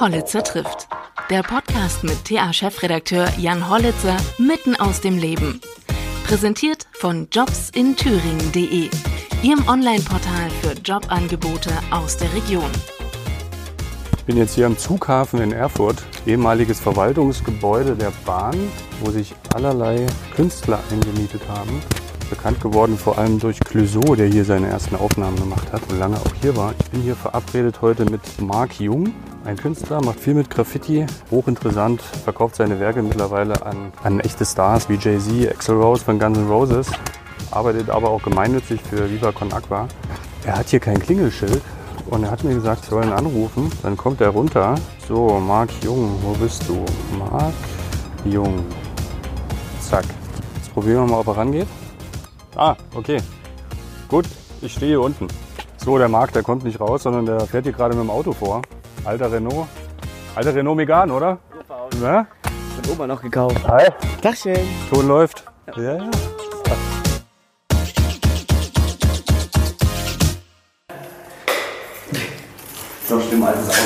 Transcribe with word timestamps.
Hollitzer 0.00 0.42
trifft. 0.42 0.88
Der 1.30 1.42
Podcast 1.42 2.02
mit 2.02 2.24
TA-Chefredakteur 2.24 3.28
Jan 3.38 3.70
Hollitzer 3.70 4.16
mitten 4.38 4.76
aus 4.76 5.00
dem 5.00 5.18
Leben. 5.18 5.60
Präsentiert 6.24 6.86
von 6.92 7.28
jobsinthüringen.de, 7.30 8.90
Ihrem 9.42 9.68
Online-Portal 9.68 10.50
für 10.60 10.72
Jobangebote 10.72 11.70
aus 11.90 12.16
der 12.16 12.32
Region. 12.34 12.70
Ich 14.16 14.24
bin 14.24 14.36
jetzt 14.36 14.54
hier 14.54 14.66
am 14.66 14.76
Zughafen 14.76 15.40
in 15.40 15.52
Erfurt, 15.52 16.02
ehemaliges 16.26 16.80
Verwaltungsgebäude 16.80 17.94
der 17.94 18.12
Bahn, 18.24 18.56
wo 19.00 19.10
sich 19.10 19.34
allerlei 19.54 20.06
Künstler 20.34 20.80
eingemietet 20.90 21.42
haben. 21.48 21.80
Bekannt 22.34 22.60
geworden 22.60 22.98
vor 22.98 23.16
allem 23.16 23.38
durch 23.38 23.60
Clouseau, 23.60 24.16
der 24.16 24.26
hier 24.26 24.44
seine 24.44 24.66
ersten 24.66 24.96
Aufnahmen 24.96 25.36
gemacht 25.36 25.72
hat 25.72 25.82
und 25.88 26.00
lange 26.00 26.16
auch 26.16 26.34
hier 26.42 26.56
war. 26.56 26.74
Ich 26.80 26.90
bin 26.90 27.00
hier 27.00 27.14
verabredet 27.14 27.80
heute 27.80 28.04
mit 28.06 28.20
Mark 28.40 28.80
Jung, 28.80 29.14
ein 29.44 29.56
Künstler, 29.56 30.02
macht 30.02 30.18
viel 30.18 30.34
mit 30.34 30.50
Graffiti, 30.50 31.06
hochinteressant, 31.30 32.02
verkauft 32.02 32.56
seine 32.56 32.80
Werke 32.80 33.04
mittlerweile 33.04 33.64
an, 33.64 33.92
an 34.02 34.18
echte 34.18 34.44
Stars 34.44 34.88
wie 34.88 34.96
Jay-Z, 34.96 35.48
Axel 35.48 35.76
Rose 35.76 36.04
von 36.04 36.18
Guns 36.18 36.36
N' 36.36 36.48
Roses, 36.48 36.88
arbeitet 37.52 37.88
aber 37.88 38.10
auch 38.10 38.22
gemeinnützig 38.22 38.80
für 38.82 39.08
Viva 39.08 39.30
Con 39.30 39.52
Aqua. 39.52 39.86
Er 40.44 40.58
hat 40.58 40.68
hier 40.70 40.80
kein 40.80 40.98
Klingelschild, 40.98 41.62
und 42.10 42.24
er 42.24 42.32
hat 42.32 42.42
mir 42.42 42.54
gesagt, 42.54 42.82
ich 42.82 42.90
soll 42.90 43.04
ihn 43.04 43.12
anrufen. 43.12 43.70
Dann 43.82 43.96
kommt 43.96 44.20
er 44.20 44.30
runter. 44.30 44.74
So, 45.08 45.40
Marc 45.40 45.70
Jung, 45.82 46.18
wo 46.20 46.32
bist 46.32 46.68
du? 46.68 46.84
Marc 47.16 47.54
Jung. 48.24 48.64
Zack. 49.80 50.04
Jetzt 50.56 50.74
probieren 50.74 51.06
wir 51.06 51.12
mal, 51.12 51.20
ob 51.20 51.28
er 51.28 51.36
rangeht. 51.36 51.68
Ah, 52.56 52.76
okay. 52.94 53.20
Gut, 54.08 54.26
ich 54.62 54.72
stehe 54.72 54.90
hier 54.92 55.00
unten. 55.00 55.26
So, 55.76 55.98
der 55.98 56.08
Marc, 56.08 56.32
der 56.32 56.44
kommt 56.44 56.62
nicht 56.62 56.80
raus, 56.80 57.02
sondern 57.02 57.26
der 57.26 57.40
fährt 57.40 57.64
hier 57.64 57.72
gerade 57.72 57.94
mit 57.96 58.04
dem 58.04 58.10
Auto 58.10 58.32
vor. 58.32 58.62
Alter 59.04 59.32
Renault. 59.32 59.66
Alter 60.36 60.54
Renault 60.54 60.76
Megane, 60.76 61.12
oder? 61.12 61.38
Ja? 62.00 62.26
Von 62.80 62.92
Oma 62.92 63.06
noch 63.08 63.20
gekauft. 63.20 63.66
Hi. 63.66 63.88
Tagchen. 64.22 64.56
Ton 64.88 65.08
läuft. 65.08 65.44
Ja, 65.76 65.82
ja. 65.82 66.10
So 73.08 73.20
schlimm 73.20 73.42
altes 73.42 73.68
Auto. 73.68 73.78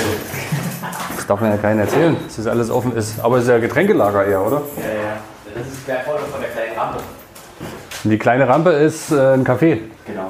Das 1.17 1.27
darf 1.27 1.41
man 1.41 1.51
ja 1.51 1.57
keinen 1.57 1.81
erzählen, 1.81 2.17
dass 2.23 2.37
das 2.37 2.47
alles 2.47 2.71
offen 2.71 2.95
ist. 2.95 3.19
Aber 3.21 3.39
es 3.39 3.45
ist 3.45 3.49
ja 3.49 3.59
Getränkelager 3.59 4.27
eher, 4.27 4.43
oder? 4.43 4.63
Ja, 4.77 4.83
ja. 4.83 5.21
Das 5.55 5.67
ist 5.67 5.89
der 5.89 6.01
Vorder 6.01 6.25
von 6.25 6.41
der 6.41 6.51
kleinen 6.51 6.79
Rampe. 6.79 6.99
Und 8.05 8.11
die 8.11 8.19
kleine 8.19 8.49
Rampe 8.49 8.71
ist 8.71 9.11
äh, 9.13 9.35
ein 9.35 9.45
Café. 9.45 9.79
Genau. 10.07 10.27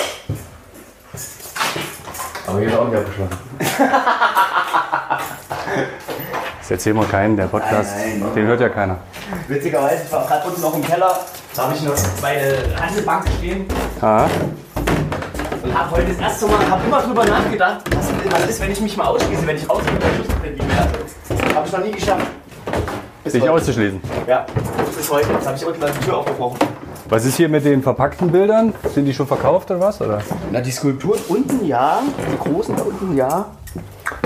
Aber 2.47 2.59
hier 2.61 2.69
ist 2.69 2.77
auch 2.77 2.89
nicht 2.89 2.99
abgeschlossen. 2.99 3.39
Das 6.61 6.73
erzählen 6.73 6.97
wir 6.97 7.07
keinen, 7.07 7.35
der 7.35 7.47
Podcast, 7.47 7.97
Nein, 7.97 8.21
nein. 8.21 8.35
den 8.35 8.47
hört 8.47 8.61
ja 8.61 8.69
keiner. 8.69 8.99
Witzigerweise, 9.47 10.03
ich 10.05 10.13
war 10.13 10.27
gerade 10.27 10.47
unten 10.49 10.61
noch 10.61 10.75
im 10.75 10.85
Keller. 10.85 11.19
Da 11.57 11.63
habe 11.63 11.75
ich 11.75 11.81
noch 11.83 11.95
meine 12.21 12.59
Handelbank 12.79 13.25
stehen 13.39 13.65
Ah, 14.03 14.27
und 15.63 15.79
habe 15.79 15.91
heute 15.93 16.09
das 16.13 16.19
erste 16.19 16.47
Mal, 16.47 16.69
habe 16.69 16.85
immer 16.87 17.01
drüber 17.01 17.25
nachgedacht, 17.25 17.81
was, 17.97 18.33
was 18.33 18.51
ist, 18.51 18.61
wenn 18.61 18.71
ich 18.71 18.81
mich 18.83 18.95
mal 18.99 19.07
ausschließe, 19.07 19.47
wenn 19.47 19.57
ich 19.57 19.67
rausgehe 19.71 19.99
der 19.99 20.15
Schussbrille 20.19 20.53
nicht 20.57 20.69
mehr. 20.69 21.55
Habe 21.55 21.67
ich 21.67 21.73
noch 21.73 21.85
nie 21.85 21.91
geschafft. 21.93 22.27
Bis 23.25 23.33
nicht 23.33 23.43
heute. 23.45 23.53
auszuschließen. 23.55 24.01
Ja, 24.27 24.45
bis 24.95 25.11
heute. 25.11 25.33
Jetzt 25.33 25.47
habe 25.47 25.57
ich 25.57 25.65
unten 25.65 25.81
die 25.81 26.05
Tür 26.05 26.19
aufgebrochen. 26.19 26.59
Was 27.11 27.25
ist 27.25 27.37
hier 27.37 27.49
mit 27.49 27.65
den 27.65 27.83
verpackten 27.83 28.31
Bildern? 28.31 28.75
Sind 28.93 29.07
die 29.07 29.15
schon 29.15 29.27
verkauft 29.27 29.71
oder 29.71 29.81
was? 29.81 29.99
Oder? 30.03 30.21
Na, 30.53 30.61
die 30.61 30.71
Skulpturen 30.71 31.19
unten 31.29 31.65
ja, 31.65 32.03
die 32.31 32.37
großen 32.37 32.77
da 32.77 32.83
unten 32.83 33.17
ja. 33.17 33.47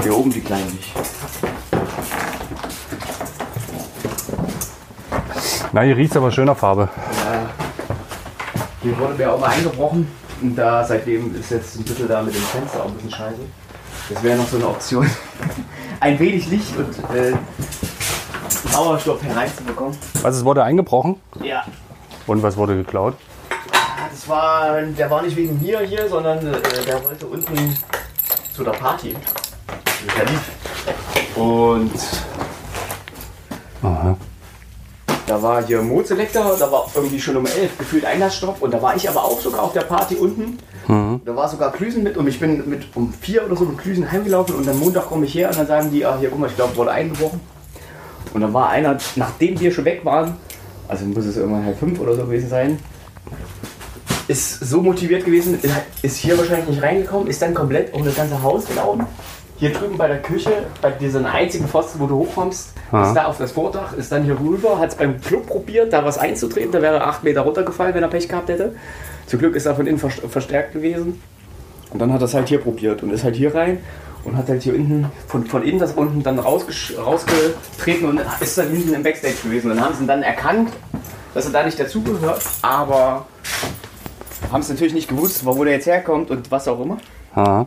Hier 0.03 0.17
oben 0.17 0.33
die 0.33 0.41
kleinen 0.41 0.67
nicht. 0.67 0.93
Na, 5.73 5.83
hier 5.83 5.97
riecht 5.97 6.11
es 6.11 6.17
aber 6.17 6.33
schöner 6.33 6.57
Farbe. 6.57 6.89
Hier 8.83 8.99
wurde 8.99 9.15
mir 9.15 9.33
auch 9.33 9.39
mal 9.39 9.51
eingebrochen. 9.51 10.09
Und 10.41 10.57
da 10.57 10.85
seitdem 10.85 11.37
ist 11.39 11.53
jetzt 11.53 11.77
ein 11.77 11.85
bisschen 11.85 12.09
da 12.09 12.21
mit 12.21 12.35
dem 12.35 12.43
Fenster 12.43 12.83
auch 12.83 12.89
ein 12.89 12.95
bisschen 12.95 13.13
scheiße. 13.13 13.41
Das 14.13 14.23
wäre 14.25 14.37
noch 14.37 14.49
so 14.49 14.57
eine 14.57 14.67
Option. 14.67 15.09
ein 16.01 16.19
wenig 16.19 16.49
Licht 16.49 16.77
und 16.77 16.99
äh, 17.15 17.33
Sauerstoff 18.73 19.23
hereinzubekommen. 19.23 19.97
Was, 20.23 20.35
es 20.35 20.45
wurde 20.45 20.65
eingebrochen? 20.65 21.21
Ja. 21.41 21.65
Und 22.27 22.43
was 22.43 22.57
wurde 22.57 22.77
geklaut? 22.77 23.15
Das 24.11 24.29
war, 24.29 24.81
der 24.83 25.11
war 25.11 25.23
nicht 25.23 25.37
wegen 25.37 25.61
mir 25.61 25.81
hier, 25.81 26.09
sondern 26.09 26.39
äh, 26.39 26.85
der 26.87 27.05
wollte 27.05 27.27
unten 27.27 27.77
zu 28.55 28.63
der 28.63 28.73
Party. 28.73 29.17
Der 30.17 30.25
lief. 30.27 31.37
Und 31.37 31.93
Aha. 33.83 34.17
Da 35.27 35.43
war 35.43 35.65
hier 35.65 35.81
Mozelektor, 35.83 36.57
da 36.59 36.71
war 36.71 36.91
irgendwie 36.95 37.21
schon 37.21 37.37
um 37.37 37.47
11 37.47 37.79
gefühlt 37.79 38.05
Einlassstopp 38.05 38.61
und 38.61 38.73
da 38.73 38.83
war 38.83 38.95
ich 38.95 39.09
aber 39.09 39.25
auch 39.25 39.41
sogar 39.41 39.63
auf 39.63 39.73
der 39.73 39.83
Party 39.83 40.17
unten. 40.17 40.59
Da 41.25 41.37
war 41.37 41.49
sogar 41.49 41.73
Klüsen 41.73 42.03
mit 42.03 42.17
und 42.17 42.27
ich 42.27 42.39
bin 42.39 42.69
mit 42.69 42.85
um 42.95 43.13
4 43.15 43.47
oder 43.47 43.57
so 43.57 43.65
mit 43.65 43.79
Klüsen 43.79 44.11
heimgelaufen 44.11 44.55
und 44.57 44.69
am 44.69 44.79
Montag 44.79 45.07
komme 45.07 45.25
ich 45.27 45.35
her 45.35 45.49
und 45.49 45.59
dann 45.59 45.67
sagen 45.67 45.91
die, 45.91 46.05
ah 46.05 46.17
hier 46.19 46.29
guck 46.29 46.41
mal, 46.41 46.49
ich 46.49 46.57
glaube 46.57 46.77
wurde 46.77 46.91
eingebrochen. 46.91 47.41
Und 48.35 48.41
dann 48.41 48.53
war 48.53 48.71
einer, 48.71 48.99
nachdem 49.17 49.59
wir 49.61 49.73
schon 49.73 49.85
weg 49.85 50.05
waren, 50.05 50.37
also 50.93 51.07
muss 51.07 51.25
es 51.25 51.37
irgendwann 51.39 51.65
halb 51.65 51.79
fünf 51.79 51.99
oder 52.01 52.15
so 52.15 52.25
gewesen 52.27 52.49
sein, 52.51 52.79
ist 54.29 54.61
so 54.61 54.81
motiviert 54.83 55.25
gewesen, 55.25 55.59
ist 56.03 56.17
hier 56.19 56.39
wahrscheinlich 56.39 56.69
nicht 56.69 56.83
reingekommen, 56.83 57.27
ist 57.29 57.43
dann 57.43 57.55
komplett 57.55 57.93
um 57.95 58.05
das 58.05 58.15
ganze 58.15 58.43
Haus 58.43 58.67
gelaufen. 58.67 59.07
Hier 59.57 59.73
drüben 59.73 59.97
bei 59.97 60.09
der 60.09 60.21
Küche, 60.21 60.51
bei 60.81 60.91
diesem 60.91 61.25
einzigen 61.25 61.67
Pfosten, 61.67 62.01
wo 62.01 62.07
du 62.07 62.17
hochkommst, 62.17 62.71
Ah. 62.91 63.09
ist 63.09 63.15
da 63.15 63.25
auf 63.25 63.39
das 63.39 63.53
Vordach, 63.53 63.95
ist 63.97 64.13
dann 64.13 64.25
hier 64.25 64.39
rüber, 64.39 64.79
hat 64.79 64.91
es 64.91 64.97
beim 64.97 65.19
Club 65.21 65.47
probiert, 65.47 65.93
da 65.95 66.05
was 66.05 66.19
einzutreten, 66.19 66.73
da 66.73 66.83
wäre 66.83 66.97
er 66.97 67.07
acht 67.07 67.25
Meter 67.25 67.41
runtergefallen, 67.41 67.95
wenn 67.95 68.03
er 68.03 68.09
Pech 68.11 68.29
gehabt 68.29 68.51
hätte. 68.51 68.75
Zum 69.27 69.39
Glück 69.39 69.57
ist 69.57 69.65
er 69.65 69.75
von 69.75 69.87
innen 69.87 69.99
vers- 69.99 70.21
verstärkt 70.29 70.75
gewesen. 70.75 71.19
Und 71.91 71.99
dann 72.01 72.13
hat 72.13 72.21
er 72.21 72.25
es 72.27 72.35
halt 72.35 72.49
hier 72.49 72.59
probiert 72.59 73.03
und 73.03 73.11
ist 73.11 73.25
halt 73.25 73.35
hier 73.37 73.55
rein 73.55 73.79
und 74.25 74.37
hat 74.37 74.49
halt 74.49 74.63
hier 74.63 74.75
hinten 74.75 75.07
von, 75.27 75.45
von 75.47 75.63
innen 75.63 75.79
das 75.79 75.93
unten 75.93 76.23
dann 76.23 76.39
rausgetreten 76.39 78.09
und 78.09 78.21
ist 78.41 78.59
dann 78.59 78.71
hinten 78.71 78.95
im 78.95 79.03
Backstage 79.03 79.35
gewesen. 79.43 79.71
Und 79.71 79.77
dann 79.77 79.87
haben 79.87 79.95
sie 79.95 80.05
ihn 80.05 80.07
dann 80.07 80.23
erkannt, 80.23 80.71
dass 81.35 81.47
er 81.47 81.53
da 81.53 81.65
nicht 81.65 81.79
dazugehört, 81.79 82.43
aber 82.63 83.27
haben 84.51 84.61
es 84.61 84.69
natürlich 84.69 84.95
nicht 84.95 85.09
gewusst, 85.09 85.45
wo 85.45 85.65
der 85.65 85.75
jetzt 85.75 85.87
herkommt 85.87 86.31
und 86.31 86.51
was 86.51 86.69
auch 86.69 86.81
immer. 86.81 86.99
Aha. 87.35 87.67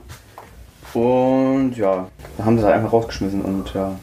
Und 0.94 1.74
ja, 1.76 2.08
da 2.38 2.46
haben 2.46 2.58
sie 2.58 2.64
halt 2.64 2.76
einfach 2.76 2.94
rausgeschmissen 2.94 3.42
und 3.42 3.74
ja. 3.74 3.96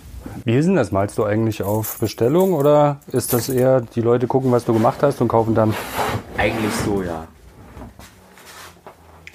Wie 0.44 0.56
ist 0.56 0.66
denn 0.66 0.76
das? 0.76 0.92
Malst 0.92 1.18
du 1.18 1.24
eigentlich 1.24 1.62
auf 1.62 1.98
Bestellung 1.98 2.54
oder 2.54 3.00
ist 3.12 3.32
das 3.32 3.48
eher, 3.48 3.80
die 3.80 4.00
Leute 4.00 4.26
gucken, 4.26 4.50
was 4.52 4.64
du 4.64 4.72
gemacht 4.72 5.02
hast 5.02 5.20
und 5.20 5.28
kaufen 5.28 5.54
dann? 5.54 5.74
Eigentlich 6.36 6.72
so, 6.84 7.02
ja. 7.02 7.26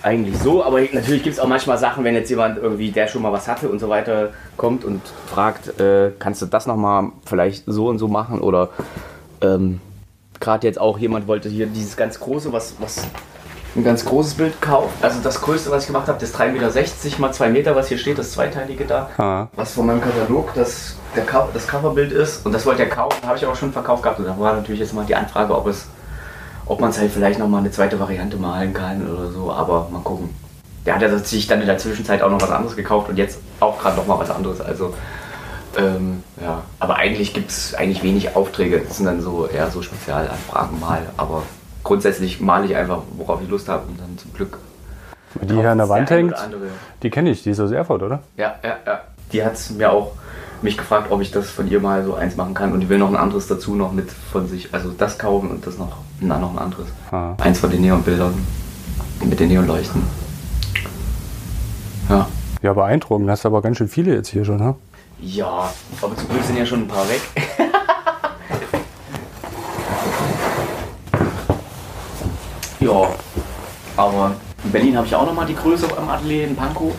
Eigentlich 0.08 0.38
so, 0.38 0.64
aber 0.64 0.80
natürlich 0.94 1.22
gibt 1.22 1.34
es 1.34 1.40
auch 1.42 1.50
manchmal 1.50 1.78
Sachen, 1.78 2.06
wenn 2.06 2.16
jetzt 2.16 2.30
jemand 2.30 2.58
irgendwie, 2.58 2.92
der 2.92 3.10
schon 3.10 3.22
mal 3.22 3.34
was 3.34 3.50
hatte 3.50 3.68
und 3.68 3.80
so 3.80 3.90
weiter, 3.90 4.30
kommt 4.56 4.86
und 4.86 5.02
fragt, 5.26 5.82
äh, 5.82 6.12
kannst 6.18 6.42
du 6.42 6.46
das 6.46 6.66
nochmal 6.66 7.10
vielleicht 7.26 7.66
so 7.66 7.90
und 7.90 8.00
so 8.00 8.08
machen 8.08 8.40
oder 8.40 8.70
ähm, 9.42 9.82
gerade 10.40 10.66
jetzt 10.66 10.80
auch 10.80 10.98
jemand 10.98 11.28
wollte 11.28 11.50
hier 11.50 11.68
dieses 11.68 11.98
ganz 11.98 12.22
große, 12.22 12.54
was, 12.54 12.76
was 12.80 13.06
ein 13.76 13.84
ganz 13.84 14.06
großes 14.06 14.36
Bild 14.36 14.62
kaufen. 14.62 14.94
Also 15.02 15.20
das 15.22 15.42
größte, 15.42 15.72
was 15.72 15.84
ich 15.84 15.88
gemacht 15.88 16.08
habe, 16.08 16.18
das 16.22 16.34
3,60 16.34 16.54
Meter 16.54 17.20
mal 17.20 17.34
2 17.34 17.50
Meter, 17.50 17.76
was 17.76 17.90
hier 17.90 17.98
steht, 17.98 18.18
das 18.18 18.32
zweiteilige 18.32 18.86
da. 18.86 19.10
Ah. 19.18 19.48
Was 19.58 19.74
von 19.74 19.88
meinem 19.88 20.00
Katalog 20.00 20.54
das, 20.56 20.96
der, 21.18 21.26
das 21.54 21.68
Coverbild 21.68 22.14
ist. 22.14 22.46
Und 22.46 22.54
das 22.54 22.66
wollte 22.66 22.84
er 22.84 22.90
kaufen, 22.90 23.28
habe 23.28 23.38
ich 23.38 23.46
aber 23.46 23.58
schon 23.58 23.74
verkauft 23.74 24.04
gehabt. 24.04 24.20
Und 24.20 24.26
da 24.26 24.40
war 24.40 24.54
natürlich 24.54 24.80
jetzt 24.80 24.94
mal 24.94 25.06
die 25.06 25.16
Anfrage, 25.16 25.54
ob 25.54 25.68
es 25.68 25.88
ob 26.68 26.80
man 26.82 26.90
es 26.90 27.00
halt 27.00 27.12
vielleicht 27.12 27.40
nochmal 27.40 27.62
eine 27.62 27.72
zweite 27.72 28.00
Variante 28.00 28.38
malen 28.38 28.74
kann 28.74 29.08
oder 29.08 29.30
so, 29.32 29.52
aber 29.52 29.90
mal 29.92 30.02
gucken. 30.02 30.30
Der 30.86 30.96
hat 30.96 31.02
ja 31.02 31.18
sich 31.18 31.48
dann 31.48 31.62
in 31.62 31.68
der 31.68 31.78
Zwischenzeit 31.78 32.22
auch 32.22 32.30
noch 32.30 32.42
was 32.42 32.52
anderes 32.52 32.76
gekauft 32.76 33.10
und 33.10 33.18
jetzt 33.18 33.40
auch 33.60 33.80
gerade 33.80 33.98
nochmal 33.98 34.20
was 34.20 34.30
anderes. 34.30 34.62
Also, 34.62 34.94
ähm, 35.78 36.24
ja. 36.42 36.64
Aber 36.80 36.96
eigentlich 36.96 37.34
gibt 37.34 37.52
es 37.52 37.76
eigentlich 37.76 38.04
wenig 38.04 38.36
Aufträge. 38.36 38.80
Das 38.80 38.98
sind 38.98 39.06
dann 39.06 39.22
so 39.22 39.48
eher 39.48 39.70
so 39.70 39.82
Spezialanfragen 39.82 40.80
mal. 40.80 41.02
Aber 41.18 41.44
grundsätzlich 41.84 42.40
male 42.40 42.66
ich 42.66 42.76
einfach, 42.76 43.00
worauf 43.18 43.42
ich 43.42 43.50
Lust 43.50 43.68
habe 43.68 43.88
und 43.88 44.00
dann 44.00 44.18
zum 44.18 44.34
Glück. 44.34 44.60
Die 45.42 45.56
hier 45.56 45.72
an 45.72 45.78
der 45.78 45.90
Wand 45.90 46.10
hängt, 46.10 46.34
die 47.04 47.10
kenne 47.10 47.30
ich, 47.30 47.44
die 47.44 47.52
ist 47.52 47.60
aus 47.60 47.72
Erfurt, 47.72 48.02
oder? 48.02 48.22
Ja, 48.38 48.56
ja, 48.64 48.78
ja. 48.86 49.02
Die 49.32 49.44
hat 49.44 49.54
mir 49.78 49.92
auch 49.92 50.14
mich 50.62 50.78
gefragt, 50.78 51.12
ob 51.12 51.22
ich 51.22 51.32
das 51.32 51.50
von 51.50 51.70
ihr 51.70 51.80
mal 51.80 52.04
so 52.04 52.16
eins 52.16 52.36
machen 52.36 52.54
kann. 52.54 52.72
Und 52.72 52.80
die 52.80 52.90
will 52.90 52.98
noch 52.98 53.10
ein 53.10 53.18
anderes 53.18 53.48
dazu 53.48 53.76
noch 53.76 53.92
mit 53.92 54.10
von 54.10 54.48
sich. 54.48 54.74
Also 54.74 54.90
das 54.98 55.20
kaufen 55.20 55.52
und 55.52 55.68
das 55.68 55.78
noch, 55.78 55.98
na, 56.20 56.40
noch 56.40 56.52
ein 56.52 56.60
anderes. 56.60 56.88
Ah. 57.12 57.36
Eins 57.38 57.60
von 57.60 57.70
den 57.70 57.82
Neonbildern 57.82 58.34
mit 59.24 59.40
den 59.40 59.50
Neonleuchten. 59.50 60.02
Ja. 62.10 62.28
Ja, 62.62 62.74
beeindruckend. 62.74 63.30
Hast 63.30 63.46
aber 63.46 63.62
ganz 63.62 63.78
schön 63.78 63.88
viele 63.88 64.16
jetzt 64.16 64.30
hier 64.30 64.44
schon, 64.44 64.58
ne? 64.58 64.74
Ja, 65.20 65.72
aber 66.02 66.16
zum 66.16 66.28
Glück 66.30 66.44
sind 66.44 66.58
ja 66.58 66.66
schon 66.66 66.82
ein 66.82 66.88
paar 66.88 67.08
weg. 67.08 67.22
ja, 72.80 73.10
aber 73.96 74.36
in 74.64 74.72
Berlin 74.72 74.98
habe 74.98 75.06
ich 75.08 75.16
auch 75.16 75.26
noch 75.26 75.34
mal 75.34 75.46
die 75.46 75.56
Größe 75.56 75.88
am 75.98 76.10
Atelier 76.10 76.48
in 76.48 76.56
Pankow. 76.56 76.94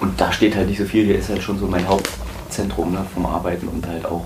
Und 0.00 0.20
da 0.20 0.32
steht 0.32 0.56
halt 0.56 0.68
nicht 0.68 0.78
so 0.78 0.84
viel. 0.84 1.04
Hier 1.04 1.18
ist 1.18 1.28
halt 1.28 1.42
schon 1.42 1.58
so 1.58 1.66
mein 1.66 1.86
Hauptzentrum 1.86 2.92
ne, 2.92 3.04
vom 3.12 3.26
Arbeiten 3.26 3.68
und 3.68 3.86
halt 3.86 4.06
auch, 4.06 4.24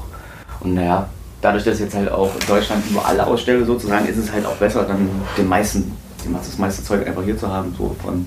und 0.60 0.74
naja, 0.74 1.08
dadurch, 1.44 1.64
dass 1.64 1.78
jetzt 1.78 1.94
halt 1.94 2.10
auch 2.10 2.30
in 2.34 2.46
Deutschland 2.46 2.82
überall 2.90 3.20
ausstelle 3.20 3.64
sozusagen, 3.64 4.06
ist 4.06 4.16
es 4.16 4.32
halt 4.32 4.46
auch 4.46 4.56
besser, 4.56 4.84
dann 4.84 5.10
den 5.36 5.46
meisten, 5.46 5.92
das 6.32 6.58
meiste 6.58 6.82
Zeug 6.82 7.06
einfach 7.06 7.22
hier 7.22 7.36
zu 7.36 7.52
haben, 7.52 7.74
so 7.76 7.94
von, 8.02 8.24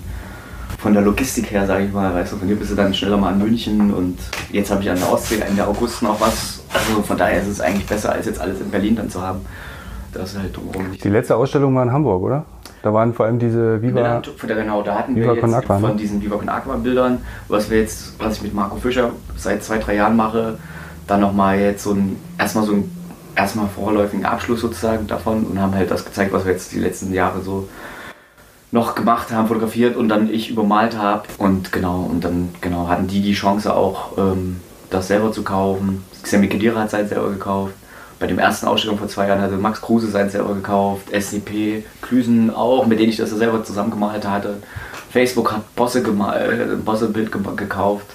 von 0.78 0.94
der 0.94 1.02
Logistik 1.02 1.52
her, 1.52 1.66
sage 1.66 1.86
ich 1.86 1.92
mal, 1.92 2.14
weißt 2.14 2.34
du, 2.34 2.38
von 2.38 2.48
hier 2.48 2.56
bist 2.58 2.72
du 2.72 2.76
dann 2.76 2.94
schneller 2.94 3.18
mal 3.18 3.34
in 3.34 3.40
München 3.40 3.92
und 3.92 4.20
jetzt 4.52 4.70
habe 4.70 4.84
ich 4.84 4.90
an 4.90 4.98
der 4.98 5.12
Ostsee 5.12 5.40
Ende 5.40 5.66
August 5.66 6.04
noch 6.04 6.22
was, 6.22 6.62
also 6.72 7.02
von 7.02 7.18
daher 7.18 7.42
ist 7.42 7.48
es 7.48 7.60
eigentlich 7.60 7.88
besser, 7.88 8.12
als 8.12 8.28
jetzt 8.28 8.40
alles 8.40 8.62
in 8.62 8.70
Berlin 8.70 8.96
dann 8.96 9.10
zu 9.10 9.20
haben. 9.20 9.42
Das 10.14 10.32
ist 10.32 10.40
halt 10.40 10.56
drumherum 10.56 10.92
nicht. 10.92 11.04
Die 11.04 11.10
letzte 11.10 11.36
Ausstellung 11.36 11.76
war 11.76 11.84
in 11.84 11.92
Hamburg, 11.92 12.22
oder? 12.22 12.46
Da 12.84 12.94
waren 12.94 13.14
vor 13.14 13.26
allem 13.26 13.40
diese 13.40 13.82
Viva. 13.82 14.22
Genau, 14.46 14.82
da 14.84 14.96
hatten 14.96 15.16
Viva 15.16 15.36
wir 15.36 15.42
jetzt 15.42 15.54
Aqua, 15.54 15.80
von 15.80 15.90
ne? 15.92 15.96
diesen 15.96 16.22
Viva 16.22 16.38
Con 16.38 16.48
Aqua 16.48 16.76
Bildern, 16.76 17.20
was 17.48 17.70
wir 17.70 17.80
jetzt, 17.80 18.14
was 18.20 18.38
ich 18.38 18.44
mit 18.44 18.54
Marco 18.54 18.78
Fischer 18.78 19.12
seit 19.36 19.64
zwei, 19.64 19.80
drei 19.80 19.96
Jahren 19.96 20.16
mache, 20.16 20.58
dann 21.08 21.22
nochmal 21.22 21.60
jetzt 21.60 21.84
so 21.84 21.94
ein, 21.94 22.18
erstmal 22.38 22.66
so 22.66 22.74
ein, 22.74 22.97
erstmal 23.38 23.68
vorläufigen 23.68 24.26
Abschluss 24.26 24.62
sozusagen 24.62 25.08
davon 25.08 25.46
und 25.46 25.62
haben 25.62 25.76
halt 25.76 25.92
das 25.92 26.04
gezeigt, 26.04 26.34
was 26.34 26.46
wir 26.46 26.52
jetzt 26.52 26.72
die 26.74 26.80
letzten 26.80 27.14
Jahre 27.14 27.42
so 27.42 27.70
noch 28.72 28.96
gemacht 28.96 29.32
haben, 29.32 29.48
fotografiert 29.48 29.96
und 29.96 30.10
dann 30.10 30.30
ich 30.30 30.50
übermalt 30.50 30.98
habe 30.98 31.24
und 31.38 31.72
genau, 31.72 32.02
und 32.02 32.26
dann 32.26 32.50
genau 32.60 32.90
hatten 32.90 33.08
die 33.08 33.22
die 33.22 33.34
Chance 33.34 33.74
auch, 33.74 34.18
ähm, 34.18 34.60
das 34.90 35.08
selber 35.08 35.32
zu 35.32 35.44
kaufen. 35.44 36.04
Sammy 36.24 36.48
Kedira 36.48 36.82
hat 36.82 36.92
halt 36.92 37.10
selber 37.10 37.30
gekauft 37.30 37.74
bei 38.20 38.28
dem 38.28 38.40
ersten 38.40 38.66
Ausstellung 38.66 38.98
vor 38.98 39.08
zwei 39.08 39.28
Jahren 39.28 39.42
hatte 39.42 39.58
Max 39.58 39.82
Kruse 39.82 40.10
sein 40.10 40.30
selber 40.30 40.56
gekauft, 40.56 41.10
SCP, 41.12 41.84
Klüsen 42.02 42.50
auch, 42.50 42.88
mit 42.88 43.00
denen 43.00 43.10
ich 43.10 43.18
das 43.18 43.30
selber 43.30 43.64
zusammen 43.64 43.92
gemalt 43.92 44.28
hatte. 44.28 44.58
Facebook 45.12 45.52
hat 45.52 45.76
Bosse, 45.76 46.00
äh, 46.00 46.76
Bosse 46.78 47.10
Bild 47.10 47.32
gekauft. 47.32 48.08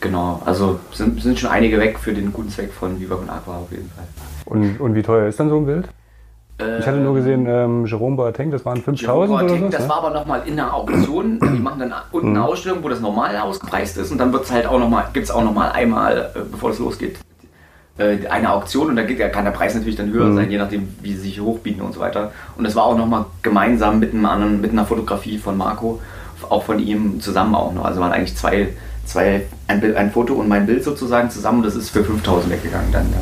Genau, 0.00 0.42
also 0.44 0.80
sind, 0.92 1.22
sind 1.22 1.38
schon 1.38 1.50
einige 1.50 1.78
weg 1.78 1.98
für 1.98 2.12
den 2.12 2.32
guten 2.32 2.50
Zweck 2.50 2.72
von 2.72 3.00
Viva 3.00 3.14
und 3.14 3.30
Aqua 3.30 3.58
auf 3.58 3.70
jeden 3.70 3.90
Fall. 3.90 4.04
Und, 4.52 4.80
und 4.80 4.94
wie 4.94 5.02
teuer 5.02 5.28
ist 5.28 5.40
dann 5.40 5.48
so 5.48 5.56
ein 5.56 5.66
Bild? 5.66 5.88
ich 6.78 6.86
hatte 6.86 6.98
nur 6.98 7.14
gesehen, 7.14 7.46
ähm, 7.48 7.86
Jerome 7.86 8.14
Boateng, 8.14 8.50
das 8.50 8.64
waren 8.64 8.80
5000 8.80 9.42
oder 9.42 9.48
so. 9.48 9.68
Das 9.68 9.82
ne? 9.82 9.88
war 9.88 10.04
aber 10.04 10.10
nochmal 10.10 10.42
in 10.46 10.56
der 10.56 10.72
Auktion. 10.72 11.40
Die 11.42 11.58
machen 11.58 11.80
dann 11.80 11.92
unten 12.12 12.28
eine 12.28 12.38
mhm. 12.40 12.44
Ausstellung, 12.44 12.78
wo 12.82 12.88
das 12.88 13.00
normal 13.00 13.36
ausgepreist 13.36 13.96
ist 13.96 14.12
und 14.12 14.18
dann 14.18 14.32
wird 14.32 14.44
es 14.44 14.52
halt 14.52 14.66
auch 14.66 14.78
nochmal, 14.78 15.06
gibt 15.12 15.24
es 15.24 15.30
auch 15.30 15.42
nochmal 15.42 15.72
einmal, 15.72 16.30
äh, 16.34 16.40
bevor 16.50 16.70
es 16.70 16.78
losgeht, 16.78 17.16
äh, 17.98 18.26
eine 18.28 18.52
Auktion 18.52 18.90
und 18.90 18.96
da 18.96 19.02
kann 19.02 19.44
der 19.44 19.50
Preis 19.50 19.74
natürlich 19.74 19.96
dann 19.96 20.12
höher 20.12 20.26
mhm. 20.26 20.36
sein, 20.36 20.50
je 20.50 20.58
nachdem, 20.58 20.94
wie 21.00 21.14
sie 21.14 21.22
sich 21.22 21.40
hochbieten 21.40 21.82
und 21.82 21.94
so 21.94 22.00
weiter. 22.00 22.30
Und 22.56 22.64
das 22.64 22.76
war 22.76 22.84
auch 22.84 22.96
nochmal 22.96 23.24
gemeinsam 23.42 23.98
mit, 23.98 24.12
einem 24.12 24.26
anderen, 24.26 24.60
mit 24.60 24.70
einer 24.70 24.84
Fotografie 24.84 25.38
von 25.38 25.56
Marco, 25.56 26.00
auch 26.48 26.62
von 26.62 26.78
ihm 26.78 27.20
zusammen 27.20 27.54
auch 27.54 27.72
noch. 27.72 27.84
Also 27.84 28.00
waren 28.00 28.12
eigentlich 28.12 28.36
zwei, 28.36 28.68
zwei 29.04 29.46
ein, 29.66 29.80
Bild, 29.80 29.96
ein 29.96 30.12
Foto 30.12 30.34
und 30.34 30.48
mein 30.48 30.66
Bild 30.66 30.84
sozusagen 30.84 31.30
zusammen. 31.30 31.62
Das 31.62 31.74
ist 31.74 31.90
für 31.90 32.04
5000 32.04 32.52
weggegangen 32.52 32.92
dann, 32.92 33.06
ja. 33.10 33.18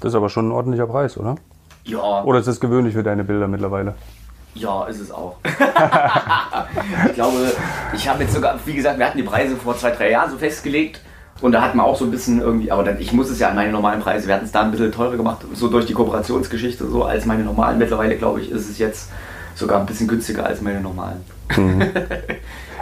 Das 0.00 0.12
ist 0.12 0.16
aber 0.16 0.28
schon 0.28 0.48
ein 0.48 0.52
ordentlicher 0.52 0.86
Preis, 0.86 1.16
oder? 1.16 1.36
Ja. 1.84 2.22
Oder 2.24 2.38
ist 2.38 2.48
das 2.48 2.60
gewöhnlich 2.60 2.94
für 2.94 3.02
deine 3.02 3.24
Bilder 3.24 3.48
mittlerweile? 3.48 3.94
Ja, 4.54 4.84
ist 4.86 5.00
es 5.00 5.12
auch. 5.12 5.36
ich 5.44 7.14
glaube, 7.14 7.52
ich 7.94 8.08
habe 8.08 8.22
jetzt 8.22 8.34
sogar, 8.34 8.58
wie 8.64 8.74
gesagt, 8.74 8.98
wir 8.98 9.06
hatten 9.06 9.18
die 9.18 9.24
Preise 9.24 9.56
vor 9.56 9.76
zwei, 9.76 9.90
drei 9.90 10.10
Jahren 10.10 10.30
so 10.30 10.38
festgelegt 10.38 11.00
und 11.40 11.52
da 11.52 11.62
hat 11.62 11.74
man 11.74 11.86
auch 11.86 11.96
so 11.96 12.04
ein 12.04 12.10
bisschen 12.10 12.40
irgendwie, 12.40 12.72
aber 12.72 12.82
dann, 12.82 13.00
ich 13.00 13.12
muss 13.12 13.30
es 13.30 13.38
ja 13.38 13.48
an 13.48 13.54
meine 13.54 13.70
normalen 13.70 14.00
Preise, 14.00 14.26
wir 14.26 14.34
hatten 14.34 14.44
es 14.44 14.52
da 14.52 14.62
ein 14.62 14.70
bisschen 14.72 14.92
teurer 14.92 15.16
gemacht, 15.16 15.44
so 15.54 15.68
durch 15.68 15.86
die 15.86 15.94
Kooperationsgeschichte, 15.94 16.86
so 16.88 17.04
als 17.04 17.26
meine 17.26 17.44
normalen. 17.44 17.78
Mittlerweile, 17.78 18.16
glaube 18.16 18.40
ich, 18.40 18.50
ist 18.50 18.68
es 18.68 18.78
jetzt 18.78 19.10
sogar 19.54 19.80
ein 19.80 19.86
bisschen 19.86 20.08
günstiger 20.08 20.44
als 20.44 20.60
meine 20.60 20.80
normalen. 20.80 21.24
Mhm. 21.56 21.82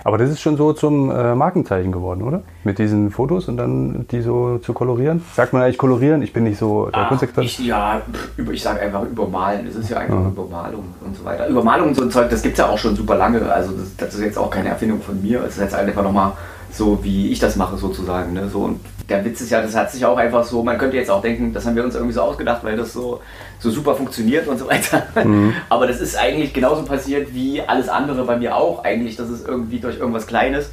Aber 0.05 0.19
das 0.19 0.31
ist 0.31 0.41
schon 0.41 0.57
so 0.57 0.73
zum 0.73 1.11
äh, 1.11 1.35
Markenzeichen 1.35 1.93
geworden, 1.93 2.23
oder? 2.23 2.43
Mit 2.65 2.79
diesen 2.79 3.11
Fotos 3.11 3.49
und 3.49 3.57
dann 3.57 4.07
die 4.11 4.21
so 4.21 4.59
zu 4.59 4.73
kolorieren? 4.73 5.23
Sagt 5.35 5.53
man 5.53 5.63
eigentlich 5.63 5.79
kolorieren? 5.79 6.23
Ich 6.23 6.33
bin 6.33 6.45
nicht 6.45 6.59
so 6.59 6.91
der 6.91 7.07
Kunstexperte. 7.07 7.63
Ja, 7.63 8.01
ich 8.51 8.63
sage 8.63 8.81
einfach 8.81 9.05
übermalen. 9.05 9.67
Das 9.67 9.77
ist 9.77 9.91
ja 9.91 9.99
einfach 9.99 10.21
ja. 10.21 10.29
Übermalung 10.29 10.85
und 11.05 11.17
so 11.17 11.25
weiter. 11.25 11.47
Übermalung 11.49 11.89
und 11.89 11.95
so 11.95 12.03
ein 12.03 12.11
Zeug, 12.11 12.31
das 12.31 12.43
gibt 12.43 12.55
es 12.55 12.59
ja 12.59 12.69
auch 12.69 12.79
schon 12.79 12.97
super 12.97 13.17
lange. 13.17 13.41
Also 13.53 13.73
das, 13.73 13.97
das, 13.97 14.15
ist 14.15 14.23
jetzt 14.23 14.39
auch 14.39 14.51
keine 14.51 14.69
Erfindung 14.69 15.01
von 15.01 15.21
mir. 15.23 15.43
Es 15.45 15.57
ist 15.57 15.63
jetzt 15.63 15.75
einfach 15.75 16.03
nochmal 16.03 16.33
so 16.71 17.03
wie 17.03 17.31
ich 17.31 17.39
das 17.39 17.57
mache 17.57 17.77
sozusagen. 17.77 18.33
Ne? 18.35 18.49
So, 18.49 18.61
und 18.61 18.81
der 19.09 19.25
Witz 19.25 19.41
ist 19.41 19.51
ja, 19.51 19.63
das 19.63 19.75
hat 19.75 19.91
sich 19.91 20.05
auch 20.05 20.19
einfach 20.19 20.45
so, 20.45 20.63
man 20.63 20.77
könnte 20.77 20.97
jetzt 20.97 21.11
auch 21.11 21.23
denken, 21.23 21.53
das 21.53 21.67
haben 21.67 21.77
wir 21.77 21.85
uns 21.85 21.95
irgendwie 21.95 22.13
so 22.13 22.23
ausgedacht, 22.23 22.63
weil 22.63 22.77
das 22.77 22.93
so, 22.93 23.21
so 23.59 23.71
super 23.71 23.95
funktioniert 23.95 24.47
und 24.47 24.59
so 24.59 24.69
weiter. 24.69 25.07
Mhm. 25.25 25.55
Aber 25.69 25.87
das 25.87 26.01
ist 26.01 26.17
eigentlich 26.17 26.53
genauso 26.53 26.83
passiert 26.83 27.35
wie 27.35 27.61
alles 27.61 27.89
andere 27.89 28.25
bei 28.25 28.37
mir 28.37 28.57
auch 28.57 28.85
eigentlich, 28.85 29.17
dass 29.17 29.29
es 29.29 29.45
irgendwie 29.45 29.81
durch 29.81 29.99
irgendwas 29.99 30.27
Kleines 30.27 30.71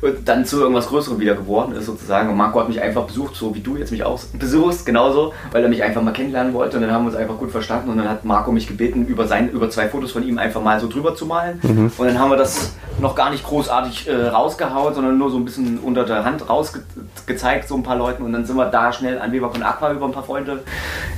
und 0.00 0.28
dann 0.28 0.44
zu 0.44 0.60
irgendwas 0.60 0.88
Größerem 0.88 1.20
wieder 1.20 1.34
geworden 1.34 1.74
ist 1.74 1.86
sozusagen. 1.86 2.30
Und 2.30 2.36
Marco 2.36 2.60
hat 2.60 2.68
mich 2.68 2.80
einfach 2.80 3.04
besucht, 3.04 3.36
so 3.36 3.54
wie 3.54 3.60
du 3.60 3.76
jetzt 3.76 3.92
mich 3.92 4.04
auch 4.04 4.20
besuchst, 4.38 4.86
genauso, 4.86 5.32
weil 5.52 5.62
er 5.62 5.68
mich 5.68 5.82
einfach 5.82 6.02
mal 6.02 6.12
kennenlernen 6.12 6.54
wollte 6.54 6.76
und 6.76 6.82
dann 6.82 6.92
haben 6.92 7.04
wir 7.04 7.10
uns 7.10 7.16
einfach 7.16 7.38
gut 7.38 7.50
verstanden 7.50 7.90
und 7.90 7.98
dann 7.98 8.08
hat 8.08 8.24
Marco 8.24 8.50
mich 8.52 8.66
gebeten, 8.66 9.06
über, 9.06 9.26
sein, 9.26 9.50
über 9.50 9.70
zwei 9.70 9.88
Fotos 9.88 10.12
von 10.12 10.26
ihm 10.26 10.38
einfach 10.38 10.62
mal 10.62 10.80
so 10.80 10.88
drüber 10.88 11.14
zu 11.14 11.26
malen. 11.26 11.60
Mhm. 11.62 11.92
Und 11.96 12.06
dann 12.06 12.18
haben 12.18 12.30
wir 12.30 12.36
das 12.36 12.72
noch 13.00 13.14
gar 13.14 13.30
nicht 13.30 13.44
großartig 13.44 14.08
äh, 14.08 14.28
rausgehauen, 14.28 14.94
sondern 14.94 15.18
nur 15.18 15.30
so 15.30 15.36
ein 15.36 15.44
bisschen 15.44 15.78
unter 15.78 16.04
der 16.04 16.24
Hand 16.24 16.48
rausgezeigt, 16.48 17.68
so 17.68 17.76
ein 17.76 17.82
paar 17.82 17.96
Leuten 17.96 18.22
und 18.22 18.32
dann 18.32 18.44
sind 18.44 18.56
wir 18.56 18.66
da 18.66 18.92
schnell 18.92 19.18
an 19.18 19.32
Weber 19.32 19.50
von 19.50 19.62
Aqua 19.62 19.92
über 19.92 20.06
ein 20.06 20.12
paar 20.12 20.24
Freunde 20.24 20.62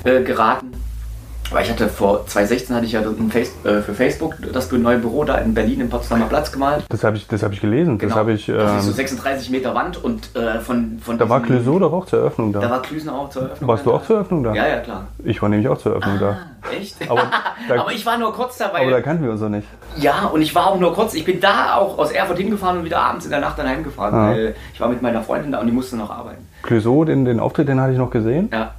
äh, 0.05 0.23
geraten. 0.23 0.73
Weil 1.51 1.65
ich 1.65 1.71
hatte 1.71 1.89
vor 1.89 2.27
2016 2.27 2.75
hatte 2.75 2.87
ich 2.87 2.93
ja 2.93 3.03
Face, 3.31 3.53
äh, 3.65 3.81
für 3.81 3.95
Facebook 3.95 4.35
das 4.53 4.71
neue 4.73 4.99
Büro 4.99 5.25
da 5.25 5.37
in 5.37 5.55
Berlin 5.55 5.81
im 5.81 5.89
Potsdamer 5.89 6.27
Platz 6.27 6.51
gemalt. 6.51 6.85
Das 6.89 7.05
habe 7.05 7.17
ich, 7.17 7.27
hab 7.31 7.53
ich 7.53 7.61
gelesen. 7.61 7.99
Genau. 7.99 8.11
Das 8.11 8.19
habe 8.19 8.33
ich. 8.33 8.49
Ähm, 8.49 8.57
das 8.57 8.81
ist 8.81 8.87
so 8.87 8.93
36 8.93 9.51
Meter 9.51 9.75
Wand 9.75 10.03
und 10.03 10.35
äh, 10.35 10.61
von, 10.61 10.99
von. 11.01 11.19
Da 11.19 11.29
war 11.29 11.41
Clouseau 11.43 11.79
doch 11.79 11.93
auch 11.93 12.07
zur 12.07 12.21
Eröffnung 12.21 12.53
da. 12.53 12.61
Da 12.61 12.71
war 12.71 12.83
Clouseau 12.83 13.13
auch 13.13 13.31
zur 13.31 13.43
Eröffnung. 13.43 13.69
Warst 13.69 13.87
du 13.87 13.93
auch 13.93 14.05
zur 14.05 14.17
Eröffnung 14.17 14.43
da? 14.43 14.55
Ja, 14.55 14.67
ja, 14.67 14.81
klar. 14.81 15.07
Ich 15.25 15.41
war 15.41 15.49
nämlich 15.49 15.69
auch 15.69 15.79
zur 15.79 15.93
Eröffnung 15.93 16.17
ah, 16.17 16.37
da. 16.65 16.71
Echt? 16.77 16.97
Aber, 17.09 17.23
da, 17.69 17.81
aber, 17.81 17.93
ich 17.93 18.05
war 18.05 18.19
nur 18.19 18.33
kurz 18.33 18.59
dabei. 18.59 18.83
Aber 18.83 18.91
da 18.91 19.01
kannten 19.01 19.23
wir 19.23 19.31
uns 19.31 19.41
doch 19.41 19.49
nicht. 19.49 19.69
Ja, 19.97 20.27
und 20.27 20.43
ich 20.43 20.55
war 20.55 20.67
auch 20.67 20.81
nur 20.81 20.93
kurz. 20.95 21.15
Ich 21.15 21.25
bin 21.25 21.41
da 21.41 21.77
auch 21.77 21.97
aus 21.99 22.11
Erfurt 22.11 22.39
hingefahren 22.39 22.79
und 22.79 22.85
wieder 22.85 22.99
abends 22.99 23.25
in 23.25 23.31
der 23.31 23.41
Nacht 23.41 23.59
dann 23.59 23.69
heimgefahren, 23.69 24.15
ah. 24.15 24.31
weil 24.31 24.57
ich 24.75 24.81
war 24.81 24.89
mit 24.89 25.01
meiner 25.01 25.23
Freundin 25.23 25.53
da 25.53 25.61
und 25.61 25.67
die 25.67 25.73
musste 25.73 25.97
noch 25.97 26.11
arbeiten. 26.11 26.45
Clouseau, 26.63 27.05
den, 27.05 27.25
den 27.25 27.39
Auftritt, 27.39 27.69
den 27.69 27.81
hatte 27.81 27.93
ich 27.93 27.99
noch 27.99 28.11
gesehen. 28.11 28.49
Ja. 28.53 28.73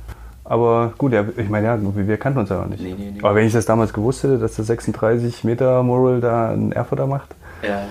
Aber 0.49 0.93
gut, 0.97 1.11
ja, 1.11 1.25
ich 1.35 1.49
meine, 1.49 1.67
ja, 1.67 1.77
wir 1.81 2.17
kannten 2.17 2.39
uns 2.39 2.49
ja 2.49 2.61
auch 2.61 2.67
nicht. 2.67 2.81
Nee, 2.81 2.95
nee, 2.97 3.11
nee. 3.13 3.19
Aber 3.21 3.35
wenn 3.35 3.45
ich 3.45 3.53
das 3.53 3.65
damals 3.65 3.91
gewusst 3.91 4.23
hätte, 4.23 4.37
dass 4.37 4.55
der 4.55 4.63
36 4.63 5.43
Meter 5.43 5.83
Mural 5.83 6.21
da 6.21 6.51
ein 6.51 6.71
Erfurter 6.71 7.05
macht. 7.05 7.35
Ja. 7.61 7.81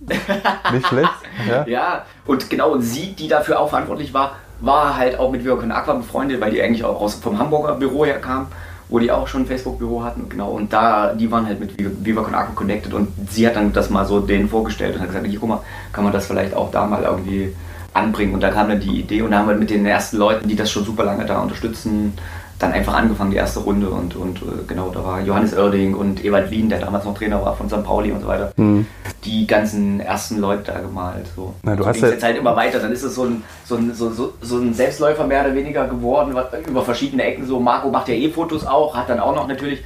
nicht 0.72 0.86
schlecht. 0.86 1.10
Ja. 1.48 1.66
ja, 1.66 2.04
und 2.26 2.48
genau, 2.48 2.70
und 2.72 2.82
sie, 2.82 3.12
die 3.12 3.28
dafür 3.28 3.60
auch 3.60 3.68
verantwortlich 3.68 4.14
war, 4.14 4.36
war 4.60 4.96
halt 4.96 5.18
auch 5.18 5.30
mit 5.30 5.44
Viva 5.44 5.54
Aqua 5.54 5.94
befreundet, 5.94 6.40
weil 6.40 6.52
die 6.52 6.62
eigentlich 6.62 6.84
auch 6.84 7.00
aus, 7.00 7.16
vom 7.16 7.38
Hamburger 7.38 7.74
Büro 7.74 8.06
her 8.06 8.18
kam, 8.18 8.46
wo 8.88 8.98
die 8.98 9.10
auch 9.10 9.26
schon 9.26 9.42
ein 9.42 9.46
Facebook-Büro 9.46 10.02
hatten. 10.02 10.28
Genau, 10.30 10.52
und 10.52 10.72
da, 10.72 11.12
die 11.12 11.30
waren 11.30 11.46
halt 11.46 11.60
mit 11.60 11.74
Viva 11.78 12.22
Aqua 12.22 12.52
connected 12.54 12.94
und 12.94 13.08
sie 13.30 13.46
hat 13.46 13.56
dann 13.56 13.72
das 13.74 13.90
mal 13.90 14.06
so 14.06 14.20
denen 14.20 14.48
vorgestellt 14.48 14.94
und 14.94 15.02
hat 15.02 15.08
gesagt, 15.08 15.26
hier, 15.26 15.38
guck 15.38 15.48
mal, 15.48 15.60
kann 15.92 16.04
man 16.04 16.14
das 16.14 16.26
vielleicht 16.26 16.54
auch 16.54 16.70
da 16.70 16.86
mal 16.86 17.02
irgendwie 17.02 17.54
anbringen. 17.96 18.34
Und 18.34 18.40
da 18.40 18.50
kam 18.50 18.68
dann 18.68 18.80
die 18.80 19.00
Idee 19.00 19.22
und 19.22 19.30
da 19.30 19.38
haben 19.38 19.48
wir 19.48 19.56
mit 19.56 19.70
den 19.70 19.86
ersten 19.86 20.16
Leuten, 20.16 20.48
die 20.48 20.56
das 20.56 20.70
schon 20.70 20.84
super 20.84 21.04
lange 21.04 21.24
da 21.26 21.40
unterstützen, 21.40 22.14
dann 22.58 22.72
einfach 22.72 22.94
angefangen, 22.94 23.30
die 23.30 23.36
erste 23.36 23.60
Runde. 23.60 23.90
Und, 23.90 24.16
und 24.16 24.38
äh, 24.38 24.64
genau, 24.66 24.90
da 24.90 25.04
war 25.04 25.20
Johannes 25.20 25.56
Oerding 25.56 25.94
und 25.94 26.24
Ewald 26.24 26.50
Wien, 26.50 26.68
der 26.68 26.78
damals 26.78 27.04
noch 27.04 27.16
Trainer 27.16 27.42
war 27.44 27.54
von 27.54 27.68
St. 27.68 27.84
Pauli 27.84 28.12
und 28.12 28.22
so 28.22 28.28
weiter. 28.28 28.52
Mhm. 28.56 28.86
Die 29.24 29.46
ganzen 29.46 30.00
ersten 30.00 30.38
Leute 30.38 30.72
da 30.72 30.78
gemalt. 30.78 31.26
So, 31.34 31.54
Na, 31.62 31.76
du 31.76 31.82
so 31.82 31.88
hast 31.88 32.00
ja 32.00 32.08
jetzt 32.08 32.22
halt 32.22 32.38
immer 32.38 32.56
weiter. 32.56 32.78
Dann 32.78 32.92
ist 32.92 33.02
es 33.02 33.14
so 33.14 33.24
ein, 33.24 33.42
so, 33.64 33.76
ein, 33.76 33.92
so, 33.92 34.10
so, 34.10 34.32
so 34.40 34.58
ein 34.58 34.72
Selbstläufer 34.72 35.26
mehr 35.26 35.42
oder 35.44 35.54
weniger 35.54 35.86
geworden, 35.86 36.34
über 36.66 36.82
verschiedene 36.82 37.24
Ecken. 37.24 37.46
So, 37.46 37.60
Marco 37.60 37.90
macht 37.90 38.08
ja 38.08 38.14
eh 38.14 38.30
Fotos 38.30 38.66
auch, 38.66 38.96
hat 38.96 39.10
dann 39.10 39.20
auch 39.20 39.34
noch 39.34 39.48
natürlich 39.48 39.82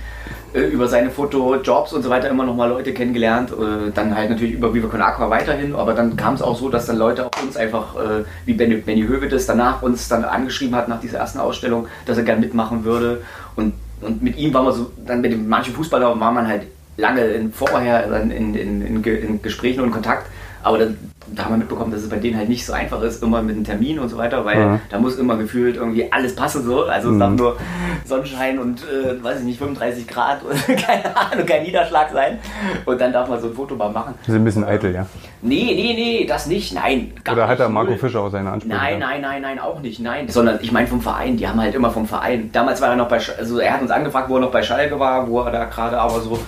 über 0.52 0.88
seine 0.88 1.10
Fotojobs 1.10 1.92
und 1.92 2.02
so 2.02 2.10
weiter 2.10 2.28
immer 2.28 2.44
noch 2.44 2.56
mal 2.56 2.68
Leute 2.68 2.92
kennengelernt. 2.92 3.50
Äh, 3.50 3.90
dann 3.94 4.14
halt 4.14 4.30
natürlich 4.30 4.54
über 4.54 4.74
Viva 4.74 4.88
Con 4.88 5.00
Aqua 5.00 5.30
weiterhin, 5.30 5.74
aber 5.74 5.94
dann 5.94 6.16
kam 6.16 6.34
es 6.34 6.42
auch 6.42 6.56
so, 6.56 6.68
dass 6.68 6.86
dann 6.86 6.96
Leute 6.96 7.26
auch 7.26 7.42
uns 7.42 7.56
einfach, 7.56 7.94
äh, 7.96 8.24
wie 8.46 8.54
Benny, 8.54 8.76
Benny 8.76 9.02
Hövedes 9.02 9.46
danach 9.46 9.82
uns 9.82 10.08
dann 10.08 10.24
angeschrieben 10.24 10.74
hat 10.74 10.88
nach 10.88 11.00
dieser 11.00 11.18
ersten 11.18 11.38
Ausstellung, 11.38 11.86
dass 12.06 12.16
er 12.16 12.24
gern 12.24 12.40
mitmachen 12.40 12.84
würde. 12.84 13.22
Und, 13.56 13.74
und 14.00 14.22
mit 14.22 14.38
ihm 14.38 14.52
war 14.52 14.62
man 14.62 14.72
so, 14.72 14.90
dann 15.06 15.20
mit 15.20 15.48
manchen 15.48 15.74
Fußballern 15.74 16.18
war 16.18 16.32
man 16.32 16.48
halt 16.48 16.62
lange 16.96 17.22
in, 17.22 17.52
vorher 17.52 18.06
in, 18.20 18.30
in, 18.30 18.54
in, 18.54 19.04
in 19.04 19.42
Gesprächen 19.42 19.80
und 19.80 19.90
Kontakt. 19.90 20.26
Aber 20.62 20.78
dann, 20.78 20.98
da 21.34 21.44
haben 21.44 21.52
wir 21.52 21.58
mitbekommen, 21.58 21.90
dass 21.90 22.02
es 22.02 22.08
bei 22.08 22.16
denen 22.16 22.36
halt 22.36 22.48
nicht 22.48 22.64
so 22.64 22.72
einfach 22.72 23.02
ist, 23.02 23.22
immer 23.22 23.42
mit 23.42 23.56
einem 23.56 23.64
Termin 23.64 23.98
und 23.98 24.08
so 24.08 24.16
weiter, 24.16 24.44
weil 24.44 24.58
ja. 24.58 24.80
da 24.88 24.98
muss 24.98 25.16
immer 25.16 25.36
gefühlt 25.36 25.76
irgendwie 25.76 26.10
alles 26.12 26.34
passen 26.34 26.64
so. 26.64 26.84
Also 26.84 27.08
es 27.08 27.14
mhm. 27.14 27.20
darf 27.20 27.32
nur 27.36 27.56
Sonnenschein 28.04 28.58
und 28.58 28.82
äh, 28.82 29.22
weiß 29.22 29.40
ich 29.40 29.44
nicht, 29.44 29.58
35 29.58 30.06
Grad 30.06 30.42
und 30.42 30.56
keine 30.86 31.16
Ahnung, 31.16 31.46
kein 31.46 31.62
Niederschlag 31.62 32.10
sein. 32.12 32.38
Und 32.84 33.00
dann 33.00 33.12
darf 33.12 33.28
man 33.28 33.40
so 33.40 33.48
ein 33.48 33.54
Foto 33.54 33.76
mal 33.76 33.90
machen. 33.90 34.14
Das 34.20 34.28
ist 34.28 34.34
ein 34.34 34.44
bisschen 34.44 34.64
eitel, 34.64 34.94
ja. 34.94 35.06
Nee, 35.42 35.72
nee, 35.74 35.94
nee, 35.94 36.26
das 36.26 36.46
nicht, 36.46 36.74
nein. 36.74 37.12
Oder 37.30 37.48
hat 37.48 37.58
der 37.58 37.70
Marco 37.70 37.96
Fischer 37.96 38.20
auch 38.20 38.30
seine 38.30 38.50
Ansprüche? 38.50 38.76
Nein, 38.76 38.98
nein, 38.98 39.22
nein, 39.22 39.40
nein, 39.40 39.58
auch 39.58 39.80
nicht, 39.80 39.98
nein. 39.98 40.28
Sondern 40.28 40.58
ich 40.60 40.70
meine 40.70 40.86
vom 40.86 41.00
Verein, 41.00 41.38
die 41.38 41.48
haben 41.48 41.58
halt 41.58 41.74
immer 41.74 41.90
vom 41.90 42.06
Verein. 42.06 42.50
Damals 42.52 42.82
war 42.82 42.90
er 42.90 42.96
noch 42.96 43.08
bei, 43.08 43.20
also 43.38 43.58
er 43.58 43.72
hat 43.72 43.80
uns 43.80 43.90
angefragt, 43.90 44.28
wo 44.28 44.34
er 44.34 44.40
noch 44.40 44.50
bei 44.50 44.62
Schalke 44.62 44.98
war, 45.00 45.28
wo 45.28 45.40
er 45.40 45.50
da 45.50 45.64
gerade 45.64 45.98
aber 45.98 46.20
so 46.20 46.38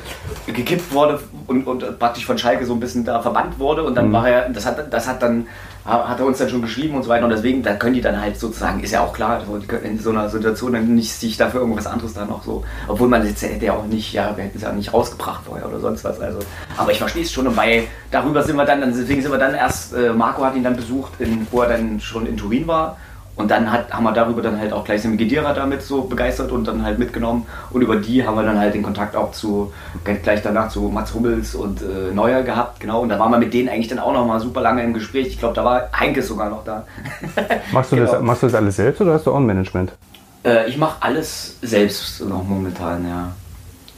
gekippt 0.46 0.92
wurde 0.92 1.20
und, 1.46 1.66
und 1.66 1.98
praktisch 1.98 2.26
von 2.26 2.36
Schalke 2.36 2.66
so 2.66 2.74
ein 2.74 2.80
bisschen 2.80 3.04
da 3.04 3.20
verbannt 3.22 3.58
wurde. 3.58 3.82
Und 3.82 3.94
dann 3.94 4.08
mhm. 4.08 4.12
war 4.12 4.28
er, 4.28 4.48
das 4.50 4.66
hat, 4.66 4.92
das 4.92 5.08
hat 5.08 5.22
dann 5.22 5.46
hat 5.84 6.20
er 6.20 6.26
uns 6.26 6.38
dann 6.38 6.48
schon 6.48 6.62
geschrieben 6.62 6.94
und 6.94 7.02
so 7.02 7.08
weiter. 7.08 7.24
Und 7.24 7.30
deswegen, 7.30 7.62
da 7.62 7.74
können 7.74 7.94
die 7.94 8.00
dann 8.00 8.20
halt 8.20 8.38
sozusagen, 8.38 8.80
ist 8.82 8.92
ja 8.92 9.00
auch 9.00 9.12
klar, 9.12 9.42
in 9.82 9.98
so 9.98 10.10
einer 10.10 10.28
Situation 10.28 10.72
dann 10.72 10.94
nicht 10.94 11.12
sich 11.12 11.36
dafür 11.36 11.60
irgendwas 11.60 11.86
anderes 11.86 12.14
dann 12.14 12.28
noch 12.28 12.44
so, 12.44 12.64
obwohl 12.88 13.08
man 13.08 13.26
jetzt 13.26 13.42
hätte 13.42 13.66
ja 13.66 13.72
auch 13.72 13.86
nicht, 13.86 14.12
ja, 14.12 14.36
wir 14.36 14.44
hätten 14.44 14.56
es 14.56 14.62
ja 14.62 14.72
nicht 14.72 14.92
rausgebracht 14.92 15.44
vorher 15.44 15.68
oder 15.68 15.80
sonst 15.80 16.04
was. 16.04 16.20
Also, 16.20 16.38
aber 16.76 16.92
ich 16.92 16.98
verstehe 16.98 17.22
es 17.22 17.32
schon 17.32 17.46
und 17.46 17.56
bei, 17.56 17.88
darüber 18.10 18.42
sind 18.42 18.56
wir 18.56 18.64
dann, 18.64 18.80
deswegen 18.80 19.22
sind 19.22 19.32
wir 19.32 19.38
dann 19.38 19.54
erst, 19.54 19.94
äh, 19.94 20.12
Marco 20.12 20.44
hat 20.44 20.54
ihn 20.54 20.64
dann 20.64 20.76
besucht, 20.76 21.12
in, 21.18 21.46
wo 21.50 21.62
er 21.62 21.70
dann 21.70 22.00
schon 22.00 22.26
in 22.26 22.36
Turin 22.36 22.66
war 22.66 22.96
und 23.34 23.50
dann 23.50 23.72
hat, 23.72 23.90
haben 23.92 24.04
wir 24.04 24.12
darüber 24.12 24.42
dann 24.42 24.58
halt 24.58 24.72
auch 24.72 24.84
gleich 24.84 25.02
den 25.02 25.16
Gedira 25.16 25.54
damit 25.54 25.82
so 25.82 26.02
begeistert 26.02 26.52
und 26.52 26.68
dann 26.68 26.84
halt 26.84 26.98
mitgenommen. 26.98 27.46
Und 27.70 27.80
über 27.80 27.96
die 27.96 28.26
haben 28.26 28.36
wir 28.36 28.42
dann 28.42 28.58
halt 28.58 28.74
den 28.74 28.82
Kontakt 28.82 29.16
auch 29.16 29.32
zu, 29.32 29.72
gleich 30.04 30.42
danach 30.42 30.68
zu 30.68 30.82
Mats 30.82 31.14
Hummels 31.14 31.54
und 31.54 31.80
äh, 31.80 32.12
Neuer 32.12 32.42
gehabt. 32.42 32.80
Genau. 32.80 33.00
Und 33.00 33.08
da 33.08 33.18
waren 33.18 33.30
wir 33.30 33.38
mit 33.38 33.54
denen 33.54 33.70
eigentlich 33.70 33.88
dann 33.88 33.98
auch 33.98 34.12
noch 34.12 34.26
mal 34.26 34.38
super 34.38 34.60
lange 34.60 34.82
im 34.82 34.92
Gespräch. 34.92 35.28
Ich 35.28 35.38
glaube, 35.38 35.54
da 35.54 35.64
war 35.64 35.88
Heinkes 35.98 36.28
sogar 36.28 36.50
noch 36.50 36.62
da. 36.64 36.84
machst, 37.72 37.92
du 37.92 37.96
genau. 37.96 38.12
das, 38.12 38.22
machst 38.22 38.42
du 38.42 38.46
das 38.48 38.54
alles 38.54 38.76
selbst 38.76 39.00
oder 39.00 39.14
hast 39.14 39.26
du 39.26 39.32
auch 39.32 39.38
ein 39.38 39.46
Management? 39.46 39.92
Äh, 40.44 40.68
ich 40.68 40.76
mache 40.76 40.96
alles 41.00 41.56
selbst 41.62 42.20
noch 42.20 42.44
momentan, 42.44 43.08
ja. 43.08 43.32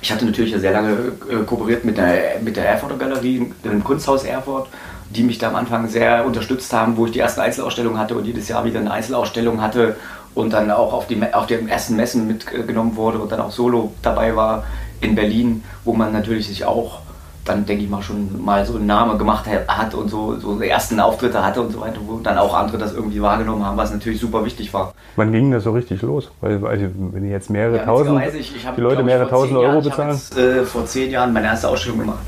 Ich 0.01 0.13
hatte 0.13 0.27
natürlich 0.27 0.53
ja 0.53 0.59
sehr 0.61 0.73
lange 0.73 0.93
äh, 1.29 1.45
kooperiert 1.45 1.85
mit 1.85 1.97
der, 1.97 2.39
mit 2.41 2.57
der 2.57 2.69
Erfurter 2.69 2.97
Galerie, 2.97 3.53
dem 3.65 3.83
Kunsthaus 3.83 4.25
Erfurt 4.25 4.69
die 5.15 5.23
mich 5.23 5.39
da 5.39 5.49
am 5.49 5.57
Anfang 5.57 5.89
sehr 5.89 6.27
unterstützt 6.27 6.73
haben, 6.73 6.97
wo 6.97 7.07
ich 7.07 7.13
die 7.13 7.21
ersten 7.21 7.41
Einzelausstellungen 7.41 7.99
hatte 7.99 8.15
und 8.15 8.25
jedes 8.25 8.49
Jahr 8.49 8.65
wieder 8.65 8.81
eine 8.81 8.91
Einzelausstellung 8.91 9.63
hatte 9.63 9.97
und 10.35 10.53
dann 10.53 10.71
auch 10.71 10.93
auf, 10.93 11.07
die, 11.07 11.21
auf 11.33 11.47
den 11.47 11.69
ersten 11.69 11.97
Messen 11.97 12.27
mitgenommen 12.27 12.97
wurde 12.97 13.19
und 13.19 13.31
dann 13.31 13.41
auch 13.41 13.53
solo 13.53 13.93
dabei 14.03 14.35
war 14.37 14.65
in 15.01 15.15
Berlin, 15.15 15.63
wo 15.85 15.93
man 15.93 16.13
natürlich 16.13 16.49
sich 16.49 16.65
auch 16.65 17.01
dann 17.45 17.67
denke 17.67 17.85
ich 17.85 17.91
mal 17.91 18.03
schon 18.03 18.43
mal 18.43 18.65
so 18.65 18.77
einen 18.77 18.87
Namen 18.87 19.19
gemacht 19.19 19.45
hat 19.69 19.95
und 19.95 20.09
so, 20.09 20.37
so 20.39 20.59
die 20.59 20.69
ersten 20.69 20.99
Auftritte 20.99 21.45
hatte 21.45 21.61
und 21.61 21.73
so 21.73 21.81
weiter, 21.81 22.01
wo 22.07 22.19
dann 22.19 22.39
auch 22.39 22.55
andere 22.55 22.79
das 22.79 22.95
irgendwie 22.95 23.21
wahrgenommen 23.21 23.65
haben, 23.65 23.77
was 23.77 23.93
natürlich 23.93 24.21
super 24.21 24.45
wichtig 24.45 24.73
war. 24.73 24.95
Wann 25.17 25.31
ging 25.31 25.51
das 25.51 25.65
so 25.65 25.73
richtig 25.73 26.01
los? 26.03 26.31
Weil 26.41 26.65
also, 26.67 26.87
wenn 27.13 27.29
jetzt 27.29 27.51
mehrere 27.51 27.77
ja, 27.77 27.85
tausend, 27.85 28.23
ich, 28.35 28.57
ich 28.57 28.67
hab, 28.67 28.77
die 28.77 28.81
Leute 28.81 29.03
mehrere 29.03 29.29
tausend 29.29 29.57
Euro 29.57 29.67
Jahren, 29.67 29.85
bezahlen? 29.85 30.21
Ich 30.31 30.37
habe 30.37 30.61
äh, 30.61 30.65
vor 30.65 30.87
zehn 30.87 31.11
Jahren 31.11 31.33
meine 31.33 31.49
erste 31.49 31.69
Ausstellung 31.69 31.99
gemacht. 31.99 32.21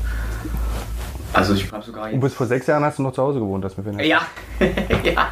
Also 1.33 1.53
ich 1.53 1.71
habe 1.71 1.83
sogar. 1.83 2.11
Und 2.11 2.19
bis 2.19 2.33
vor 2.33 2.47
sechs 2.47 2.67
Jahren 2.67 2.83
hast 2.83 2.99
du 2.99 3.03
noch 3.03 3.13
zu 3.13 3.21
Hause 3.21 3.39
gewohnt, 3.39 3.63
das 3.63 3.77
mir 3.77 4.05
Ja, 4.05 4.21
ja. 5.03 5.29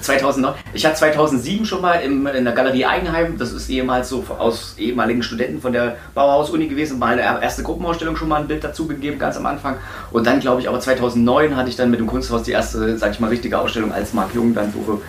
2009. 0.00 0.54
Ich 0.72 0.84
hatte 0.84 0.96
2007 0.96 1.64
schon 1.66 1.82
mal 1.82 1.94
im, 2.00 2.26
in 2.26 2.44
der 2.44 2.54
Galerie 2.54 2.86
Eigenheim, 2.86 3.36
das 3.38 3.52
ist 3.52 3.68
ehemals 3.68 4.08
so 4.08 4.24
aus 4.38 4.74
ehemaligen 4.78 5.22
Studenten 5.22 5.60
von 5.60 5.72
der 5.72 5.96
Bauhaus-Uni 6.14 6.68
gewesen, 6.68 6.98
mal 6.98 7.18
eine 7.18 7.42
erste 7.42 7.62
Gruppenausstellung 7.62 8.16
schon 8.16 8.28
mal 8.28 8.40
ein 8.40 8.48
Bild 8.48 8.64
dazu 8.64 8.86
gegeben, 8.86 9.18
ganz 9.18 9.36
am 9.36 9.46
Anfang. 9.46 9.76
Und 10.10 10.26
dann 10.26 10.40
glaube 10.40 10.62
ich, 10.62 10.68
aber 10.68 10.80
2009 10.80 11.56
hatte 11.56 11.68
ich 11.68 11.76
dann 11.76 11.90
mit 11.90 12.00
dem 12.00 12.06
Kunsthaus 12.06 12.42
die 12.44 12.52
erste, 12.52 12.96
sag 12.98 13.12
ich 13.12 13.20
mal, 13.20 13.28
richtige 13.28 13.58
Ausstellung 13.58 13.92
als 13.92 14.14
Mark 14.14 14.34
Jung 14.34 14.54
dann, 14.54 14.72
wo 14.74 15.00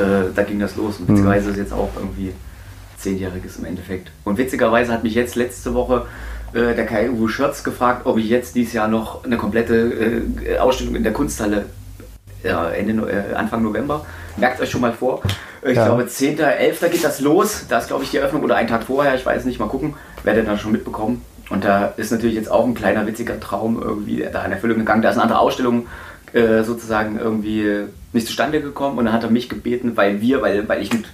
äh, 0.00 0.30
da 0.34 0.42
ging 0.42 0.58
das 0.58 0.76
los. 0.76 0.98
Und 0.98 1.08
witzigerweise 1.08 1.50
ist 1.50 1.56
jetzt 1.56 1.72
auch 1.72 1.90
irgendwie 1.96 2.32
zehnjähriges 2.98 3.56
im 3.56 3.64
Endeffekt. 3.64 4.10
Und 4.24 4.38
witzigerweise 4.38 4.92
hat 4.92 5.02
mich 5.04 5.14
jetzt 5.14 5.34
letzte 5.34 5.74
Woche 5.74 6.06
äh, 6.52 6.74
der 6.74 6.86
Kai 6.86 7.10
Uwe 7.10 7.28
Schürz 7.28 7.62
gefragt, 7.62 8.02
ob 8.06 8.18
ich 8.18 8.28
jetzt 8.28 8.54
dieses 8.54 8.72
Jahr 8.72 8.88
noch 8.88 9.24
eine 9.24 9.36
komplette 9.36 10.22
äh, 10.44 10.58
Ausstellung 10.58 10.96
in 10.96 11.02
der 11.02 11.12
Kunsthalle 11.12 11.66
ja, 12.42 12.68
Ende, 12.70 13.10
äh, 13.10 13.34
Anfang 13.34 13.62
November. 13.62 14.04
Merkt 14.36 14.60
euch 14.60 14.70
schon 14.70 14.80
mal 14.80 14.92
vor. 14.92 15.22
Ich 15.62 15.76
ja. 15.76 15.86
glaube, 15.86 16.04
10.11. 16.04 16.88
geht 16.88 17.04
das 17.04 17.20
los. 17.20 17.66
Da 17.68 17.78
ist, 17.78 17.88
glaube 17.88 18.04
ich, 18.04 18.10
die 18.10 18.16
Eröffnung 18.16 18.42
oder 18.42 18.56
einen 18.56 18.68
Tag 18.68 18.84
vorher. 18.84 19.14
Ich 19.14 19.26
weiß 19.26 19.44
nicht, 19.44 19.58
mal 19.58 19.68
gucken. 19.68 19.94
Werdet 20.24 20.44
ihr 20.44 20.48
dann 20.48 20.58
schon 20.58 20.72
mitbekommen. 20.72 21.22
Und 21.50 21.64
da 21.64 21.86
ist 21.96 22.12
natürlich 22.12 22.36
jetzt 22.36 22.50
auch 22.50 22.64
ein 22.64 22.74
kleiner 22.74 23.06
witziger 23.06 23.38
Traum 23.40 23.82
irgendwie 23.82 24.24
da 24.32 24.44
in 24.44 24.52
Erfüllung 24.52 24.78
gegangen. 24.78 25.02
Da 25.02 25.10
ist 25.10 25.16
eine 25.16 25.24
andere 25.24 25.40
Ausstellung 25.40 25.86
äh, 26.32 26.62
sozusagen 26.62 27.18
irgendwie 27.18 27.86
nicht 28.12 28.26
zustande 28.26 28.60
gekommen. 28.60 28.98
Und 28.98 29.04
dann 29.04 29.14
hat 29.14 29.24
er 29.24 29.30
mich 29.30 29.48
gebeten, 29.48 29.96
weil 29.96 30.20
wir, 30.20 30.42
weil, 30.42 30.68
weil 30.68 30.80
ich 30.80 30.92
mit 30.92 31.06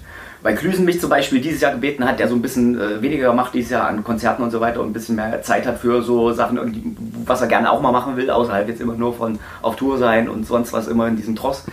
weil 0.47 0.55
Klüsen 0.55 0.85
mich 0.85 1.01
zum 1.01 1.11
Beispiel 1.11 1.41
dieses 1.41 1.61
Jahr 1.61 1.73
gebeten 1.73 2.05
hat, 2.05 2.21
der 2.21 2.29
so 2.29 2.37
ein 2.37 2.41
bisschen 2.41 2.81
äh, 2.81 3.03
weniger 3.03 3.33
macht 3.33 3.53
dieses 3.53 3.71
Jahr 3.71 3.89
an 3.89 4.05
Konzerten 4.05 4.45
und 4.45 4.53
so 4.53 4.61
weiter 4.61 4.81
und 4.81 4.91
ein 4.91 4.93
bisschen 4.93 5.17
mehr 5.17 5.43
Zeit 5.43 5.67
hat 5.67 5.81
für 5.81 6.03
so 6.03 6.33
Sachen, 6.33 7.03
was 7.27 7.41
er 7.41 7.49
gerne 7.49 7.69
auch 7.69 7.81
mal 7.81 7.91
machen 7.91 8.17
will, 8.17 8.31
außerhalb 8.31 8.69
jetzt 8.69 8.81
immer 8.81 8.95
nur 8.95 9.13
von 9.13 9.41
auf 9.61 9.75
Tour 9.75 9.99
sein 9.99 10.29
und 10.29 10.47
sonst 10.47 10.73
was 10.73 10.87
immer 10.87 11.09
in 11.09 11.17
diesem 11.17 11.35
Tross. 11.35 11.65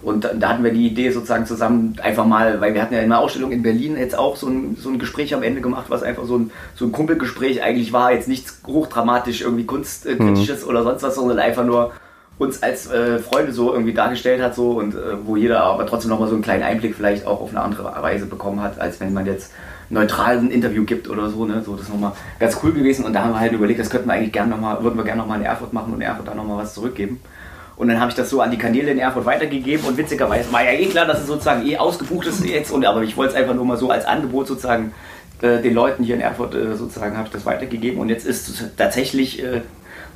Und 0.00 0.26
da 0.34 0.48
hatten 0.48 0.64
wir 0.64 0.72
die 0.72 0.86
Idee 0.86 1.10
sozusagen 1.10 1.44
zusammen 1.44 1.96
einfach 2.02 2.24
mal, 2.24 2.58
weil 2.62 2.72
wir 2.72 2.80
hatten 2.80 2.94
ja 2.94 3.00
in 3.00 3.12
einer 3.12 3.20
Ausstellung 3.20 3.52
in 3.52 3.62
Berlin 3.62 3.98
jetzt 3.98 4.16
auch 4.16 4.36
so 4.36 4.48
ein, 4.48 4.78
so 4.80 4.88
ein 4.88 4.98
Gespräch 4.98 5.34
am 5.34 5.42
Ende 5.42 5.60
gemacht, 5.60 5.90
was 5.90 6.02
einfach 6.02 6.24
so 6.24 6.38
ein, 6.38 6.52
so 6.74 6.86
ein 6.86 6.92
Kumpelgespräch 6.92 7.62
eigentlich 7.62 7.92
war, 7.92 8.14
jetzt 8.14 8.28
nichts 8.28 8.62
hochdramatisch 8.66 9.42
irgendwie 9.42 9.66
kunstkritisches 9.66 10.62
mhm. 10.62 10.70
oder 10.70 10.84
sonst 10.84 11.02
was, 11.02 11.16
sondern 11.16 11.38
einfach 11.38 11.66
nur 11.66 11.92
uns 12.38 12.62
als 12.62 12.90
äh, 12.90 13.18
Freunde 13.18 13.52
so 13.52 13.72
irgendwie 13.72 13.92
dargestellt 13.92 14.42
hat 14.42 14.54
so 14.54 14.72
und 14.72 14.94
äh, 14.94 14.98
wo 15.24 15.36
jeder 15.36 15.62
aber 15.62 15.86
trotzdem 15.86 16.10
nochmal 16.10 16.28
so 16.28 16.34
einen 16.34 16.42
kleinen 16.42 16.62
Einblick 16.62 16.94
vielleicht 16.94 17.26
auch 17.26 17.40
auf 17.40 17.50
eine 17.50 17.60
andere 17.60 17.84
Weise 18.02 18.26
bekommen 18.26 18.60
hat, 18.60 18.80
als 18.80 19.00
wenn 19.00 19.12
man 19.12 19.26
jetzt 19.26 19.52
neutral 19.90 20.38
ein 20.38 20.50
Interview 20.50 20.84
gibt 20.84 21.08
oder 21.08 21.28
so, 21.28 21.44
ne? 21.44 21.62
So, 21.62 21.74
das 21.74 21.82
ist 21.82 21.92
nochmal 21.92 22.12
ganz 22.40 22.58
cool 22.62 22.72
gewesen 22.72 23.04
und 23.04 23.12
da 23.12 23.22
haben 23.22 23.32
wir 23.32 23.40
halt 23.40 23.52
überlegt, 23.52 23.78
das 23.78 23.90
könnten 23.90 24.08
wir 24.08 24.14
eigentlich 24.14 24.32
gerne 24.32 24.50
nochmal, 24.50 24.82
würden 24.82 24.96
wir 24.96 25.04
gerne 25.04 25.20
nochmal 25.20 25.38
in 25.38 25.44
Erfurt 25.44 25.72
machen 25.72 25.92
und 25.92 26.00
in 26.00 26.06
Erfurt 26.06 26.28
dann 26.28 26.36
nochmal 26.36 26.58
was 26.58 26.74
zurückgeben. 26.74 27.20
Und 27.76 27.88
dann 27.88 28.00
habe 28.00 28.10
ich 28.10 28.16
das 28.16 28.30
so 28.30 28.40
an 28.40 28.50
die 28.50 28.58
Kanäle 28.58 28.90
in 28.90 28.98
Erfurt 28.98 29.24
weitergegeben 29.24 29.86
und 29.86 29.96
witzigerweise 29.96 30.52
war 30.52 30.62
ja 30.62 30.72
eh 30.72 30.86
klar, 30.86 31.06
dass 31.06 31.20
es 31.20 31.26
sozusagen 31.26 31.66
eh 31.66 31.76
ausgebucht 31.76 32.26
ist 32.26 32.44
jetzt, 32.44 32.70
und, 32.70 32.84
aber 32.86 33.02
ich 33.02 33.16
wollte 33.16 33.34
es 33.34 33.38
einfach 33.38 33.54
nur 33.54 33.64
mal 33.64 33.76
so 33.76 33.90
als 33.90 34.04
Angebot 34.04 34.46
sozusagen 34.46 34.92
äh, 35.42 35.60
den 35.60 35.74
Leuten 35.74 36.04
hier 36.04 36.14
in 36.14 36.20
Erfurt 36.20 36.54
äh, 36.54 36.74
sozusagen 36.76 37.16
habe 37.16 37.26
ich 37.26 37.32
das 37.32 37.44
weitergegeben 37.44 38.00
und 38.00 38.08
jetzt 38.08 38.26
ist 38.26 38.76
tatsächlich 38.76 39.42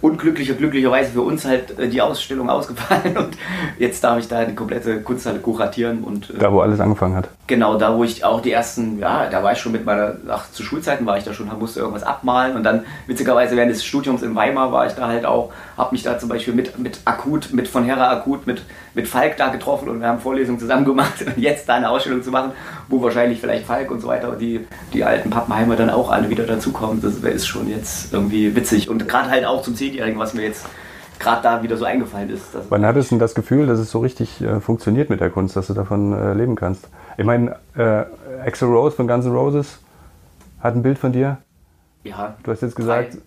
unglücklicher, 0.00 0.54
glücklicherweise 0.54 1.12
für 1.12 1.22
uns 1.22 1.44
halt 1.44 1.78
äh, 1.78 1.88
die 1.88 2.00
Ausstellung 2.00 2.50
ausgefallen 2.56 3.16
und 3.16 3.36
jetzt 3.78 4.02
darf 4.04 4.18
ich 4.18 4.28
da 4.28 4.44
die 4.44 4.54
komplette 4.54 5.00
Kunsthalle 5.02 5.38
kuratieren 5.38 6.04
und 6.04 6.30
äh, 6.30 6.38
da 6.38 6.52
wo 6.52 6.60
alles 6.60 6.80
angefangen 6.80 7.16
hat. 7.16 7.28
Genau, 7.48 7.78
da 7.78 7.96
wo 7.96 8.02
ich 8.02 8.24
auch 8.24 8.40
die 8.40 8.50
ersten, 8.50 8.98
ja, 8.98 9.30
da 9.30 9.44
war 9.44 9.52
ich 9.52 9.58
schon 9.58 9.70
mit 9.70 9.84
meiner, 9.84 10.16
ach 10.28 10.50
zu 10.50 10.64
Schulzeiten 10.64 11.06
war 11.06 11.16
ich 11.16 11.22
da 11.22 11.32
schon, 11.32 11.48
musste 11.60 11.78
irgendwas 11.78 12.02
abmalen 12.02 12.56
und 12.56 12.64
dann 12.64 12.84
witzigerweise 13.06 13.54
während 13.54 13.70
des 13.70 13.84
Studiums 13.84 14.22
in 14.22 14.34
Weimar 14.34 14.72
war 14.72 14.86
ich 14.86 14.94
da 14.94 15.06
halt 15.06 15.24
auch, 15.24 15.52
habe 15.76 15.92
mich 15.92 16.02
da 16.02 16.18
zum 16.18 16.28
Beispiel 16.28 16.54
mit, 16.54 16.76
mit 16.76 16.98
Akut, 17.04 17.52
mit 17.52 17.68
von 17.68 17.84
Herra 17.84 18.10
Akut, 18.10 18.48
mit, 18.48 18.62
mit 18.94 19.06
Falk 19.06 19.36
da 19.36 19.48
getroffen 19.50 19.88
und 19.88 20.00
wir 20.00 20.08
haben 20.08 20.18
Vorlesungen 20.18 20.58
zusammen 20.58 20.84
gemacht 20.86 21.24
und 21.24 21.38
jetzt 21.38 21.68
da 21.68 21.74
eine 21.74 21.88
Ausstellung 21.88 22.24
zu 22.24 22.32
machen, 22.32 22.50
wo 22.88 23.00
wahrscheinlich 23.00 23.40
vielleicht 23.40 23.64
Falk 23.64 23.92
und 23.92 24.00
so 24.00 24.08
weiter 24.08 24.34
die, 24.34 24.66
die 24.92 25.04
alten 25.04 25.30
Pappenheimer 25.30 25.76
dann 25.76 25.90
auch 25.90 26.10
alle 26.10 26.28
wieder 26.28 26.44
dazukommen, 26.44 27.00
das 27.00 27.14
ist 27.14 27.46
schon 27.46 27.68
jetzt 27.68 28.12
irgendwie 28.12 28.56
witzig 28.56 28.90
und 28.90 29.06
gerade 29.06 29.30
halt 29.30 29.44
auch 29.44 29.62
zum 29.62 29.76
Zehnjährigen, 29.76 30.18
was 30.18 30.34
mir 30.34 30.42
jetzt 30.42 30.66
gerade 31.18 31.42
da 31.42 31.62
wieder 31.62 31.76
so 31.76 31.84
eingefallen 31.84 32.30
ist. 32.30 32.46
Wann 32.68 32.84
hattest 32.84 33.10
du 33.10 33.14
denn 33.14 33.20
das 33.20 33.34
Gefühl, 33.34 33.66
dass 33.66 33.78
es 33.78 33.90
so 33.90 34.00
richtig 34.00 34.40
äh, 34.40 34.60
funktioniert 34.60 35.10
mit 35.10 35.20
der 35.20 35.30
Kunst, 35.30 35.56
dass 35.56 35.68
du 35.68 35.74
davon 35.74 36.12
äh, 36.12 36.34
leben 36.34 36.56
kannst? 36.56 36.88
Ich 37.16 37.24
meine, 37.24 37.56
äh, 37.76 38.04
Axel 38.44 38.68
Rose 38.68 38.94
von 38.94 39.08
Guns 39.08 39.24
N' 39.24 39.32
Roses 39.32 39.78
hat 40.60 40.74
ein 40.74 40.82
Bild 40.82 40.98
von 40.98 41.12
dir. 41.12 41.38
Ja. 42.04 42.36
Du 42.42 42.52
hast 42.52 42.62
jetzt 42.62 42.76
gesagt. 42.76 43.18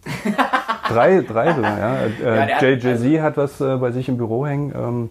Drei, 0.88 1.22
drei, 1.22 1.54
sogar, 1.54 1.80
ja. 1.80 1.96
Äh, 2.24 2.50
ja 2.50 2.62
Jay-Z 2.62 3.22
hat 3.22 3.38
was 3.38 3.62
äh, 3.62 3.76
bei 3.78 3.92
sich 3.92 4.10
im 4.10 4.18
Büro 4.18 4.48
hängen. 4.48 4.74
Ähm, 4.76 5.10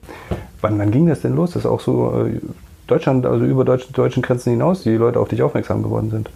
wann, 0.61 0.79
wann 0.79 0.91
ging 0.91 1.07
das 1.07 1.21
denn 1.21 1.37
los, 1.37 1.53
dass 1.53 1.67
auch 1.67 1.81
so 1.81 2.27
äh, 2.27 2.41
Deutschland, 2.89 3.27
also 3.27 3.45
über 3.45 3.65
deutschen, 3.65 3.93
deutschen 3.93 4.23
Grenzen 4.23 4.51
hinaus, 4.51 4.83
die 4.83 4.97
Leute 4.97 5.21
auf 5.21 5.29
dich 5.29 5.43
aufmerksam 5.43 5.83
geworden 5.83 6.11
sind? 6.11 6.31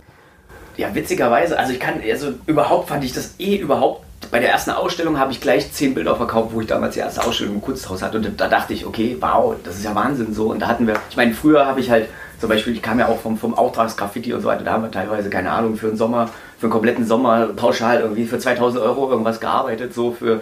Ja, 0.77 0.95
witzigerweise, 0.95 1.59
also 1.59 1.73
ich 1.73 1.81
kann, 1.81 1.95
also 2.09 2.29
überhaupt 2.47 2.89
fand 2.89 3.05
ich 3.05 3.13
das 3.13 3.35
eh 3.39 3.57
überhaupt 3.57 4.05
bei 4.33 4.41
der 4.41 4.49
ersten 4.49 4.71
Ausstellung 4.71 5.19
habe 5.19 5.31
ich 5.31 5.43
gleich 5.43 5.71
zehn 5.73 5.93
Bilder 5.93 6.17
verkauft, 6.17 6.55
wo 6.55 6.62
ich 6.62 6.67
damals 6.67 6.95
die 6.95 7.01
erste 7.01 7.23
Ausstellung 7.23 7.57
im 7.57 7.61
Kunsthaus 7.61 8.01
hatte. 8.01 8.17
Und 8.17 8.41
da 8.41 8.49
dachte 8.49 8.73
ich, 8.73 8.87
okay, 8.87 9.15
wow, 9.21 9.55
das 9.62 9.77
ist 9.77 9.85
ja 9.85 9.95
Wahnsinn 9.95 10.33
so. 10.33 10.51
Und 10.51 10.61
da 10.61 10.69
hatten 10.69 10.87
wir, 10.87 10.95
ich 11.11 11.19
meine, 11.19 11.35
früher 11.35 11.67
habe 11.67 11.81
ich 11.81 11.91
halt, 11.91 12.09
zum 12.41 12.49
Beispiel, 12.49 12.73
ich 12.73 12.81
kam 12.81 12.99
ja 12.99 13.09
auch 13.09 13.21
vom, 13.21 13.37
vom 13.37 13.53
Auftragsgraffiti 13.53 14.33
und 14.33 14.41
so 14.41 14.49
weiter, 14.49 14.65
da 14.65 14.73
haben 14.73 14.85
wir 14.85 14.91
teilweise, 14.91 15.29
keine 15.29 15.51
Ahnung, 15.51 15.77
für 15.77 15.89
einen 15.89 15.99
Sommer, 15.99 16.31
für 16.59 16.65
einen 16.65 16.73
kompletten 16.73 17.05
Sommer 17.05 17.49
pauschal 17.49 18.01
irgendwie 18.01 18.25
für 18.25 18.39
2000 18.39 18.83
Euro 18.83 19.11
irgendwas 19.11 19.39
gearbeitet, 19.39 19.93
so 19.93 20.12
für, 20.12 20.41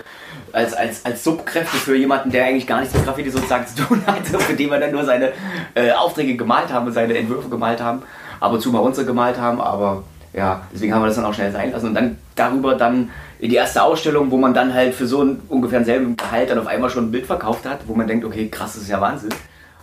als, 0.52 0.72
als, 0.72 1.04
als 1.04 1.24
Subkräfte 1.24 1.76
für 1.76 1.96
jemanden, 1.96 2.30
der 2.30 2.44
eigentlich 2.44 2.68
gar 2.68 2.78
nichts 2.78 2.94
mit 2.94 3.04
Graffiti 3.04 3.30
sozusagen 3.30 3.66
zu 3.66 3.82
tun 3.82 4.04
hatte, 4.06 4.38
für 4.38 4.54
den 4.54 4.70
wir 4.70 4.78
dann 4.78 4.92
nur 4.92 5.04
seine 5.04 5.32
äh, 5.74 5.90
Aufträge 5.90 6.36
gemalt 6.36 6.72
haben 6.72 6.86
und 6.86 6.92
seine 6.92 7.18
Entwürfe 7.18 7.48
gemalt 7.48 7.82
haben, 7.82 8.02
ab 8.38 8.52
und 8.52 8.60
zu 8.60 8.70
mal 8.70 8.78
unsere 8.78 9.04
gemalt 9.04 9.40
haben, 9.40 9.60
aber 9.60 10.04
ja, 10.32 10.60
deswegen 10.72 10.94
haben 10.94 11.02
wir 11.02 11.08
das 11.08 11.16
dann 11.16 11.24
auch 11.24 11.34
schnell 11.34 11.50
sein 11.50 11.72
lassen 11.72 11.88
und 11.88 11.94
dann 11.94 12.18
darüber 12.36 12.76
dann 12.76 13.10
in 13.40 13.48
die 13.48 13.56
erste 13.56 13.82
Ausstellung, 13.82 14.30
wo 14.30 14.36
man 14.36 14.52
dann 14.52 14.74
halt 14.74 14.94
für 14.94 15.06
so 15.06 15.22
ein 15.22 15.40
ungefähr 15.48 15.82
selben 15.84 16.16
Gehalt 16.16 16.50
dann 16.50 16.58
auf 16.58 16.66
einmal 16.66 16.90
schon 16.90 17.06
ein 17.06 17.10
Bild 17.10 17.26
verkauft 17.26 17.64
hat, 17.64 17.80
wo 17.86 17.94
man 17.94 18.06
denkt, 18.06 18.24
okay, 18.24 18.48
krass, 18.48 18.74
das 18.74 18.82
ist 18.82 18.90
ja 18.90 19.00
Wahnsinn. 19.00 19.30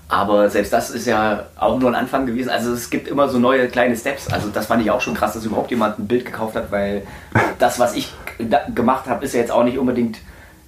Aber 0.09 0.49
selbst 0.49 0.71
das 0.71 0.91
ist 0.91 1.07
ja 1.07 1.47
auch 1.57 1.79
nur 1.79 1.89
ein 1.89 1.95
Anfang 1.95 2.25
gewesen. 2.27 2.49
Also 2.49 2.71
es 2.71 2.89
gibt 2.89 3.07
immer 3.07 3.27
so 3.27 3.39
neue 3.39 3.67
kleine 3.67 3.97
Steps. 3.97 4.31
Also 4.31 4.49
das 4.49 4.67
fand 4.67 4.83
ich 4.83 4.91
auch 4.91 5.01
schon 5.01 5.15
krass, 5.15 5.33
dass 5.33 5.43
überhaupt 5.43 5.71
jemand 5.71 5.99
ein 5.99 6.07
Bild 6.07 6.23
gekauft 6.23 6.55
hat, 6.55 6.71
weil 6.71 7.05
das, 7.59 7.79
was 7.79 7.95
ich 7.95 8.13
gemacht 8.73 9.07
habe, 9.07 9.25
ist 9.25 9.33
ja 9.33 9.41
jetzt 9.41 9.51
auch 9.51 9.63
nicht 9.63 9.79
unbedingt 9.79 10.19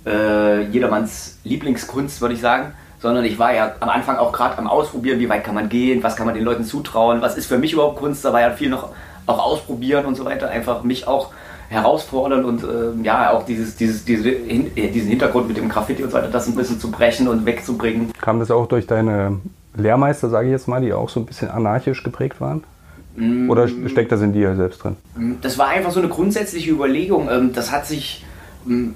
äh, 0.05 0.63
jedermanns 0.63 1.37
Lieblingskunst, 1.43 2.19
würde 2.21 2.33
ich 2.33 2.41
sagen. 2.41 2.73
Sondern 2.99 3.23
ich 3.23 3.39
war 3.39 3.53
ja 3.53 3.75
am 3.79 3.87
Anfang 3.87 4.17
auch 4.17 4.33
gerade 4.33 4.57
am 4.57 4.67
Ausprobieren, 4.67 5.19
wie 5.19 5.29
weit 5.29 5.45
kann 5.45 5.55
man 5.55 5.69
gehen, 5.69 6.03
was 6.03 6.17
kann 6.17 6.25
man 6.25 6.35
den 6.35 6.43
Leuten 6.43 6.65
zutrauen, 6.65 7.21
was 7.21 7.37
ist 7.37 7.45
für 7.45 7.57
mich 7.57 7.71
überhaupt 7.71 7.97
Kunst. 7.97 8.25
Da 8.25 8.33
war 8.33 8.41
ja 8.41 8.51
viel 8.51 8.69
noch 8.69 8.89
auch 9.25 9.39
ausprobieren 9.39 10.05
und 10.05 10.15
so 10.15 10.25
weiter. 10.25 10.49
Einfach 10.49 10.83
mich 10.83 11.07
auch 11.07 11.31
herausfordern 11.69 12.45
und 12.45 12.63
äh, 12.63 13.03
ja, 13.03 13.31
auch 13.31 13.45
dieses, 13.45 13.75
dieses, 13.75 14.03
diese, 14.03 14.29
hin, 14.29 14.71
äh, 14.75 14.89
diesen 14.89 15.09
Hintergrund 15.09 15.47
mit 15.47 15.57
dem 15.57 15.69
Graffiti 15.69 16.03
und 16.03 16.09
so 16.09 16.17
weiter, 16.17 16.27
das 16.27 16.47
ein 16.47 16.55
bisschen 16.55 16.79
zu 16.79 16.89
brechen 16.89 17.27
und 17.27 17.45
wegzubringen. 17.45 18.11
Kam 18.19 18.39
das 18.39 18.49
auch 18.51 18.67
durch 18.67 18.87
deine 18.87 19.39
Lehrmeister, 19.75 20.29
sage 20.29 20.47
ich 20.47 20.51
jetzt 20.51 20.67
mal, 20.67 20.81
die 20.81 20.93
auch 20.93 21.09
so 21.09 21.19
ein 21.19 21.27
bisschen 21.27 21.49
anarchisch 21.49 22.03
geprägt 22.03 22.41
waren? 22.41 22.63
Mm. 23.15 23.49
Oder 23.49 23.67
steckt 23.67 24.11
das 24.11 24.21
in 24.21 24.33
dir 24.33 24.55
selbst 24.55 24.83
drin? 24.83 24.95
Mm, 25.15 25.33
das 25.41 25.57
war 25.59 25.67
einfach 25.67 25.91
so 25.91 25.99
eine 25.99 26.09
grundsätzliche 26.09 26.71
Überlegung. 26.71 27.29
Ähm, 27.31 27.53
das 27.53 27.71
hat 27.71 27.85
sich 27.85 28.25
mm, 28.65 28.89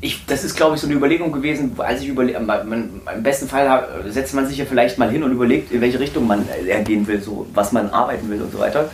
ich, 0.00 0.24
das 0.26 0.44
ist, 0.44 0.56
glaube 0.56 0.76
ich, 0.76 0.80
so 0.80 0.86
eine 0.86 0.94
Überlegung 0.94 1.32
gewesen, 1.32 1.72
als 1.78 2.02
ich 2.02 2.08
überlege, 2.08 2.38
im 2.38 3.22
besten 3.22 3.48
Fall 3.48 3.88
setzt 4.08 4.32
man 4.32 4.46
sich 4.46 4.58
ja 4.58 4.64
vielleicht 4.64 4.96
mal 4.96 5.10
hin 5.10 5.24
und 5.24 5.32
überlegt, 5.32 5.72
in 5.72 5.80
welche 5.80 5.98
Richtung 5.98 6.26
man 6.26 6.44
gehen 6.84 7.06
will, 7.08 7.20
so, 7.20 7.46
was 7.52 7.72
man 7.72 7.90
arbeiten 7.90 8.30
will 8.30 8.40
und 8.40 8.52
so 8.52 8.60
weiter. 8.60 8.90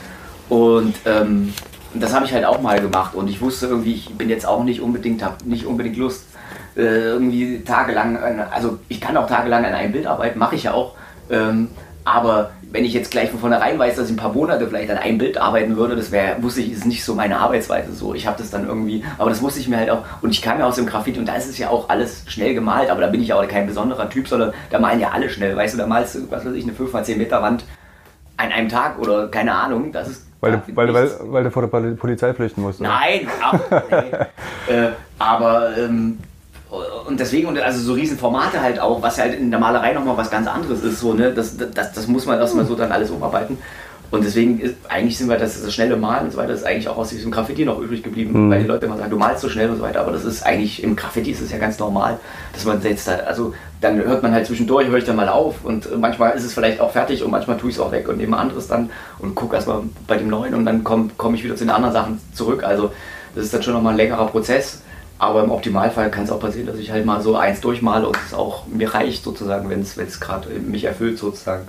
Und 0.49 0.95
ähm, 1.05 1.53
das 2.03 2.15
habe 2.15 2.25
ich 2.25 2.33
halt 2.33 2.45
auch 2.45 2.61
mal 2.61 2.81
gemacht. 2.81 3.15
Und 3.15 3.29
ich 3.29 3.41
wusste 3.41 3.67
irgendwie, 3.67 3.95
ich 3.95 4.15
bin 4.15 4.29
jetzt 4.29 4.47
auch 4.47 4.65
nicht 4.65 4.81
unbedingt, 4.81 5.23
habe 5.23 5.37
nicht 5.45 5.67
unbedingt 5.67 5.97
Lust, 5.97 6.25
äh, 6.77 6.81
irgendwie 6.81 7.63
tagelang, 7.63 8.19
also 8.51 8.79
ich 8.89 9.01
kann 9.01 9.17
auch 9.17 9.29
tagelang 9.29 9.65
an 9.65 9.75
einem 9.75 9.93
Bild 9.93 10.07
arbeiten, 10.07 10.39
mache 10.39 10.57
ich 10.57 10.65
ja 10.65 10.73
auch, 10.73 10.95
ähm, 11.31 11.69
aber 12.05 12.51
wenn 12.71 12.85
ich 12.85 12.93
jetzt 12.93 13.13
gleich 13.13 13.31
von 13.31 13.39
vornherein 13.39 13.79
weiß, 13.79 13.97
dass 13.97 14.07
ich 14.07 14.13
ein 14.13 14.19
paar 14.19 14.33
Monate 14.33 14.67
vielleicht 14.67 14.91
an 14.91 14.99
einem 14.99 15.17
Bild 15.17 15.39
arbeiten 15.39 15.77
würde, 15.77 15.95
das 15.95 16.11
wäre, 16.11 16.43
wusste 16.43 16.61
ich, 16.61 16.73
ist 16.73 16.85
nicht 16.85 17.05
so 17.05 17.15
meine 17.15 17.39
Arbeitsweise 17.39 17.93
so. 17.93 18.15
Ich 18.15 18.27
habe 18.27 18.37
das 18.37 18.51
dann 18.51 18.67
irgendwie, 18.67 19.05
aber 19.17 19.31
das 19.31 19.41
wusste 19.41 19.61
ich 19.61 19.69
mir 19.69 19.77
halt 19.77 19.91
auch, 19.91 20.03
und 20.21 20.31
ich 20.31 20.43
kam 20.43 20.59
ja 20.59 20.67
aus 20.67 20.75
dem 20.75 20.85
Graffiti 20.85 21.21
und 21.21 21.27
da 21.27 21.37
ist 21.37 21.49
es 21.49 21.57
ja 21.57 21.71
auch 21.71 21.89
alles 21.89 22.25
schnell 22.27 22.53
gemalt, 22.53 22.91
aber 22.91 23.01
da 23.01 23.07
bin 23.07 23.23
ich 23.23 23.29
ja 23.29 23.37
auch 23.37 23.47
kein 23.47 23.69
besonderer 23.69 24.11
Typ, 24.11 24.27
sondern 24.27 24.53
da 24.71 24.81
malen 24.81 24.99
ja 24.99 25.13
alle 25.13 25.31
schnell, 25.31 25.57
weißt 25.57 25.75
du, 25.75 25.79
da 25.79 25.87
malst 25.87 26.17
du, 26.17 26.31
was 26.31 26.45
weiß 26.45 26.55
ich, 26.55 26.65
eine 26.65 26.73
5x10 26.73 27.17
Meter 27.17 27.41
Wand 27.41 27.65
an 28.37 28.51
einem 28.51 28.69
Tag 28.69 28.99
oder 28.99 29.29
keine 29.29 29.55
Ahnung, 29.55 29.93
das 29.93 30.09
ist 30.09 30.27
weil, 30.45 30.63
du, 30.67 30.77
weil, 30.77 30.95
weil, 30.95 31.11
weil 31.33 31.45
du 31.45 31.51
vor 31.51 31.67
der 31.67 31.81
Polizei 31.95 32.35
flüchten 32.35 32.63
musst. 32.63 32.81
Oder? 32.81 32.91
Nein, 32.91 33.29
ach, 33.43 33.59
nee. 33.91 34.73
äh, 34.73 34.89
aber 35.19 35.77
ähm, 35.77 36.19
und 37.07 37.21
deswegen, 37.21 37.57
also 37.59 37.81
so 37.81 37.93
Riesenformate 37.93 38.61
halt 38.61 38.81
auch, 38.81 39.03
was 39.03 39.19
halt 39.19 39.35
in 39.35 39.51
der 39.51 39.61
Malerei 39.61 39.93
nochmal 39.93 40.17
was 40.17 40.31
ganz 40.31 40.47
anderes 40.49 40.83
ist, 40.83 41.01
so, 41.01 41.15
ne? 41.15 41.33
das, 41.33 41.57
das, 41.57 41.93
das 41.93 42.07
muss 42.09 42.27
man 42.27 42.39
erstmal 42.39 42.65
so 42.65 42.75
dann 42.75 42.91
alles 42.91 43.11
umarbeiten. 43.11 43.59
Und 44.11 44.25
deswegen 44.25 44.61
ist, 44.61 44.77
eigentlich 44.89 45.19
sind 45.19 45.29
wir, 45.29 45.37
das, 45.37 45.61
das 45.61 45.75
schnelle 45.75 45.97
Malen 45.97 46.27
und 46.27 46.33
so 46.33 46.39
weiter, 46.39 46.53
das 46.53 46.61
ist 46.61 46.67
eigentlich 46.67 46.89
auch 46.89 46.97
aus 46.97 47.09
diesem 47.09 47.31
Graffiti 47.31 47.65
noch 47.65 47.81
übrig 47.81 48.03
geblieben, 48.03 48.47
mhm. 48.47 48.51
weil 48.51 48.63
die 48.63 48.69
Leute 48.69 48.87
immer 48.87 48.97
sagen, 48.97 49.11
du 49.11 49.17
malst 49.17 49.41
so 49.41 49.49
schnell 49.49 49.71
und 49.71 49.77
so 49.77 49.83
weiter, 49.83 50.01
aber 50.01 50.13
das 50.13 50.25
ist 50.25 50.45
eigentlich, 50.45 50.83
im 50.85 50.95
Graffiti 50.95 51.31
ist 51.31 51.41
es 51.41 51.51
ja 51.51 51.59
ganz 51.59 51.79
normal, 51.79 52.19
dass 52.53 52.65
man 52.65 52.81
jetzt 52.83 53.09
halt, 53.09 53.27
also 53.27 53.55
dann 53.81 53.97
hört 53.97 54.23
man 54.23 54.33
halt 54.33 54.47
zwischendurch, 54.47 54.89
höre 54.89 54.99
ich 54.99 55.05
dann 55.05 55.17
mal 55.17 55.29
auf 55.29 55.65
und 55.65 55.99
manchmal 56.01 56.33
ist 56.33 56.45
es 56.45 56.55
vielleicht 56.55 56.81
auch 56.81 56.93
fertig 56.93 57.25
und 57.25 57.31
manchmal 57.31 57.57
tue 57.57 57.71
ich 57.71 57.77
es 57.77 57.81
auch 57.81 57.93
weg 57.93 58.09
und 58.09 58.19
nehme 58.19 58.37
anderes 58.37 58.69
dann 58.69 58.91
und 59.19 59.35
gucke 59.35 59.57
erstmal 59.57 59.81
bei 60.07 60.17
dem 60.17 60.29
Neuen 60.29 60.55
und 60.55 60.65
dann 60.65 60.85
komme 60.85 61.11
komm 61.17 61.35
ich 61.35 61.43
wieder 61.43 61.57
zu 61.57 61.65
den 61.65 61.71
anderen 61.71 61.93
Sachen 61.93 62.21
zurück. 62.33 62.63
Also 62.63 62.93
das 63.35 63.45
ist 63.45 63.53
dann 63.53 63.63
schon 63.63 63.75
nochmal 63.75 63.95
ein 63.95 63.99
längerer 63.99 64.27
Prozess 64.27 64.83
aber 65.19 65.45
im 65.45 65.51
Optimalfall 65.51 66.11
kann 66.11 66.25
es 66.25 66.31
auch 66.31 66.41
passieren, 66.41 66.67
dass 66.67 66.79
ich 66.79 66.91
halt 66.91 67.07
mal 67.07 67.21
so 67.21 67.37
eins 67.37 67.61
durchmale 67.61 68.07
und 68.07 68.19
es 68.27 68.35
auch 68.35 68.67
mir 68.67 68.93
reicht 68.93 69.25
sozusagen, 69.25 69.71
wenn 69.71 69.81
es 69.81 70.21
gerade 70.21 70.49
mich 70.51 70.85
erfüllt 70.85 71.19
sozusagen. 71.19 71.67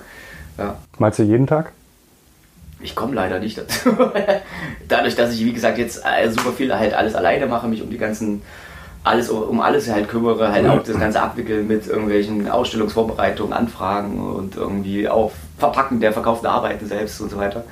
Ja. 0.57 0.75
Malst 0.97 1.19
du 1.19 1.23
jeden 1.23 1.47
Tag? 1.47 1.71
Ich 2.81 2.95
komme 2.95 3.15
leider 3.15 3.39
nicht 3.39 3.57
dazu. 3.57 3.91
Dadurch, 4.87 5.15
dass 5.15 5.33
ich, 5.33 5.43
wie 5.45 5.53
gesagt, 5.53 5.77
jetzt 5.77 6.03
äh, 6.05 6.29
super 6.29 6.51
viel 6.51 6.73
halt 6.73 6.93
alles 6.93 7.15
alleine 7.15 7.47
mache, 7.47 7.67
mich 7.67 7.81
um 7.81 7.89
die 7.89 7.97
ganzen, 7.97 8.41
alles 9.03 9.29
um 9.29 9.61
alles 9.61 9.89
halt 9.89 10.09
kümmere, 10.09 10.51
halt 10.51 10.67
auch 10.67 10.83
das 10.83 10.99
ganze 10.99 11.21
abwickeln 11.21 11.67
mit 11.67 11.87
irgendwelchen 11.87 12.49
Ausstellungsvorbereitungen, 12.49 13.53
Anfragen 13.53 14.19
und 14.19 14.55
irgendwie 14.55 15.07
auch 15.07 15.31
Verpacken 15.57 15.99
der 15.99 16.11
verkauften 16.11 16.47
Arbeiten 16.47 16.85
selbst 16.85 17.21
und 17.21 17.31
so 17.31 17.37
weiter. 17.37 17.63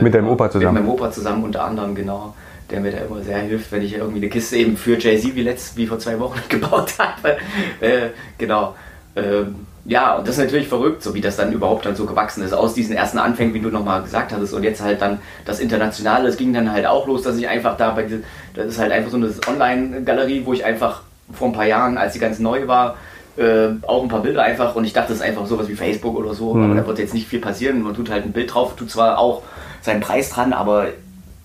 Mit 0.00 0.14
deinem 0.14 0.28
Opa 0.28 0.50
zusammen? 0.50 0.74
Mit 0.74 0.84
meinem 0.84 0.92
Opa 0.92 1.10
zusammen 1.10 1.44
unter 1.44 1.64
anderem, 1.64 1.94
genau 1.94 2.34
der 2.72 2.80
mir 2.80 2.90
da 2.90 2.98
immer 2.98 3.22
sehr 3.22 3.38
hilft, 3.38 3.70
wenn 3.70 3.82
ich 3.82 3.94
irgendwie 3.94 4.18
eine 4.18 4.28
Kiste 4.28 4.56
eben 4.56 4.76
für 4.76 4.98
Jay-Z 4.98 5.34
wie 5.36 5.42
letzt, 5.42 5.76
wie 5.76 5.86
vor 5.86 5.98
zwei 5.98 6.18
Wochen 6.18 6.40
gebaut 6.48 6.94
habe. 6.98 7.36
Äh, 7.80 8.08
genau. 8.38 8.74
Ähm, 9.14 9.66
ja, 9.84 10.14
und 10.14 10.28
das 10.28 10.38
ist 10.38 10.44
natürlich 10.44 10.68
verrückt, 10.68 11.02
so 11.02 11.12
wie 11.14 11.20
das 11.20 11.36
dann 11.36 11.52
überhaupt 11.52 11.84
dann 11.84 11.96
so 11.96 12.06
gewachsen 12.06 12.44
ist, 12.44 12.52
aus 12.52 12.74
diesen 12.74 12.94
ersten 12.94 13.18
Anfängen, 13.18 13.52
wie 13.52 13.60
du 13.60 13.68
nochmal 13.68 14.02
gesagt 14.02 14.32
hattest, 14.32 14.54
und 14.54 14.62
jetzt 14.62 14.80
halt 14.80 15.02
dann 15.02 15.18
das 15.44 15.58
Internationale, 15.58 16.28
das 16.28 16.36
ging 16.36 16.52
dann 16.52 16.70
halt 16.70 16.86
auch 16.86 17.06
los, 17.06 17.22
dass 17.22 17.36
ich 17.36 17.48
einfach 17.48 17.76
da 17.76 17.90
bei, 17.90 18.06
das 18.54 18.66
ist 18.66 18.78
halt 18.78 18.92
einfach 18.92 19.10
so 19.10 19.16
eine 19.16 19.32
Online-Galerie, 19.48 20.42
wo 20.44 20.52
ich 20.52 20.64
einfach 20.64 21.02
vor 21.32 21.48
ein 21.48 21.52
paar 21.52 21.66
Jahren, 21.66 21.98
als 21.98 22.12
die 22.12 22.20
ganz 22.20 22.38
neu 22.38 22.68
war, 22.68 22.96
äh, 23.36 23.70
auch 23.86 24.02
ein 24.02 24.08
paar 24.08 24.22
Bilder 24.22 24.42
einfach, 24.42 24.76
und 24.76 24.84
ich 24.84 24.92
dachte, 24.92 25.08
das 25.08 25.18
ist 25.18 25.24
einfach 25.24 25.46
sowas 25.46 25.68
wie 25.68 25.74
Facebook 25.74 26.16
oder 26.16 26.34
so, 26.34 26.54
mhm. 26.54 26.64
aber 26.64 26.74
da 26.80 26.86
wird 26.86 27.00
jetzt 27.00 27.14
nicht 27.14 27.26
viel 27.26 27.40
passieren, 27.40 27.82
man 27.82 27.94
tut 27.94 28.08
halt 28.08 28.24
ein 28.24 28.32
Bild 28.32 28.54
drauf, 28.54 28.76
tut 28.76 28.90
zwar 28.90 29.18
auch 29.18 29.42
seinen 29.80 30.00
Preis 30.00 30.30
dran, 30.30 30.52
aber 30.52 30.88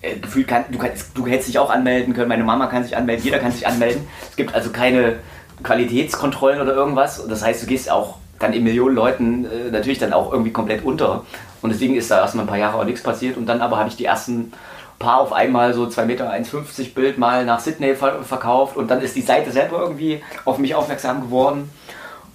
äh, 0.00 0.16
gefühlt 0.16 0.46
kann, 0.46 0.64
du, 0.70 0.78
kannst, 0.78 1.16
du 1.18 1.26
hättest 1.26 1.48
dich 1.48 1.58
auch 1.58 1.70
anmelden 1.70 2.14
können, 2.14 2.28
meine 2.28 2.44
Mama 2.44 2.68
kann 2.68 2.84
sich 2.84 2.96
anmelden, 2.96 3.24
jeder 3.24 3.38
kann 3.38 3.50
sich 3.50 3.66
anmelden. 3.66 4.06
Es 4.30 4.36
gibt 4.36 4.54
also 4.54 4.70
keine 4.70 5.16
Qualitätskontrollen 5.64 6.60
oder 6.60 6.74
irgendwas. 6.74 7.26
Das 7.28 7.44
heißt, 7.44 7.62
du 7.62 7.66
gehst 7.66 7.90
auch 7.90 8.17
dann 8.38 8.52
in 8.52 8.64
Millionen 8.64 8.94
Leuten 8.94 9.44
äh, 9.44 9.70
natürlich 9.70 9.98
dann 9.98 10.12
auch 10.12 10.32
irgendwie 10.32 10.52
komplett 10.52 10.84
unter. 10.84 11.24
Und 11.62 11.70
deswegen 11.70 11.96
ist 11.96 12.10
da 12.10 12.20
erstmal 12.20 12.44
ein 12.44 12.48
paar 12.48 12.58
Jahre 12.58 12.78
auch 12.78 12.84
nichts 12.84 13.02
passiert. 13.02 13.36
Und 13.36 13.46
dann 13.46 13.60
aber 13.60 13.78
habe 13.78 13.88
ich 13.88 13.96
die 13.96 14.04
ersten 14.04 14.52
paar 14.98 15.20
auf 15.20 15.32
einmal 15.32 15.74
so 15.74 15.84
2,1,50 15.84 16.04
Meter 16.06 16.90
Bild 16.94 17.18
mal 17.18 17.44
nach 17.44 17.60
Sydney 17.60 17.94
ver 17.94 18.22
verkauft. 18.22 18.76
Und 18.76 18.90
dann 18.90 19.00
ist 19.00 19.16
die 19.16 19.22
Seite 19.22 19.50
selber 19.50 19.80
irgendwie 19.80 20.22
auf 20.44 20.58
mich 20.58 20.74
aufmerksam 20.74 21.22
geworden. 21.22 21.70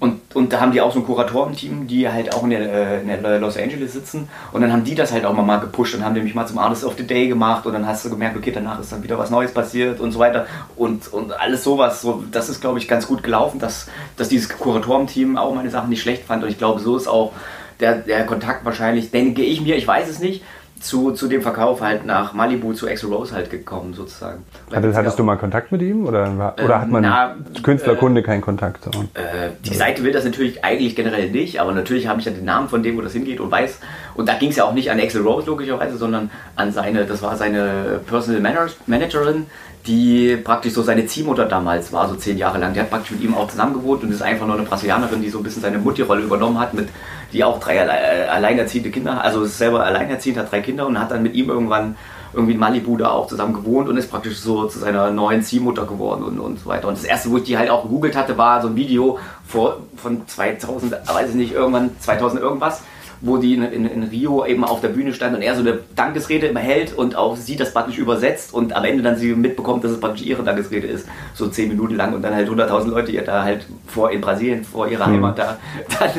Und, 0.03 0.19
und 0.33 0.51
da 0.51 0.59
haben 0.59 0.73
die 0.73 0.81
auch 0.81 0.91
so 0.91 0.99
ein 0.99 1.05
Kuratorenteam, 1.05 1.87
die 1.87 2.09
halt 2.09 2.35
auch 2.35 2.43
in 2.43 2.49
der, 2.49 2.59
äh, 2.59 2.99
in 2.99 3.07
der, 3.07 3.39
Los 3.39 3.55
Angeles 3.55 3.93
sitzen. 3.93 4.27
Und 4.51 4.59
dann 4.59 4.73
haben 4.73 4.83
die 4.83 4.95
das 4.95 5.13
halt 5.13 5.23
auch 5.23 5.31
mal 5.31 5.61
gepusht 5.61 5.95
und 5.95 6.03
haben 6.03 6.11
nämlich 6.11 6.35
mal 6.35 6.45
zum 6.45 6.57
Artist 6.57 6.83
of 6.83 6.95
the 6.97 7.07
Day 7.07 7.29
gemacht. 7.29 7.65
Und 7.65 7.71
dann 7.71 7.87
hast 7.87 8.03
du 8.03 8.09
gemerkt, 8.09 8.35
okay, 8.35 8.51
danach 8.53 8.81
ist 8.81 8.91
dann 8.91 9.01
wieder 9.01 9.17
was 9.17 9.29
Neues 9.29 9.53
passiert 9.53 10.01
und 10.01 10.11
so 10.11 10.19
weiter. 10.19 10.45
Und, 10.75 11.07
und 11.13 11.31
alles 11.39 11.63
sowas. 11.63 12.01
So, 12.01 12.21
das 12.29 12.49
ist, 12.49 12.59
glaube 12.59 12.79
ich, 12.79 12.89
ganz 12.89 13.07
gut 13.07 13.23
gelaufen, 13.23 13.59
dass, 13.59 13.87
dass 14.17 14.27
dieses 14.27 14.49
Kuratorenteam 14.49 15.37
auch 15.37 15.55
meine 15.55 15.69
Sachen 15.69 15.87
nicht 15.87 16.01
schlecht 16.01 16.25
fand. 16.25 16.43
Und 16.43 16.49
ich 16.49 16.57
glaube, 16.57 16.81
so 16.81 16.97
ist 16.97 17.07
auch 17.07 17.31
der, 17.79 17.95
der 17.95 18.25
Kontakt 18.25 18.65
wahrscheinlich, 18.65 19.09
denke 19.09 19.41
ich 19.41 19.61
mir, 19.61 19.77
ich 19.77 19.87
weiß 19.87 20.09
es 20.09 20.19
nicht, 20.19 20.43
zu, 20.83 21.11
zu 21.11 21.27
dem 21.27 21.41
Verkauf 21.41 21.81
halt 21.81 22.05
nach 22.05 22.33
Malibu 22.33 22.73
zu 22.73 22.87
Exo 22.87 23.07
Rose 23.07 23.33
halt 23.33 23.49
gekommen 23.49 23.93
sozusagen. 23.93 24.43
Hattest, 24.71 24.97
hattest 24.97 25.17
du 25.17 25.23
mal 25.23 25.37
Kontakt 25.37 25.71
mit 25.71 25.81
ihm 25.81 26.05
oder, 26.05 26.53
oder 26.61 26.81
hat 26.81 26.89
man 26.89 27.01
na, 27.01 27.35
Künstlerkunde 27.63 28.19
äh, 28.19 28.23
keinen 28.23 28.41
Kontakt? 28.41 28.87
Äh, 28.87 29.51
die 29.63 29.73
Seite 29.73 30.03
will 30.03 30.11
das 30.11 30.25
natürlich 30.25 30.63
eigentlich 30.63 30.95
generell 30.95 31.31
nicht, 31.31 31.61
aber 31.61 31.71
natürlich 31.71 32.07
habe 32.07 32.19
ich 32.19 32.25
ja 32.25 32.33
den 32.33 32.43
Namen 32.43 32.67
von 32.67 32.83
dem, 32.83 32.97
wo 32.97 33.01
das 33.01 33.13
hingeht 33.13 33.39
und 33.39 33.49
weiß. 33.49 33.79
Und 34.15 34.27
da 34.27 34.33
ging 34.33 34.49
es 34.49 34.57
ja 34.57 34.65
auch 34.65 34.73
nicht 34.73 34.91
an 34.91 34.99
Axel 34.99 35.21
Rose 35.21 35.47
logischerweise, 35.47 35.97
sondern 35.97 36.29
an 36.57 36.73
seine, 36.73 37.05
das 37.05 37.21
war 37.21 37.37
seine 37.37 38.01
Personal 38.05 38.41
Managerin, 38.85 39.45
die 39.85 40.37
praktisch 40.37 40.73
so 40.73 40.81
seine 40.81 41.05
Ziehmutter 41.05 41.45
damals 41.45 41.91
war, 41.91 42.07
so 42.07 42.15
zehn 42.15 42.37
Jahre 42.37 42.57
lang. 42.57 42.73
Die 42.73 42.79
hat 42.79 42.89
praktisch 42.89 43.11
mit 43.11 43.21
ihm 43.21 43.35
auch 43.35 43.49
zusammen 43.49 43.73
gewohnt 43.73 44.03
und 44.03 44.11
ist 44.11 44.21
einfach 44.21 44.45
nur 44.45 44.55
eine 44.55 44.65
Brasilianerin, 44.65 45.21
die 45.21 45.29
so 45.29 45.39
ein 45.39 45.43
bisschen 45.43 45.61
seine 45.61 45.77
Mutti-Rolle 45.77 46.21
übernommen 46.21 46.59
hat, 46.59 46.73
mit, 46.73 46.87
die 47.33 47.43
auch 47.43 47.59
drei 47.59 47.75
äh, 47.75 48.27
alleinerziehende 48.27 48.91
Kinder, 48.91 49.21
also 49.21 49.43
ist 49.43 49.57
selber 49.57 49.83
alleinerziehend, 49.83 50.37
hat 50.37 50.51
drei 50.51 50.61
Kinder 50.61 50.87
und 50.87 50.97
hat 50.99 51.11
dann 51.11 51.21
mit 51.21 51.33
ihm 51.33 51.49
irgendwann 51.49 51.97
irgendwie 52.33 52.53
in 52.53 52.59
Malibu 52.59 52.97
da 52.97 53.09
auch 53.09 53.27
zusammen 53.27 53.53
gewohnt 53.53 53.89
und 53.89 53.97
ist 53.97 54.09
praktisch 54.09 54.37
so 54.39 54.67
zu 54.67 54.79
seiner 54.79 55.11
neuen 55.11 55.43
Ziehmutter 55.43 55.85
geworden 55.85 56.23
und, 56.23 56.39
und 56.39 56.59
so 56.59 56.65
weiter. 56.65 56.87
Und 56.87 56.97
das 56.97 57.03
erste, 57.03 57.29
wo 57.29 57.37
ich 57.37 57.43
die 57.43 57.57
halt 57.57 57.69
auch 57.69 57.83
gegoogelt 57.83 58.15
hatte, 58.15 58.37
war 58.37 58.61
so 58.61 58.69
ein 58.69 58.75
Video 58.75 59.19
vor, 59.45 59.81
von 59.97 60.25
2000, 60.27 60.93
weiß 61.13 61.29
ich 61.29 61.35
nicht, 61.35 61.53
irgendwann 61.53 61.91
2000 61.99 62.41
irgendwas 62.41 62.81
wo 63.23 63.37
die 63.37 63.53
in, 63.53 63.63
in, 63.63 63.85
in, 63.85 64.03
Rio 64.03 64.45
eben 64.45 64.65
auf 64.65 64.81
der 64.81 64.89
Bühne 64.89 65.13
stand 65.13 65.33
und 65.33 65.41
er 65.41 65.55
so 65.55 65.61
eine 65.61 65.79
Dankesrede 65.95 66.47
immer 66.47 66.59
hält 66.59 66.93
und 66.93 67.15
auch 67.15 67.37
sie 67.37 67.55
das 67.55 67.73
praktisch 67.73 67.97
übersetzt 67.97 68.53
und 68.53 68.75
am 68.75 68.83
Ende 68.83 69.01
dann 69.01 69.15
sie 69.15 69.33
mitbekommt, 69.33 69.85
dass 69.85 69.91
es 69.91 69.99
praktisch 70.01 70.25
ihre 70.25 70.43
Dankesrede 70.43 70.87
ist, 70.87 71.07
so 71.33 71.47
zehn 71.47 71.69
Minuten 71.69 71.95
lang 71.95 72.13
und 72.13 72.21
dann 72.21 72.35
halt 72.35 72.49
100.000 72.49 72.89
Leute 72.89 73.13
ihr 73.13 73.21
da 73.21 73.43
halt 73.43 73.65
vor 73.87 74.11
in 74.11 74.19
Brasilien, 74.19 74.65
vor 74.65 74.89
ihrer 74.89 75.07
mhm. 75.07 75.13
Heimat 75.13 75.39
da 75.39 75.57
dann 75.99 76.09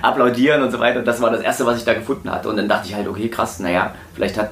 applaudieren 0.00 0.62
und 0.62 0.70
so 0.70 0.80
weiter. 0.80 1.00
Und 1.00 1.06
das 1.06 1.20
war 1.20 1.30
das 1.30 1.42
Erste, 1.42 1.66
was 1.66 1.76
ich 1.76 1.84
da 1.84 1.92
gefunden 1.92 2.30
hatte 2.30 2.48
und 2.48 2.56
dann 2.56 2.66
dachte 2.66 2.88
ich 2.88 2.94
halt, 2.94 3.06
okay, 3.08 3.28
krass, 3.28 3.60
naja, 3.60 3.94
vielleicht 4.14 4.38
hat 4.38 4.50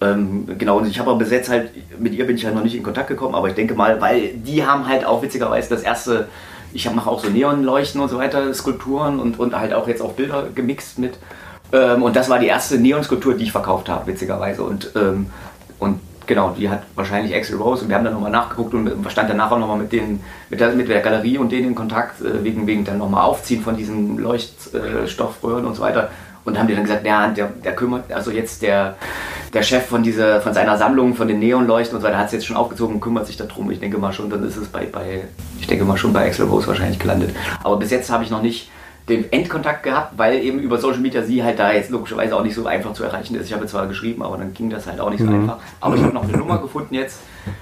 ähm, 0.00 0.46
genau, 0.58 0.78
und 0.78 0.86
ich 0.86 0.98
habe 0.98 1.10
aber 1.10 1.18
bis 1.18 1.30
jetzt 1.30 1.48
halt, 1.50 1.70
mit 1.98 2.14
ihr 2.14 2.26
bin 2.26 2.36
ich 2.36 2.44
halt 2.44 2.54
noch 2.54 2.64
nicht 2.64 2.74
in 2.74 2.82
Kontakt 2.82 3.08
gekommen, 3.08 3.34
aber 3.34 3.48
ich 3.48 3.54
denke 3.54 3.74
mal, 3.74 4.00
weil 4.00 4.32
die 4.34 4.64
haben 4.64 4.88
halt 4.88 5.04
auch 5.04 5.22
witzigerweise 5.22 5.68
das 5.68 5.82
erste 5.82 6.28
ich 6.74 6.90
mache 6.90 7.08
auch 7.08 7.20
so 7.20 7.30
Neonleuchten 7.30 8.00
und 8.00 8.08
so 8.08 8.18
weiter, 8.18 8.52
Skulpturen 8.52 9.20
und, 9.20 9.38
und 9.38 9.58
halt 9.58 9.72
auch 9.72 9.88
jetzt 9.88 10.02
auch 10.02 10.12
Bilder 10.12 10.48
gemixt 10.54 10.98
mit. 10.98 11.18
Ähm, 11.72 12.02
und 12.02 12.16
das 12.16 12.28
war 12.28 12.38
die 12.38 12.48
erste 12.48 12.78
Neonskulptur, 12.78 13.34
die 13.34 13.44
ich 13.44 13.52
verkauft 13.52 13.88
habe, 13.88 14.08
witzigerweise. 14.08 14.64
Und, 14.64 14.90
ähm, 14.96 15.30
und 15.78 16.00
genau, 16.26 16.50
die 16.50 16.68
hat 16.68 16.82
wahrscheinlich 16.96 17.34
Axel 17.34 17.56
Rose 17.56 17.82
und 17.82 17.88
wir 17.88 17.96
haben 17.96 18.04
dann 18.04 18.14
nochmal 18.14 18.32
nachgeguckt 18.32 18.74
und 18.74 19.10
stand 19.10 19.30
danach 19.30 19.52
auch 19.52 19.58
nochmal 19.58 19.78
mit, 19.78 19.92
mit, 20.50 20.60
der, 20.60 20.72
mit 20.72 20.88
der 20.88 21.00
Galerie 21.00 21.38
und 21.38 21.52
denen 21.52 21.68
in 21.68 21.74
Kontakt, 21.74 22.20
äh, 22.20 22.42
wegen, 22.42 22.66
wegen 22.66 22.84
dann 22.84 22.98
nochmal 22.98 23.24
Aufziehen 23.24 23.62
von 23.62 23.76
diesen 23.76 24.18
Leuchtstoffröhren 24.18 25.64
und 25.64 25.76
so 25.76 25.82
weiter. 25.82 26.10
Und 26.44 26.58
haben 26.58 26.68
die 26.68 26.74
dann 26.74 26.84
gesagt, 26.84 27.06
ja, 27.06 27.28
der, 27.28 27.48
der 27.64 27.74
kümmert, 27.74 28.12
also 28.12 28.30
jetzt 28.30 28.60
der, 28.62 28.96
der 29.54 29.62
Chef 29.62 29.86
von 29.86 30.02
dieser, 30.02 30.40
von 30.42 30.52
seiner 30.52 30.76
Sammlung, 30.76 31.14
von 31.14 31.26
den 31.26 31.38
Neonleuchten 31.38 31.96
und 31.96 32.02
so 32.02 32.06
weiter, 32.06 32.18
hat 32.18 32.26
es 32.26 32.32
jetzt 32.32 32.46
schon 32.46 32.56
aufgezogen 32.56 32.96
und 32.96 33.00
kümmert 33.00 33.26
sich 33.26 33.36
darum. 33.36 33.70
Ich 33.70 33.80
denke 33.80 33.96
mal 33.98 34.12
schon, 34.12 34.28
dann 34.28 34.46
ist 34.46 34.56
es 34.56 34.68
bei, 34.68 34.84
bei 34.84 35.22
ich 35.58 35.66
denke 35.66 35.84
mal 35.84 35.96
schon 35.96 36.12
bei 36.12 36.26
Axel 36.26 36.46
Rose 36.46 36.66
wahrscheinlich 36.66 36.98
gelandet. 36.98 37.34
Aber 37.62 37.76
bis 37.78 37.90
jetzt 37.90 38.10
habe 38.10 38.24
ich 38.24 38.30
noch 38.30 38.42
nicht 38.42 38.70
den 39.08 39.30
Endkontakt 39.32 39.82
gehabt, 39.82 40.14
weil 40.16 40.38
eben 40.42 40.58
über 40.58 40.78
Social 40.78 41.00
Media 41.00 41.22
sie 41.22 41.42
halt 41.42 41.58
da 41.58 41.72
jetzt 41.72 41.90
logischerweise 41.90 42.36
auch 42.36 42.42
nicht 42.42 42.54
so 42.54 42.66
einfach 42.66 42.92
zu 42.94 43.04
erreichen 43.04 43.34
ist. 43.36 43.46
Ich 43.46 43.54
habe 43.54 43.66
zwar 43.66 43.86
geschrieben, 43.86 44.22
aber 44.22 44.38
dann 44.38 44.54
ging 44.54 44.70
das 44.70 44.86
halt 44.86 45.00
auch 45.00 45.10
nicht 45.10 45.20
so 45.20 45.26
mhm. 45.26 45.42
einfach. 45.42 45.58
Aber 45.80 45.96
ich 45.96 46.02
habe 46.02 46.14
noch 46.14 46.24
eine 46.24 46.36
Nummer 46.36 46.58
gefunden 46.58 46.94
jetzt 46.94 47.18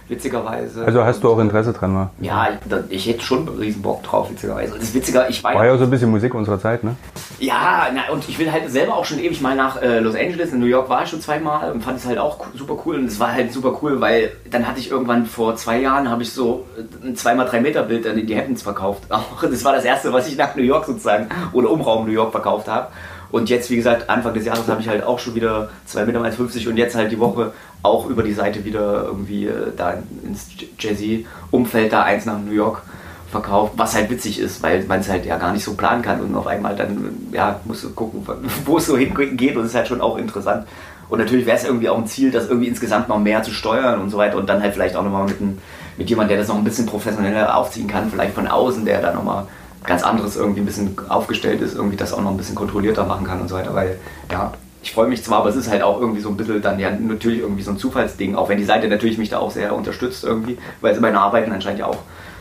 witzigerweise. 0.08 0.84
Also 0.84 1.04
hast 1.04 1.22
du 1.22 1.30
auch 1.30 1.38
Interesse 1.38 1.72
dran, 1.72 1.92
mal? 1.92 2.10
Ja, 2.20 2.48
ich, 2.88 3.06
hätte 3.06 3.22
schon 3.22 3.48
riesen 3.48 3.82
Bock 3.82 4.02
drauf, 4.02 4.30
witzigerweise. 4.30 4.72
Und 4.72 4.80
das 4.80 4.88
ist 4.88 4.94
witziger, 4.94 5.28
ich 5.28 5.42
war 5.42 5.54
War 5.54 5.66
ja 5.66 5.74
auch 5.74 5.78
so 5.78 5.84
ein 5.84 5.90
bisschen 5.90 6.10
Musik 6.10 6.34
unserer 6.34 6.60
Zeit, 6.60 6.84
ne? 6.84 6.96
Ja, 7.38 7.88
na, 7.94 8.12
und 8.12 8.28
ich 8.28 8.38
will 8.38 8.50
halt 8.50 8.70
selber 8.70 8.96
auch 8.96 9.04
schon 9.04 9.18
ewig 9.18 9.40
mal 9.40 9.56
nach 9.56 9.80
äh, 9.80 9.98
Los 9.98 10.14
Angeles. 10.14 10.52
In 10.52 10.60
New 10.60 10.66
York 10.66 10.88
war 10.88 11.02
ich 11.02 11.10
schon 11.10 11.20
zweimal 11.20 11.72
und 11.72 11.82
fand 11.82 11.98
es 11.98 12.06
halt 12.06 12.18
auch 12.18 12.46
super 12.54 12.76
cool. 12.84 12.96
Und 12.96 13.06
es 13.06 13.18
war 13.18 13.32
halt 13.32 13.52
super 13.52 13.78
cool, 13.82 14.00
weil 14.00 14.32
dann 14.50 14.66
hatte 14.66 14.78
ich 14.78 14.90
irgendwann 14.90 15.26
vor 15.26 15.56
zwei 15.56 15.80
Jahren 15.80 16.08
habe 16.08 16.22
ich 16.22 16.32
so 16.32 16.66
ein 17.02 17.16
2x3 17.16 17.60
Meter 17.60 17.82
Bild 17.82 18.04
dann 18.04 18.18
in 18.18 18.26
die 18.26 18.36
Hamptons 18.36 18.62
verkauft. 18.62 19.02
Auch 19.08 19.42
das 19.42 19.64
war 19.64 19.74
das 19.74 19.84
erste, 19.84 20.12
was 20.12 20.28
ich 20.28 20.36
nach 20.36 20.54
New 20.56 20.62
York 20.62 20.84
sozusagen 20.86 21.28
oder 21.52 21.70
Umraum 21.70 22.06
New 22.06 22.12
York 22.12 22.32
verkauft 22.32 22.68
habe. 22.68 22.88
Und 23.32 23.48
jetzt, 23.48 23.70
wie 23.70 23.76
gesagt, 23.76 24.08
Anfang 24.10 24.34
des 24.34 24.44
Jahres 24.44 24.68
habe 24.68 24.82
ich 24.82 24.88
halt 24.88 25.02
auch 25.02 25.18
schon 25.18 25.34
wieder 25.34 25.70
2 25.86 26.04
Meter 26.04 26.20
1,50 26.20 26.68
und 26.68 26.76
jetzt 26.76 26.94
halt 26.94 27.10
die 27.10 27.18
Woche 27.18 27.52
auch 27.82 28.06
über 28.08 28.22
die 28.22 28.34
Seite 28.34 28.64
wieder 28.64 29.04
irgendwie 29.04 29.46
äh, 29.46 29.72
da 29.76 29.94
ins 30.22 30.48
Jazzy-Umfeld 30.78 31.92
da 31.92 32.02
eins 32.02 32.26
nach 32.26 32.38
New 32.38 32.52
York 32.52 32.82
verkauft, 33.30 33.72
was 33.76 33.94
halt 33.94 34.10
witzig 34.10 34.38
ist, 34.38 34.62
weil 34.62 34.84
man 34.84 35.00
es 35.00 35.08
halt 35.08 35.24
ja 35.24 35.38
gar 35.38 35.52
nicht 35.52 35.64
so 35.64 35.72
planen 35.74 36.02
kann 36.02 36.20
und 36.20 36.34
auf 36.36 36.46
einmal 36.46 36.76
dann, 36.76 37.16
ja, 37.32 37.58
musst 37.64 37.82
du 37.82 37.90
gucken, 37.90 38.26
wo 38.66 38.76
es 38.76 38.86
so 38.86 38.96
hingeht 38.96 39.56
und 39.56 39.62
es 39.62 39.70
ist 39.70 39.74
halt 39.74 39.88
schon 39.88 40.02
auch 40.02 40.18
interessant. 40.18 40.66
Und 41.08 41.18
natürlich 41.18 41.46
wäre 41.46 41.56
es 41.56 41.64
irgendwie 41.64 41.88
auch 41.88 41.98
ein 41.98 42.06
Ziel, 42.06 42.30
das 42.30 42.48
irgendwie 42.48 42.68
insgesamt 42.68 43.08
noch 43.08 43.18
mehr 43.18 43.42
zu 43.42 43.50
steuern 43.50 44.00
und 44.00 44.10
so 44.10 44.18
weiter 44.18 44.36
und 44.36 44.48
dann 44.48 44.62
halt 44.62 44.74
vielleicht 44.74 44.94
auch 44.94 45.02
nochmal 45.02 45.24
mit, 45.24 45.40
mit 45.40 46.08
jemandem, 46.08 46.28
der 46.28 46.38
das 46.38 46.48
noch 46.48 46.56
ein 46.56 46.64
bisschen 46.64 46.86
professioneller 46.86 47.56
aufziehen 47.56 47.88
kann, 47.88 48.10
vielleicht 48.10 48.34
von 48.34 48.46
außen, 48.46 48.84
der 48.84 49.00
da 49.00 49.12
nochmal 49.12 49.46
ganz 49.84 50.02
anderes 50.02 50.36
irgendwie 50.36 50.60
ein 50.60 50.66
bisschen 50.66 50.96
aufgestellt 51.08 51.60
ist, 51.60 51.74
irgendwie 51.74 51.96
das 51.96 52.12
auch 52.12 52.20
noch 52.20 52.30
ein 52.30 52.36
bisschen 52.36 52.54
kontrollierter 52.54 53.04
machen 53.04 53.26
kann 53.26 53.40
und 53.40 53.48
so 53.48 53.56
weiter, 53.56 53.74
weil, 53.74 53.98
ja, 54.30 54.52
ich 54.82 54.92
freue 54.92 55.06
mich 55.06 55.22
zwar, 55.22 55.38
aber 55.38 55.48
es 55.48 55.56
ist 55.56 55.70
halt 55.70 55.82
auch 55.82 56.00
irgendwie 56.00 56.20
so 56.20 56.28
ein 56.28 56.36
bisschen 56.36 56.60
dann 56.60 56.78
ja 56.78 56.90
natürlich 56.90 57.40
irgendwie 57.40 57.62
so 57.62 57.70
ein 57.70 57.78
Zufallsding, 57.78 58.34
auch 58.34 58.48
wenn 58.48 58.58
die 58.58 58.64
Seite 58.64 58.88
natürlich 58.88 59.16
mich 59.16 59.28
da 59.28 59.38
auch 59.38 59.50
sehr 59.50 59.74
unterstützt 59.74 60.24
irgendwie, 60.24 60.58
weil 60.80 60.94
sie 60.94 61.00
meine 61.00 61.20
Arbeiten 61.20 61.52
anscheinend 61.52 61.80
ja 61.80 61.86
auch 61.86 61.98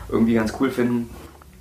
irgendwie 0.08 0.34
ganz 0.34 0.52
cool 0.60 0.70
finden. 0.70 1.08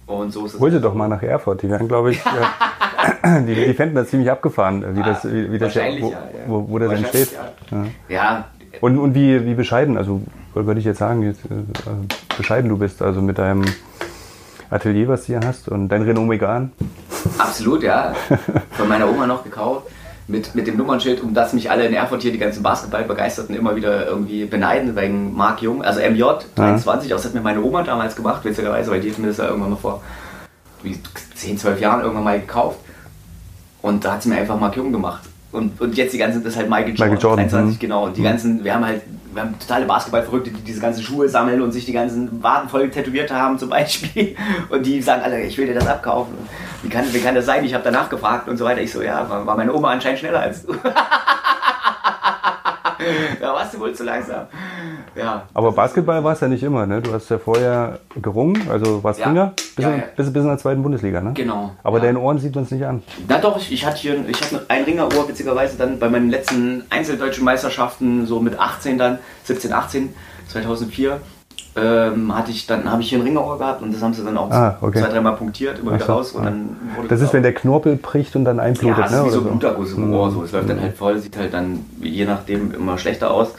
Und 0.08 0.34
so 0.34 0.46
ist 0.46 0.56
es. 0.56 0.60
Hol 0.60 0.72
sie 0.72 0.82
doch 0.82 0.94
mal 0.94 1.08
nach 1.08 1.22
Erfurt. 1.24 1.62
Die 1.62 1.70
werden, 1.70 1.88
glaube 1.88 2.12
ich, 2.12 2.22
ja, 2.26 3.40
die, 3.48 3.54
die 3.54 3.74
fänden 3.74 3.96
das 3.96 4.10
ziemlich 4.10 4.30
abgefahren, 4.30 4.84
wie 4.96 5.04
das, 5.04 5.24
wie, 5.24 5.52
wie 5.52 5.58
das 5.58 5.74
ja, 5.74 5.84
wo, 6.00 6.12
ja, 6.12 6.18
wo, 6.48 6.70
wo 6.70 6.80
das 6.80 6.92
entsteht. 6.92 7.30
Ja, 7.72 7.78
Ja. 7.78 7.86
ja 8.10 8.46
Und, 8.82 8.98
und 8.98 9.16
wie, 9.16 9.46
wie 9.46 9.54
bescheiden, 9.54 9.98
also 9.98 10.22
würde 10.54 10.80
ich 10.80 10.86
jetzt 10.86 10.98
sagen, 10.98 11.22
jetzt, 11.24 11.46
äh, 11.46 12.36
bescheiden 12.38 12.70
du 12.70 12.78
bist, 12.78 13.02
also 13.02 13.22
mit 13.22 13.38
deinem 13.38 13.64
Atelier, 14.72 15.08
was 15.10 15.22
du 15.22 15.28
hier 15.28 15.42
hast 15.46 15.68
und 15.68 15.90
dein 15.90 16.02
Renault 16.02 16.28
Megane. 16.28 16.72
absolut, 17.38 17.84
ja. 17.84 18.14
Von 18.72 18.88
meiner 18.88 19.10
Oma 19.10 19.28
noch 19.28 19.44
gekauft. 19.44 19.88
Mit, 20.28 20.56
mit 20.56 20.66
dem 20.66 20.78
Nummernschild, 20.78 21.22
um 21.22 21.34
das 21.34 21.52
mich 21.52 21.70
alle 21.70 21.86
in 21.86 21.94
Erfurt 21.94 22.22
hier, 22.22 22.32
die 22.32 22.38
ganzen 22.38 22.64
Basketballbegeisterten, 22.64 23.54
immer 23.54 23.76
wieder 23.76 24.08
irgendwie 24.08 24.46
beneiden, 24.46 24.96
wegen 24.96 25.36
Marc 25.36 25.62
Jung, 25.62 25.84
also 25.84 26.00
MJ 26.00 26.24
23, 26.56 27.10
das 27.10 27.26
hat 27.26 27.34
mir 27.34 27.42
meine 27.42 27.62
Oma 27.62 27.84
damals 27.84 28.16
gemacht, 28.16 28.46
witzigerweise, 28.46 28.92
weil 28.92 29.02
die 29.02 29.12
hat 29.12 29.20
mir 29.20 29.28
das 29.28 29.38
ja 29.38 29.48
irgendwann 29.48 29.72
mal 29.72 29.76
vor 29.76 30.02
wie 30.84 30.98
10, 31.36 31.58
12 31.58 31.82
Jahren 31.82 32.02
irgendwann 32.02 32.24
mal 32.24 32.40
gekauft. 32.40 32.80
Und 33.82 34.06
da 34.06 34.14
hat 34.14 34.24
sie 34.24 34.30
mir 34.30 34.38
einfach 34.38 34.60
Mark 34.60 34.78
Jung 34.78 34.92
gemacht. 34.92 35.24
Und, 35.52 35.80
und 35.82 35.98
jetzt 35.98 36.14
die 36.14 36.18
ganzen, 36.18 36.44
das 36.44 36.54
ist 36.54 36.60
halt 36.60 36.70
Michael 36.70 36.90
Jordan, 36.96 37.10
Michael 37.10 37.22
Jordan, 37.22 37.50
23, 37.50 37.76
mhm. 37.76 37.80
genau. 37.80 38.06
Und 38.06 38.18
die 38.18 38.24
ganzen, 38.24 38.64
wir 38.64 38.74
haben 38.74 38.86
halt, 38.86 39.02
wir 39.34 39.42
haben 39.42 39.60
totale 39.60 39.86
Basketballverrückte, 39.86 40.52
die 40.52 40.62
diese 40.62 40.80
ganzen 40.80 41.04
Schuhe 41.04 41.28
sammeln 41.28 41.62
und 41.62 41.72
sich 41.72 41.86
die 41.86 41.94
ganzen 41.94 42.42
Waden 42.42 42.70
voll 42.70 42.90
tätowiert 42.90 43.32
haben 43.32 43.58
zum 43.58 43.70
Beispiel. 43.70 44.36
Und 44.70 44.86
die 44.86 45.02
sagen 45.02 45.22
alle, 45.24 45.42
ich 45.44 45.58
will 45.58 45.68
dir 45.68 45.74
das 45.74 45.88
abkaufen. 45.88 46.34
Und 46.34 46.50
Wie 46.84 46.90
kann, 46.90 47.06
wie 47.14 47.20
kann 47.20 47.36
das 47.36 47.46
sein? 47.46 47.64
Ich 47.64 47.74
habe 47.74 47.84
danach 47.84 48.10
gefragt 48.10 48.50
und 48.50 48.58
so 48.58 48.66
weiter. 48.66 48.82
Ich 48.82 48.92
so, 48.92 49.02
ja, 49.02 49.30
war 49.30 49.56
meine 49.56 49.74
Oma 49.74 49.92
anscheinend 49.92 50.20
schneller 50.20 50.42
als 50.42 50.66
du. 50.66 50.74
ja, 53.42 53.54
warst 53.54 53.74
du 53.74 53.80
wohl 53.80 53.94
zu 53.94 54.04
langsam. 54.04 54.48
Ja. 55.16 55.48
Aber 55.54 55.72
Basketball 55.72 56.24
war 56.24 56.34
es 56.34 56.40
ja 56.40 56.48
nicht 56.48 56.64
immer, 56.64 56.86
ne? 56.86 57.02
Du 57.02 57.14
hast 57.14 57.30
ja 57.30 57.38
vorher 57.38 58.00
gerungen, 58.22 58.70
also 58.70 59.04
warst 59.04 59.20
Ja. 59.20 59.28
Ringer, 59.28 59.54
bis, 59.76 59.86
Ja, 59.86 59.92
in, 59.92 60.00
ja. 60.00 60.06
bis, 60.16 60.32
bis 60.32 60.42
in 60.42 60.48
der 60.48 60.58
zweiten 60.58 60.84
Bundesliga, 60.84 61.22
ne? 61.22 61.34
Genau. 61.34 61.72
Aber 61.84 61.98
ja. 61.98 62.06
deine 62.06 62.20
Ohren 62.20 62.40
sieht 62.40 62.56
man 62.56 62.64
es 62.64 62.72
nicht 62.72 62.86
an. 62.86 63.04
Na 63.28 63.38
doch, 63.40 63.58
ich, 63.58 63.72
ich 63.72 63.86
hatte 63.86 63.98
hier, 63.98 64.24
ich 64.28 64.42
hatte 64.42 64.66
ein 64.68 64.84
Ringerohr, 64.84 65.28
witzigerweise 65.28 65.78
dann 65.78 66.00
bei 66.00 66.10
meinen 66.10 66.30
letzten 66.30 66.84
Einzeldeutschen 66.90 67.44
Meisterschaften, 67.44 68.26
so 68.26 68.40
mit 68.40 68.58
18 68.60 68.98
dann, 68.98 69.20
17, 69.44 69.74
18, 69.74 70.14
2004, 70.48 71.20
ähm, 71.76 72.36
hatte 72.36 72.52
ich 72.52 72.68
dann, 72.68 72.92
habe 72.92 73.02
ich 73.02 73.10
hier 73.10 73.20
ein 73.20 73.24
Ringerohr 73.24 73.58
gehabt 73.58 73.82
und 73.82 73.94
das 73.94 74.02
haben 74.02 74.14
sie 74.14 74.24
dann 74.24 74.38
auch 74.38 74.52
Ah, 74.52 74.78
okay. 74.82 75.00
zwei, 75.00 75.08
dreimal 75.08 75.36
punktiert, 75.38 75.80
immer 75.80 75.94
wieder 75.94 76.06
so, 76.06 76.14
raus 76.14 76.32
und 76.34 76.42
ah. 76.42 76.46
dann 76.46 76.78
Das 77.08 77.22
ist, 77.22 77.34
wenn 77.34 77.44
der 77.44 77.54
Knorpel 77.54 77.96
bricht 77.96 78.36
und 78.36 78.44
dann 78.44 78.60
einblutet, 78.60 78.98
ja, 78.98 79.06
ist 79.06 79.12
ne? 79.12 79.26
wie 79.26 79.30
so 79.30 79.40
ein 79.40 79.48
Bluterguss 79.48 79.94
im 79.94 80.14
Ohr, 80.14 80.32
so. 80.32 80.44
es 80.44 80.52
läuft 80.52 80.70
dann 80.70 80.82
halt 80.82 80.98
voll, 80.98 81.18
sieht 81.20 81.38
halt 81.38 81.54
dann 81.54 81.86
je 82.02 82.26
nachdem 82.26 82.74
immer 82.74 82.98
schlechter 82.98 83.32
aus. 83.32 83.50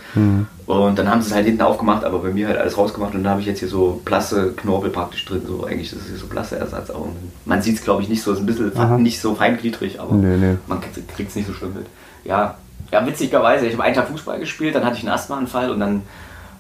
Und 0.67 0.99
dann 0.99 1.11
haben 1.11 1.21
sie 1.23 1.29
es 1.31 1.35
halt 1.35 1.47
hinten 1.47 1.63
aufgemacht, 1.63 2.05
aber 2.05 2.19
bei 2.21 2.31
mir 2.31 2.49
halt 2.49 2.59
alles 2.59 2.79
rausgemacht 2.79 3.15
und 3.15 3.25
dann 3.25 3.31
habe 3.33 3.41
ich 3.41 3.47
jetzt 3.47 3.59
hier 3.59 3.69
so 3.69 4.01
blasse 4.05 4.53
Knorpel 4.53 4.91
praktisch 4.91 5.25
drin, 5.25 5.43
so 5.47 5.65
eigentlich 5.65 5.91
das 5.91 6.01
ist 6.01 6.09
hier 6.09 6.19
so 6.19 6.27
Blasseersatz 6.27 6.91
auch. 6.91 7.09
Man 7.45 7.63
sieht 7.63 7.77
es 7.77 7.85
glaube 7.85 8.03
ich 8.03 8.09
nicht 8.09 8.23
so, 8.23 8.33
ist 8.33 8.39
ein 8.39 8.47
bisschen 8.47 8.77
Aha. 8.77 8.97
nicht 8.99 9.21
so 9.21 9.35
feingliedrig, 9.35 10.01
aber 10.01 10.15
Nö, 10.15 10.37
nö. 10.37 10.57
man 10.69 10.81
kriegt 10.81 11.31
es 11.31 11.37
nicht 11.37 11.47
so 11.49 11.53
schlimm 11.55 11.75
mit. 11.75 11.87
Ja, 12.25 12.57
ja 12.93 13.05
witzigerweise, 13.07 13.67
ich 13.67 13.73
habe 13.73 13.83
einen 13.83 13.95
Tag 13.97 14.09
Fußball 14.09 14.39
gespielt, 14.39 14.75
dann 14.75 14.85
hatte 14.85 14.97
ich 14.97 15.03
einen 15.03 15.13
Asthmaanfall 15.13 15.71
und 15.71 15.81
dann, 15.81 16.03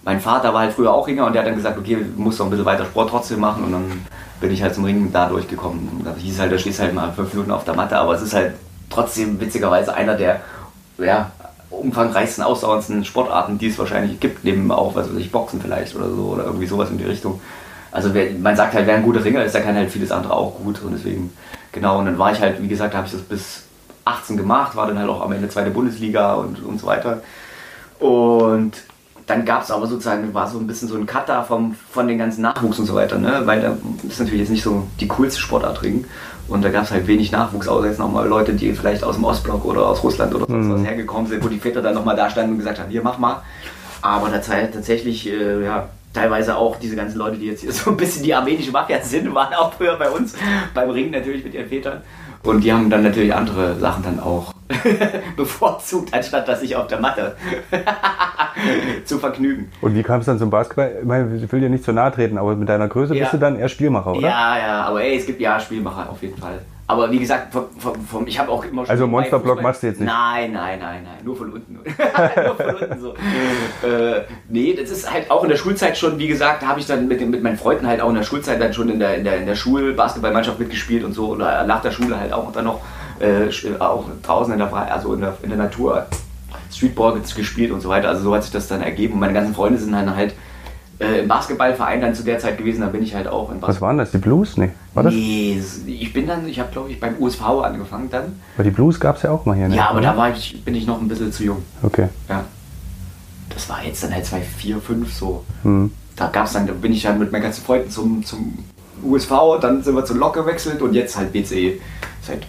mein 0.04 0.20
Vater 0.20 0.52
war 0.52 0.62
halt 0.62 0.72
früher 0.72 0.92
auch 0.92 1.06
Ringer 1.06 1.26
und 1.26 1.32
der 1.32 1.42
hat 1.42 1.48
dann 1.48 1.56
gesagt, 1.56 1.78
okay, 1.78 1.96
du 1.96 2.20
musst 2.20 2.40
doch 2.40 2.46
ein 2.46 2.50
bisschen 2.50 2.64
weiter 2.64 2.84
Sport 2.84 3.10
trotzdem 3.10 3.40
machen 3.40 3.64
und 3.64 3.72
dann 3.72 4.06
bin 4.40 4.50
ich 4.50 4.62
halt 4.62 4.74
zum 4.74 4.84
Ringen 4.84 5.12
da 5.12 5.28
durchgekommen. 5.28 6.02
Da 6.04 6.14
hieß 6.16 6.40
halt, 6.40 6.52
da 6.52 6.58
stehst 6.58 6.80
halt 6.80 6.94
mal 6.94 7.12
fünf 7.12 7.32
Minuten 7.32 7.52
auf 7.52 7.64
der 7.64 7.74
Matte, 7.74 7.96
aber 7.96 8.14
es 8.14 8.22
ist 8.22 8.34
halt 8.34 8.54
trotzdem 8.90 9.40
witzigerweise 9.40 9.94
einer 9.94 10.14
der, 10.14 10.40
ja, 10.98 11.30
umfangreichsten, 11.70 12.44
ausdauerndsten 12.44 13.04
Sportarten, 13.04 13.58
die 13.58 13.68
es 13.68 13.78
wahrscheinlich 13.78 14.20
gibt, 14.20 14.44
neben 14.44 14.70
auch, 14.70 14.94
was 14.94 15.08
weiß 15.08 15.18
ich, 15.18 15.32
Boxen 15.32 15.60
vielleicht 15.60 15.94
oder 15.96 16.10
so 16.10 16.24
oder 16.26 16.44
irgendwie 16.44 16.66
sowas 16.66 16.90
in 16.90 16.98
die 16.98 17.04
Richtung. 17.04 17.40
Also 17.90 18.12
wer, 18.12 18.30
man 18.32 18.56
sagt 18.56 18.74
halt, 18.74 18.86
wer 18.86 18.96
ein 18.96 19.02
guter 19.02 19.24
Ringer 19.24 19.44
ist, 19.44 19.54
der 19.54 19.62
kann 19.62 19.74
halt 19.74 19.90
vieles 19.90 20.10
andere 20.10 20.34
auch 20.34 20.56
gut 20.56 20.82
und 20.82 20.92
deswegen, 20.92 21.32
genau, 21.70 21.98
und 21.98 22.06
dann 22.06 22.18
war 22.18 22.32
ich 22.32 22.40
halt, 22.40 22.60
wie 22.60 22.68
gesagt, 22.68 22.94
habe 22.94 23.06
ich 23.06 23.12
das 23.12 23.22
bis 23.22 23.62
18 24.04 24.36
gemacht, 24.36 24.76
war 24.76 24.86
dann 24.86 24.98
halt 24.98 25.08
auch 25.08 25.22
am 25.22 25.32
Ende 25.32 25.48
zweite 25.48 25.70
Bundesliga 25.70 26.34
und, 26.34 26.62
und 26.62 26.80
so 26.80 26.86
weiter. 26.86 27.22
Und 28.00 28.72
dann 29.26 29.44
gab 29.44 29.62
es 29.62 29.70
aber 29.70 29.86
sozusagen, 29.86 30.34
war 30.34 30.48
so 30.48 30.58
ein 30.58 30.66
bisschen 30.66 30.88
so 30.88 30.96
ein 30.96 31.06
Cut 31.06 31.28
da 31.28 31.42
vom, 31.42 31.74
von 31.90 32.08
den 32.08 32.18
ganzen 32.18 32.42
Nachwuchs 32.42 32.78
und 32.78 32.86
so 32.86 32.94
weiter, 32.94 33.18
ne? 33.18 33.42
weil 33.44 33.60
da 33.60 33.76
ist 34.06 34.18
natürlich 34.18 34.40
jetzt 34.40 34.50
nicht 34.50 34.62
so 34.62 34.86
die 35.00 35.08
coolste 35.08 35.40
Sportart 35.40 35.82
Ringen. 35.82 36.06
Und 36.48 36.62
da 36.62 36.70
gab 36.70 36.84
es 36.84 36.90
halt 36.90 37.06
wenig 37.06 37.30
Nachwuchs, 37.30 37.68
außer 37.68 37.86
jetzt 37.86 37.98
nochmal 37.98 38.26
Leute, 38.26 38.52
die 38.52 38.72
vielleicht 38.74 39.04
aus 39.04 39.14
dem 39.14 39.24
Ostblock 39.24 39.64
oder 39.64 39.86
aus 39.86 40.02
Russland 40.02 40.34
oder 40.34 40.46
sonst 40.46 40.70
was 40.70 40.84
hergekommen 40.84 41.26
sind, 41.26 41.42
wo 41.42 41.48
die 41.48 41.58
Väter 41.58 41.80
dann 41.80 41.94
nochmal 41.94 42.16
da 42.16 42.28
standen 42.28 42.52
und 42.52 42.58
gesagt 42.58 42.80
haben, 42.80 42.90
hier 42.90 43.02
mach 43.02 43.16
mal. 43.16 43.42
Aber 44.02 44.28
da 44.28 44.40
halt 44.52 44.74
tatsächlich, 44.74 45.28
äh, 45.28 45.64
ja, 45.64 45.88
teilweise 46.12 46.56
auch 46.56 46.76
diese 46.76 46.96
ganzen 46.96 47.18
Leute, 47.18 47.38
die 47.38 47.46
jetzt 47.46 47.60
hier 47.60 47.72
so 47.72 47.90
ein 47.90 47.96
bisschen 47.96 48.24
die 48.24 48.34
armenische 48.34 48.72
Mafia 48.72 49.00
sind, 49.02 49.32
waren 49.34 49.54
auch 49.54 49.72
früher 49.72 49.96
bei 49.96 50.10
uns 50.10 50.34
beim 50.74 50.90
Ringen 50.90 51.12
natürlich 51.12 51.44
mit 51.44 51.54
ihren 51.54 51.68
Vätern. 51.68 52.02
Und 52.44 52.64
die 52.64 52.72
haben 52.72 52.90
dann 52.90 53.02
natürlich 53.04 53.32
andere 53.34 53.76
Sachen 53.76 54.02
dann 54.02 54.18
auch 54.20 54.52
bevorzugt, 55.36 56.12
anstatt 56.12 56.48
dass 56.48 56.62
ich 56.62 56.74
auf 56.74 56.88
der 56.88 57.00
Matte 57.00 57.36
zu 59.04 59.18
vergnügen. 59.18 59.70
Und 59.80 59.94
wie 59.94 60.02
kam 60.02 60.20
es 60.20 60.26
dann 60.26 60.38
zum 60.38 60.50
Basketball? 60.50 60.92
Ich, 61.00 61.06
meine, 61.06 61.36
ich 61.36 61.52
will 61.52 61.60
dir 61.60 61.68
nicht 61.70 61.84
zu 61.84 61.92
nahe 61.92 62.10
treten, 62.10 62.38
aber 62.38 62.56
mit 62.56 62.68
deiner 62.68 62.88
Größe 62.88 63.14
Ja. 63.14 63.20
bist 63.24 63.34
du 63.34 63.38
dann 63.38 63.56
eher 63.58 63.68
Spielmacher, 63.68 64.12
oder? 64.12 64.20
Ja, 64.28 64.58
ja, 64.58 64.82
aber 64.82 65.02
ey, 65.02 65.16
es 65.18 65.26
gibt 65.26 65.40
ja 65.40 65.60
Spielmacher 65.60 66.10
auf 66.10 66.20
jeden 66.22 66.36
Fall. 66.36 66.60
Aber 66.88 67.10
wie 67.10 67.18
gesagt, 67.20 67.52
vom, 67.52 67.64
vom, 67.78 67.94
vom, 68.06 68.26
ich 68.26 68.38
habe 68.38 68.50
auch 68.50 68.64
immer 68.64 68.82
schon 68.84 68.90
Also 68.90 69.06
Monsterblock 69.06 69.62
machst 69.62 69.82
du 69.82 69.86
jetzt 69.86 70.00
nicht? 70.00 70.06
Nein, 70.08 70.52
nein, 70.52 70.78
nein, 70.80 71.04
nein, 71.04 71.24
nur 71.24 71.36
von 71.36 71.52
unten. 71.52 71.74
nur 71.84 72.56
von 72.56 72.74
unten 72.74 73.00
so. 73.00 73.14
äh, 73.86 74.22
nee, 74.48 74.74
das 74.78 74.90
ist 74.90 75.10
halt 75.10 75.30
auch 75.30 75.42
in 75.44 75.48
der 75.48 75.56
Schulzeit 75.56 75.96
schon, 75.96 76.18
wie 76.18 76.26
gesagt, 76.28 76.66
habe 76.66 76.80
ich 76.80 76.86
dann 76.86 77.08
mit, 77.08 77.20
den- 77.20 77.30
mit 77.30 77.42
meinen 77.42 77.56
Freunden 77.56 77.86
halt 77.86 78.00
auch 78.00 78.08
in 78.10 78.16
der 78.16 78.24
Schulzeit 78.24 78.60
dann 78.60 78.74
schon 78.74 78.88
in 78.88 78.98
der, 78.98 79.16
in 79.16 79.24
der, 79.24 79.38
in 79.38 79.46
der 79.46 79.54
Schulbasketballmannschaft 79.54 80.58
mitgespielt 80.58 81.04
und 81.04 81.12
so. 81.14 81.28
Oder 81.28 81.64
nach 81.64 81.80
der 81.82 81.92
Schule 81.92 82.18
halt 82.18 82.32
auch 82.32 82.52
dann 82.52 82.64
noch 82.64 82.80
äh, 83.20 83.48
sch- 83.48 83.78
auch 83.80 84.04
draußen 84.22 84.52
in 84.52 84.58
der, 84.58 84.72
also 84.74 85.14
in 85.14 85.20
der, 85.20 85.34
in 85.42 85.48
der 85.50 85.58
Natur 85.58 86.06
Streetball 86.70 87.20
gespielt 87.36 87.70
und 87.70 87.80
so 87.80 87.88
weiter. 87.88 88.08
Also 88.08 88.22
so 88.24 88.34
hat 88.34 88.42
sich 88.42 88.52
das 88.52 88.66
dann 88.68 88.82
ergeben. 88.82 89.14
Und 89.14 89.20
meine 89.20 89.32
ganzen 89.34 89.54
Freunde 89.54 89.78
sind 89.78 89.92
dann 89.92 90.14
halt 90.16 90.34
äh, 91.02 91.20
im 91.20 91.28
Basketballverein 91.28 92.00
dann 92.00 92.14
zu 92.14 92.22
der 92.22 92.38
Zeit 92.38 92.58
gewesen. 92.58 92.80
Da 92.80 92.86
bin 92.86 93.02
ich 93.02 93.14
halt 93.14 93.26
auch 93.26 93.50
im 93.50 93.60
Was 93.60 93.80
waren 93.80 93.98
das? 93.98 94.10
Die 94.10 94.18
Blues? 94.18 94.56
Nee. 94.56 94.70
War 94.94 95.02
das? 95.02 95.12
Nee, 95.12 95.60
ich 95.86 96.12
bin 96.12 96.26
dann, 96.26 96.48
ich 96.48 96.60
habe 96.60 96.70
glaube 96.70 96.90
ich 96.90 97.00
beim 97.00 97.16
USV 97.18 97.42
angefangen 97.42 98.08
dann. 98.10 98.40
Weil 98.56 98.64
die 98.64 98.70
Blues 98.70 99.00
gab 99.00 99.16
es 99.16 99.22
ja 99.22 99.30
auch 99.30 99.44
mal 99.44 99.56
hier. 99.56 99.68
Ne? 99.68 99.76
Ja, 99.76 99.88
aber 99.90 99.98
oder? 99.98 100.12
da 100.12 100.16
war 100.16 100.30
ich, 100.30 100.64
bin 100.64 100.74
ich 100.74 100.86
noch 100.86 101.00
ein 101.00 101.08
bisschen 101.08 101.32
zu 101.32 101.44
jung. 101.44 101.62
Okay. 101.82 102.08
Ja. 102.28 102.44
Das 103.50 103.68
war 103.68 103.84
jetzt 103.84 104.02
dann 104.02 104.14
halt 104.14 104.24
2, 104.24 104.40
4, 104.40 104.80
5 104.80 105.12
so. 105.12 105.44
Hm. 105.62 105.90
Da 106.16 106.28
gab's 106.28 106.52
dann, 106.52 106.66
da 106.66 106.72
bin 106.72 106.92
ich 106.92 107.02
dann 107.02 107.18
mit 107.18 107.32
meinen 107.32 107.42
ganzen 107.42 107.64
Freunden 107.64 107.90
zum, 107.90 108.24
zum 108.24 108.58
USV, 109.02 109.58
dann 109.60 109.82
sind 109.82 109.94
wir 109.94 110.04
zu 110.04 110.14
Lok 110.14 110.34
gewechselt 110.34 110.80
und 110.80 110.94
jetzt 110.94 111.16
halt 111.16 111.32
BCE. 111.32 111.80
Seit, 112.22 112.46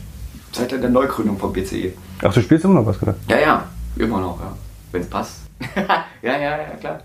seit 0.52 0.72
der 0.72 0.90
Neugründung 0.90 1.38
von 1.38 1.52
BCE. 1.52 1.94
Ach, 2.22 2.34
du 2.34 2.42
spielst 2.42 2.66
immer 2.66 2.76
noch 2.76 2.86
Basketball? 2.86 3.16
Ja, 3.28 3.40
ja, 3.40 3.64
immer 3.98 4.20
noch, 4.20 4.40
ja. 4.40 4.54
Wenn 4.92 5.02
es 5.02 5.08
passt. 5.10 5.43
ja, 6.22 6.38
ja, 6.38 6.40
ja, 6.40 6.58
klar. 6.80 7.00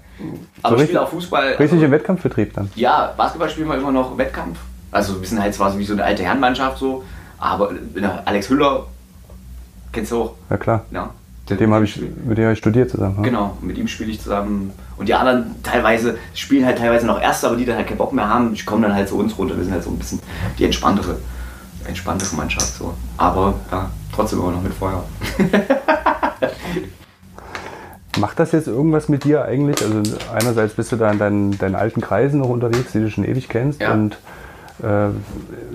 Aber 0.63 0.75
ich 0.77 0.81
richtig- 0.83 0.85
spiele 0.87 1.03
auch 1.03 1.09
Fußball. 1.11 1.49
Richtig 1.51 1.73
also- 1.73 1.85
im 1.85 1.91
Wettkampfbetrieb 1.93 2.55
dann. 2.55 2.71
Ja, 2.75 3.15
Basketball 3.17 3.49
spielen 3.51 3.69
wir 3.69 3.77
immer 3.77 3.93
noch 3.93 4.17
Wettkampf. 4.19 4.59
Also 4.91 5.21
wir 5.21 5.29
sind 5.29 5.41
halt 5.41 5.55
zwar 5.55 5.71
so 5.71 5.79
wie 5.79 5.85
so 5.85 5.93
eine 5.93 6.05
alte 6.05 6.23
Herrenmannschaft 6.23 6.79
so, 6.79 7.05
aber 7.39 7.71
Alex 8.25 8.49
Hüller, 8.49 8.87
kennst 9.93 10.13
du 10.13 10.23
auch, 10.23 10.35
Ja 10.51 10.57
klar. 10.57 10.85
ja, 10.91 11.11
Mit 11.51 11.61
dem 11.61 11.73
habe 11.75 11.85
ich, 11.85 11.97
mit 12.01 12.39
dem 12.39 12.45
habe 12.45 12.53
ich 12.55 12.59
studiert 12.59 12.91
zusammen. 12.91 13.17
Ja? 13.19 13.23
Genau, 13.23 13.57
mit 13.61 13.77
ihm 13.79 13.87
spiele 13.87 14.11
ich 14.11 14.21
zusammen. 14.21 14.73
Und 14.97 15.09
die 15.09 15.15
anderen 15.15 15.63
teilweise 15.63 16.19
spielen 16.35 16.65
halt 16.65 16.79
teilweise 16.79 17.07
noch 17.07 17.21
Erste, 17.21 17.47
aber 17.47 17.57
die 17.57 17.65
dann 17.67 17.77
halt 17.77 17.87
keinen 17.87 17.99
Bock 17.99 18.13
mehr 18.13 18.29
haben, 18.29 18.55
die 18.55 18.65
kommen 18.65 18.83
dann 18.83 18.95
halt 18.95 19.09
zu 19.09 19.17
uns 19.19 19.37
runter. 19.39 19.57
Wir 19.57 19.65
sind 19.65 19.73
halt 19.75 19.85
so 19.85 19.91
ein 19.91 19.99
bisschen 19.99 20.21
die 20.59 20.65
entspanntere, 20.65 21.17
entspanntere 21.87 22.35
Mannschaft. 22.35 22.75
So. 22.75 22.95
Aber 23.19 23.55
ja, 23.71 23.91
trotzdem 24.13 24.41
immer 24.41 24.53
noch 24.53 24.63
mit 24.63 24.73
Feuer. 24.75 25.05
Macht 28.19 28.39
das 28.39 28.53
jetzt 28.53 28.67
irgendwas 28.67 29.09
mit 29.09 29.25
dir 29.25 29.45
eigentlich? 29.45 29.83
Also 29.83 30.17
einerseits 30.33 30.75
bist 30.75 30.93
du 30.93 30.97
da 30.97 31.11
in 31.11 31.19
deinen, 31.19 31.59
deinen 31.59 31.75
alten 31.75 32.01
Kreisen 32.01 32.41
noch 32.41 32.49
unterwegs, 32.49 32.93
die 32.93 33.01
du 33.01 33.11
schon 33.11 33.25
ewig 33.25 33.49
kennst 33.49 33.81
ja. 33.81 33.93
und 33.93 34.19
äh, 34.83 35.09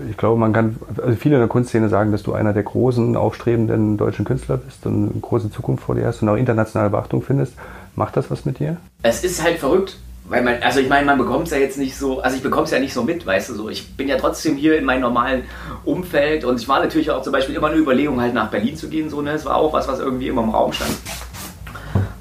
ich 0.09 0.17
glaube, 0.17 0.39
man 0.39 0.53
kann, 0.53 0.77
also 1.01 1.15
viele 1.15 1.35
in 1.35 1.41
der 1.41 1.47
Kunstszene 1.47 1.89
sagen, 1.89 2.11
dass 2.11 2.23
du 2.23 2.33
einer 2.33 2.53
der 2.53 2.63
großen, 2.63 3.15
aufstrebenden 3.15 3.97
deutschen 3.97 4.25
Künstler 4.25 4.57
bist 4.57 4.85
und 4.85 5.11
eine 5.11 5.21
große 5.21 5.51
Zukunft 5.51 5.83
vor 5.83 5.95
dir 5.95 6.05
hast 6.05 6.21
und 6.21 6.29
auch 6.29 6.35
internationale 6.35 6.89
Beachtung 6.89 7.21
findest. 7.21 7.53
Macht 7.95 8.17
das 8.17 8.31
was 8.31 8.45
mit 8.45 8.59
dir? 8.59 8.77
Es 9.03 9.23
ist 9.23 9.43
halt 9.43 9.59
verrückt, 9.59 9.97
weil 10.27 10.41
man, 10.41 10.55
also 10.61 10.79
ich 10.79 10.89
meine, 10.89 11.05
man 11.05 11.17
bekommt 11.17 11.47
es 11.47 11.51
ja 11.51 11.59
jetzt 11.59 11.77
nicht 11.77 11.95
so, 11.95 12.21
also 12.21 12.35
ich 12.35 12.41
bekomme 12.41 12.63
es 12.63 12.71
ja 12.71 12.79
nicht 12.79 12.93
so 12.93 13.03
mit, 13.03 13.25
weißt 13.25 13.49
du 13.49 13.53
so. 13.53 13.69
Ich 13.69 13.95
bin 13.95 14.07
ja 14.07 14.17
trotzdem 14.17 14.55
hier 14.55 14.77
in 14.77 14.85
meinem 14.85 15.01
normalen 15.01 15.43
Umfeld 15.85 16.45
und 16.45 16.59
ich 16.59 16.67
war 16.67 16.79
natürlich 16.79 17.11
auch 17.11 17.21
zum 17.21 17.33
Beispiel 17.33 17.55
immer 17.55 17.67
eine 17.67 17.77
Überlegung, 17.77 18.19
halt 18.21 18.33
nach 18.33 18.49
Berlin 18.49 18.75
zu 18.75 18.89
gehen, 18.89 19.09
so, 19.09 19.21
ne? 19.21 19.31
Es 19.31 19.45
war 19.45 19.57
auch 19.57 19.73
was, 19.73 19.87
was 19.87 19.99
irgendwie 19.99 20.27
immer 20.27 20.43
im 20.43 20.49
Raum 20.49 20.73
stand. 20.73 20.91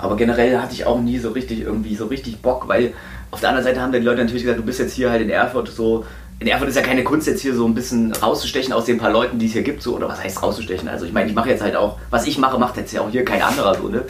Aber 0.02 0.16
generell 0.16 0.58
hatte 0.58 0.74
ich 0.74 0.84
auch 0.84 1.00
nie 1.00 1.18
so 1.18 1.30
richtig 1.30 1.60
irgendwie 1.60 1.94
so 1.94 2.06
richtig 2.06 2.42
Bock, 2.42 2.66
weil 2.66 2.92
auf 3.30 3.38
der 3.38 3.50
anderen 3.50 3.64
Seite 3.64 3.80
haben 3.80 3.92
dann 3.92 4.00
die 4.00 4.06
Leute 4.06 4.20
natürlich 4.20 4.42
gesagt, 4.42 4.58
du 4.58 4.64
bist 4.64 4.80
jetzt 4.80 4.94
hier 4.94 5.10
halt 5.10 5.22
in 5.22 5.30
Erfurt 5.30 5.68
so, 5.68 6.04
in 6.40 6.48
Erfurt 6.48 6.70
ist 6.70 6.74
ja 6.74 6.82
keine 6.82 7.04
Kunst, 7.04 7.28
jetzt 7.28 7.40
hier 7.40 7.54
so 7.54 7.64
ein 7.64 7.74
bisschen 7.74 8.12
rauszustechen 8.12 8.72
aus 8.72 8.84
den 8.84 8.98
paar 8.98 9.12
Leuten, 9.12 9.38
die 9.38 9.46
es 9.46 9.52
hier 9.52 9.62
gibt, 9.62 9.80
so, 9.80 9.94
oder 9.94 10.08
was 10.08 10.20
heißt 10.20 10.42
rauszustechen? 10.42 10.88
Also 10.88 11.04
ich 11.06 11.12
meine, 11.12 11.30
ich 11.30 11.36
mache 11.36 11.50
jetzt 11.50 11.62
halt 11.62 11.76
auch, 11.76 11.98
was 12.10 12.26
ich 12.26 12.36
mache, 12.36 12.58
macht 12.58 12.76
jetzt 12.78 12.92
ja 12.92 13.00
auch 13.00 13.10
hier 13.10 13.24
kein 13.24 13.42
anderer 13.42 13.76
so, 13.76 13.88
ne? 13.88 14.02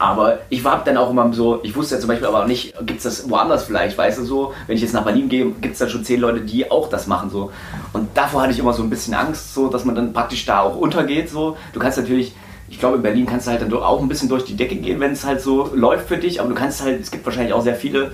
Aber 0.00 0.40
ich 0.48 0.64
war 0.64 0.82
dann 0.84 0.96
auch 0.96 1.10
immer 1.10 1.32
so, 1.32 1.60
ich 1.62 1.76
wusste 1.76 1.94
ja 1.94 2.00
zum 2.00 2.08
Beispiel 2.08 2.26
aber 2.26 2.42
auch 2.42 2.48
nicht, 2.48 2.74
gibt 2.84 2.98
es 2.98 3.04
das 3.04 3.30
woanders 3.30 3.62
vielleicht, 3.62 3.96
weißt 3.96 4.18
du 4.18 4.24
so, 4.24 4.52
wenn 4.66 4.74
ich 4.74 4.82
jetzt 4.82 4.94
nach 4.94 5.04
Berlin 5.04 5.28
gehe, 5.28 5.46
gibt 5.60 5.74
es 5.74 5.78
dann 5.78 5.88
schon 5.88 6.04
zehn 6.04 6.18
Leute, 6.18 6.40
die 6.40 6.68
auch 6.68 6.88
das 6.88 7.06
machen, 7.06 7.30
so. 7.30 7.52
Und 7.92 8.08
davor 8.14 8.42
hatte 8.42 8.52
ich 8.52 8.58
immer 8.58 8.72
so 8.72 8.82
ein 8.82 8.90
bisschen 8.90 9.14
Angst, 9.14 9.54
so, 9.54 9.68
dass 9.68 9.84
man 9.84 9.94
dann 9.94 10.12
praktisch 10.12 10.44
da 10.44 10.62
auch 10.62 10.74
untergeht, 10.74 11.30
so. 11.30 11.56
Du 11.72 11.78
kannst 11.78 11.98
natürlich 11.98 12.34
ich 12.68 12.78
glaube, 12.78 12.96
in 12.96 13.02
Berlin 13.02 13.26
kannst 13.26 13.46
du 13.46 13.52
halt 13.52 13.62
dann 13.62 13.72
auch 13.72 14.00
ein 14.00 14.08
bisschen 14.08 14.28
durch 14.28 14.44
die 14.44 14.56
Decke 14.56 14.76
gehen, 14.76 14.98
wenn 15.00 15.12
es 15.12 15.24
halt 15.24 15.40
so 15.40 15.70
läuft 15.74 16.08
für 16.08 16.18
dich. 16.18 16.40
Aber 16.40 16.48
du 16.48 16.54
kannst 16.54 16.82
halt, 16.82 17.00
es 17.00 17.10
gibt 17.10 17.24
wahrscheinlich 17.24 17.52
auch 17.52 17.62
sehr 17.62 17.76
viele, 17.76 18.12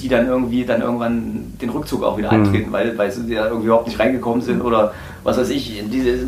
die 0.00 0.08
dann 0.08 0.26
irgendwie 0.26 0.64
dann 0.64 0.82
irgendwann 0.82 1.54
den 1.60 1.70
Rückzug 1.70 2.02
auch 2.02 2.18
wieder 2.18 2.30
eintreten, 2.30 2.68
mhm. 2.68 2.72
weil, 2.72 2.98
weil 2.98 3.10
sie 3.10 3.34
da 3.34 3.46
irgendwie 3.46 3.66
überhaupt 3.66 3.86
nicht 3.86 3.98
reingekommen 3.98 4.42
sind 4.42 4.60
oder 4.60 4.92
was 5.24 5.38
weiß 5.38 5.50
ich, 5.50 5.82
diese 5.90 6.26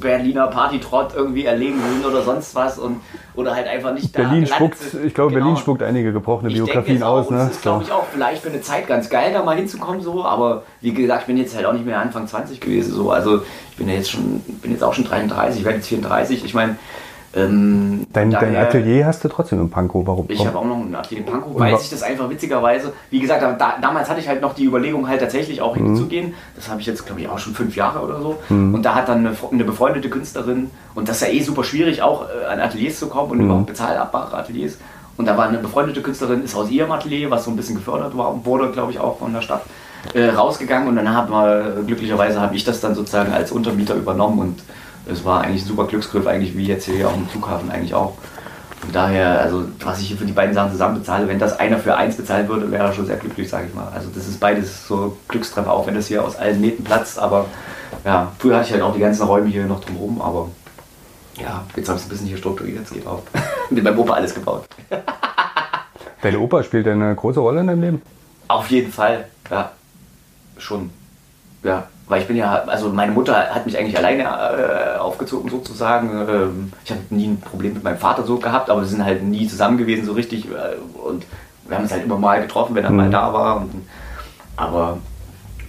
Berliner 0.00 0.46
Partytrott 0.46 1.14
irgendwie 1.14 1.44
erlegen 1.44 1.78
sind 1.92 2.06
oder 2.06 2.22
sonst 2.22 2.54
was 2.54 2.78
und 2.78 3.00
oder 3.34 3.54
halt 3.54 3.66
einfach 3.66 3.92
nicht 3.92 4.12
Berlin 4.12 4.46
da 4.48 4.54
spuckt, 4.54 4.78
Ich 5.04 5.14
glaube, 5.14 5.32
genau. 5.32 5.44
Berlin 5.44 5.56
spuckt 5.56 5.82
einige 5.82 6.12
gebrochene 6.12 6.50
Biografien 6.50 7.02
aus. 7.02 7.30
Ne? 7.30 7.38
Das 7.38 7.50
ist, 7.50 7.62
glaube 7.62 7.84
ich, 7.84 7.92
auch 7.92 8.04
vielleicht 8.12 8.42
für 8.42 8.48
eine 8.48 8.60
Zeit 8.62 8.86
ganz 8.86 9.10
geil, 9.10 9.32
da 9.32 9.42
mal 9.42 9.56
hinzukommen 9.56 10.00
so, 10.00 10.24
aber 10.24 10.62
wie 10.80 10.92
gesagt, 10.92 11.22
ich 11.22 11.26
bin 11.26 11.36
jetzt 11.36 11.54
halt 11.54 11.66
auch 11.66 11.72
nicht 11.72 11.84
mehr 11.84 12.00
Anfang 12.00 12.26
20 12.26 12.60
gewesen 12.60 12.94
so, 12.94 13.10
also 13.10 13.42
ich 13.70 13.76
bin 13.76 13.88
ja 13.88 13.94
jetzt 13.94 14.10
schon, 14.10 14.40
bin 14.62 14.72
jetzt 14.72 14.82
auch 14.82 14.94
schon 14.94 15.04
33, 15.04 15.60
ich 15.60 15.64
werde 15.64 15.78
jetzt 15.78 15.88
34, 15.88 16.44
ich 16.44 16.54
meine, 16.54 16.76
ähm, 17.34 18.06
dein, 18.12 18.30
daher, 18.30 18.52
dein, 18.52 18.56
Atelier 18.56 19.06
hast 19.06 19.22
du 19.22 19.28
trotzdem 19.28 19.60
in 19.60 19.68
Pankow, 19.68 20.06
warum? 20.06 20.26
Ich 20.28 20.46
habe 20.46 20.58
auch 20.58 20.64
noch 20.64 20.78
ein 20.78 20.94
Atelier 20.94 21.20
in 21.20 21.26
Pankow, 21.26 21.58
weil 21.58 21.76
sich 21.78 21.90
das 21.90 22.02
einfach 22.02 22.30
witzigerweise, 22.30 22.94
wie 23.10 23.20
gesagt, 23.20 23.42
da, 23.42 23.76
damals 23.80 24.08
hatte 24.08 24.20
ich 24.20 24.28
halt 24.28 24.40
noch 24.40 24.54
die 24.54 24.64
Überlegung, 24.64 25.06
halt 25.06 25.20
tatsächlich 25.20 25.60
auch 25.60 25.76
mhm. 25.76 25.86
hinzugehen. 25.86 26.34
Das 26.56 26.70
habe 26.70 26.80
ich 26.80 26.86
jetzt, 26.86 27.04
glaube 27.04 27.20
ich, 27.20 27.28
auch 27.28 27.38
schon 27.38 27.54
fünf 27.54 27.76
Jahre 27.76 28.00
oder 28.00 28.20
so. 28.20 28.38
Mhm. 28.48 28.74
Und 28.74 28.82
da 28.82 28.94
hat 28.94 29.08
dann 29.08 29.18
eine, 29.18 29.36
eine, 29.52 29.64
befreundete 29.64 30.08
Künstlerin, 30.08 30.70
und 30.94 31.08
das 31.08 31.20
ist 31.20 31.28
ja 31.28 31.34
eh 31.34 31.42
super 31.42 31.64
schwierig, 31.64 32.00
auch 32.00 32.24
äh, 32.28 32.46
an 32.46 32.60
Ateliers 32.60 32.98
zu 32.98 33.08
kommen 33.08 33.32
und 33.32 33.38
mhm. 33.38 33.44
überhaupt 33.44 33.66
bezahlabbare 33.66 34.36
Ateliers. 34.36 34.78
Und 35.18 35.26
da 35.26 35.36
war 35.36 35.48
eine 35.48 35.58
befreundete 35.58 36.00
Künstlerin, 36.00 36.44
ist 36.44 36.54
aus 36.54 36.70
ihrem 36.70 36.92
Atelier, 36.92 37.30
was 37.30 37.44
so 37.44 37.50
ein 37.50 37.56
bisschen 37.56 37.74
gefördert 37.74 38.14
wurde, 38.14 38.70
glaube 38.70 38.92
ich, 38.92 39.00
auch 39.00 39.18
von 39.18 39.32
der 39.34 39.42
Stadt, 39.42 39.62
äh, 40.14 40.28
rausgegangen. 40.30 40.88
Und 40.88 40.96
dann 40.96 41.12
haben 41.12 41.30
wir, 41.30 41.82
glücklicherweise 41.86 42.40
habe 42.40 42.54
ich 42.54 42.64
das 42.64 42.80
dann 42.80 42.94
sozusagen 42.94 43.32
als 43.32 43.52
Untermieter 43.52 43.94
übernommen 43.94 44.38
und 44.38 44.60
es 45.08 45.24
war 45.24 45.42
eigentlich 45.42 45.62
ein 45.62 45.68
super 45.68 45.86
Glücksgriff, 45.86 46.26
eigentlich 46.26 46.56
wie 46.56 46.66
jetzt 46.66 46.84
hier 46.84 47.08
auch 47.08 47.16
im 47.16 47.26
Flughafen 47.28 47.70
eigentlich 47.70 47.94
auch. 47.94 48.14
Von 48.80 48.92
daher, 48.92 49.40
also 49.40 49.64
was 49.80 50.00
ich 50.00 50.08
hier 50.08 50.16
für 50.16 50.24
die 50.24 50.32
beiden 50.32 50.54
Sachen 50.54 50.70
zusammen 50.70 50.98
bezahle, 50.98 51.26
wenn 51.26 51.38
das 51.38 51.58
einer 51.58 51.78
für 51.78 51.96
eins 51.96 52.16
bezahlen 52.16 52.48
würde, 52.48 52.70
wäre 52.70 52.84
er 52.84 52.92
schon 52.92 53.06
sehr 53.06 53.16
glücklich, 53.16 53.48
sage 53.48 53.66
ich 53.68 53.74
mal. 53.74 53.88
Also 53.92 54.08
das 54.14 54.28
ist 54.28 54.38
beides 54.38 54.86
so 54.86 55.16
Glückstreffer, 55.26 55.72
auch 55.72 55.86
wenn 55.86 55.94
das 55.94 56.06
hier 56.06 56.24
aus 56.24 56.36
allen 56.36 56.60
Nähten 56.60 56.84
platzt. 56.84 57.18
Aber 57.18 57.46
ja, 58.04 58.30
früher 58.38 58.56
hatte 58.56 58.66
ich 58.66 58.72
halt 58.72 58.82
auch 58.82 58.94
die 58.94 59.00
ganzen 59.00 59.24
Räume 59.24 59.48
hier 59.48 59.66
noch 59.66 59.80
drumherum, 59.80 60.20
aber 60.20 60.48
ja, 61.40 61.64
jetzt 61.76 61.88
habe 61.88 61.98
ich 61.98 62.04
es 62.04 62.06
ein 62.06 62.10
bisschen 62.10 62.26
hier 62.28 62.36
strukturiert, 62.36 62.78
jetzt 62.78 62.92
geht 62.92 63.06
auf. 63.06 63.22
Mit 63.70 63.82
meinem 63.82 63.98
Opa 63.98 64.14
alles 64.14 64.34
gebaut. 64.34 64.64
Deine 66.22 66.38
Opa 66.38 66.62
spielt 66.62 66.86
eine 66.86 67.14
große 67.14 67.40
Rolle 67.40 67.60
in 67.60 67.66
deinem 67.68 67.80
Leben? 67.80 68.02
Auf 68.48 68.70
jeden 68.70 68.92
Fall, 68.92 69.26
ja. 69.50 69.72
Schon. 70.56 70.90
Ja, 71.62 71.88
weil 72.08 72.22
ich 72.22 72.26
bin 72.26 72.36
ja, 72.36 72.64
also 72.66 72.88
meine 72.88 73.12
Mutter 73.12 73.34
hat 73.34 73.66
mich 73.66 73.78
eigentlich 73.78 73.96
alleine 73.96 74.22
äh, 74.22 74.98
aufgezogen 74.98 75.50
sozusagen. 75.50 76.10
Ähm, 76.28 76.72
ich 76.84 76.90
habe 76.90 77.00
nie 77.10 77.26
ein 77.28 77.40
Problem 77.40 77.74
mit 77.74 77.84
meinem 77.84 77.98
Vater 77.98 78.24
so 78.24 78.38
gehabt, 78.38 78.70
aber 78.70 78.80
wir 78.80 78.88
sind 78.88 79.04
halt 79.04 79.22
nie 79.22 79.46
zusammen 79.46 79.76
gewesen 79.76 80.06
so 80.06 80.12
richtig. 80.12 80.46
Äh, 80.46 80.76
und 81.06 81.26
wir 81.66 81.76
haben 81.76 81.84
uns 81.84 81.92
halt 81.92 82.04
immer 82.04 82.18
mal 82.18 82.40
getroffen, 82.40 82.74
wenn 82.74 82.84
er 82.84 82.90
mhm. 82.90 82.96
mal 82.96 83.10
da 83.10 83.32
war. 83.32 83.56
Und, 83.58 83.86
aber 84.56 84.98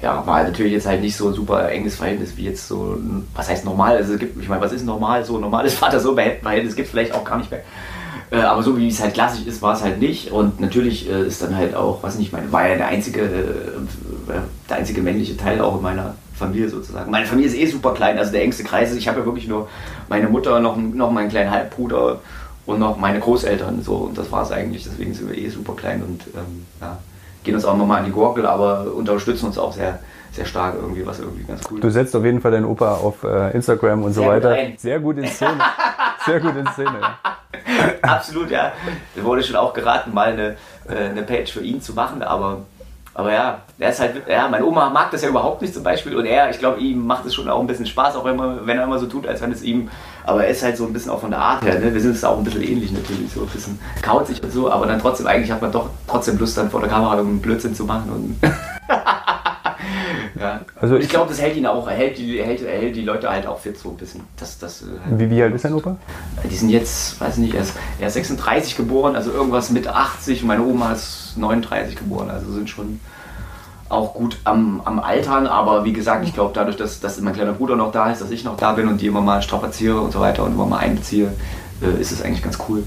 ja, 0.01 0.25
war 0.25 0.43
natürlich 0.43 0.71
jetzt 0.71 0.87
halt 0.87 1.01
nicht 1.01 1.15
so 1.15 1.27
ein 1.27 1.33
super 1.33 1.69
enges 1.69 1.97
Verhältnis 1.97 2.37
wie 2.37 2.45
jetzt 2.45 2.67
so, 2.67 2.97
was 3.35 3.49
heißt 3.49 3.65
normal? 3.65 3.97
Also 3.97 4.13
es 4.13 4.19
gibt, 4.19 4.41
ich 4.41 4.47
meine, 4.47 4.61
was 4.61 4.71
ist 4.71 4.85
normal? 4.85 5.25
So 5.25 5.37
normales 5.37 5.73
Vater-Sohn-Verhältnis 5.75 6.75
gibt 6.75 6.87
es 6.87 6.91
vielleicht 6.91 7.13
auch 7.13 7.25
gar 7.25 7.37
nicht 7.37 7.51
mehr. 7.51 7.63
Äh, 8.31 8.41
aber 8.41 8.63
so 8.63 8.77
wie 8.77 8.87
es 8.87 9.01
halt 9.01 9.13
klassisch 9.13 9.45
ist, 9.45 9.61
war 9.61 9.73
es 9.73 9.83
halt 9.83 9.99
nicht. 9.99 10.31
Und 10.31 10.59
natürlich 10.61 11.09
äh, 11.09 11.25
ist 11.25 11.41
dann 11.41 11.55
halt 11.55 11.75
auch, 11.75 12.01
was 12.03 12.17
nicht, 12.17 12.27
ich 12.27 12.33
meine, 12.33 12.51
war 12.51 12.67
ja 12.67 12.75
der 12.75 12.87
einzige, 12.87 13.29
der 14.69 14.77
einzige 14.77 15.01
männliche 15.01 15.35
Teil 15.35 15.59
auch 15.61 15.77
in 15.77 15.81
meiner 15.81 16.15
Familie 16.39 16.69
sozusagen. 16.69 17.11
Meine 17.11 17.25
Familie 17.25 17.49
ist 17.49 17.57
eh 17.57 17.65
super 17.67 17.93
klein, 17.93 18.17
also 18.17 18.31
der 18.31 18.41
engste 18.41 18.63
Kreis 18.63 18.91
ist, 18.91 18.97
ich 18.97 19.07
habe 19.07 19.19
ja 19.19 19.25
wirklich 19.25 19.47
nur 19.47 19.69
meine 20.07 20.27
Mutter, 20.27 20.59
noch, 20.59 20.75
noch 20.77 21.11
meinen 21.11 21.29
kleinen 21.29 21.51
Halbbruder 21.51 22.21
und 22.65 22.79
noch 22.79 22.97
meine 22.97 23.19
Großeltern 23.19 23.83
so 23.83 23.95
und 23.95 24.17
das 24.17 24.31
war 24.31 24.43
es 24.43 24.51
eigentlich, 24.51 24.83
deswegen 24.83 25.13
sind 25.13 25.29
wir 25.29 25.37
eh 25.37 25.49
super 25.49 25.73
klein 25.73 26.01
und 26.01 26.21
ähm, 26.35 26.65
ja, 26.81 26.97
gehen 27.43 27.55
uns 27.55 27.65
auch 27.65 27.77
nochmal 27.77 27.99
an 27.99 28.05
die 28.05 28.11
Gurgel, 28.11 28.45
aber 28.45 28.93
unterstützen 28.93 29.47
uns 29.47 29.57
auch 29.57 29.73
sehr, 29.73 29.99
sehr 30.31 30.45
stark 30.45 30.75
irgendwie, 30.75 31.05
was 31.05 31.19
irgendwie 31.19 31.43
ganz 31.43 31.61
cool 31.69 31.77
ist. 31.77 31.83
Du 31.83 31.89
setzt 31.89 32.15
auf 32.15 32.23
jeden 32.23 32.41
Fall 32.41 32.51
deinen 32.51 32.65
Opa 32.65 32.95
auf 32.95 33.23
äh, 33.23 33.51
Instagram 33.51 34.03
und 34.03 34.13
sehr 34.13 34.23
so 34.23 34.29
weiter. 34.29 34.55
Gut 34.55 34.79
sehr 34.79 34.99
gut 34.99 35.17
in 35.17 35.27
Szene. 35.27 35.59
sehr 36.25 36.39
gut 36.39 36.55
in 36.55 36.67
Szene. 36.67 36.99
Absolut, 38.01 38.51
ja. 38.51 38.71
Da 39.15 39.23
wurde 39.23 39.43
schon 39.43 39.55
auch 39.55 39.73
geraten, 39.73 40.13
mal 40.13 40.31
eine, 40.31 40.55
äh, 40.87 41.09
eine 41.09 41.23
Page 41.23 41.51
für 41.51 41.61
ihn 41.61 41.81
zu 41.81 41.93
machen, 41.93 42.21
aber 42.21 42.65
aber 43.13 43.33
ja, 43.33 43.61
er 43.77 43.89
ist 43.89 43.99
halt, 43.99 44.27
ja, 44.27 44.47
meine 44.47 44.65
Oma 44.65 44.89
mag 44.89 45.11
das 45.11 45.21
ja 45.21 45.29
überhaupt 45.29 45.61
nicht 45.61 45.73
zum 45.73 45.83
Beispiel 45.83 46.15
und 46.15 46.25
er, 46.25 46.49
ich 46.49 46.59
glaube, 46.59 46.79
ihm 46.79 47.05
macht 47.05 47.25
es 47.25 47.33
schon 47.33 47.49
auch 47.49 47.59
ein 47.59 47.67
bisschen 47.67 47.85
Spaß, 47.85 48.15
auch 48.15 48.25
wenn, 48.25 48.35
man, 48.35 48.65
wenn 48.65 48.77
er 48.77 48.83
immer 48.83 48.99
so 48.99 49.07
tut, 49.07 49.27
als 49.27 49.41
wenn 49.41 49.51
es 49.51 49.63
ihm, 49.63 49.89
aber 50.25 50.45
er 50.45 50.51
ist 50.51 50.63
halt 50.63 50.77
so 50.77 50.85
ein 50.85 50.93
bisschen 50.93 51.11
auch 51.11 51.21
von 51.21 51.31
der 51.31 51.39
Art 51.39 51.63
her, 51.63 51.79
ne? 51.79 51.93
wir 51.93 52.01
sind 52.01 52.15
es 52.15 52.23
auch 52.23 52.37
ein 52.37 52.43
bisschen 52.43 52.63
ähnlich 52.63 52.91
natürlich, 52.91 53.31
so 53.33 53.41
ein 53.41 53.47
bisschen 53.47 53.79
kauzig 54.01 54.41
und 54.43 54.51
so, 54.51 54.71
aber 54.71 54.85
dann 54.85 54.99
trotzdem, 54.99 55.27
eigentlich 55.27 55.51
hat 55.51 55.61
man 55.61 55.71
doch 55.71 55.89
trotzdem 56.07 56.37
Lust, 56.37 56.57
dann 56.57 56.69
vor 56.69 56.81
der 56.81 56.89
Kamera 56.89 57.15
irgendeinen 57.15 57.41
Blödsinn 57.41 57.75
zu 57.75 57.85
machen 57.85 58.09
und 58.41 58.51
ja. 60.39 60.61
Also 60.79 60.95
ich, 60.95 61.05
ich 61.05 61.09
glaube, 61.09 61.29
das 61.29 61.41
hält 61.41 61.57
ihn 61.57 61.65
auch, 61.65 61.87
er 61.87 61.95
hält, 61.95 62.17
die, 62.17 62.41
hält, 62.41 62.61
hält 62.61 62.95
die 62.95 63.01
Leute 63.01 63.29
halt 63.29 63.45
auch 63.45 63.59
fit 63.59 63.77
so 63.77 63.89
ein 63.89 63.97
bisschen. 63.97 64.21
Das, 64.37 64.57
das, 64.57 64.83
halt 65.05 65.19
wie, 65.19 65.29
wie 65.29 65.43
alt 65.43 65.53
ist 65.53 65.65
dein 65.65 65.73
Opa? 65.73 65.97
Die 66.49 66.55
sind 66.55 66.69
jetzt, 66.69 67.19
weiß 67.19 67.37
nicht, 67.37 67.53
er 67.53 67.61
ist, 67.61 67.73
er 67.99 68.07
ist 68.07 68.13
36 68.13 68.77
geboren, 68.77 69.15
also 69.15 69.31
irgendwas 69.31 69.69
mit 69.69 69.87
80 69.87 70.41
und 70.41 70.47
meine 70.47 70.63
Oma 70.63 70.93
ist 70.93 71.33
39 71.37 71.97
geboren, 71.97 72.29
also 72.29 72.51
sind 72.51 72.69
schon 72.69 72.99
auch 73.89 74.13
gut 74.13 74.37
am, 74.43 74.81
am 74.85 74.99
Altern, 74.99 75.47
aber 75.47 75.83
wie 75.83 75.93
gesagt, 75.93 76.23
ich 76.23 76.33
glaube 76.33 76.51
dadurch, 76.53 76.77
dass, 76.77 76.99
dass 76.99 77.19
mein 77.21 77.33
kleiner 77.33 77.53
Bruder 77.53 77.75
noch 77.75 77.91
da 77.91 78.11
ist, 78.11 78.21
dass 78.21 78.29
ich 78.29 78.43
noch 78.43 78.55
da 78.55 78.73
bin 78.73 78.87
und 78.87 79.01
die 79.01 79.07
immer 79.07 79.21
mal 79.21 79.41
strapaziere 79.41 79.99
und 79.99 80.11
so 80.11 80.19
weiter 80.19 80.43
und 80.43 80.53
immer 80.53 80.67
mal 80.67 80.77
einbeziehe, 80.77 81.33
äh, 81.81 81.99
ist 81.99 82.11
es 82.11 82.21
eigentlich 82.21 82.43
ganz 82.43 82.59
cool. 82.69 82.83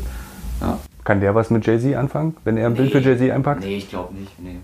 Ja. 0.61 0.79
Kann 1.05 1.21
der 1.21 1.35
was 1.35 1.51
mit 1.51 1.67
Jay-Z 1.67 1.97
anfangen, 1.97 2.37
wenn 2.45 2.57
er 2.57 2.67
ein 2.67 2.73
nee, 2.75 2.79
Bild 2.79 2.93
für 2.93 3.01
Jay-Z 3.01 3.31
einpackt? 3.33 3.61
Nee, 3.61 3.77
ich 3.77 3.91
glaube 3.91 4.15
nicht. 4.15 4.39
Nee. 4.41 4.59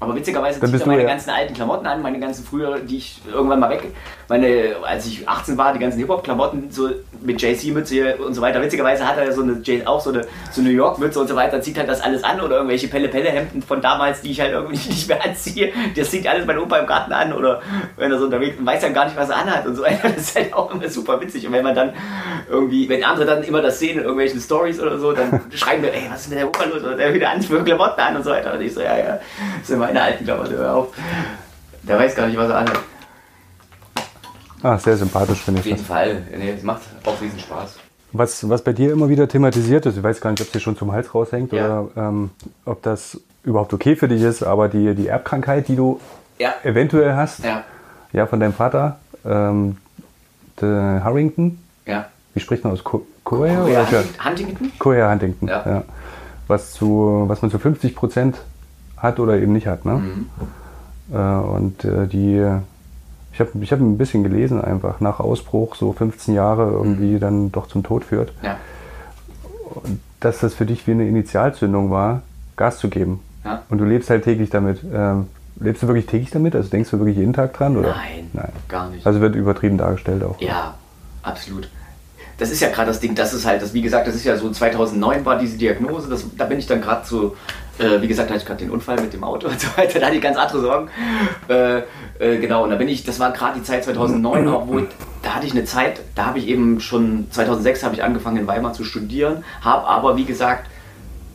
Aber 0.00 0.14
witzigerweise 0.14 0.60
zieht 0.60 0.80
er 0.80 0.86
meine 0.86 1.02
ja 1.02 1.08
ganzen 1.08 1.30
alten 1.30 1.54
Klamotten 1.54 1.86
an, 1.86 2.02
meine 2.02 2.18
ganzen 2.18 2.44
früher, 2.44 2.80
die 2.80 2.98
ich 2.98 3.20
irgendwann 3.32 3.60
mal 3.60 3.70
weg, 3.70 3.92
meine, 4.28 4.76
als 4.82 5.06
ich 5.06 5.28
18 5.28 5.56
war, 5.58 5.72
die 5.72 5.78
ganzen 5.78 5.98
Hip-Hop-Klamotten 5.98 6.70
so 6.70 6.90
mit 7.22 7.40
JC-Mütze 7.40 8.16
und 8.16 8.34
so 8.34 8.40
weiter. 8.40 8.60
Witzigerweise 8.62 9.06
hat 9.06 9.18
er 9.18 9.32
so 9.32 9.42
eine, 9.42 9.62
auch 9.86 10.00
so 10.00 10.10
eine, 10.10 10.26
so 10.50 10.62
New 10.62 10.70
York-Mütze 10.70 11.20
und 11.20 11.28
so 11.28 11.36
weiter, 11.36 11.60
zieht 11.60 11.78
halt 11.78 11.88
das 11.88 12.00
alles 12.00 12.24
an 12.24 12.40
oder 12.40 12.56
irgendwelche 12.56 12.88
Pelle-Pelle-Hemden 12.88 13.62
von 13.62 13.80
damals, 13.80 14.22
die 14.22 14.30
ich 14.30 14.40
halt 14.40 14.52
irgendwie 14.52 14.88
nicht 14.88 15.08
mehr 15.08 15.24
anziehe. 15.24 15.72
Das 15.96 16.10
zieht 16.10 16.26
alles 16.26 16.46
mein 16.46 16.58
Opa 16.58 16.78
im 16.78 16.86
Garten 16.86 17.12
an 17.12 17.32
oder 17.32 17.60
wenn 17.96 18.10
er 18.10 18.18
so 18.18 18.26
unterwegs 18.26 18.56
ist, 18.58 18.66
weiß 18.66 18.82
er 18.82 18.90
gar 18.90 19.04
nicht, 19.06 19.16
was 19.16 19.28
er 19.28 19.36
anhat 19.36 19.66
und 19.66 19.76
so 19.76 19.82
weiter. 19.82 20.08
Das 20.14 20.28
ist 20.28 20.36
halt 20.36 20.54
auch 20.54 20.72
immer 20.72 20.88
super 20.88 21.20
witzig. 21.20 21.46
Und 21.46 21.52
wenn 21.52 21.64
man 21.64 21.74
dann 21.74 21.92
irgendwie, 22.48 22.88
wenn 22.88 23.02
andere 23.02 23.26
dann 23.26 23.42
immer 23.42 23.60
das 23.60 23.78
sehen 23.78 23.98
in 23.98 24.02
irgendwelchen 24.02 24.40
Stories 24.40 24.80
oder 24.80 24.98
so, 24.98 25.12
dann 25.12 25.40
schreiben 25.54 25.82
wir, 25.82 25.92
ey, 25.92 26.02
was 26.10 26.22
ist 26.22 26.30
mit 26.30 26.38
der 26.38 26.46
Opa 26.46 26.64
los? 26.64 26.82
Oder 26.82 26.96
der 26.96 27.12
wieder 27.12 27.30
an 27.30 27.42
für 27.42 27.64
Klamotten 27.64 28.00
an 28.00 28.16
und 28.16 28.22
so 28.22 28.30
weiter. 28.30 28.54
Und 28.54 28.60
ich 28.60 28.72
so, 28.72 28.80
ja, 28.80 28.96
ja, 28.96 29.18
das 29.58 29.66
sind 29.66 29.80
meine 29.94 30.06
alten 30.06 30.24
Klamotten, 30.24 30.54
hör 30.56 30.74
auf. 30.74 30.88
Der 31.84 31.98
weiß 31.98 32.14
gar 32.16 32.26
nicht, 32.26 32.36
was 32.36 32.48
er 32.50 32.56
anhat. 32.58 32.78
Ah, 34.62 34.78
sehr 34.78 34.96
sympathisch 34.96 35.40
finde 35.42 35.60
ich. 35.60 35.64
Auf 35.64 35.66
jeden 35.66 35.78
das. 35.78 35.86
Fall. 35.86 36.22
Nee, 36.36 36.50
es 36.56 36.62
macht 36.62 36.82
auch 37.04 37.20
riesen 37.20 37.38
Spaß. 37.38 37.76
Was, 38.12 38.48
was 38.48 38.62
bei 38.62 38.72
dir 38.72 38.92
immer 38.92 39.08
wieder 39.08 39.28
thematisiert 39.28 39.86
ist, 39.86 39.96
ich 39.96 40.02
weiß 40.02 40.20
gar 40.20 40.30
nicht, 40.30 40.40
ob 40.40 40.46
es 40.46 40.52
dir 40.52 40.60
schon 40.60 40.76
zum 40.76 40.92
Hals 40.92 41.14
raushängt 41.14 41.52
Ja. 41.52 41.80
oder 41.80 41.88
ähm, 41.96 42.30
ob 42.64 42.82
das 42.82 43.20
überhaupt 43.44 43.72
okay 43.74 43.94
für 43.96 44.08
dich 44.08 44.22
ist, 44.22 44.42
aber 44.42 44.68
die, 44.68 44.94
die 44.94 45.08
Erbkrankheit, 45.08 45.68
die 45.68 45.76
du 45.76 46.00
Ja. 46.38 46.54
eventuell 46.62 47.14
hast, 47.14 47.44
Ja. 47.44 47.62
ja, 48.12 48.26
von 48.26 48.40
deinem 48.40 48.54
Vater, 48.54 48.98
ähm, 49.24 49.76
der 50.60 51.02
Harrington, 51.04 51.58
Ja. 51.86 52.06
wie 52.34 52.40
spricht 52.40 52.64
man 52.64 52.72
aus? 52.72 52.82
Corea? 52.82 53.66
Ja, 53.68 53.82
oder? 53.82 54.04
Huntington? 54.24 54.72
Corea 54.78 55.10
Huntington, 55.10 55.48
Ja. 55.48 55.62
ja. 55.66 55.82
Was, 56.46 56.72
zu, 56.72 57.24
was 57.26 57.42
man 57.42 57.50
zu 57.50 57.58
50 57.58 57.94
Prozent 57.96 58.36
hat 59.04 59.20
oder 59.20 59.36
eben 59.36 59.52
nicht 59.52 59.68
hat. 59.68 59.84
Ne? 59.84 59.92
Mhm. 59.92 60.26
Äh, 61.12 61.16
und 61.16 61.84
äh, 61.84 62.06
die, 62.08 62.44
ich 63.32 63.40
habe 63.40 63.50
ich 63.60 63.70
hab 63.72 63.78
ein 63.80 63.96
bisschen 63.98 64.24
gelesen 64.24 64.60
einfach, 64.60 65.00
nach 65.00 65.20
Ausbruch 65.20 65.76
so 65.76 65.92
15 65.92 66.34
Jahre 66.34 66.66
Mhm. 66.66 66.72
irgendwie 66.74 67.18
dann 67.20 67.52
doch 67.52 67.68
zum 67.68 67.84
Tod 67.84 68.04
führt. 68.04 68.32
Ja. 68.42 68.56
Dass 70.20 70.40
das 70.40 70.54
für 70.54 70.66
dich 70.66 70.86
wie 70.86 70.92
eine 70.92 71.06
Initialzündung 71.06 71.90
war, 71.90 72.22
Gas 72.56 72.78
zu 72.78 72.88
geben. 72.88 73.20
Ja. 73.44 73.62
Und 73.68 73.78
du 73.78 73.84
lebst 73.84 74.08
halt 74.10 74.24
täglich 74.24 74.50
damit. 74.50 74.80
Ähm, 74.92 75.26
lebst 75.60 75.82
du 75.82 75.86
wirklich 75.88 76.06
täglich 76.06 76.30
damit? 76.30 76.56
Also 76.56 76.68
denkst 76.70 76.90
du 76.90 76.98
wirklich 76.98 77.16
jeden 77.16 77.32
Tag 77.32 77.52
dran? 77.52 77.76
Oder? 77.76 77.90
Nein, 77.90 78.30
Nein. 78.32 78.52
gar 78.68 78.88
nicht. 78.88 79.06
Also 79.06 79.20
wird 79.20 79.34
übertrieben 79.36 79.76
dargestellt 79.78 80.22
auch. 80.24 80.40
Ja, 80.40 80.74
absolut. 81.22 81.68
Das 82.38 82.50
ist 82.50 82.60
ja 82.60 82.68
gerade 82.70 82.88
das 82.88 82.98
Ding, 82.98 83.14
das 83.14 83.32
ist 83.32 83.46
halt, 83.46 83.62
das, 83.62 83.74
wie 83.74 83.82
gesagt, 83.82 84.08
das 84.08 84.14
ist 84.16 84.24
ja 84.24 84.36
so 84.36 84.50
2009 84.50 85.24
war 85.24 85.38
diese 85.38 85.56
Diagnose, 85.56 86.08
das, 86.08 86.24
da 86.36 86.46
bin 86.46 86.58
ich 86.58 86.66
dann 86.66 86.80
gerade 86.80 87.06
so, 87.06 87.36
äh, 87.78 88.00
wie 88.00 88.08
gesagt, 88.08 88.28
da 88.28 88.34
hatte 88.34 88.42
ich 88.42 88.46
gerade 88.46 88.64
den 88.64 88.70
Unfall 88.70 89.00
mit 89.00 89.12
dem 89.12 89.24
Auto 89.24 89.48
und 89.48 89.60
so 89.60 89.68
weiter, 89.76 89.98
da 89.98 90.06
hatte 90.06 90.16
ich 90.16 90.22
ganz 90.22 90.36
andere 90.36 90.60
Sorgen. 90.60 90.88
Äh, 91.48 91.78
äh, 92.18 92.38
genau, 92.38 92.64
und 92.64 92.70
da 92.70 92.76
bin 92.76 92.88
ich, 92.88 93.04
das 93.04 93.18
war 93.20 93.32
gerade 93.32 93.58
die 93.58 93.64
Zeit 93.64 93.84
2009 93.84 94.48
auch, 94.48 94.68
wo 94.68 94.78
ich, 94.78 94.86
da 95.22 95.34
hatte 95.34 95.46
ich 95.46 95.52
eine 95.52 95.64
Zeit, 95.64 96.00
da 96.14 96.26
habe 96.26 96.38
ich 96.38 96.48
eben 96.48 96.80
schon, 96.80 97.26
2006 97.30 97.82
habe 97.84 97.94
ich 97.94 98.02
angefangen 98.02 98.36
in 98.36 98.46
Weimar 98.46 98.72
zu 98.72 98.84
studieren, 98.84 99.44
habe 99.62 99.86
aber, 99.86 100.16
wie 100.16 100.24
gesagt, 100.24 100.68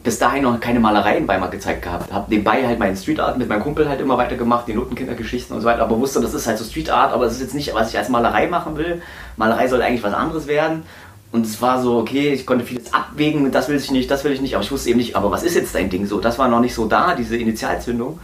bis 0.04 0.18
dahin 0.18 0.44
noch 0.44 0.60
keine 0.60 0.80
Malerei 0.80 1.18
in 1.18 1.28
Weimar 1.28 1.50
gezeigt 1.50 1.82
gehabt. 1.82 2.12
Hab 2.12 2.30
nebenbei 2.30 2.66
halt 2.66 2.80
meinen 2.80 2.96
Street 2.96 3.20
Art 3.20 3.38
mit 3.38 3.50
meinem 3.50 3.62
Kumpel 3.62 3.90
halt 3.90 4.00
immer 4.00 4.18
weiter 4.18 4.38
gemacht, 4.38 4.66
die 4.68 4.74
Notenkindergeschichten 4.74 5.54
und 5.56 5.62
so 5.62 5.68
weiter, 5.68 5.84
aber 5.84 6.00
wusste, 6.00 6.22
das 6.22 6.34
ist 6.34 6.48
halt 6.48 6.58
so 6.58 6.64
Street 6.64 6.90
Art, 6.90 7.14
aber 7.14 7.26
das 7.26 7.34
ist 7.34 7.42
jetzt 7.42 7.54
nicht, 7.54 7.74
was 7.74 7.90
ich 7.90 7.98
als 7.98 8.08
Malerei 8.08 8.48
machen 8.48 8.78
will. 8.78 9.02
Malerei 9.36 9.68
soll 9.68 9.82
eigentlich 9.82 10.04
was 10.04 10.14
anderes 10.14 10.48
werden. 10.48 10.84
Und 11.32 11.46
es 11.46 11.62
war 11.62 11.82
so, 11.82 11.98
okay, 11.98 12.34
ich 12.34 12.46
konnte 12.46 12.66
vieles 12.66 12.92
abwägen, 12.92 13.52
das 13.52 13.70
will 13.70 13.78
ich 13.78 13.92
nicht, 13.92 14.10
das 14.10 14.24
will 14.24 14.32
ich 14.32 14.42
nicht, 14.42 14.56
aber 14.56 14.64
ich 14.64 14.72
wusste 14.72 14.90
eben 14.90 14.98
nicht, 14.98 15.16
aber 15.16 15.30
was 15.30 15.44
ist 15.44 15.56
jetzt 15.56 15.76
dein 15.76 15.90
Ding 15.90 16.08
so? 16.08 16.20
Das 16.20 16.40
war 16.40 16.48
noch 16.48 16.60
nicht 16.60 16.74
so 16.74 16.88
da, 16.88 17.14
diese 17.14 17.38
Initialzündung. 17.38 18.20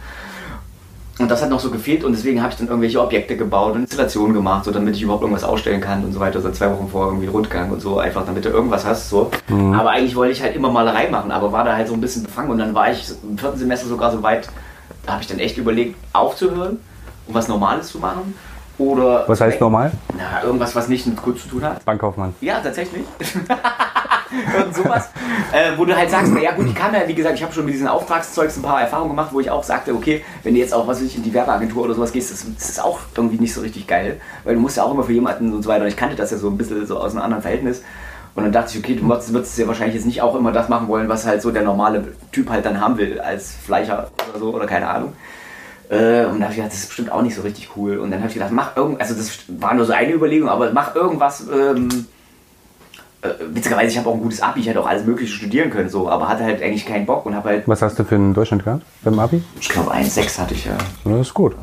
Und 1.18 1.30
das 1.30 1.40
hat 1.40 1.48
noch 1.48 1.60
so 1.60 1.70
gefehlt 1.70 2.04
und 2.04 2.12
deswegen 2.12 2.42
habe 2.42 2.52
ich 2.52 2.58
dann 2.58 2.68
irgendwelche 2.68 3.00
Objekte 3.00 3.38
gebaut 3.38 3.74
und 3.74 3.82
Installationen 3.82 4.34
gemacht, 4.34 4.66
so 4.66 4.70
damit 4.70 4.96
ich 4.96 5.02
überhaupt 5.02 5.22
irgendwas 5.22 5.44
ausstellen 5.44 5.80
kann 5.80 6.04
und 6.04 6.12
so 6.12 6.20
weiter. 6.20 6.42
Seit 6.42 6.56
zwei 6.56 6.70
Wochen 6.70 6.88
vor 6.90 7.06
irgendwie 7.06 7.26
Rundgang 7.26 7.70
und 7.70 7.80
so, 7.80 7.98
einfach 7.98 8.26
damit 8.26 8.44
du 8.44 8.50
irgendwas 8.50 8.84
hast. 8.84 9.08
So. 9.08 9.30
Aber 9.48 9.90
eigentlich 9.90 10.14
wollte 10.14 10.32
ich 10.32 10.42
halt 10.42 10.54
immer 10.54 10.70
Malerei 10.70 11.08
machen, 11.08 11.30
aber 11.30 11.52
war 11.52 11.64
da 11.64 11.74
halt 11.74 11.88
so 11.88 11.94
ein 11.94 12.02
bisschen 12.02 12.24
befangen 12.24 12.50
und 12.50 12.58
dann 12.58 12.74
war 12.74 12.90
ich 12.90 13.08
im 13.22 13.38
vierten 13.38 13.58
Semester 13.58 13.88
sogar 13.88 14.12
so 14.12 14.22
weit, 14.22 14.48
da 15.06 15.12
habe 15.12 15.22
ich 15.22 15.28
dann 15.28 15.38
echt 15.38 15.56
überlegt, 15.56 15.96
aufzuhören 16.12 16.80
und 17.26 17.34
was 17.34 17.48
Normales 17.48 17.88
zu 17.88 17.98
machen. 17.98 18.34
Oder 18.78 19.24
Was 19.26 19.40
heißt 19.40 19.60
normal? 19.60 19.92
Na, 20.16 20.42
irgendwas, 20.44 20.74
was 20.76 20.88
nicht 20.88 21.06
mit 21.06 21.16
Kunst 21.16 21.44
zu 21.44 21.48
tun 21.48 21.64
hat. 21.64 21.84
Bankkaufmann. 21.84 22.34
Ja, 22.40 22.60
tatsächlich. 22.60 23.04
Irgend 24.58 24.74
sowas. 24.74 25.08
Äh, 25.52 25.78
wo 25.78 25.84
du 25.84 25.96
halt 25.96 26.10
sagst, 26.10 26.32
na 26.34 26.40
ja 26.40 26.52
gut, 26.52 26.66
ich 26.66 26.74
kann 26.74 26.92
ja, 26.92 27.06
wie 27.06 27.14
gesagt, 27.14 27.36
ich 27.36 27.42
habe 27.42 27.52
schon 27.52 27.64
mit 27.64 27.74
diesen 27.74 27.88
Auftragszeugs 27.88 28.56
ein 28.56 28.62
paar 28.62 28.80
Erfahrungen 28.80 29.10
gemacht, 29.10 29.30
wo 29.32 29.40
ich 29.40 29.50
auch 29.50 29.62
sagte, 29.62 29.94
okay, 29.94 30.24
wenn 30.42 30.54
du 30.54 30.60
jetzt 30.60 30.74
auch, 30.74 30.86
was 30.86 30.98
weiß 30.98 31.06
ich, 31.06 31.16
in 31.16 31.22
die 31.22 31.32
Werbeagentur 31.32 31.84
oder 31.84 31.94
sowas 31.94 32.12
gehst, 32.12 32.32
das, 32.32 32.44
das 32.54 32.68
ist 32.70 32.82
auch 32.82 32.98
irgendwie 33.16 33.38
nicht 33.38 33.54
so 33.54 33.60
richtig 33.60 33.86
geil, 33.86 34.20
weil 34.44 34.56
du 34.56 34.60
musst 34.60 34.76
ja 34.76 34.82
auch 34.82 34.92
immer 34.92 35.04
für 35.04 35.12
jemanden 35.12 35.54
und 35.54 35.62
so 35.62 35.68
weiter. 35.68 35.82
Und 35.82 35.88
ich 35.88 35.96
kannte 35.96 36.16
das 36.16 36.32
ja 36.32 36.38
so 36.38 36.48
ein 36.48 36.58
bisschen 36.58 36.86
so 36.86 36.98
aus 36.98 37.12
einem 37.12 37.22
anderen 37.22 37.42
Verhältnis. 37.42 37.82
Und 38.34 38.42
dann 38.42 38.52
dachte 38.52 38.72
ich, 38.72 38.84
okay, 38.84 38.96
du 38.96 39.08
würdest, 39.08 39.32
würdest 39.32 39.56
ja 39.56 39.66
wahrscheinlich 39.66 39.94
jetzt 39.94 40.04
nicht 40.04 40.20
auch 40.20 40.34
immer 40.34 40.52
das 40.52 40.68
machen 40.68 40.88
wollen, 40.88 41.08
was 41.08 41.24
halt 41.24 41.40
so 41.40 41.50
der 41.50 41.62
normale 41.62 42.04
Typ 42.32 42.50
halt 42.50 42.66
dann 42.66 42.80
haben 42.80 42.98
will, 42.98 43.18
als 43.20 43.52
Fleischer 43.52 44.10
oder 44.28 44.38
so, 44.38 44.54
oder 44.54 44.66
keine 44.66 44.88
Ahnung. 44.88 45.14
Äh, 45.88 46.24
und 46.26 46.40
da 46.40 46.44
habe 46.46 46.50
ich 46.50 46.56
gedacht, 46.56 46.72
das 46.72 46.80
ist 46.80 46.86
bestimmt 46.88 47.12
auch 47.12 47.22
nicht 47.22 47.34
so 47.34 47.42
richtig 47.42 47.70
cool. 47.76 47.98
Und 47.98 48.10
dann 48.10 48.20
habe 48.20 48.28
ich 48.28 48.34
gedacht, 48.34 48.52
mach 48.52 48.76
irgend, 48.76 49.00
also 49.00 49.14
das 49.14 49.38
war 49.48 49.74
nur 49.74 49.84
so 49.84 49.92
eine 49.92 50.12
Überlegung, 50.12 50.48
aber 50.48 50.72
mach 50.72 50.94
irgendwas. 50.94 51.44
Ähm, 51.52 52.06
äh, 53.22 53.28
witzigerweise, 53.52 53.88
ich 53.92 53.98
habe 53.98 54.08
auch 54.10 54.14
ein 54.14 54.20
gutes 54.20 54.42
Abi, 54.42 54.60
ich 54.60 54.68
hätte 54.68 54.80
auch 54.80 54.86
alles 54.86 55.04
Mögliche 55.06 55.32
studieren 55.32 55.70
können, 55.70 55.88
so, 55.88 56.08
aber 56.08 56.28
hatte 56.28 56.44
halt 56.44 56.62
eigentlich 56.62 56.84
keinen 56.84 57.06
Bock 57.06 57.24
und 57.24 57.34
habe 57.34 57.48
halt, 57.48 57.62
Was 57.66 57.80
hast 57.82 57.98
du 57.98 58.04
für 58.04 58.16
einen 58.16 58.34
Durchschnitt 58.34 58.64
gehabt 58.64 58.82
beim 59.02 59.18
Abi? 59.18 59.42
ich 59.58 59.68
glaube, 59.68 59.92
1,6 59.92 60.38
hatte 60.38 60.54
ich 60.54 60.66
ja. 60.66 60.72
Ja, 61.04 61.12
Das 61.12 61.28
ist 61.28 61.34
gut. 61.34 61.54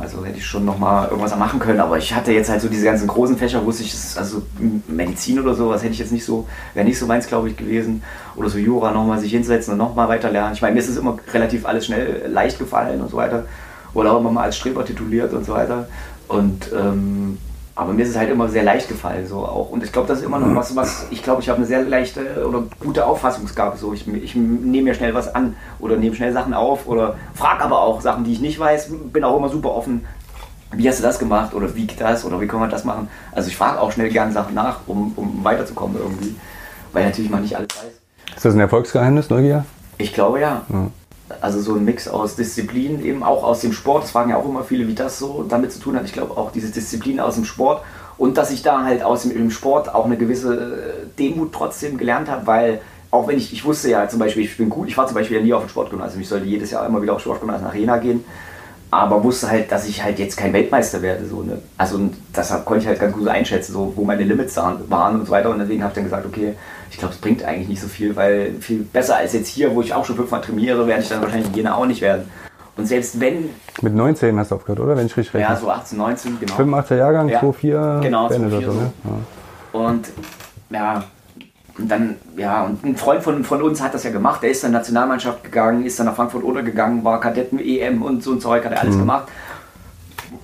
Also 0.00 0.24
hätte 0.24 0.38
ich 0.38 0.46
schon 0.46 0.64
noch 0.64 0.78
mal 0.78 1.08
irgendwas 1.08 1.36
machen 1.36 1.58
können, 1.58 1.80
aber 1.80 1.98
ich 1.98 2.14
hatte 2.14 2.32
jetzt 2.32 2.48
halt 2.48 2.60
so 2.60 2.68
diese 2.68 2.84
ganzen 2.84 3.08
großen 3.08 3.36
Fächer, 3.36 3.64
wusste 3.64 3.82
ich, 3.82 3.94
also 4.16 4.42
Medizin 4.86 5.40
oder 5.40 5.54
sowas 5.54 5.82
hätte 5.82 5.92
ich 5.92 5.98
jetzt 5.98 6.12
nicht 6.12 6.24
so, 6.24 6.46
wäre 6.74 6.86
nicht 6.86 6.98
so 6.98 7.06
meins, 7.06 7.26
glaube 7.26 7.48
ich, 7.50 7.56
gewesen. 7.56 8.02
Oder 8.36 8.48
so 8.48 8.58
Jura 8.58 8.92
nochmal 8.92 9.18
sich 9.18 9.32
hinsetzen 9.32 9.72
und 9.72 9.78
nochmal 9.78 10.08
weiter 10.08 10.30
lernen. 10.30 10.54
Ich 10.54 10.62
meine, 10.62 10.74
mir 10.74 10.80
ist 10.80 10.88
es 10.88 10.96
immer 10.96 11.18
relativ 11.34 11.66
alles 11.66 11.86
schnell 11.86 12.30
leicht 12.30 12.58
gefallen 12.58 13.00
und 13.00 13.10
so 13.10 13.16
weiter. 13.16 13.44
Oder 13.94 14.12
auch 14.12 14.20
immer 14.20 14.30
mal 14.30 14.44
als 14.44 14.56
Streber 14.56 14.84
tituliert 14.84 15.32
und 15.32 15.44
so 15.44 15.52
weiter. 15.52 15.88
Und 16.28 16.70
ähm, 16.72 17.38
aber 17.80 17.94
mir 17.94 18.02
ist 18.02 18.10
es 18.10 18.18
halt 18.18 18.30
immer 18.30 18.46
sehr 18.48 18.62
leicht 18.62 18.88
gefallen, 18.88 19.26
so 19.26 19.38
auch. 19.38 19.70
Und 19.70 19.82
ich 19.82 19.90
glaube, 19.90 20.06
das 20.06 20.18
ist 20.18 20.24
immer 20.24 20.38
noch 20.38 20.54
was, 20.54 20.76
was 20.76 21.06
ich 21.10 21.22
glaube, 21.22 21.40
ich 21.40 21.48
habe 21.48 21.56
eine 21.56 21.66
sehr 21.66 21.82
leichte 21.82 22.46
oder 22.46 22.64
gute 22.78 23.06
Auffassungsgabe. 23.06 23.78
So, 23.78 23.94
ich, 23.94 24.06
ich 24.06 24.34
nehme 24.34 24.90
mir 24.90 24.94
schnell 24.94 25.14
was 25.14 25.34
an 25.34 25.56
oder 25.78 25.96
nehme 25.96 26.14
schnell 26.14 26.32
Sachen 26.34 26.52
auf 26.52 26.86
oder 26.86 27.16
frage 27.34 27.64
aber 27.64 27.80
auch 27.80 28.02
Sachen, 28.02 28.24
die 28.24 28.32
ich 28.32 28.40
nicht 28.40 28.58
weiß. 28.58 28.90
Bin 29.12 29.24
auch 29.24 29.34
immer 29.36 29.48
super 29.48 29.70
offen. 29.74 30.04
Wie 30.72 30.86
hast 30.88 30.98
du 30.98 31.02
das 31.02 31.18
gemacht 31.18 31.54
oder 31.54 31.74
wie 31.74 31.86
geht 31.86 32.02
das 32.02 32.24
oder 32.24 32.40
wie 32.40 32.46
kann 32.46 32.60
man 32.60 32.68
das 32.68 32.84
machen? 32.84 33.08
Also 33.32 33.48
ich 33.48 33.56
frage 33.56 33.80
auch 33.80 33.90
schnell 33.92 34.10
gerne 34.10 34.32
Sachen 34.32 34.54
nach, 34.54 34.80
um, 34.86 35.14
um 35.16 35.42
weiterzukommen 35.42 35.96
irgendwie, 35.96 36.36
weil 36.92 37.06
natürlich 37.06 37.30
man 37.30 37.40
nicht 37.40 37.56
alles 37.56 37.68
weiß. 37.68 38.36
Ist 38.36 38.44
das 38.44 38.54
ein 38.54 38.60
Erfolgsgeheimnis, 38.60 39.30
Neugier? 39.30 39.64
Ich 39.96 40.12
glaube 40.12 40.40
ja. 40.40 40.62
Also 41.40 41.60
so 41.60 41.74
ein 41.74 41.84
Mix 41.84 42.08
aus 42.08 42.36
Disziplin, 42.36 43.04
eben 43.04 43.22
auch 43.22 43.44
aus 43.44 43.60
dem 43.60 43.72
Sport. 43.72 44.04
Das 44.04 44.10
fragen 44.10 44.30
ja 44.30 44.36
auch 44.36 44.44
immer 44.48 44.64
viele, 44.64 44.86
wie 44.88 44.94
das 44.94 45.18
so 45.18 45.44
damit 45.48 45.72
zu 45.72 45.80
tun 45.80 45.96
hat. 45.96 46.04
Ich 46.04 46.12
glaube 46.12 46.36
auch 46.36 46.50
diese 46.52 46.68
Disziplin 46.70 47.20
aus 47.20 47.36
dem 47.36 47.44
Sport 47.44 47.82
und 48.18 48.36
dass 48.36 48.50
ich 48.50 48.62
da 48.62 48.84
halt 48.84 49.02
aus 49.02 49.22
dem 49.22 49.50
Sport 49.50 49.94
auch 49.94 50.04
eine 50.06 50.16
gewisse 50.16 50.54
äh, 50.54 51.18
Demut 51.18 51.52
trotzdem 51.52 51.96
gelernt 51.98 52.28
habe, 52.28 52.46
weil 52.46 52.80
auch 53.10 53.26
wenn 53.26 53.36
ich, 53.38 53.52
ich 53.52 53.64
wusste 53.64 53.90
ja 53.90 54.08
zum 54.08 54.18
Beispiel, 54.18 54.44
ich 54.44 54.56
bin 54.56 54.68
gut, 54.70 54.88
ich 54.88 54.96
war 54.96 55.06
zum 55.06 55.14
Beispiel 55.16 55.38
ja 55.38 55.42
nie 55.42 55.52
auf 55.52 55.64
dem 55.64 55.68
Sportgymnasium. 55.68 56.20
Ich 56.22 56.28
sollte 56.28 56.46
jedes 56.46 56.70
Jahr 56.70 56.86
immer 56.86 57.02
wieder 57.02 57.14
auf 57.14 57.20
Sportgymnasium 57.20 57.64
nach 57.66 57.74
Arena 57.74 57.96
gehen. 57.98 58.24
Aber 58.92 59.22
wusste 59.22 59.48
halt, 59.48 59.70
dass 59.70 59.86
ich 59.88 60.02
halt 60.02 60.18
jetzt 60.18 60.36
kein 60.36 60.52
Weltmeister 60.52 61.00
werde. 61.00 61.24
So, 61.24 61.42
ne? 61.42 61.58
Also 61.78 61.98
hab- 62.36 62.64
konnte 62.64 62.82
ich 62.82 62.88
halt 62.88 62.98
ganz 62.98 63.14
gut 63.14 63.28
einschätzen, 63.28 63.72
so, 63.72 63.92
wo 63.94 64.04
meine 64.04 64.24
Limits 64.24 64.56
waren 64.56 65.20
und 65.20 65.26
so 65.26 65.30
weiter. 65.30 65.50
Und 65.50 65.60
deswegen 65.60 65.82
habe 65.82 65.90
ich 65.92 65.94
dann 65.94 66.04
gesagt, 66.04 66.26
okay, 66.26 66.54
ich 66.90 66.98
glaube, 66.98 67.14
es 67.14 67.20
bringt 67.20 67.44
eigentlich 67.44 67.68
nicht 67.68 67.80
so 67.80 67.88
viel, 67.88 68.16
weil 68.16 68.52
viel 68.60 68.80
besser 68.80 69.16
als 69.16 69.32
jetzt 69.32 69.48
hier, 69.48 69.74
wo 69.74 69.80
ich 69.80 69.94
auch 69.94 70.04
schon 70.04 70.16
fünfmal 70.16 70.40
trainiere, 70.40 70.86
werde 70.86 71.02
ich 71.02 71.08
dann 71.08 71.22
wahrscheinlich 71.22 71.48
in 71.48 71.54
Jena 71.54 71.74
auch 71.74 71.86
nicht 71.86 72.00
werden. 72.00 72.28
Und 72.76 72.86
selbst 72.86 73.20
wenn, 73.20 73.50
Mit 73.82 73.94
19 73.94 74.38
hast 74.38 74.50
du 74.50 74.54
aufgehört, 74.56 74.80
oder? 74.80 74.96
Wenn 74.96 75.06
ich 75.06 75.16
richtig 75.16 75.34
rechne. 75.34 75.54
ja, 75.54 75.60
so 75.60 75.70
18, 75.70 75.98
19, 75.98 76.38
genau. 76.40 76.54
85er 76.54 76.96
Jahrgang, 76.96 77.28
Ja. 77.28 77.40
2,4 77.40 78.00
Genau, 78.00 78.28
beendet 78.28 78.52
2,4 78.52 78.56
oder 78.56 78.72
so, 78.72 78.72
ne? 78.80 78.92
so. 79.72 79.78
Und 79.78 80.08
ja, 80.70 81.04
und 81.78 81.90
dann, 81.90 82.16
ja, 82.36 82.64
und 82.64 82.84
ein 82.84 82.96
Freund 82.96 83.22
von, 83.22 83.44
von 83.44 83.62
uns 83.62 83.82
hat 83.82 83.94
das 83.94 84.04
ja 84.04 84.10
gemacht. 84.10 84.42
Der 84.42 84.50
ist 84.50 84.62
dann 84.64 84.72
Nationalmannschaft 84.72 85.44
gegangen, 85.44 85.84
ist 85.84 85.98
dann 85.98 86.06
nach 86.06 86.16
Frankfurt 86.16 86.44
oder 86.44 86.62
gegangen, 86.62 87.04
war 87.04 87.20
Kadetten-EM 87.20 88.02
und 88.02 88.22
so 88.22 88.32
ein 88.32 88.40
Zeug, 88.40 88.64
hat 88.64 88.72
er 88.72 88.80
alles 88.80 88.98
gemacht. 88.98 89.28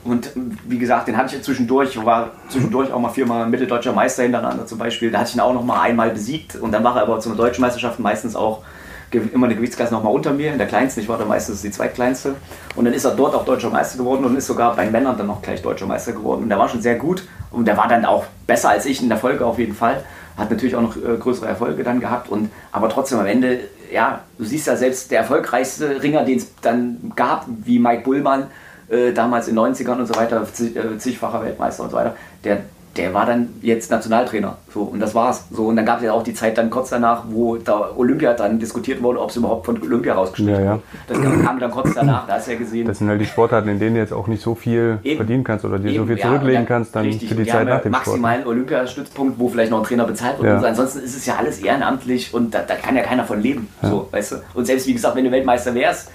Und 0.05 0.33
wie 0.67 0.79
gesagt, 0.79 1.09
den 1.09 1.17
hatte 1.17 1.29
ich 1.29 1.33
ja 1.35 1.43
zwischendurch, 1.43 2.05
war 2.05 2.31
zwischendurch 2.49 2.93
auch 2.93 3.01
mal 3.01 3.11
viermal 3.11 3.49
mitteldeutscher 3.49 3.93
Meister 3.93 4.23
hintereinander 4.23 4.67
zum 4.67 4.79
Beispiel. 4.79 5.11
Da 5.11 5.19
hatte 5.19 5.31
ich 5.31 5.35
ihn 5.37 5.41
auch 5.41 5.55
noch 5.55 5.65
mal 5.65 5.81
einmal 5.81 6.11
besiegt 6.11 6.57
und 6.57 6.73
dann 6.73 6.85
war 6.85 6.97
er 6.97 7.03
aber 7.03 7.21
zu 7.21 7.29
einer 7.29 7.39
deutschen 7.39 7.63
Meisterschaft 7.63 7.99
meistens 8.01 8.37
auch 8.37 8.63
immer 9.11 9.47
eine 9.47 9.57
Gewichtsklasse 9.57 9.95
noch 9.95 10.03
mal 10.03 10.11
unter 10.11 10.33
mir, 10.33 10.53
in 10.53 10.59
der 10.59 10.67
kleinsten. 10.67 11.01
Ich 11.01 11.09
war 11.09 11.19
da 11.19 11.25
meistens 11.25 11.63
die 11.63 11.71
zweitkleinste. 11.71 12.35
Und 12.75 12.85
dann 12.85 12.95
ist 12.95 13.05
er 13.05 13.13
dort 13.13 13.35
auch 13.35 13.45
deutscher 13.45 13.71
Meister 13.71 13.99
geworden 13.99 14.25
und 14.25 14.37
ist 14.37 14.47
sogar 14.47 14.75
bei 14.77 14.91
Männern 14.91 15.17
dann 15.17 15.29
noch 15.29 15.43
gleich 15.43 15.63
deutscher 15.63 15.87
Meister 15.87 16.13
geworden. 16.13 16.43
Und 16.43 16.49
der 16.49 16.59
war 16.59 16.69
schon 16.69 16.83
sehr 16.83 16.97
gut 16.97 17.23
und 17.51 17.67
der 17.67 17.77
war 17.77 17.89
dann 17.89 18.05
auch 18.05 18.25
besser 18.47 18.71
als 18.71 18.85
ich 18.87 19.01
in 19.03 19.09
der 19.09 19.19
Folge 19.19 19.47
auf 19.47 19.59
jeden 19.59 19.75
Fall. 19.75 20.05
Hat 20.37 20.51
natürlich 20.51 20.77
auch 20.77 20.83
noch 20.83 20.97
äh, 20.97 21.17
größere 21.19 21.47
Erfolge 21.47 21.83
dann 21.83 22.01
gehabt. 22.01 22.29
Und, 22.29 22.51
aber 22.73 22.89
trotzdem 22.89 23.19
am 23.19 23.27
Ende, 23.27 23.61
ja, 23.91 24.21
du 24.37 24.45
siehst 24.45 24.67
ja 24.67 24.77
selbst 24.77 25.11
der 25.11 25.21
erfolgreichste 25.21 26.03
Ringer, 26.03 26.25
den 26.25 26.39
es 26.39 26.55
dann 26.61 27.13
gab, 27.17 27.47
wie 27.49 27.79
Mike 27.79 28.03
Bullmann, 28.03 28.49
äh, 28.89 29.13
damals 29.13 29.49
in 29.49 29.57
den 29.57 29.65
90ern 29.75 29.99
und 29.99 30.07
so 30.07 30.15
weiter, 30.17 30.45
zig, 30.53 30.77
äh, 30.77 30.99
zigfacher 30.99 31.43
Weltmeister 31.45 31.83
und 31.85 31.91
so 31.91 31.97
weiter, 31.97 32.15
der, 32.45 32.59
der 32.97 33.13
war 33.13 33.27
dann 33.27 33.51
jetzt 33.61 33.91
Nationaltrainer. 33.91 34.57
So, 34.73 34.81
und 34.85 35.01
das 35.01 35.15
war's. 35.15 35.45
So, 35.51 35.67
und 35.67 35.77
dann 35.77 35.85
gab 35.85 35.99
es 35.99 36.05
ja 36.05 36.13
auch 36.15 36.23
die 36.23 36.33
Zeit 36.33 36.57
dann 36.57 36.71
kurz 36.71 36.89
danach, 36.89 37.25
wo 37.29 37.57
da 37.57 37.91
Olympia 37.95 38.33
dann 38.33 38.59
diskutiert 38.59 39.03
wurde, 39.03 39.21
ob 39.21 39.29
es 39.29 39.37
überhaupt 39.37 39.67
von 39.67 39.83
Olympia 39.83 40.15
rausgeschnitten 40.15 40.65
Ja, 40.65 40.71
ja. 40.77 40.81
wird. 41.07 41.27
Das 41.37 41.45
kam 41.45 41.59
dann 41.61 41.71
kurz 41.71 41.93
danach, 41.95 42.27
da 42.27 42.35
hast 42.37 42.47
du 42.47 42.53
ja 42.53 42.59
gesehen. 42.59 42.87
Das 42.87 42.97
sind 42.97 43.09
halt 43.11 43.21
die 43.21 43.27
Sportarten, 43.27 43.69
in 43.69 43.79
denen 43.79 43.97
du 43.97 44.01
jetzt 44.01 44.15
auch 44.15 44.29
nicht 44.29 44.43
so 44.43 44.55
viel 44.55 44.99
Eben. 45.03 45.17
verdienen 45.19 45.45
kannst 45.45 45.67
oder 45.67 45.79
dir 45.79 45.91
so 45.91 45.95
Eben, 45.97 46.07
viel 46.07 46.19
ja, 46.19 46.27
zurücklegen 46.27 46.55
dann- 46.61 46.67
kannst, 46.67 46.97
dann 46.97 47.05
richtig, 47.05 47.29
für 47.29 47.35
die 47.35 47.45
Zeit 47.47 47.67
nach 47.69 47.83
dem 47.83 47.93
Sport. 47.93 48.07
maximalen 48.07 48.47
Olympiastützpunkt, 48.47 49.39
wo 49.39 49.49
vielleicht 49.51 49.71
noch 49.73 49.79
ein 49.81 49.85
Trainer 49.85 50.05
bezahlt 50.05 50.39
wird. 50.39 50.49
Ja. 50.55 50.61
So. 50.61 50.67
Ansonsten 50.67 50.99
ist 51.01 51.17
es 51.17 51.27
ja 51.27 51.35
alles 51.37 51.59
ehrenamtlich 51.59 52.33
und 52.33 52.55
da, 52.55 52.61
da 52.67 52.77
kann 52.77 52.97
ja 52.97 53.03
keiner 53.03 53.25
von 53.25 53.43
leben. 53.43 53.69
So, 53.83 54.09
weißt 54.11 54.33
du? 54.33 54.37
Und 54.55 54.65
selbst 54.65 54.87
wie 54.87 54.95
gesagt, 54.95 55.17
wenn 55.17 55.25
du 55.25 55.31
Weltmeister 55.31 55.75
wärst, 55.75 56.11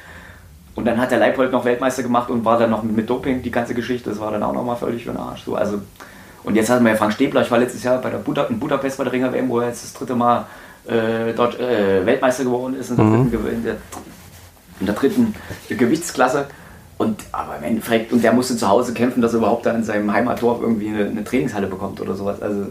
und 0.75 0.85
dann 0.85 0.99
hat 0.99 1.11
der 1.11 1.19
Leipold 1.19 1.51
noch 1.51 1.65
Weltmeister 1.65 2.03
gemacht 2.03 2.29
und 2.29 2.45
war 2.45 2.57
dann 2.57 2.69
noch 2.69 2.83
mit, 2.83 3.09
Doping, 3.09 3.41
die 3.41 3.51
ganze 3.51 3.73
Geschichte, 3.73 4.09
das 4.09 4.19
war 4.19 4.31
dann 4.31 4.43
auch 4.43 4.53
nochmal 4.53 4.75
völlig 4.77 5.03
für 5.03 5.11
den 5.11 5.17
Arsch. 5.17 5.43
So, 5.43 5.55
also, 5.55 5.79
Und 6.43 6.55
jetzt 6.55 6.69
hatten 6.69 6.83
wir 6.85 6.91
ja 6.91 6.97
Frank 6.97 7.13
Stäbler, 7.13 7.41
ich 7.41 7.51
war 7.51 7.59
letztes 7.59 7.83
Jahr 7.83 7.97
bei 7.99 8.09
der 8.09 8.17
Buda, 8.19 8.43
in 8.45 8.59
Budapest 8.59 8.97
bei 8.97 9.03
der 9.03 9.13
Ringer 9.13 9.31
WM, 9.33 9.49
wo 9.49 9.59
er 9.59 9.67
jetzt 9.67 9.83
das 9.83 9.93
dritte 9.93 10.15
Mal 10.15 10.45
äh, 10.87 11.33
dort 11.35 11.59
äh, 11.59 12.05
Weltmeister 12.05 12.43
geworden 12.45 12.75
ist 12.79 12.89
in 12.89 12.95
der, 12.97 13.05
Mhm. 13.05 13.29
dritten, 13.31 13.47
in 13.47 13.63
der, 13.63 13.75
in 14.79 14.85
der 14.87 14.95
dritten 14.95 15.35
Gewichtsklasse. 15.69 16.45
Und, 16.97 17.19
aber 17.31 17.57
im 17.57 17.63
Endeffekt, 17.63 18.13
und 18.13 18.23
der 18.23 18.31
musste 18.31 18.55
zu 18.55 18.67
Hause 18.67 18.93
kämpfen, 18.93 19.21
dass 19.21 19.33
er 19.33 19.39
überhaupt 19.39 19.65
da 19.65 19.71
in 19.71 19.83
seinem 19.83 20.11
Heimatdorf 20.13 20.61
irgendwie 20.61 20.89
eine, 20.89 21.05
eine 21.05 21.23
Trainingshalle 21.23 21.67
bekommt 21.67 21.99
oder 21.99 22.13
sowas. 22.15 22.41
Also 22.41 22.67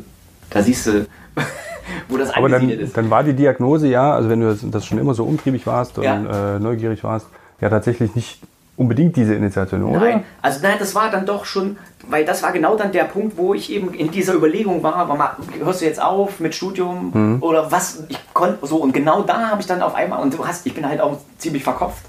da 0.50 0.62
siehst 0.62 0.86
du, 0.86 1.06
wo 2.08 2.16
das 2.16 2.30
Aber 2.34 2.48
dann, 2.48 2.68
ist. 2.70 2.96
dann 2.96 3.10
war 3.10 3.24
die 3.24 3.34
Diagnose 3.34 3.88
ja, 3.88 4.14
also 4.14 4.28
wenn 4.28 4.40
du 4.40 4.48
das, 4.50 4.60
das 4.70 4.86
schon 4.86 4.98
immer 4.98 5.14
so 5.14 5.24
umtriebig 5.24 5.66
warst 5.66 5.98
und 5.98 6.04
Ja. 6.04 6.56
äh, 6.56 6.58
neugierig 6.60 7.02
warst, 7.04 7.26
ja 7.60 7.68
tatsächlich 7.68 8.14
nicht 8.14 8.40
unbedingt 8.76 9.14
diese 9.16 9.34
Initiation, 9.34 9.82
oder? 9.84 10.00
Nein, 10.00 10.24
also 10.40 10.60
nein, 10.62 10.76
das 10.78 10.94
war 10.94 11.10
dann 11.10 11.26
doch 11.26 11.44
schon, 11.44 11.76
weil 12.08 12.24
das 12.24 12.42
war 12.42 12.50
genau 12.50 12.76
dann 12.76 12.92
der 12.92 13.04
Punkt, 13.04 13.36
wo 13.36 13.52
ich 13.52 13.70
eben 13.70 13.92
in 13.92 14.10
dieser 14.10 14.32
Überlegung 14.32 14.82
war, 14.82 15.06
war 15.06 15.36
hörst 15.62 15.82
du 15.82 15.84
jetzt 15.84 16.00
auf 16.00 16.40
mit 16.40 16.54
Studium 16.54 17.10
Mhm. 17.12 17.42
oder 17.42 17.70
was, 17.70 18.04
ich 18.08 18.18
konnte 18.32 18.66
so 18.66 18.76
und 18.76 18.92
genau 18.94 19.22
da 19.22 19.50
habe 19.50 19.60
ich 19.60 19.66
dann 19.66 19.82
auf 19.82 19.94
einmal, 19.94 20.22
und 20.22 20.32
du 20.32 20.46
hast, 20.46 20.66
ich 20.66 20.74
bin 20.74 20.88
halt 20.88 21.00
auch 21.02 21.18
ziemlich 21.36 21.62
verkopft. 21.62 22.06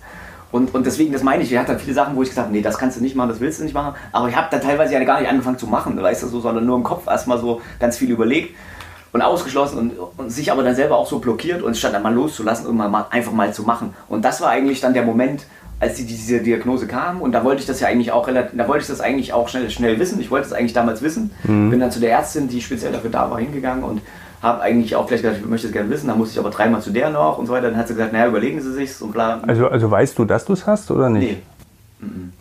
Und, 0.53 0.73
und 0.75 0.85
deswegen, 0.85 1.13
das 1.13 1.23
meine 1.23 1.43
ich, 1.43 1.51
ich 1.51 1.57
hatte 1.57 1.71
dann 1.71 1.79
viele 1.79 1.93
Sachen, 1.93 2.15
wo 2.15 2.23
ich 2.23 2.29
gesagt 2.29 2.47
habe, 2.47 2.55
nee, 2.55 2.61
das 2.61 2.77
kannst 2.77 2.97
du 2.97 3.01
nicht 3.01 3.15
machen, 3.15 3.29
das 3.29 3.39
willst 3.39 3.59
du 3.59 3.63
nicht 3.63 3.73
machen, 3.73 3.95
aber 4.11 4.27
ich 4.29 4.35
habe 4.35 4.47
dann 4.51 4.61
teilweise 4.61 4.93
ja 4.93 5.03
gar 5.03 5.19
nicht 5.19 5.29
angefangen 5.29 5.57
zu 5.57 5.67
machen, 5.67 6.01
weißt 6.01 6.23
du, 6.23 6.27
so, 6.27 6.39
sondern 6.41 6.65
nur 6.65 6.75
im 6.77 6.83
Kopf 6.83 7.07
erstmal 7.07 7.37
so 7.39 7.61
ganz 7.79 7.97
viel 7.97 8.11
überlegt 8.11 8.55
und 9.13 9.21
ausgeschlossen 9.21 9.77
und, 9.77 9.93
und 10.17 10.29
sich 10.29 10.51
aber 10.51 10.63
dann 10.63 10.75
selber 10.75 10.97
auch 10.97 11.07
so 11.07 11.19
blockiert 11.19 11.61
und 11.61 11.75
statt 11.75 11.93
dann 11.93 12.03
mal 12.03 12.13
loszulassen 12.13 12.67
und 12.67 12.77
mal, 12.77 13.05
einfach 13.09 13.31
mal 13.31 13.53
zu 13.53 13.63
machen. 13.63 13.93
Und 14.07 14.23
das 14.23 14.41
war 14.41 14.49
eigentlich 14.49 14.81
dann 14.81 14.93
der 14.93 15.03
Moment, 15.03 15.45
als 15.79 15.95
die, 15.95 16.05
diese 16.05 16.41
Diagnose 16.41 16.85
kam 16.85 17.21
und 17.21 17.31
da 17.31 17.43
wollte 17.43 17.61
ich 17.61 17.67
das 17.67 17.79
ja 17.79 17.87
eigentlich 17.87 18.11
auch 18.11 18.27
relativ, 18.27 18.57
da 18.57 18.67
wollte 18.67 18.83
ich 18.83 18.87
das 18.87 19.01
eigentlich 19.01 19.33
auch 19.33 19.49
schnell, 19.49 19.69
schnell 19.71 19.99
wissen. 19.99 20.21
Ich 20.21 20.29
wollte 20.29 20.45
es 20.45 20.53
eigentlich 20.53 20.73
damals 20.73 21.01
wissen. 21.01 21.31
Bin 21.43 21.79
dann 21.79 21.91
zu 21.91 21.99
der 21.99 22.11
Ärztin, 22.11 22.47
die 22.47 22.61
speziell 22.61 22.91
dafür 22.91 23.09
da 23.09 23.31
war, 23.31 23.39
hingegangen 23.39 23.83
und 23.83 24.01
habe 24.43 24.61
eigentlich 24.61 24.95
auch 24.95 25.07
gleich 25.07 25.21
gesagt, 25.21 25.39
ich 25.41 25.47
möchte 25.47 25.67
es 25.67 25.73
gerne 25.73 25.89
wissen. 25.89 26.07
Dann 26.07 26.19
musste 26.19 26.33
ich 26.33 26.39
aber 26.39 26.51
dreimal 26.51 26.81
zu 26.81 26.91
der 26.91 27.09
noch 27.09 27.39
und 27.39 27.47
so 27.47 27.53
weiter. 27.53 27.69
Dann 27.69 27.77
hat 27.77 27.87
sie 27.87 27.95
gesagt, 27.95 28.13
naja, 28.13 28.27
überlegen 28.27 28.61
Sie 28.61 28.71
sich's 28.73 29.01
und 29.01 29.11
bla. 29.11 29.39
Also, 29.47 29.67
also 29.67 29.89
weißt 29.89 30.17
du, 30.17 30.25
dass 30.25 30.45
du 30.45 30.53
es 30.53 30.67
hast 30.67 30.91
oder 30.91 31.09
nicht? 31.09 31.31
Nee. 31.31 31.41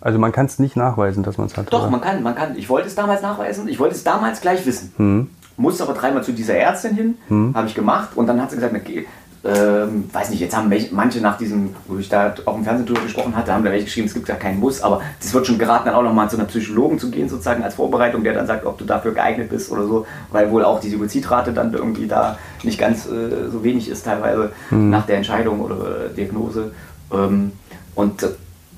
Also 0.00 0.18
man 0.18 0.32
kann 0.32 0.46
es 0.46 0.58
nicht 0.58 0.76
nachweisen, 0.76 1.22
dass 1.22 1.36
man 1.36 1.46
es 1.46 1.56
hat. 1.56 1.72
Doch, 1.72 1.82
oder? 1.82 1.90
man 1.90 2.00
kann, 2.00 2.22
man 2.22 2.34
kann. 2.34 2.56
Ich 2.56 2.68
wollte 2.70 2.88
es 2.88 2.94
damals 2.94 3.20
nachweisen, 3.20 3.68
ich 3.68 3.78
wollte 3.78 3.94
es 3.94 4.04
damals 4.04 4.40
gleich 4.40 4.64
wissen. 4.64 4.92
Hm. 4.96 5.30
Musste 5.60 5.82
aber 5.84 5.94
dreimal 5.94 6.24
zu 6.24 6.32
dieser 6.32 6.54
Ärztin 6.54 6.94
hin, 6.94 7.18
habe 7.54 7.66
ich 7.68 7.74
gemacht. 7.74 8.10
Und 8.14 8.26
dann 8.26 8.40
hat 8.40 8.50
sie 8.50 8.56
gesagt, 8.56 8.74
okay, 8.74 9.06
ähm, 9.42 10.04
weiß 10.12 10.30
nicht, 10.30 10.40
jetzt 10.40 10.54
haben 10.54 10.68
welche, 10.68 10.94
manche 10.94 11.20
nach 11.20 11.38
diesem, 11.38 11.74
wo 11.86 11.96
ich 11.96 12.10
da 12.10 12.34
auch 12.44 12.56
im 12.56 12.64
Fernsehen 12.64 12.86
drüber 12.86 13.00
gesprochen 13.00 13.34
hatte, 13.34 13.52
haben 13.52 13.64
da 13.64 13.70
welche 13.70 13.86
geschrieben, 13.86 14.06
es 14.06 14.12
gibt 14.12 14.28
ja 14.28 14.34
keinen 14.34 14.60
Muss, 14.60 14.82
aber 14.82 15.00
es 15.18 15.32
wird 15.32 15.46
schon 15.46 15.58
geraten, 15.58 15.86
dann 15.86 15.94
auch 15.94 16.02
nochmal 16.02 16.28
zu 16.28 16.36
einer 16.36 16.44
Psychologen 16.44 16.98
zu 16.98 17.10
gehen, 17.10 17.26
sozusagen 17.26 17.62
als 17.62 17.74
Vorbereitung, 17.74 18.22
der 18.22 18.34
dann 18.34 18.46
sagt, 18.46 18.66
ob 18.66 18.76
du 18.76 18.84
dafür 18.84 19.12
geeignet 19.12 19.48
bist 19.48 19.70
oder 19.70 19.86
so, 19.86 20.06
weil 20.30 20.50
wohl 20.50 20.62
auch 20.62 20.78
die 20.78 20.90
Suizidrate 20.90 21.54
dann 21.54 21.72
irgendwie 21.72 22.06
da 22.06 22.36
nicht 22.62 22.78
ganz 22.78 23.06
äh, 23.06 23.48
so 23.50 23.64
wenig 23.64 23.88
ist 23.88 24.04
teilweise 24.04 24.52
nach 24.70 25.06
der 25.06 25.16
Entscheidung 25.16 25.60
oder 25.60 26.06
äh, 26.06 26.14
Diagnose. 26.14 26.72
Ähm, 27.10 27.52
und 27.94 28.22
äh, 28.22 28.28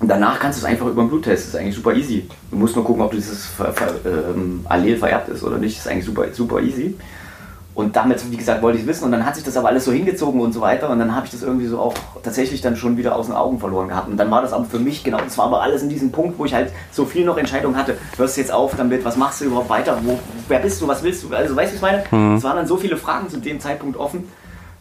und 0.03 0.09
danach 0.09 0.41
kannst 0.41 0.61
du 0.61 0.67
es 0.67 0.71
einfach 0.71 0.87
über 0.89 1.05
den 1.05 1.09
Bluttest. 1.11 1.45
Das 1.45 1.55
ist 1.55 1.57
eigentlich 1.57 1.77
super 1.77 1.95
easy. 1.95 2.29
Du 2.51 2.57
musst 2.57 2.75
nur 2.75 2.85
gucken, 2.85 3.03
ob 3.03 3.13
dieses 3.13 3.47
ver, 3.47 3.73
ver, 3.73 3.95
ähm, 4.05 4.67
Allel 4.69 4.97
vererbt 4.97 5.29
ist 5.29 5.45
oder 5.45 5.59
nicht. 5.59 5.77
Das 5.77 5.87
ist 5.87 5.93
eigentlich 5.93 6.05
super, 6.05 6.25
super 6.33 6.61
easy. 6.61 6.97
Und 7.73 7.95
damit, 7.95 8.29
wie 8.29 8.37
gesagt, 8.37 8.63
wollte 8.63 8.79
ich 8.79 8.83
es 8.83 8.89
wissen. 8.89 9.05
Und 9.05 9.13
dann 9.13 9.25
hat 9.25 9.37
sich 9.37 9.45
das 9.45 9.57
aber 9.57 9.69
alles 9.69 9.85
so 9.85 9.93
hingezogen 9.93 10.41
und 10.41 10.53
so 10.53 10.61
weiter. 10.61 10.91
Und 10.91 10.99
dann 10.99 11.15
habe 11.15 11.27
ich 11.27 11.31
das 11.31 11.45
irgendwie 11.45 11.67
so 11.67 11.79
auch 11.79 11.95
tatsächlich 12.25 12.61
dann 12.61 12.75
schon 12.75 12.97
wieder 12.97 13.15
aus 13.15 13.27
den 13.27 13.37
Augen 13.37 13.61
verloren 13.61 13.87
gehabt. 13.87 14.09
Und 14.09 14.17
dann 14.17 14.29
war 14.29 14.43
das 14.43 14.53
aber 14.53 14.65
für 14.65 14.81
mich 14.81 15.05
genau, 15.05 15.19
das 15.19 15.39
war 15.39 15.45
aber 15.45 15.63
alles 15.63 15.85
in 15.85 15.89
diesem 15.89 16.11
Punkt, 16.11 16.37
wo 16.37 16.47
ich 16.47 16.53
halt 16.53 16.73
so 16.91 17.05
viel 17.05 17.25
noch 17.25 17.39
Entscheidungen 17.39 17.77
hatte. 17.77 17.97
Hörst 18.17 18.37
du 18.37 18.41
jetzt 18.41 18.53
auf 18.53 18.75
damit? 18.77 19.05
Was 19.05 19.17
machst 19.17 19.41
du 19.41 19.45
überhaupt 19.45 19.71
weiter? 19.71 19.97
Wo, 20.03 20.19
wer 20.49 20.59
bist 20.59 20.83
du? 20.83 20.89
Was 20.89 21.05
willst 21.05 21.23
du? 21.23 21.33
Also, 21.33 21.55
weißt 21.55 21.75
du, 21.75 21.81
was 21.81 21.91
ich 21.93 22.11
meine? 22.11 22.37
Es 22.37 22.43
waren 22.43 22.57
dann 22.57 22.67
so 22.67 22.77
viele 22.77 22.97
Fragen 22.97 23.31
zu 23.31 23.37
dem 23.37 23.61
Zeitpunkt 23.61 23.97
offen. 23.97 24.25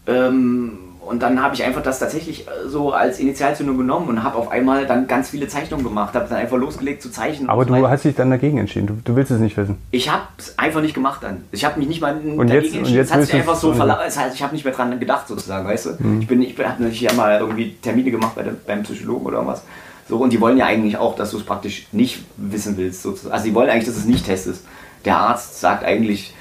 Ähm, 0.08 0.80
und 1.06 1.22
dann 1.22 1.42
habe 1.42 1.56
ich 1.56 1.64
einfach 1.64 1.82
das 1.82 2.00
tatsächlich 2.00 2.48
äh, 2.48 2.52
so 2.68 2.94
als 2.94 3.20
Initialzündung 3.20 3.78
genommen 3.78 4.08
und 4.10 4.24
habe 4.24 4.38
auf 4.38 4.52
einmal 4.52 4.86
dann 4.86 5.08
ganz 5.08 5.30
viele 5.30 5.48
Zeichnungen 5.48 5.84
gemacht, 5.84 6.14
habe 6.14 6.28
dann 6.30 6.38
einfach 6.38 6.58
losgelegt 6.58 7.02
zu 7.02 7.10
zeichnen. 7.12 7.50
Aber 7.50 7.62
und 7.62 7.68
so 7.70 7.74
du 7.74 7.82
weiter. 7.82 7.92
hast 7.92 8.06
dich 8.06 8.16
dann 8.16 8.30
dagegen 8.30 8.58
entschieden. 8.60 8.88
Du, 8.88 8.94
du 9.04 9.16
willst 9.16 9.32
es 9.32 9.40
nicht 9.40 9.58
wissen. 9.58 9.78
Ich 9.92 10.12
habe 10.12 10.24
es 10.38 10.58
einfach 10.60 10.82
nicht 10.82 10.94
gemacht 10.94 11.24
dann. 11.24 11.44
Ich 11.52 11.66
habe 11.66 11.80
mich 11.80 11.88
nicht 11.88 12.02
mal 12.02 12.16
Und 12.16 12.50
dagegen 12.50 12.54
jetzt- 12.54 12.72
und 12.74 12.78
entschieden. 12.80 12.96
jetzt 12.98 13.08
es 13.10 13.14
hat 13.14 13.22
sich 13.24 13.34
einfach 13.34 13.56
so 13.56 13.72
und-. 13.72 13.80
Das 13.80 14.18
heißt, 14.18 14.36
ich 14.36 14.44
habe 14.44 14.54
nicht 14.54 14.64
mehr 14.64 14.74
dran 14.74 15.00
gedacht 15.00 15.28
sozusagen, 15.28 15.68
weißt 15.68 15.86
du. 15.88 15.90
Ich 16.20 16.28
bin, 16.28 16.42
ich 16.42 16.58
habe 16.60 16.82
natürlich 16.82 17.02
ja 17.02 17.14
mal 17.14 17.40
irgendwie 17.40 17.76
Termine 17.82 18.12
gemacht 18.12 18.36
bei 18.36 18.44
der, 18.44 18.54
beim 18.66 18.84
Psychologen 18.84 19.26
oder 19.26 19.46
was. 19.46 19.64
So, 20.08 20.18
und 20.18 20.32
die 20.34 20.42
wollen 20.42 20.58
ja 20.58 20.66
eigentlich 20.66 20.98
auch, 20.98 21.16
dass 21.16 21.32
du 21.32 21.38
es 21.38 21.44
praktisch 21.44 21.88
nicht 21.92 22.24
wissen 22.38 22.78
willst. 22.78 23.02
Sozusagen. 23.02 23.34
Also 23.34 23.46
die 23.46 23.56
wollen 23.56 23.70
eigentlich, 23.70 23.86
dass 23.86 23.96
du 23.96 24.02
es 24.02 24.06
nicht 24.08 24.26
testest. 24.26 24.66
Der 25.06 25.18
Arzt 25.18 25.60
sagt 25.60 25.84
eigentlich, 25.84 26.34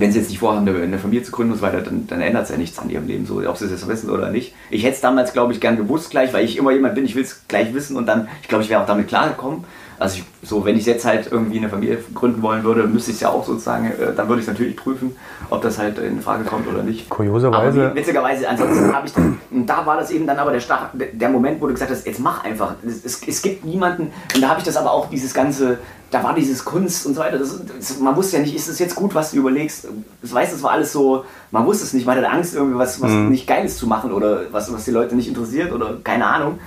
wenn 0.00 0.12
sie 0.12 0.18
jetzt 0.18 0.30
nicht 0.30 0.38
vorhaben, 0.38 0.66
eine 0.66 0.98
Familie 0.98 1.22
zu 1.22 1.30
gründen 1.30 1.52
und 1.52 1.58
so 1.58 1.62
weiter, 1.62 1.82
dann, 1.82 2.06
dann 2.06 2.20
ändert 2.20 2.44
es 2.44 2.50
ja 2.50 2.56
nichts 2.56 2.78
an 2.78 2.88
ihrem 2.88 3.06
Leben, 3.06 3.26
so, 3.26 3.46
ob 3.46 3.56
sie 3.56 3.66
es 3.66 3.70
jetzt 3.70 3.86
wissen 3.86 4.10
oder 4.10 4.30
nicht. 4.30 4.54
Ich 4.70 4.82
hätte 4.82 4.94
es 4.94 5.00
damals, 5.00 5.32
glaube 5.32 5.52
ich, 5.52 5.60
gern 5.60 5.76
gewusst 5.76 6.10
gleich, 6.10 6.32
weil 6.32 6.44
ich 6.44 6.56
immer 6.56 6.72
jemand 6.72 6.94
bin, 6.94 7.04
ich 7.04 7.14
will 7.14 7.22
es 7.22 7.42
gleich 7.48 7.74
wissen 7.74 7.96
und 7.96 8.06
dann, 8.06 8.28
ich 8.40 8.48
glaube, 8.48 8.64
ich 8.64 8.70
wäre 8.70 8.82
auch 8.82 8.86
damit 8.86 9.08
klargekommen. 9.08 9.64
Also 10.00 10.16
ich, 10.16 10.48
so, 10.48 10.64
wenn 10.64 10.76
ich 10.76 10.86
jetzt 10.86 11.04
halt 11.04 11.28
irgendwie 11.30 11.58
eine 11.58 11.68
Familie 11.68 11.98
gründen 12.14 12.40
wollen 12.40 12.64
würde, 12.64 12.84
müsste 12.84 13.10
ich 13.10 13.18
es 13.18 13.20
ja 13.20 13.28
auch 13.28 13.44
sozusagen, 13.46 13.84
äh, 13.92 14.14
dann 14.16 14.28
würde 14.28 14.40
ich 14.40 14.48
es 14.48 14.52
natürlich 14.52 14.74
prüfen, 14.74 15.14
ob 15.50 15.60
das 15.60 15.78
halt 15.78 15.98
in 15.98 16.22
Frage 16.22 16.44
kommt 16.44 16.66
oder 16.66 16.82
nicht. 16.82 17.10
Kurioserweise- 17.10 17.52
Aber 17.88 17.94
witzigerweise, 17.94 18.48
ansonsten 18.48 18.92
habe 18.94 19.06
ich 19.06 19.12
dann, 19.12 19.38
und 19.50 19.66
da 19.66 19.84
war 19.84 19.98
das 19.98 20.10
eben 20.10 20.26
dann 20.26 20.38
aber 20.38 20.52
der, 20.52 20.60
Start, 20.60 20.92
der- 20.94 21.28
Moment, 21.28 21.60
wo 21.60 21.66
du 21.66 21.74
gesagt 21.74 21.90
hast, 21.90 22.06
jetzt 22.06 22.18
mach 22.18 22.42
einfach. 22.44 22.74
Es, 22.82 23.04
es, 23.04 23.20
es 23.28 23.42
gibt 23.42 23.64
niemanden, 23.66 24.10
und 24.34 24.40
da 24.40 24.48
habe 24.48 24.58
ich 24.60 24.64
das 24.64 24.78
aber 24.78 24.90
auch 24.90 25.10
dieses 25.10 25.34
ganze, 25.34 25.78
da 26.10 26.24
war 26.24 26.34
dieses 26.34 26.64
Kunst 26.64 27.04
und 27.04 27.14
so 27.14 27.20
weiter, 27.20 27.38
das, 27.38 27.60
das, 27.78 27.98
man 28.00 28.16
wusste 28.16 28.38
ja 28.38 28.42
nicht, 28.42 28.56
ist 28.56 28.68
es 28.68 28.78
jetzt 28.78 28.94
gut, 28.94 29.14
was 29.14 29.32
du 29.32 29.36
überlegst. 29.36 29.86
Ich 30.22 30.32
weiß, 30.32 30.50
das 30.52 30.62
war 30.62 30.70
alles 30.70 30.92
so, 30.92 31.24
man 31.50 31.66
wusste 31.66 31.84
es 31.84 31.92
nicht, 31.92 32.06
man 32.06 32.16
hatte 32.16 32.30
Angst, 32.30 32.54
irgendwie 32.54 32.78
was, 32.78 33.02
was 33.02 33.10
nicht 33.28 33.46
Geiles 33.46 33.76
zu 33.76 33.86
machen 33.86 34.12
oder 34.12 34.44
was, 34.50 34.72
was 34.72 34.86
die 34.86 34.92
Leute 34.92 35.14
nicht 35.14 35.28
interessiert 35.28 35.72
oder 35.72 35.98
keine 36.02 36.24
Ahnung. 36.26 36.58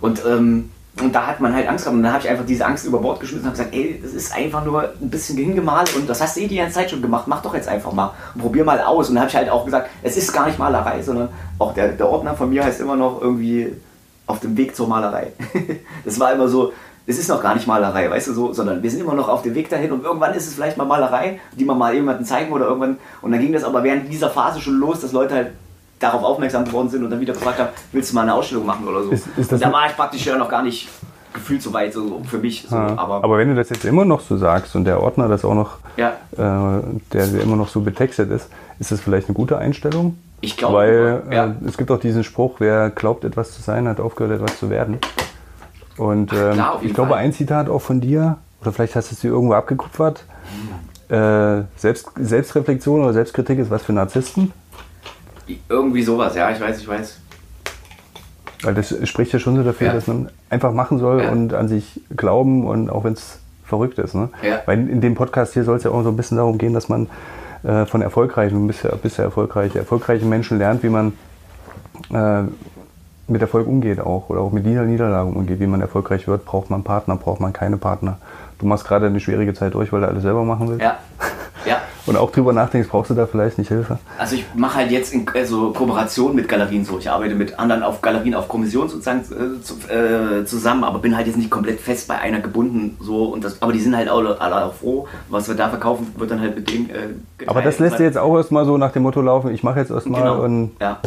Und, 0.00 0.20
ähm, 0.26 0.70
und 1.00 1.14
da 1.14 1.26
hat 1.26 1.40
man 1.40 1.54
halt 1.54 1.68
Angst 1.68 1.84
gehabt 1.84 1.96
und 1.96 2.02
dann 2.02 2.12
habe 2.12 2.22
ich 2.22 2.28
einfach 2.28 2.44
diese 2.44 2.66
Angst 2.66 2.84
über 2.84 2.98
Bord 2.98 3.18
geschmissen 3.18 3.44
und 3.44 3.52
habe 3.52 3.56
gesagt, 3.56 3.74
ey, 3.74 3.98
das 4.02 4.12
ist 4.12 4.34
einfach 4.34 4.62
nur 4.62 4.82
ein 4.82 5.08
bisschen 5.08 5.38
hingemalt 5.38 5.94
und 5.96 6.08
das 6.08 6.20
hast 6.20 6.36
du 6.36 6.40
eh 6.40 6.48
die 6.48 6.56
ganze 6.56 6.74
Zeit 6.74 6.90
schon 6.90 7.00
gemacht, 7.00 7.26
mach 7.26 7.40
doch 7.40 7.54
jetzt 7.54 7.66
einfach 7.66 7.92
mal 7.92 8.12
und 8.34 8.42
probier 8.42 8.64
mal 8.64 8.78
aus. 8.80 9.08
Und 9.08 9.14
dann 9.14 9.22
habe 9.22 9.30
ich 9.30 9.36
halt 9.36 9.48
auch 9.48 9.64
gesagt, 9.64 9.88
es 10.02 10.18
ist 10.18 10.32
gar 10.32 10.46
nicht 10.46 10.58
Malerei, 10.58 11.02
sondern 11.02 11.30
auch 11.58 11.72
der, 11.72 11.88
der 11.88 12.08
Ordner 12.08 12.34
von 12.34 12.50
mir 12.50 12.62
heißt 12.62 12.80
immer 12.80 12.96
noch 12.96 13.22
irgendwie 13.22 13.72
auf 14.26 14.40
dem 14.40 14.54
Weg 14.56 14.76
zur 14.76 14.86
Malerei. 14.86 15.32
das 16.04 16.20
war 16.20 16.32
immer 16.34 16.46
so, 16.46 16.74
es 17.06 17.18
ist 17.18 17.28
noch 17.28 17.42
gar 17.42 17.54
nicht 17.54 17.66
Malerei, 17.66 18.10
weißt 18.10 18.28
du 18.28 18.34
so, 18.34 18.52
sondern 18.52 18.82
wir 18.82 18.90
sind 18.90 19.00
immer 19.00 19.14
noch 19.14 19.28
auf 19.30 19.42
dem 19.42 19.54
Weg 19.54 19.70
dahin 19.70 19.92
und 19.92 20.04
irgendwann 20.04 20.34
ist 20.34 20.46
es 20.46 20.54
vielleicht 20.54 20.76
mal 20.76 20.84
Malerei, 20.84 21.40
die 21.58 21.64
man 21.64 21.78
mal 21.78 21.94
jemandem 21.94 22.26
zeigen 22.26 22.52
oder 22.52 22.66
irgendwann. 22.66 22.98
Und 23.22 23.32
dann 23.32 23.40
ging 23.40 23.52
das 23.54 23.64
aber 23.64 23.82
während 23.82 24.12
dieser 24.12 24.28
Phase 24.28 24.60
schon 24.60 24.78
los, 24.78 25.00
dass 25.00 25.12
Leute 25.12 25.34
halt 25.34 25.52
darauf 26.02 26.22
aufmerksam 26.24 26.64
geworden 26.64 26.88
sind 26.88 27.04
und 27.04 27.10
dann 27.10 27.20
wieder 27.20 27.32
gefragt 27.32 27.58
haben, 27.58 27.68
willst 27.92 28.10
du 28.10 28.14
mal 28.14 28.22
eine 28.22 28.34
Ausstellung 28.34 28.66
machen 28.66 28.86
oder 28.86 29.02
so. 29.04 29.10
Ist- 29.10 29.26
ist 29.36 29.52
da 29.52 29.72
war 29.72 29.86
ich 29.86 29.96
praktisch 29.96 30.24
ja 30.26 30.36
noch 30.36 30.48
gar 30.48 30.62
nicht 30.62 30.88
gefühlt 31.32 31.62
so 31.62 31.72
weit, 31.72 31.92
so 31.94 32.20
für 32.28 32.38
mich. 32.38 32.66
So, 32.68 32.76
Ja. 32.76 32.88
aber, 32.98 33.24
Aber 33.24 33.38
wenn 33.38 33.48
du 33.48 33.54
das 33.54 33.70
jetzt 33.70 33.84
immer 33.86 34.04
noch 34.04 34.20
so 34.20 34.36
sagst 34.36 34.76
und 34.76 34.84
der 34.84 35.02
Ordner 35.02 35.28
das 35.28 35.44
auch 35.44 35.54
noch, 35.54 35.78
ja, 35.96 36.10
äh, 36.36 36.82
der, 37.12 37.40
immer 37.42 37.56
noch 37.56 37.68
so 37.68 37.80
betextet 37.80 38.30
ist, 38.30 38.48
ist 38.78 38.92
das 38.92 39.00
vielleicht 39.00 39.28
eine 39.28 39.34
gute 39.34 39.56
Einstellung? 39.58 40.18
ich 40.44 40.56
glaube, 40.56 40.74
Weil 40.76 41.22
ja. 41.30 41.46
äh, 41.46 41.50
es 41.66 41.76
gibt 41.78 41.90
auch 41.92 42.00
diesen 42.00 42.24
Spruch, 42.24 42.56
wer 42.58 42.90
glaubt 42.90 43.24
etwas 43.24 43.54
zu 43.54 43.62
sein, 43.62 43.86
hat 43.88 44.00
aufgehört 44.00 44.40
etwas 44.40 44.58
zu 44.58 44.68
werden. 44.70 44.98
Und 45.96 46.32
ähm, 46.32 46.52
klar, 46.54 46.80
ich 46.82 46.92
glaube, 46.94 47.10
Fall. 47.10 47.18
ein 47.20 47.32
Zitat 47.32 47.68
auch 47.70 47.80
von 47.80 48.00
dir, 48.00 48.38
oder 48.60 48.72
vielleicht 48.72 48.96
hast 48.96 49.10
du 49.10 49.14
es 49.14 49.20
dir 49.20 49.28
irgendwo 49.30 49.54
abgekupfert, 49.54 50.24
äh, 51.08 51.62
Selbst, 51.76 52.08
Selbstreflexion 52.18 53.02
oder 53.02 53.12
Selbstkritik 53.12 53.58
ist 53.58 53.70
was 53.70 53.82
für 53.84 53.92
Narzissten. 53.92 54.52
Irgendwie 55.68 56.02
sowas, 56.02 56.34
ja, 56.34 56.50
ich 56.50 56.60
weiß, 56.60 56.78
ich 56.80 56.88
weiß. 56.88 57.18
Weil 58.62 58.74
das 58.74 58.94
spricht 59.08 59.32
ja 59.32 59.38
schon 59.38 59.56
so 59.56 59.62
dafür, 59.62 59.88
Ja. 59.88 59.92
dass 59.94 60.06
man 60.06 60.28
einfach 60.48 60.72
machen 60.72 60.98
soll 60.98 61.22
Ja. 61.24 61.30
und 61.30 61.52
an 61.54 61.68
sich 61.68 62.00
glauben 62.16 62.64
und 62.66 62.90
auch 62.90 63.04
wenn 63.04 63.14
es 63.14 63.38
verrückt 63.64 63.98
ist. 63.98 64.14
Ne? 64.14 64.28
Ja. 64.42 64.60
Weil 64.66 64.88
in 64.88 65.00
dem 65.00 65.14
Podcast 65.14 65.54
hier 65.54 65.64
soll 65.64 65.76
es 65.78 65.82
ja 65.84 65.90
auch 65.90 66.02
so 66.02 66.10
ein 66.10 66.16
bisschen 66.16 66.36
darum 66.36 66.58
gehen, 66.58 66.72
dass 66.74 66.88
man 66.88 67.08
äh, 67.64 67.86
von 67.86 68.02
erfolgreichen, 68.02 68.66
bisher, 68.66 68.92
bisher 68.96 69.24
erfolgreich, 69.24 69.74
erfolgreichen 69.74 70.28
Menschen 70.28 70.58
lernt, 70.58 70.82
wie 70.82 70.88
man 70.90 71.12
äh, 72.12 72.42
mit 73.28 73.40
Erfolg 73.40 73.66
umgeht 73.66 74.00
auch 74.00 74.28
oder 74.28 74.40
auch 74.40 74.52
mit 74.52 74.64
Nieder 74.66 74.82
Niederlagen 74.84 75.32
umgeht, 75.34 75.58
wie 75.60 75.66
man 75.66 75.80
erfolgreich 75.80 76.26
wird. 76.28 76.44
Braucht 76.44 76.70
man 76.70 76.82
Partner, 76.84 77.16
braucht 77.16 77.40
man 77.40 77.52
keine 77.52 77.76
Partner. 77.78 78.18
Du 78.58 78.66
machst 78.66 78.84
gerade 78.86 79.06
eine 79.06 79.20
schwierige 79.20 79.54
Zeit 79.54 79.74
durch, 79.74 79.92
weil 79.92 80.00
du 80.02 80.08
alles 80.08 80.22
selber 80.22 80.44
machen 80.44 80.68
willst. 80.68 80.82
Ja, 80.82 80.98
ja. 81.64 81.76
Und 82.04 82.16
auch 82.16 82.30
drüber 82.30 82.52
nachdenkst, 82.52 82.88
brauchst 82.88 83.10
du 83.10 83.14
da 83.14 83.26
vielleicht 83.26 83.58
nicht 83.58 83.68
Hilfe? 83.68 83.98
Also 84.18 84.34
ich 84.34 84.44
mache 84.54 84.76
halt 84.76 84.90
jetzt 84.90 85.12
in, 85.12 85.26
also 85.34 85.70
Kooperation 85.70 86.34
mit 86.34 86.48
Galerien 86.48 86.84
so. 86.84 86.98
Ich 86.98 87.08
arbeite 87.08 87.34
mit 87.34 87.58
anderen 87.58 87.82
auf 87.82 88.02
Galerien 88.02 88.34
auf 88.34 88.48
Kommission 88.48 88.88
sozusagen 88.88 89.24
äh, 89.88 90.40
äh, 90.40 90.44
zusammen, 90.44 90.84
aber 90.84 90.98
bin 90.98 91.16
halt 91.16 91.26
jetzt 91.26 91.36
nicht 91.36 91.50
komplett 91.50 91.80
fest 91.80 92.08
bei 92.08 92.18
einer 92.18 92.40
gebunden 92.40 92.96
so 93.00 93.26
und 93.26 93.44
das, 93.44 93.62
aber 93.62 93.72
die 93.72 93.80
sind 93.80 93.96
halt 93.96 94.08
alle, 94.08 94.40
alle 94.40 94.66
auch 94.66 94.74
froh. 94.74 95.06
Was 95.28 95.48
wir 95.48 95.54
da 95.54 95.68
verkaufen, 95.68 96.12
wird 96.16 96.30
dann 96.30 96.40
halt 96.40 96.56
mit 96.56 96.70
denen 96.70 96.90
äh, 96.90 96.92
geteilt. 97.38 97.48
Aber 97.48 97.62
das 97.62 97.78
lässt 97.78 97.98
dir 97.98 98.04
jetzt 98.04 98.18
auch 98.18 98.36
erstmal 98.36 98.64
so 98.64 98.76
nach 98.76 98.92
dem 98.92 99.02
Motto 99.02 99.20
laufen, 99.20 99.54
ich 99.54 99.62
mache 99.62 99.78
jetzt 99.78 99.90
erstmal 99.90 100.40
und 100.40 100.72
ja. 100.80 100.98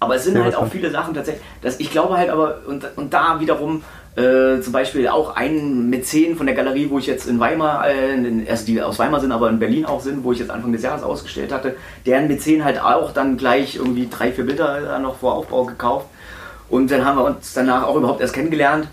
Aber 0.00 0.16
es 0.16 0.24
sind 0.24 0.42
halt 0.42 0.54
auch 0.54 0.66
viele 0.66 0.90
Sachen 0.90 1.14
tatsächlich. 1.14 1.42
Dass 1.62 1.80
ich 1.80 1.90
glaube 1.90 2.16
halt 2.16 2.28
aber, 2.28 2.56
und, 2.66 2.84
und 2.96 3.14
da 3.14 3.40
wiederum 3.40 3.82
Äh, 4.16 4.60
zum 4.60 4.72
Beispiel 4.72 5.08
auch 5.08 5.34
ein 5.34 5.90
Mäzen 5.90 6.36
von 6.36 6.46
der 6.46 6.54
Galerie, 6.54 6.88
wo 6.88 6.98
ich 6.98 7.06
jetzt 7.06 7.26
in 7.26 7.40
Weimar, 7.40 7.88
äh, 7.88 8.46
also 8.48 8.64
die 8.64 8.80
aus 8.80 9.00
Weimar 9.00 9.20
sind, 9.20 9.32
aber 9.32 9.48
in 9.48 9.58
Berlin 9.58 9.86
auch 9.86 10.00
sind, 10.00 10.22
wo 10.22 10.30
ich 10.30 10.38
jetzt 10.38 10.50
Anfang 10.50 10.70
des 10.72 10.82
Jahres 10.82 11.02
ausgestellt 11.02 11.52
hatte, 11.52 11.74
deren 12.06 12.28
Mäzen 12.28 12.64
halt 12.64 12.80
auch 12.80 13.12
dann 13.12 13.36
gleich 13.36 13.74
irgendwie 13.74 14.08
drei, 14.08 14.30
vier 14.30 14.46
Bilder 14.46 14.98
noch 15.00 15.16
vor 15.16 15.34
Aufbau 15.34 15.64
gekauft. 15.64 16.06
Und 16.68 16.92
dann 16.92 17.04
haben 17.04 17.18
wir 17.18 17.24
uns 17.24 17.54
danach 17.54 17.82
auch 17.82 17.96
überhaupt 17.96 18.20
erst 18.20 18.34
kennengelernt. 18.34 18.88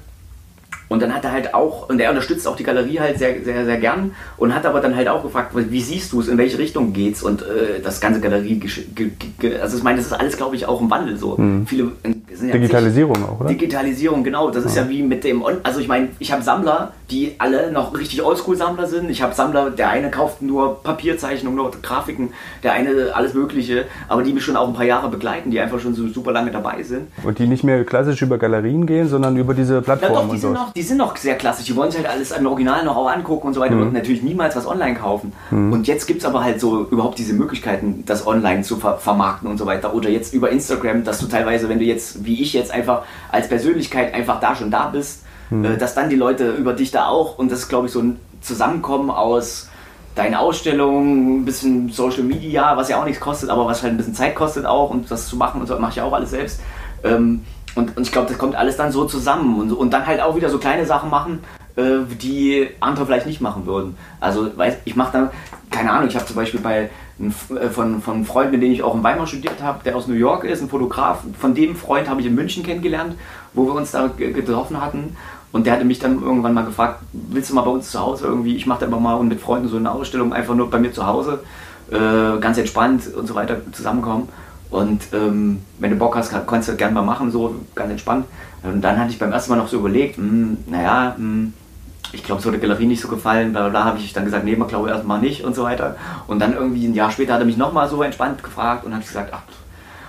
Und 0.92 1.02
dann 1.02 1.16
hat 1.16 1.24
er 1.24 1.32
halt 1.32 1.54
auch, 1.54 1.88
und 1.88 2.02
er 2.02 2.10
unterstützt 2.10 2.46
auch 2.46 2.58
die 2.58 2.64
Galerie 2.64 3.00
halt 3.00 3.18
sehr, 3.18 3.42
sehr, 3.46 3.64
sehr 3.64 3.78
gern 3.78 4.12
und 4.36 4.54
hat 4.54 4.66
aber 4.66 4.82
dann 4.82 4.94
halt 4.94 5.08
auch 5.08 5.24
gefragt, 5.24 5.54
wie 5.56 5.82
siehst 5.82 6.12
du 6.12 6.20
es, 6.20 6.28
in 6.28 6.38
welche 6.38 6.58
Richtung 6.58 6.92
geht's 6.92 7.24
und 7.24 7.44
äh, 7.44 7.80
das 7.82 8.02
ganze 8.02 8.20
Galerie, 8.20 8.62
also 9.62 9.78
ich 9.78 9.84
meine, 9.84 10.00
das 10.00 10.08
ist 10.08 10.12
alles, 10.12 10.36
glaube 10.36 10.58
ich, 10.58 10.66
auch 10.66 10.82
im 10.82 10.92
Wandel 10.92 11.16
so. 11.16 11.38
Hm. 11.38 11.66
Viele 11.66 11.92
ja 12.04 12.52
Digitalisierung 12.52 13.16
sich, 13.16 13.24
auch, 13.24 13.40
oder? 13.40 13.48
Digitalisierung, 13.48 14.22
genau. 14.26 14.52
Das 14.52 14.66
ja. 14.66 14.70
ist 14.70 14.76
ja 14.76 14.90
wie 14.90 15.02
mit 15.02 15.24
dem, 15.24 15.46
also 15.64 15.80
ich 15.80 15.88
meine, 15.88 16.10
ich 16.20 16.30
habe 16.34 16.44
Sammler, 16.44 16.92
die 17.12 17.36
alle 17.38 17.72
noch 17.72 17.98
richtig 17.98 18.24
Oldschool-Sammler 18.24 18.88
sind. 18.88 19.10
Ich 19.10 19.22
habe 19.22 19.34
Sammler, 19.36 19.70
der 19.70 19.90
eine 19.90 20.10
kauft 20.10 20.42
nur 20.42 20.82
Papierzeichnungen, 20.82 21.58
nur 21.58 21.72
Grafiken, 21.82 22.30
der 22.64 22.74
eine 22.74 23.14
alles 23.14 23.34
Mögliche, 23.34 23.86
aber 24.08 24.24
die 24.24 24.34
mich 24.34 24.44
schon 24.44 24.56
auch 24.56 24.68
ein 24.68 24.74
paar 24.74 24.86
Jahre 24.86 25.10
begleiten, 25.10 25.52
die 25.52 25.60
einfach 25.60 25.80
schon 25.80 25.94
so 25.94 26.08
super 26.08 26.32
lange 26.32 26.52
dabei 26.52 26.82
sind. 26.84 27.08
Und 27.24 27.40
die 27.40 27.48
nicht 27.48 27.64
mehr 27.64 27.84
klassisch 27.84 28.22
über 28.22 28.38
Galerien 28.38 28.86
gehen, 28.86 29.10
sondern 29.10 29.36
über 29.36 29.54
diese 29.54 29.82
Plattformen. 29.82 30.16
Ja, 30.16 30.22
doch, 30.22 30.32
die, 30.32 30.40
sind 30.40 30.54
noch, 30.54 30.74
die 30.74 30.82
sind 30.82 30.98
noch 30.98 31.18
sehr 31.18 31.36
klassisch. 31.36 31.66
Die 31.66 31.76
wollen 31.76 31.92
sich 31.92 32.02
halt 32.02 32.10
alles 32.10 32.32
im 32.32 32.46
Original 32.46 32.86
noch 32.86 32.96
auch 32.96 33.12
angucken 33.12 33.48
und 33.48 33.54
so 33.54 33.60
weiter 33.60 33.76
mhm. 33.76 33.82
und 33.84 33.94
natürlich 33.94 34.24
niemals 34.24 34.56
was 34.56 34.66
online 34.66 34.96
kaufen. 34.96 35.34
Mhm. 35.52 35.74
Und 35.74 35.88
jetzt 35.88 36.08
gibt 36.08 36.22
es 36.22 36.26
aber 36.26 36.44
halt 36.44 36.60
so 36.62 36.88
überhaupt 36.90 37.20
diese 37.20 37.34
Möglichkeiten, 37.34 38.04
das 38.06 38.26
online 38.26 38.64
zu 38.64 38.78
ver 38.78 38.98
vermarkten 38.98 39.50
und 39.50 39.58
so 39.58 39.66
weiter. 39.66 39.94
Oder 39.94 40.10
jetzt 40.10 40.34
über 40.34 40.50
Instagram, 40.50 41.04
dass 41.04 41.20
du 41.20 41.28
teilweise, 41.28 41.68
wenn 41.68 41.80
du 41.80 41.86
jetzt, 41.86 42.24
wie 42.26 42.42
ich 42.42 42.54
jetzt 42.54 42.72
einfach 42.72 43.04
als 43.32 43.50
Persönlichkeit 43.50 44.14
einfach 44.14 44.40
da 44.40 44.56
schon 44.56 44.72
da 44.72 44.88
bist, 44.88 45.24
mhm. 45.52 45.78
dass 45.78 45.94
dann 45.94 46.10
die 46.10 46.16
Leute 46.16 46.52
über 46.52 46.74
dich 46.74 46.90
da 46.90 47.08
auch, 47.08 47.38
und 47.38 47.52
das 47.52 47.60
ist 47.60 47.70
glaube 47.70 47.88
ich 47.88 47.94
so 47.94 48.00
ein 48.00 48.20
Zusammenkommen 48.42 49.12
aus 49.12 49.70
deine 50.16 50.40
Ausstellung, 50.40 51.42
ein 51.42 51.46
bisschen 51.46 51.90
Social 51.90 52.24
Media, 52.24 52.76
was 52.76 52.90
ja 52.90 53.00
auch 53.00 53.06
nichts 53.06 53.22
kostet, 53.22 53.50
aber 53.50 53.66
was 53.68 53.84
halt 53.84 53.94
ein 53.94 53.98
bisschen 53.98 54.16
Zeit 54.16 54.36
kostet 54.36 54.66
auch 54.66 54.90
und 54.90 55.10
das 55.10 55.28
zu 55.28 55.38
machen 55.38 55.62
und 55.62 55.68
so 55.68 55.78
mache 55.78 55.92
ich 55.94 56.02
auch 56.02 56.12
alles 56.12 56.32
selbst. 56.32 56.60
Ähm, 57.04 57.46
und, 57.76 57.96
und 57.96 58.04
ich 58.04 58.12
glaube, 58.12 58.28
das 58.28 58.38
kommt 58.38 58.56
alles 58.56 58.76
dann 58.76 58.92
so 58.92 59.06
zusammen 59.06 59.60
und, 59.60 59.72
und 59.72 59.92
dann 59.92 60.06
halt 60.06 60.22
auch 60.22 60.36
wieder 60.36 60.50
so 60.50 60.58
kleine 60.58 60.86
Sachen 60.86 61.10
machen, 61.10 61.40
äh, 61.78 62.00
die 62.22 62.68
andere 62.82 63.06
vielleicht 63.06 63.26
nicht 63.26 63.40
machen 63.40 63.66
würden. 63.66 63.96
Also 64.20 64.58
weiß, 64.58 64.78
ich 64.84 64.96
mache 64.98 65.14
dann, 65.14 65.30
keine 65.70 65.92
Ahnung, 65.92 66.10
ich 66.10 66.16
habe 66.16 66.26
zum 66.26 66.36
Beispiel 66.36 66.60
bei 66.60 66.90
äh, 67.22 67.70
von, 67.70 68.02
von 68.02 68.26
Freunden, 68.26 68.52
mit 68.52 68.62
denen 68.62 68.74
ich 68.74 68.84
auch 68.84 68.96
in 68.96 69.04
Weimar 69.04 69.28
studiert 69.28 69.62
habe, 69.62 69.84
der 69.86 69.96
aus 69.96 70.08
New 70.08 70.16
York 70.16 70.44
ist, 70.44 70.62
ein 70.62 70.70
Fotograf, 70.70 71.20
von 71.40 71.54
dem 71.54 71.76
Freund 71.76 72.10
habe 72.10 72.20
ich 72.22 72.28
in 72.28 72.36
München 72.36 72.64
kennengelernt, 72.64 73.16
wo 73.54 73.66
wir 73.66 73.76
uns 73.76 73.92
da 73.92 74.08
getroffen 74.08 74.82
hatten. 74.82 75.16
Und 75.52 75.66
der 75.66 75.74
hatte 75.74 75.86
mich 75.86 76.00
dann 76.00 76.22
irgendwann 76.22 76.54
mal 76.54 76.66
gefragt, 76.66 77.02
willst 77.12 77.50
du 77.50 77.56
mal 77.56 77.64
bei 77.64 77.72
uns 77.72 77.92
zu 77.92 78.00
Hause 78.00 78.26
irgendwie, 78.26 78.56
ich 78.56 78.66
mache 78.66 78.82
da 78.82 78.86
immer 78.86 79.00
mal 79.00 79.22
mit 79.24 79.42
Freunden 79.42 79.68
so 79.68 79.78
eine 79.78 79.92
Ausstellung, 79.92 80.34
einfach 80.34 80.56
nur 80.56 80.70
bei 80.70 80.80
mir 80.80 80.94
zu 80.94 81.06
Hause, 81.06 81.44
äh, 81.92 82.40
ganz 82.40 82.58
entspannt 82.58 83.14
und 83.14 83.28
so 83.28 83.36
weiter 83.36 83.58
zusammenkommen. 83.74 84.30
Und 84.70 85.02
ähm, 85.12 85.62
wenn 85.80 85.92
du 85.92 85.98
Bock 85.98 86.16
hast, 86.16 86.34
kannst 86.48 86.70
du 86.70 86.76
gerne 86.78 86.94
mal 86.94 87.02
machen, 87.02 87.30
so 87.30 87.56
ganz 87.76 87.92
entspannt. 87.92 88.26
Und 88.64 88.82
dann 88.82 88.98
hatte 88.98 89.12
ich 89.12 89.20
beim 89.20 89.32
ersten 89.32 89.52
Mal 89.52 89.58
noch 89.58 89.68
so 89.68 89.78
überlegt, 89.78 90.18
mh, 90.18 90.30
hm, 90.30 90.58
naja, 90.68 91.16
mh, 91.18 91.24
hm, 91.24 91.54
ich 92.14 92.24
glaube, 92.24 92.40
es 92.40 92.50
der 92.50 92.60
Galerie 92.60 92.86
nicht 92.86 93.02
so 93.02 93.08
gefallen, 93.08 93.52
bla 93.52 93.70
bla, 93.70 93.86
habe 93.86 94.00
ich 94.00 94.14
dann 94.14 94.26
gesagt, 94.26 94.44
nee, 94.44 94.56
man 94.56 94.68
glaube 94.68 94.90
erstmal 94.90 95.20
nicht 95.20 95.44
und 95.44 95.56
so 95.56 95.64
weiter. 95.64 95.96
Und 96.28 96.40
dann 96.40 96.54
irgendwie 96.54 96.86
ein 96.86 96.94
Jahr 96.94 97.12
später 97.12 97.34
hat 97.34 97.42
er 97.42 97.46
mich 97.46 97.58
nochmal 97.58 97.88
so 97.88 98.02
entspannt 98.04 98.44
gefragt 98.44 98.86
und 98.86 98.94
hat 98.94 99.02
gesagt, 99.02 99.32
ach, 99.34 99.44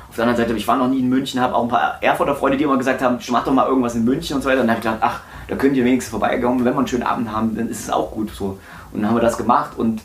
auf 0.09 0.17
der 0.17 0.25
anderen 0.25 0.47
Seite, 0.47 0.59
ich 0.59 0.69
war 0.69 0.77
noch 0.77 0.89
nie 0.89 0.99
in 0.99 1.09
München, 1.09 1.41
habe 1.41 1.55
auch 1.55 1.63
ein 1.63 1.69
paar 1.69 2.03
Erfurter 2.03 2.35
Freunde, 2.35 2.59
die 2.59 2.65
immer 2.65 2.77
gesagt 2.77 3.01
haben, 3.01 3.19
mach 3.31 3.45
doch 3.45 3.53
mal 3.53 3.67
irgendwas 3.67 3.95
in 3.95 4.05
München 4.05 4.37
und 4.37 4.43
so 4.43 4.49
weiter. 4.49 4.61
Und 4.61 4.67
dann 4.67 4.77
habe 4.77 4.87
ich 4.87 4.93
gedacht, 4.93 4.99
ach, 5.01 5.21
da 5.53 5.59
könnt 5.59 5.77
ihr 5.77 5.85
wenigstens 5.85 6.11
vorbeikommen, 6.11 6.65
wenn 6.65 6.73
wir 6.73 6.79
einen 6.79 6.87
schönen 6.87 7.03
Abend 7.03 7.31
haben, 7.31 7.55
dann 7.55 7.69
ist 7.69 7.81
es 7.81 7.91
auch 7.91 8.11
gut 8.11 8.31
so. 8.31 8.59
Und 8.91 9.03
dann 9.03 9.11
haben 9.11 9.17
wir 9.17 9.21
das 9.21 9.37
gemacht 9.37 9.73
und 9.77 10.01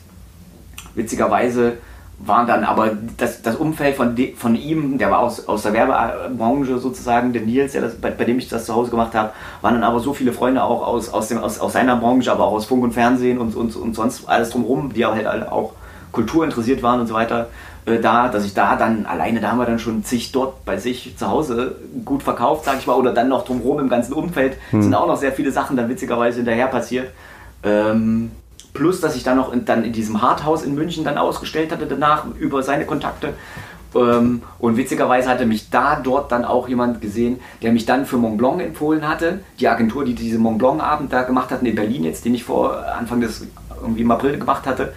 witzigerweise 0.94 1.78
waren 2.20 2.48
dann 2.48 2.66
aber 2.66 2.98
das, 3.16 3.44
das 3.44 3.56
Umfeld 3.56 3.96
von, 3.96 4.14
de, 4.14 4.36
von 4.36 4.56
ihm, 4.56 4.98
der 4.98 5.10
war 5.10 5.20
aus, 5.20 5.48
aus 5.48 5.64
der 5.64 5.72
Werbebranche 5.72 6.80
sozusagen, 6.80 7.32
der 7.32 7.44
Nils, 7.44 7.72
der 7.72 7.84
das, 7.84 7.96
bei, 7.96 8.12
bei, 8.12 8.26
dem 8.26 8.40
ich 8.40 8.50
das 8.50 8.66
zu 8.66 8.76
Hause 8.76 8.92
gemacht 8.92 9.16
habe, 9.16 9.30
waren 9.62 9.76
dann 9.76 9.86
aber 9.86 10.02
so 10.02 10.14
viele 10.14 10.34
Freunde 10.34 10.62
auch 10.62 10.86
aus, 10.86 11.08
aus, 11.14 11.30
dem, 11.30 11.38
aus, 11.38 11.62
aus 11.62 11.72
seiner 11.72 11.96
Branche, 11.96 12.30
aber 12.30 12.44
auch 12.44 12.54
aus 12.54 12.66
Funk 12.66 12.84
und 12.84 12.92
Fernsehen 12.92 13.38
und, 13.38 13.56
und, 13.56 13.74
und 13.78 13.96
sonst 13.96 14.28
alles 14.28 14.50
drumherum, 14.50 14.92
die 14.92 15.06
halt 15.06 15.48
auch 15.48 15.76
Kultur 16.12 16.44
interessiert 16.44 16.84
waren 16.84 17.00
und 17.00 17.08
so 17.08 17.14
weiter, 17.14 17.48
äh, 17.88 18.00
da, 18.00 18.28
dass 18.28 18.46
ich 18.46 18.54
da 18.54 18.76
dann, 18.76 19.06
alleine 19.06 19.40
da 19.40 19.52
haben 19.52 19.58
wir 19.58 19.66
dann 19.66 19.80
schon 19.80 20.04
zig 20.04 20.32
dort 20.32 20.64
bei 20.66 20.78
sich 20.78 21.16
zu 21.18 21.28
Hause 21.28 21.78
gut 22.06 22.22
verkauft, 22.22 22.66
sag 22.66 22.78
ich 22.78 22.86
mal, 22.86 22.94
oder 22.94 23.14
dann 23.14 23.30
noch 23.30 23.46
drumherum 23.46 23.80
im 23.80 23.90
ganzen 23.90 24.14
Umfeld 24.14 24.58
hm. 24.70 24.84
sind 24.84 24.94
auch 24.94 25.08
noch 25.08 25.18
sehr 25.18 25.32
viele 25.32 25.52
Sachen 25.52 25.76
dann 25.78 25.90
witzigerweise 25.90 26.38
hinterher 26.38 26.68
passiert. 26.68 27.10
Ähm, 27.64 28.32
Plus, 28.78 29.02
dass 29.02 29.16
ich 29.16 29.24
dann 29.24 29.38
noch 29.38 29.52
in, 29.52 29.66
dann 29.66 29.84
in 29.84 29.92
diesem 29.92 30.22
Harthaus 30.22 30.62
in 30.62 30.76
München 30.76 31.04
dann 31.04 31.18
ausgestellt 31.18 31.72
hatte 31.72 31.88
danach 31.88 32.26
über 32.40 32.62
seine 32.62 32.86
Kontakte. 32.86 33.34
Ähm, 33.96 34.44
und 34.60 34.78
witzigerweise 34.78 35.30
hatte 35.30 35.48
mich 35.48 35.72
da 35.72 36.00
dort 36.00 36.32
dann 36.32 36.46
auch 36.46 36.70
jemand 36.70 37.02
gesehen, 37.02 37.40
der 37.64 37.72
mich 37.72 37.88
dann 37.88 38.06
für 38.06 38.18
Mont 38.18 38.38
Blanc 38.38 38.62
empfohlen 38.62 39.08
hatte. 39.08 39.40
Die 39.60 39.68
Agentur, 39.68 40.06
die 40.06 40.14
diese 40.14 40.38
Mont 40.38 40.60
Blanc 40.60 40.84
Abend 40.84 41.12
da 41.12 41.24
gemacht 41.24 41.50
hat 41.50 41.64
in 41.64 41.74
Berlin 41.74 42.04
jetzt, 42.04 42.24
den 42.24 42.36
ich 42.36 42.44
vor 42.44 42.86
Anfang 42.86 43.20
des 43.20 43.48
irgendwie 43.82 44.02
im 44.02 44.12
April 44.12 44.38
gemacht 44.38 44.68
hatte 44.68 44.94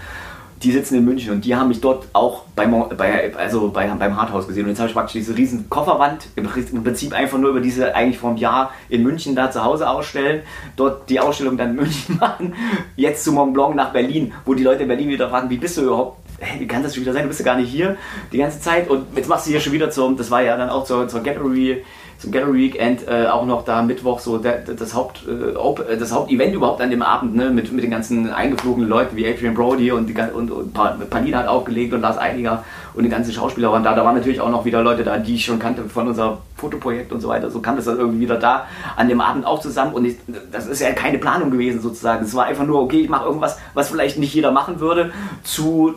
die 0.63 0.73
sitzen 0.73 0.97
in 0.97 1.05
München 1.05 1.33
und 1.33 1.45
die 1.45 1.57
haben 1.57 1.69
mich 1.69 1.81
dort 1.81 2.09
auch 2.13 2.45
beim, 2.55 2.85
bei, 2.97 3.35
also 3.35 3.71
bei, 3.71 3.87
beim 3.87 4.17
Harthaus 4.17 4.47
gesehen. 4.47 4.65
Und 4.65 4.71
jetzt 4.71 4.79
habe 4.79 4.89
ich 4.89 4.95
praktisch 4.95 5.15
diese 5.15 5.37
riesen 5.37 5.71
Kofferwand, 5.71 6.29
im 6.37 6.45
Prinzip 6.85 7.15
einfach 7.15 7.39
nur 7.39 7.51
über 7.51 7.61
diese 7.61 7.95
eigentlich 7.95 8.19
vor 8.19 8.31
einem 8.31 8.39
Jahr 8.39 8.73
in 8.91 9.03
München 9.03 9.35
da 9.35 9.51
zu 9.51 9.65
Hause 9.65 9.89
ausstellen, 9.89 10.43
dort 10.77 11.09
die 11.09 11.19
Ausstellung 11.19 11.57
dann 11.57 11.71
in 11.71 11.77
München 11.77 12.17
machen, 12.21 12.55
jetzt 12.97 13.25
zu 13.25 13.33
Mont 13.33 13.55
Blanc 13.55 13.75
nach 13.75 13.93
Berlin, 13.93 14.33
wo 14.45 14.53
die 14.53 14.63
Leute 14.63 14.83
in 14.83 14.89
Berlin 14.89 15.09
wieder 15.09 15.31
fragen, 15.31 15.49
wie 15.49 15.57
bist 15.57 15.79
du 15.79 15.83
überhaupt? 15.83 16.19
Hey, 16.39 16.61
wie 16.61 16.67
kann 16.67 16.83
das 16.83 16.95
schon 16.95 17.03
wieder 17.03 17.13
sein? 17.13 17.23
Du 17.23 17.29
bist 17.29 17.41
ja 17.41 17.45
gar 17.45 17.57
nicht 17.57 17.71
hier 17.71 17.97
die 18.33 18.39
ganze 18.39 18.61
Zeit 18.61 18.89
und 18.89 19.15
jetzt 19.15 19.29
machst 19.29 19.47
du 19.47 19.51
hier 19.51 19.61
schon 19.61 19.73
wieder 19.73 19.91
zum, 19.91 20.17
das 20.17 20.31
war 20.31 20.43
ja 20.43 20.57
dann 20.57 20.71
auch 20.71 20.85
zur, 20.85 21.07
zur 21.09 21.23
Gallery 21.23 21.85
zum 22.21 22.33
Gallery 22.33 22.59
Weekend 22.59 23.09
äh, 23.09 23.27
auch 23.27 23.47
noch 23.47 23.65
da 23.65 23.81
Mittwoch 23.83 24.19
so 24.19 24.37
der, 24.37 24.59
das, 24.59 24.95
Haupt, 24.95 25.27
äh, 25.27 25.97
das 25.97 26.13
Hauptevent 26.13 26.55
überhaupt 26.55 26.83
an 26.83 26.91
dem 26.91 27.01
Abend, 27.01 27.35
ne, 27.35 27.49
mit, 27.49 27.73
mit 27.73 27.83
den 27.83 27.91
ganzen 27.91 28.31
eingeflogenen 28.31 28.89
Leuten 28.89 29.17
wie 29.17 29.27
Adrian 29.27 29.55
Brody 29.55 29.91
und, 29.91 30.07
die, 30.07 30.15
und, 30.35 30.51
und 30.51 30.75
Palina 30.75 31.39
hat 31.39 31.49
aufgelegt 31.49 31.95
und 31.95 32.03
Lars 32.03 32.19
Einiger 32.19 32.63
und 32.93 33.05
die 33.05 33.09
ganzen 33.09 33.33
Schauspieler 33.33 33.73
waren 33.73 33.83
da. 33.83 33.95
Da 33.95 34.05
waren 34.05 34.15
natürlich 34.15 34.41
auch 34.41 34.51
noch 34.51 34.67
wieder 34.67 34.83
Leute 34.83 35.03
da, 35.03 35.17
die 35.17 35.37
ich 35.37 35.47
schon 35.47 35.59
kannte 35.59 35.85
von 35.85 36.09
unserem 36.09 36.37
Fotoprojekt 36.57 37.11
und 37.11 37.23
so 37.23 37.29
weiter. 37.29 37.51
So 37.51 37.61
kam 37.61 37.77
das 37.77 37.87
dann 37.87 37.97
irgendwie 37.97 38.21
wieder 38.21 38.37
da 38.37 38.67
an 38.97 39.09
dem 39.09 39.23
Abend 39.23 39.47
auch 39.47 39.61
zusammen 39.61 39.95
und 39.95 40.05
ich, 40.05 40.17
das 40.53 40.67
ist 40.67 40.81
ja 40.81 40.93
keine 40.93 41.19
Planung 41.19 41.51
gewesen 41.51 41.81
sozusagen. 41.81 42.25
Es 42.25 42.35
war 42.35 42.45
einfach 42.45 42.67
nur, 42.67 42.83
okay, 42.83 43.01
ich 43.01 43.09
mache 43.09 43.25
irgendwas, 43.25 43.59
was 43.73 43.89
vielleicht 43.89 44.19
nicht 44.19 44.35
jeder 44.35 44.53
machen 44.53 44.81
würde, 44.81 45.11
zu 45.43 45.95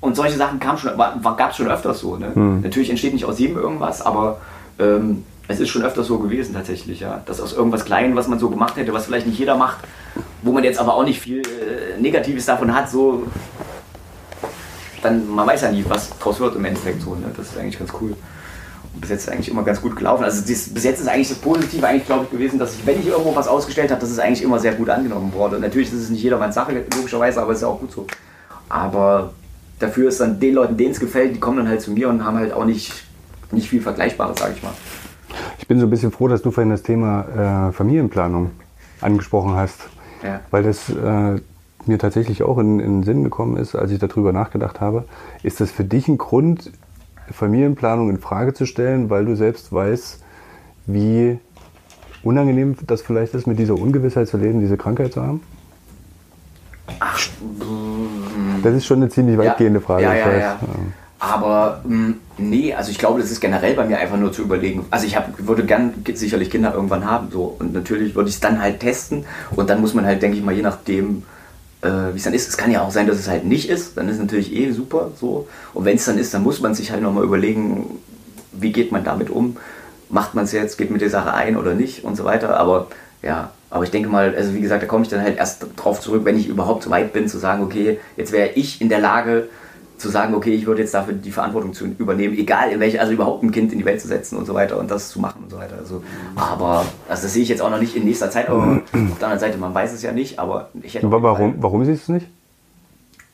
und 0.00 0.14
solche 0.14 0.36
Sachen 0.36 0.60
kam 0.60 0.78
schon, 0.78 0.96
gab 0.96 1.50
es 1.50 1.56
schon 1.56 1.66
öfters 1.66 1.98
so. 1.98 2.16
Ne? 2.16 2.32
Hm. 2.32 2.60
Natürlich 2.60 2.90
entsteht 2.90 3.14
nicht 3.14 3.24
aus 3.24 3.38
jedem 3.40 3.56
irgendwas, 3.56 4.02
aber 4.02 4.38
ähm, 4.78 5.24
es 5.46 5.60
ist 5.60 5.68
schon 5.68 5.82
öfter 5.82 6.02
so 6.02 6.18
gewesen 6.18 6.54
tatsächlich, 6.54 7.00
ja. 7.00 7.22
Dass 7.26 7.40
aus 7.40 7.52
irgendwas 7.52 7.84
Kleinem, 7.84 8.16
was 8.16 8.28
man 8.28 8.38
so 8.38 8.48
gemacht 8.48 8.76
hätte, 8.76 8.92
was 8.92 9.06
vielleicht 9.06 9.26
nicht 9.26 9.38
jeder 9.38 9.56
macht, 9.56 9.78
wo 10.42 10.52
man 10.52 10.64
jetzt 10.64 10.78
aber 10.78 10.94
auch 10.94 11.04
nicht 11.04 11.20
viel 11.20 11.40
äh, 11.40 12.00
Negatives 12.00 12.46
davon 12.46 12.74
hat, 12.74 12.90
so 12.90 13.24
dann, 15.04 15.28
man 15.28 15.46
weiß 15.46 15.62
ja 15.62 15.70
nie, 15.70 15.84
was 15.86 16.10
draus 16.18 16.40
wird 16.40 16.56
im 16.56 16.64
Endeffekt 16.64 17.02
so, 17.02 17.14
ne? 17.14 17.30
Das 17.36 17.48
ist 17.48 17.58
eigentlich 17.58 17.78
ganz 17.78 17.92
cool. 18.00 18.16
Und 18.94 19.00
bis 19.00 19.10
jetzt 19.10 19.24
ist 19.24 19.28
eigentlich 19.28 19.50
immer 19.50 19.62
ganz 19.62 19.80
gut 19.80 19.96
gelaufen. 19.96 20.24
Also 20.24 20.42
dies, 20.44 20.72
bis 20.72 20.84
jetzt 20.84 21.00
ist 21.00 21.08
eigentlich 21.08 21.28
das 21.28 21.38
Positive 21.38 21.86
eigentlich, 21.86 22.06
glaube 22.06 22.24
ich, 22.24 22.30
gewesen, 22.30 22.58
dass 22.58 22.74
ich, 22.74 22.86
wenn 22.86 22.98
ich 22.98 23.06
irgendwo 23.06 23.34
was 23.36 23.48
ausgestellt 23.48 23.90
habe, 23.90 24.00
dass 24.00 24.10
es 24.10 24.18
eigentlich 24.18 24.42
immer 24.42 24.58
sehr 24.58 24.72
gut 24.72 24.88
angenommen 24.88 25.32
wurde. 25.34 25.56
Und 25.56 25.62
natürlich 25.62 25.92
ist 25.92 26.00
es 26.00 26.10
nicht 26.10 26.22
jedermanns 26.22 26.54
Sache, 26.54 26.84
logischerweise, 26.96 27.42
aber 27.42 27.52
es 27.52 27.58
ist 27.58 27.62
ja 27.62 27.68
auch 27.68 27.80
gut 27.80 27.92
so. 27.92 28.06
Aber 28.68 29.34
dafür 29.78 30.08
ist 30.08 30.20
dann 30.20 30.40
den 30.40 30.54
Leuten, 30.54 30.76
denen 30.76 30.92
es 30.92 31.00
gefällt, 31.00 31.34
die 31.34 31.40
kommen 31.40 31.58
dann 31.58 31.68
halt 31.68 31.82
zu 31.82 31.90
mir 31.90 32.08
und 32.08 32.24
haben 32.24 32.38
halt 32.38 32.52
auch 32.52 32.64
nicht, 32.64 32.92
nicht 33.50 33.68
viel 33.68 33.82
Vergleichbares, 33.82 34.38
sage 34.38 34.54
ich 34.56 34.62
mal. 34.62 34.72
Ich 35.58 35.68
bin 35.68 35.80
so 35.80 35.86
ein 35.86 35.90
bisschen 35.90 36.12
froh, 36.12 36.28
dass 36.28 36.42
du 36.42 36.50
vorhin 36.50 36.70
das 36.70 36.82
Thema 36.82 37.68
äh, 37.68 37.72
Familienplanung 37.72 38.50
angesprochen 39.00 39.54
hast, 39.54 39.88
ja. 40.22 40.40
weil 40.50 40.62
das 40.62 40.88
äh, 40.88 41.40
mir 41.86 41.98
tatsächlich 41.98 42.42
auch 42.42 42.58
in, 42.58 42.80
in, 42.80 43.00
den 43.00 43.02
Sinn 43.02 43.24
gekommen 43.24 43.56
ist, 43.56 43.74
als 43.74 43.90
ich 43.90 43.98
darüber 43.98 44.32
nachgedacht 44.32 44.80
habe. 44.80 45.04
Ist 45.42 45.60
das 45.60 45.70
für 45.70 45.84
dich 45.84 46.08
ein 46.08 46.18
Grund, 46.18 46.72
Familienplanung 47.30 48.10
in 48.10 48.18
Frage 48.18 48.54
zu 48.54 48.66
stellen, 48.66 49.10
weil 49.10 49.24
du 49.24 49.36
selbst 49.36 49.72
weißt, 49.72 50.22
wie 50.86 51.38
unangenehm 52.22 52.76
das 52.86 53.02
vielleicht 53.02 53.34
ist, 53.34 53.46
mit 53.46 53.58
dieser 53.58 53.74
Ungewissheit 53.74 54.28
zu 54.28 54.36
leben, 54.36 54.60
diese 54.60 54.76
Krankheit 54.76 55.12
zu 55.12 55.22
haben? 55.22 55.40
Ach, 57.00 57.18
das 58.62 58.74
ist 58.74 58.86
schon 58.86 58.98
eine 58.98 59.08
ziemlich 59.08 59.38
weitgehende 59.38 59.80
Frage. 59.80 60.02
Ja, 60.04 60.14
ja, 60.14 60.36
ja. 60.36 60.58
Aber 61.18 61.80
mh, 61.84 61.90
hm, 61.90 62.16
nee, 62.38 62.74
also 62.74 62.90
ich 62.90 62.98
glaube, 62.98 63.20
das 63.20 63.30
ist 63.30 63.40
generell 63.40 63.74
bei 63.74 63.84
mir 63.84 63.98
einfach 63.98 64.16
nur 64.16 64.32
zu 64.32 64.42
überlegen. 64.42 64.86
Also 64.90 65.06
ich 65.06 65.16
hab, 65.16 65.46
würde 65.46 65.64
gern 65.64 65.94
sicherlich 66.14 66.50
Kinder 66.50 66.74
irgendwann 66.74 67.08
haben. 67.08 67.30
So. 67.30 67.56
Und 67.58 67.72
natürlich 67.72 68.14
würde 68.14 68.28
ich 68.28 68.36
es 68.36 68.40
dann 68.40 68.60
halt 68.60 68.80
testen. 68.80 69.24
Und 69.54 69.70
dann 69.70 69.80
muss 69.80 69.94
man 69.94 70.04
halt, 70.06 70.22
denke 70.22 70.36
ich 70.36 70.44
mal, 70.44 70.54
je 70.54 70.62
nachdem, 70.62 71.24
äh, 71.82 71.88
wie 72.12 72.16
es 72.16 72.24
dann 72.24 72.34
ist. 72.34 72.48
Es 72.48 72.56
kann 72.56 72.70
ja 72.70 72.82
auch 72.82 72.90
sein, 72.90 73.06
dass 73.06 73.18
es 73.18 73.28
halt 73.28 73.44
nicht 73.44 73.68
ist. 73.68 73.96
Dann 73.96 74.08
ist 74.08 74.16
es 74.16 74.20
natürlich 74.20 74.52
eh 74.54 74.70
super. 74.72 75.12
So. 75.20 75.48
Und 75.72 75.84
wenn 75.84 75.96
es 75.96 76.04
dann 76.04 76.18
ist, 76.18 76.34
dann 76.34 76.42
muss 76.42 76.60
man 76.60 76.74
sich 76.74 76.90
halt 76.90 77.02
nochmal 77.02 77.24
überlegen, 77.24 77.86
wie 78.52 78.72
geht 78.72 78.92
man 78.92 79.04
damit 79.04 79.30
um. 79.30 79.56
Macht 80.08 80.34
man 80.34 80.44
es 80.44 80.52
jetzt, 80.52 80.78
geht 80.78 80.90
mit 80.90 81.00
der 81.00 81.10
Sache 81.10 81.34
ein 81.34 81.56
oder 81.56 81.74
nicht 81.74 82.04
und 82.04 82.16
so 82.16 82.24
weiter. 82.24 82.58
Aber 82.58 82.88
ja, 83.22 83.50
aber 83.70 83.84
ich 83.84 83.90
denke 83.90 84.08
mal, 84.08 84.34
also 84.36 84.54
wie 84.54 84.60
gesagt, 84.60 84.82
da 84.82 84.86
komme 84.86 85.02
ich 85.02 85.10
dann 85.10 85.22
halt 85.22 85.38
erst 85.38 85.66
drauf 85.76 86.00
zurück, 86.00 86.24
wenn 86.24 86.38
ich 86.38 86.46
überhaupt 86.46 86.84
so 86.84 86.90
weit 86.90 87.12
bin, 87.12 87.26
zu 87.26 87.38
sagen, 87.38 87.64
okay, 87.64 87.98
jetzt 88.16 88.30
wäre 88.30 88.50
ich 88.50 88.80
in 88.80 88.88
der 88.88 89.00
Lage, 89.00 89.48
zu 89.96 90.08
sagen, 90.08 90.34
okay, 90.34 90.54
ich 90.54 90.66
würde 90.66 90.82
jetzt 90.82 90.94
dafür 90.94 91.14
die 91.14 91.30
Verantwortung 91.30 91.72
zu 91.72 91.86
übernehmen, 91.86 92.36
egal 92.36 92.70
in 92.70 92.80
welche, 92.80 93.00
also 93.00 93.12
überhaupt 93.12 93.42
ein 93.42 93.52
Kind 93.52 93.72
in 93.72 93.78
die 93.78 93.84
Welt 93.84 94.00
zu 94.00 94.08
setzen 94.08 94.36
und 94.36 94.46
so 94.46 94.54
weiter 94.54 94.78
und 94.78 94.90
das 94.90 95.10
zu 95.10 95.20
machen 95.20 95.44
und 95.44 95.50
so 95.50 95.58
weiter. 95.58 95.76
Also, 95.78 96.02
aber 96.34 96.84
also 97.08 97.22
das 97.22 97.32
sehe 97.32 97.42
ich 97.42 97.48
jetzt 97.48 97.62
auch 97.62 97.70
noch 97.70 97.80
nicht 97.80 97.94
in 97.96 98.04
nächster 98.04 98.30
Zeit, 98.30 98.48
aber 98.48 98.62
auf 98.62 98.90
der 98.92 99.28
anderen 99.28 99.38
Seite, 99.38 99.58
man 99.58 99.72
weiß 99.72 99.92
es 99.92 100.02
ja 100.02 100.12
nicht, 100.12 100.38
aber 100.38 100.68
ich 100.82 100.94
hätte. 100.94 101.06
Aber 101.06 101.22
warum, 101.22 101.54
warum 101.58 101.84
siehst 101.84 102.08
du 102.08 102.12
es 102.12 102.20
nicht? 102.20 102.30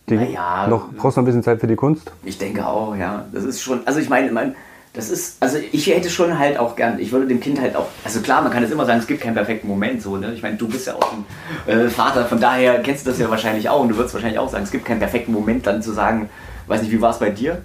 Die, 0.09 0.17
Naja, 0.17 0.67
noch, 0.69 0.93
brauchst 0.97 1.17
du 1.17 1.21
noch 1.21 1.23
ein 1.23 1.25
bisschen 1.27 1.43
Zeit 1.43 1.61
für 1.61 1.67
die 1.67 1.77
Kunst? 1.77 2.11
Ich 2.25 2.37
denke 2.37 2.67
auch, 2.67 2.97
ja. 2.97 3.25
Das 3.33 3.45
ist 3.45 3.63
schon, 3.63 3.87
also 3.87 4.01
ich 4.01 4.09
meine, 4.09 4.31
mein, 4.33 4.55
das 4.93 5.09
ist, 5.09 5.37
also 5.41 5.59
ich 5.71 5.87
hätte 5.87 6.11
schon 6.11 6.37
halt 6.37 6.59
auch 6.59 6.75
gern, 6.75 6.99
ich 6.99 7.13
würde 7.13 7.27
dem 7.27 7.39
Kind 7.39 7.61
halt 7.61 7.77
auch, 7.77 7.87
also 8.05 8.21
klar, 8.21 8.43
man 8.43 8.51
kann 8.51 8.65
es 8.65 8.73
immer 8.73 8.87
sagen, 8.87 8.99
es 8.99 9.07
gibt 9.07 9.21
keinen 9.21 9.35
perfekten 9.35 9.69
Moment, 9.69 10.03
so, 10.03 10.17
ne? 10.17 10.33
Ich 10.35 10.43
meine, 10.43 10.57
du 10.57 10.67
bist 10.67 10.89
ja 10.89 10.95
auch 10.97 11.13
ein 11.13 11.25
äh, 11.73 11.89
Vater, 11.89 12.25
von 12.25 12.41
daher 12.41 12.81
kennst 12.81 13.07
du 13.07 13.11
das 13.11 13.21
ja 13.21 13.31
wahrscheinlich 13.31 13.69
auch 13.69 13.81
und 13.81 13.91
du 13.91 13.97
würdest 13.97 14.15
wahrscheinlich 14.15 14.41
auch 14.41 14.51
sagen, 14.51 14.65
es 14.65 14.73
gibt 14.73 14.85
keinen 14.85 14.99
perfekten 14.99 15.33
Moment, 15.33 15.67
dann 15.67 15.81
zu 15.81 15.93
sagen, 15.93 16.29
weiß 16.71 16.83
nicht, 16.83 16.93
wie 16.93 17.01
war 17.01 17.11
es 17.11 17.19
bei 17.19 17.31
dir? 17.31 17.59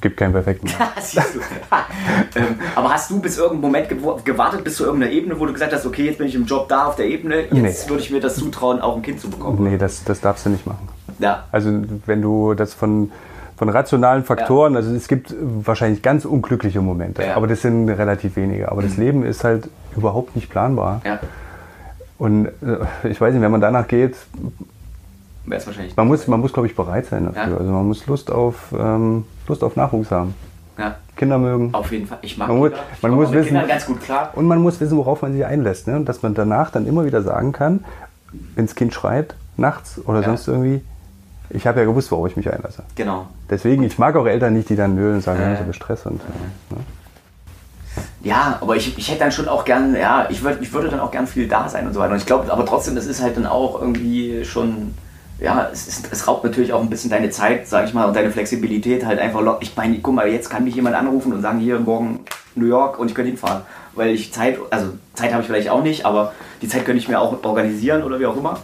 Gibt 0.00 0.16
keinen 0.16 0.32
perfekten. 0.32 0.68
Ähm, 2.36 2.56
aber 2.74 2.90
hast 2.92 3.10
du 3.10 3.18
bis 3.20 3.38
irgendeinem 3.38 3.62
Moment 3.62 3.90
gew- 3.90 4.22
gewartet, 4.22 4.62
bis 4.62 4.76
zu 4.76 4.84
irgendeiner 4.84 5.10
Ebene, 5.12 5.40
wo 5.40 5.46
du 5.46 5.52
gesagt 5.54 5.72
hast, 5.72 5.86
okay, 5.86 6.04
jetzt 6.04 6.18
bin 6.18 6.26
ich 6.26 6.34
im 6.34 6.44
Job 6.44 6.68
da 6.68 6.84
auf 6.84 6.96
der 6.96 7.06
Ebene, 7.06 7.42
jetzt 7.50 7.52
Nee. 7.84 7.88
würde 7.90 8.02
ich 8.02 8.10
mir 8.10 8.20
das 8.20 8.36
zutrauen, 8.36 8.80
auch 8.82 8.94
ein 8.96 9.00
Kind 9.02 9.20
zu 9.20 9.30
bekommen? 9.30 9.62
Nee, 9.64 9.78
das, 9.78 10.04
das 10.04 10.20
darfst 10.20 10.44
du 10.44 10.50
nicht 10.50 10.66
machen. 10.66 10.86
Ja. 11.18 11.44
Also 11.50 11.70
wenn 12.04 12.20
du 12.20 12.52
das 12.52 12.74
von, 12.74 13.10
von 13.56 13.68
rationalen 13.70 14.22
Faktoren, 14.24 14.76
also 14.76 14.94
es 14.94 15.08
gibt 15.08 15.34
wahrscheinlich 15.40 16.02
ganz 16.02 16.26
unglückliche 16.26 16.82
Momente, 16.82 17.22
Ja. 17.24 17.36
aber 17.36 17.46
das 17.46 17.62
sind 17.62 17.88
relativ 17.88 18.36
wenige. 18.36 18.70
Aber 18.70 18.82
das 18.82 18.98
Leben 18.98 19.24
ist 19.24 19.44
halt 19.44 19.68
überhaupt 19.96 20.36
nicht 20.36 20.50
planbar. 20.50 21.00
Ja, 21.06 21.20
Und 22.18 22.46
äh, 22.48 23.08
ich 23.08 23.18
weiß 23.18 23.32
nicht, 23.32 23.42
wenn 23.42 23.50
man 23.52 23.62
danach 23.62 23.88
geht, 23.88 24.14
wäre 25.46 25.60
es 25.60 25.66
wahrscheinlich. 25.66 25.96
man 25.96 26.06
muss, 26.08 26.26
man 26.26 26.40
muss 26.40 26.52
glaube 26.52 26.68
ich, 26.68 26.76
bereit 26.76 27.06
sein 27.06 27.26
dafür. 27.26 27.52
Ja. 27.52 27.56
Also 27.58 27.70
man 27.72 27.86
muss 27.86 28.06
Lust 28.06 28.30
auf, 28.30 28.72
ähm, 28.78 29.24
Lust 29.48 29.62
auf 29.64 29.76
Nachwuchs 29.76 30.10
haben. 30.10 30.34
Ja, 30.78 30.96
Kinder 31.16 31.38
mögen. 31.38 31.72
auf 31.72 31.90
jeden 31.90 32.06
Fall. 32.06 32.18
Ich 32.22 32.36
mag 32.36 32.48
Man 32.48 32.58
muss- 32.58 32.68
Kinder. 32.70 32.84
Ich 32.96 33.02
man 33.02 33.12
muss 33.12 33.32
wissen- 33.32 33.46
Kindern 33.48 33.66
ganz 33.68 33.86
gut 33.86 34.00
klar. 34.02 34.30
Und 34.34 34.46
man 34.46 34.60
muss 34.60 34.78
wissen, 34.80 34.96
worauf 34.98 35.22
man 35.22 35.32
sich 35.32 35.44
einlässt. 35.46 35.86
Ne? 35.86 35.96
Und 35.96 36.06
dass 36.06 36.22
man 36.22 36.34
danach 36.34 36.70
dann 36.70 36.86
immer 36.86 37.06
wieder 37.06 37.22
sagen 37.22 37.52
kann, 37.52 37.84
wenn 38.54 38.66
das 38.66 38.74
Kind 38.74 38.92
schreit, 38.92 39.34
nachts 39.56 39.98
oder 40.04 40.20
Ja. 40.20 40.26
sonst 40.26 40.46
irgendwie, 40.48 40.82
ich 41.48 41.66
habe 41.66 41.80
ja 41.80 41.86
gewusst, 41.86 42.10
worauf 42.12 42.26
ich 42.28 42.36
mich 42.36 42.52
einlasse. 42.52 42.82
Genau. 42.94 43.26
Deswegen, 43.48 43.84
ich 43.84 43.98
mag 43.98 44.16
auch 44.16 44.26
Eltern 44.26 44.52
nicht, 44.52 44.68
die 44.68 44.76
dann 44.76 44.94
nölen 44.94 45.14
und 45.16 45.20
sagen, 45.22 45.40
ja, 45.40 45.54
ich 45.54 45.60
habe 45.60 45.72
Stress. 45.72 46.04
Und, 46.04 46.16
ne? 46.70 46.76
Ja, 48.22 48.58
aber 48.60 48.76
ich, 48.76 48.98
ich 48.98 49.08
hätte 49.08 49.20
dann 49.20 49.32
schon 49.32 49.48
auch 49.48 49.64
gern, 49.64 49.94
ja, 49.94 50.26
ich, 50.28 50.42
würd, 50.42 50.58
ich 50.60 50.72
würde 50.72 50.88
dann 50.88 51.00
auch 51.00 51.10
gern 51.12 51.26
viel 51.26 51.48
da 51.48 51.68
sein 51.68 51.86
und 51.86 51.94
so 51.94 52.00
weiter. 52.00 52.12
Und 52.12 52.18
ich 52.18 52.26
glaube, 52.26 52.52
aber 52.52 52.66
trotzdem, 52.66 52.96
es 52.96 53.06
ist 53.06 53.22
halt 53.22 53.36
dann 53.36 53.46
auch 53.46 53.80
irgendwie 53.80 54.44
schon, 54.44 54.94
ja, 55.38 55.68
es, 55.72 55.86
ist, 55.86 56.12
es 56.12 56.26
raubt 56.26 56.44
natürlich 56.44 56.72
auch 56.72 56.80
ein 56.80 56.88
bisschen 56.90 57.10
deine 57.10 57.30
Zeit, 57.30 57.68
sag 57.68 57.86
ich 57.86 57.94
mal, 57.94 58.06
und 58.06 58.16
deine 58.16 58.30
Flexibilität 58.30 59.04
halt 59.04 59.18
einfach. 59.18 59.42
Ich 59.60 59.76
meine, 59.76 59.98
guck 59.98 60.14
mal, 60.14 60.28
jetzt 60.28 60.48
kann 60.48 60.64
mich 60.64 60.74
jemand 60.74 60.96
anrufen 60.96 61.32
und 61.32 61.42
sagen, 61.42 61.58
hier 61.58 61.78
morgen 61.78 62.20
New 62.54 62.66
York 62.66 62.98
und 62.98 63.08
ich 63.08 63.14
könnte 63.14 63.30
hinfahren. 63.30 63.62
Weil 63.94 64.10
ich 64.10 64.32
Zeit, 64.32 64.58
also 64.70 64.92
Zeit 65.14 65.32
habe 65.32 65.42
ich 65.42 65.46
vielleicht 65.46 65.70
auch 65.70 65.82
nicht, 65.82 66.04
aber 66.06 66.32
die 66.62 66.68
Zeit 66.68 66.84
könnte 66.84 67.00
ich 67.00 67.08
mir 67.08 67.20
auch 67.20 67.44
organisieren 67.44 68.02
oder 68.02 68.18
wie 68.18 68.26
auch 68.26 68.36
immer. 68.36 68.58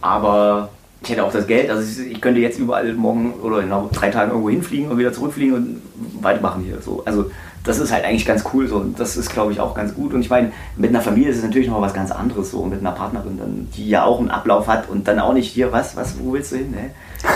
Aber 0.00 0.70
ich 1.06 1.12
hätte 1.12 1.22
auch 1.22 1.32
das 1.32 1.46
Geld, 1.46 1.70
also 1.70 1.82
ich, 1.82 2.10
ich 2.10 2.20
könnte 2.20 2.40
jetzt 2.40 2.58
überall 2.58 2.92
morgen 2.94 3.34
oder 3.34 3.60
in 3.60 3.70
drei 3.92 4.10
Tagen 4.10 4.32
irgendwo 4.32 4.50
hinfliegen 4.50 4.90
und 4.90 4.98
wieder 4.98 5.12
zurückfliegen 5.12 5.54
und 5.54 5.82
weitermachen 6.20 6.64
hier. 6.64 6.82
So. 6.82 7.04
Also 7.04 7.30
das 7.62 7.78
ist 7.78 7.92
halt 7.92 8.04
eigentlich 8.04 8.26
ganz 8.26 8.44
cool 8.52 8.66
so 8.66 8.78
und 8.78 8.98
das 8.98 9.16
ist 9.16 9.30
glaube 9.30 9.52
ich 9.52 9.60
auch 9.60 9.76
ganz 9.76 9.94
gut. 9.94 10.12
Und 10.12 10.20
ich 10.22 10.30
meine, 10.30 10.50
mit 10.76 10.90
einer 10.90 11.00
Familie 11.00 11.30
ist 11.30 11.36
es 11.36 11.44
natürlich 11.44 11.68
noch 11.68 11.80
was 11.80 11.94
ganz 11.94 12.10
anderes 12.10 12.50
so, 12.50 12.64
mit 12.64 12.80
einer 12.80 12.90
Partnerin, 12.90 13.38
dann, 13.38 13.68
die 13.76 13.88
ja 13.88 14.04
auch 14.04 14.18
einen 14.18 14.30
Ablauf 14.30 14.66
hat 14.66 14.88
und 14.88 15.06
dann 15.06 15.20
auch 15.20 15.32
nicht 15.32 15.48
hier, 15.48 15.70
was, 15.70 15.94
was, 15.94 16.18
wo 16.18 16.32
willst 16.32 16.50
du 16.50 16.56
hin? 16.56 16.72
Ne? 16.72 16.90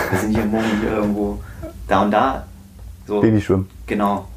Wir 0.09 0.19
sind 0.19 0.35
hier 0.35 0.45
morgen 0.45 0.81
hier 0.81 0.91
irgendwo 0.91 1.39
da 1.87 2.01
und 2.01 2.11
da. 2.11 2.45
So. 3.07 3.21
Baby 3.21 3.39
schwimmen. 3.39 3.69
Genau. 3.87 4.27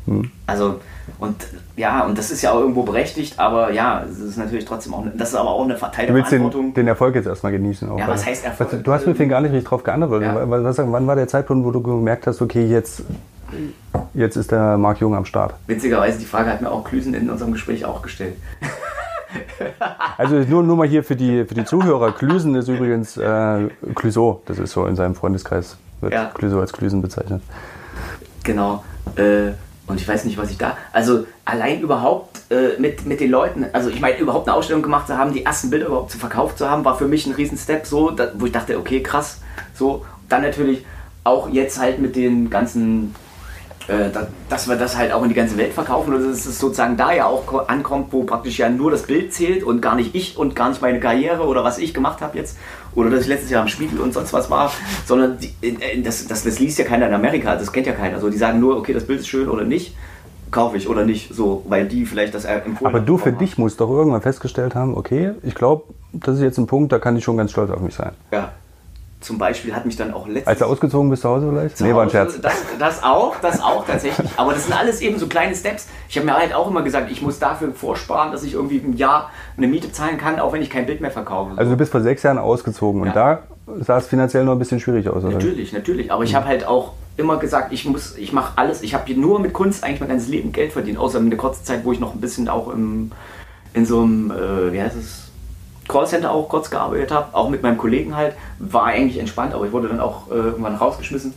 Also, 0.46 0.80
und 1.24 1.46
ja, 1.76 2.04
und 2.04 2.16
das 2.16 2.30
ist 2.30 2.42
ja 2.42 2.52
auch 2.52 2.60
irgendwo 2.60 2.82
berechtigt, 2.82 3.38
aber 3.38 3.72
ja, 3.72 4.04
es 4.08 4.18
ist 4.18 4.36
natürlich 4.36 4.64
trotzdem 4.64 4.94
auch, 4.94 5.02
eine, 5.02 5.10
das 5.10 5.30
ist 5.30 5.34
aber 5.34 5.50
auch 5.50 5.64
eine 5.64 5.76
Teil 5.76 6.06
Du 6.06 6.14
willst 6.14 6.30
den, 6.30 6.74
den 6.74 6.86
Erfolg 6.86 7.14
jetzt 7.14 7.26
erstmal 7.26 7.52
genießen. 7.52 7.90
Auch, 7.90 7.98
Ja, 7.98 8.06
was 8.08 8.24
heißt 8.24 8.44
Erfolg? 8.44 8.72
Was, 8.72 8.82
du 8.82 8.92
hast 8.92 9.06
mir 9.06 9.14
gar 9.26 9.40
nicht 9.40 9.52
richtig 9.52 9.68
drauf 9.68 9.82
geantwortet. 9.82 10.28
Ja. 10.28 10.48
Was, 10.48 10.78
was, 10.78 10.92
wann 10.92 11.06
war 11.06 11.16
der 11.16 11.28
Zeitpunkt, 11.28 11.66
wo 11.66 11.70
du 11.70 11.82
gemerkt 11.82 12.26
hast, 12.26 12.40
okay, 12.40 12.64
jetzt, 12.66 13.02
jetzt 14.14 14.36
ist 14.36 14.52
der 14.52 14.78
Marc 14.78 15.00
Jung 15.00 15.14
am 15.14 15.24
Start? 15.24 15.54
Witzigerweise, 15.66 16.18
die 16.18 16.26
Frage 16.26 16.50
hat 16.50 16.60
mir 16.60 16.70
auch 16.70 16.84
Klüsen 16.84 17.14
in 17.14 17.28
unserem 17.28 17.52
Gespräch 17.52 17.84
auch 17.84 18.02
gestellt. 18.02 18.36
Also 20.16 20.36
nur, 20.36 20.62
nur 20.62 20.76
mal 20.76 20.86
hier 20.86 21.02
für 21.02 21.16
die, 21.16 21.44
für 21.44 21.54
die 21.54 21.64
Zuhörer. 21.64 22.12
Klüsen 22.12 22.54
ist 22.54 22.68
übrigens 22.68 23.16
äh, 23.16 23.68
Clüso. 23.96 24.42
Das 24.46 24.60
ist 24.60 24.70
so 24.70 24.86
in 24.86 24.94
seinem 24.94 25.16
Freundeskreis. 25.16 25.76
Wird 26.00 26.12
Ja. 26.12 26.30
Clüso 26.34 26.60
als 26.60 26.72
Klüsen 26.72 27.02
bezeichnet. 27.02 27.42
Genau. 28.44 28.84
Äh, 29.16 29.52
und 29.86 30.00
ich 30.00 30.08
weiß 30.08 30.24
nicht, 30.24 30.38
was 30.38 30.50
ich 30.50 30.58
da. 30.58 30.76
Also 30.92 31.26
allein 31.44 31.80
überhaupt 31.80 32.40
äh, 32.50 32.78
mit, 32.80 33.04
mit 33.06 33.20
den 33.20 33.30
Leuten, 33.30 33.66
also 33.72 33.90
ich 33.90 34.00
meine, 34.00 34.18
überhaupt 34.18 34.48
eine 34.48 34.56
Ausstellung 34.56 34.82
gemacht 34.82 35.06
zu 35.06 35.18
haben, 35.18 35.32
die 35.32 35.44
ersten 35.44 35.70
Bilder 35.70 35.86
überhaupt 35.86 36.10
zu 36.10 36.18
verkauft 36.18 36.58
zu 36.58 36.70
haben, 36.70 36.84
war 36.84 36.96
für 36.96 37.06
mich 37.06 37.26
ein 37.26 37.34
Riesenstep, 37.34 37.86
so, 37.86 38.10
da, 38.10 38.28
wo 38.34 38.46
ich 38.46 38.52
dachte, 38.52 38.78
okay, 38.78 39.02
krass. 39.02 39.40
So, 39.74 40.04
dann 40.28 40.42
natürlich 40.42 40.84
auch 41.22 41.48
jetzt 41.50 41.78
halt 41.78 41.98
mit 41.98 42.16
den 42.16 42.48
ganzen, 42.50 43.14
äh, 43.88 44.10
da, 44.12 44.26
dass 44.48 44.68
wir 44.68 44.76
das 44.76 44.96
halt 44.96 45.12
auch 45.12 45.22
in 45.22 45.28
die 45.28 45.34
ganze 45.34 45.56
Welt 45.58 45.72
verkaufen 45.74 46.14
und 46.14 46.22
dass 46.24 46.46
es 46.46 46.58
sozusagen 46.58 46.96
da 46.96 47.12
ja 47.12 47.26
auch 47.26 47.44
ko- 47.46 47.58
ankommt, 47.58 48.12
wo 48.12 48.24
praktisch 48.24 48.58
ja 48.58 48.68
nur 48.70 48.90
das 48.90 49.02
Bild 49.02 49.32
zählt 49.34 49.62
und 49.64 49.80
gar 49.82 49.96
nicht 49.96 50.14
ich 50.14 50.36
und 50.38 50.54
gar 50.56 50.70
nicht 50.70 50.80
meine 50.80 51.00
Karriere 51.00 51.44
oder 51.44 51.62
was 51.64 51.78
ich 51.78 51.92
gemacht 51.92 52.20
habe 52.22 52.38
jetzt 52.38 52.56
oder 52.94 53.10
dass 53.10 53.22
ich 53.22 53.28
letztes 53.28 53.50
Jahr 53.50 53.62
am 53.62 53.68
Spiegel 53.68 54.00
und 54.00 54.12
sonst 54.12 54.32
was 54.32 54.50
war, 54.50 54.72
sondern 55.06 55.38
die, 55.38 55.52
äh, 55.66 56.00
das, 56.02 56.26
das, 56.26 56.44
das 56.44 56.58
liest 56.58 56.78
ja 56.78 56.84
keiner 56.84 57.08
in 57.08 57.14
Amerika, 57.14 57.56
das 57.56 57.72
kennt 57.72 57.86
ja 57.86 57.92
keiner. 57.92 58.16
Also 58.16 58.30
die 58.30 58.38
sagen 58.38 58.60
nur, 58.60 58.76
okay, 58.76 58.92
das 58.92 59.06
Bild 59.06 59.20
ist 59.20 59.28
schön 59.28 59.48
oder 59.48 59.64
nicht, 59.64 59.94
kaufe 60.50 60.76
ich 60.76 60.88
oder 60.88 61.04
nicht, 61.04 61.34
so, 61.34 61.64
weil 61.68 61.86
die 61.86 62.06
vielleicht 62.06 62.34
das 62.34 62.44
äh, 62.44 62.58
empfohlen 62.58 62.94
Aber 62.94 63.00
du 63.00 63.16
für 63.16 63.24
bekommen 63.24 63.38
dich 63.38 63.58
musst 63.58 63.80
doch 63.80 63.90
irgendwann 63.90 64.22
festgestellt 64.22 64.74
haben, 64.74 64.96
okay, 64.96 65.32
ich 65.42 65.54
glaube, 65.54 65.84
das 66.12 66.36
ist 66.36 66.42
jetzt 66.42 66.58
ein 66.58 66.66
Punkt, 66.66 66.92
da 66.92 66.98
kann 66.98 67.16
ich 67.16 67.24
schon 67.24 67.36
ganz 67.36 67.50
stolz 67.50 67.70
auf 67.70 67.80
mich 67.80 67.94
sein. 67.94 68.12
haben. 68.30 68.36
Ja. 68.36 68.52
Zum 69.24 69.38
Beispiel 69.38 69.74
hat 69.74 69.86
mich 69.86 69.96
dann 69.96 70.12
auch 70.12 70.28
letztes 70.28 70.46
Als 70.46 70.58
du 70.58 70.66
ausgezogen 70.66 71.08
bist 71.08 71.22
zu 71.22 71.30
Hause 71.30 71.48
vielleicht? 71.48 71.78
Zu 71.78 71.84
nee, 71.84 71.94
war 71.94 72.02
ein 72.02 72.10
Scherz. 72.10 72.38
Das, 72.42 72.52
das 72.78 73.02
auch, 73.02 73.36
das 73.40 73.58
auch 73.58 73.86
tatsächlich. 73.86 74.28
Aber 74.36 74.52
das 74.52 74.66
sind 74.66 74.78
alles 74.78 75.00
eben 75.00 75.18
so 75.18 75.28
kleine 75.28 75.54
Steps. 75.54 75.88
Ich 76.10 76.18
habe 76.18 76.26
mir 76.26 76.34
halt 76.34 76.52
auch 76.52 76.68
immer 76.70 76.82
gesagt, 76.82 77.10
ich 77.10 77.22
muss 77.22 77.38
dafür 77.38 77.72
vorsparen, 77.72 78.32
dass 78.32 78.42
ich 78.42 78.52
irgendwie 78.52 78.76
im 78.76 78.92
Jahr 78.92 79.30
eine 79.56 79.66
Miete 79.66 79.90
zahlen 79.90 80.18
kann, 80.18 80.38
auch 80.38 80.52
wenn 80.52 80.60
ich 80.60 80.68
kein 80.68 80.84
Bild 80.84 81.00
mehr 81.00 81.10
verkaufe. 81.10 81.52
Also 81.56 81.70
du 81.70 81.76
bist 81.78 81.90
vor 81.90 82.02
sechs 82.02 82.22
Jahren 82.22 82.36
ausgezogen 82.36 83.00
und 83.00 83.06
Ja. 83.08 83.14
da 83.14 83.42
sah 83.80 83.96
es 83.96 84.06
finanziell 84.08 84.44
noch 84.44 84.52
ein 84.52 84.58
bisschen 84.58 84.78
schwierig 84.78 85.08
aus, 85.08 85.24
oder? 85.24 85.32
Natürlich, 85.32 85.72
natürlich. 85.72 86.12
Aber 86.12 86.22
ich 86.24 86.34
habe 86.34 86.44
halt 86.44 86.66
auch 86.66 86.92
immer 87.16 87.38
gesagt, 87.38 87.72
ich 87.72 87.86
muss, 87.86 88.18
ich 88.18 88.34
mache 88.34 88.52
alles. 88.56 88.82
Ich 88.82 88.92
habe 88.92 89.04
hier 89.06 89.16
nur 89.16 89.38
mit 89.40 89.54
Kunst 89.54 89.84
eigentlich 89.84 90.00
mein 90.00 90.10
ganzes 90.10 90.28
Leben 90.28 90.52
Geld 90.52 90.72
verdient, 90.72 90.98
außer 90.98 91.18
eine 91.18 91.36
kurze 91.36 91.64
Zeit, 91.64 91.82
wo 91.86 91.92
ich 91.92 91.98
noch 92.00 92.12
ein 92.12 92.20
bisschen 92.20 92.50
auch 92.50 92.68
im, 92.70 93.10
in 93.72 93.86
so 93.86 94.02
einem, 94.02 94.30
äh, 94.30 94.70
wie 94.70 94.82
heißt 94.82 94.96
es, 94.96 95.23
Callcenter 95.88 96.30
auch 96.30 96.48
kurz 96.48 96.70
gearbeitet 96.70 97.10
habe, 97.12 97.34
auch 97.36 97.48
mit 97.48 97.62
meinem 97.62 97.78
Kollegen 97.78 98.16
halt, 98.16 98.34
war 98.58 98.84
eigentlich 98.84 99.18
entspannt, 99.18 99.54
aber 99.54 99.66
ich 99.66 99.72
wurde 99.72 99.88
dann 99.88 100.00
auch 100.00 100.30
äh, 100.30 100.34
irgendwann 100.34 100.76
rausgeschmissen. 100.76 101.34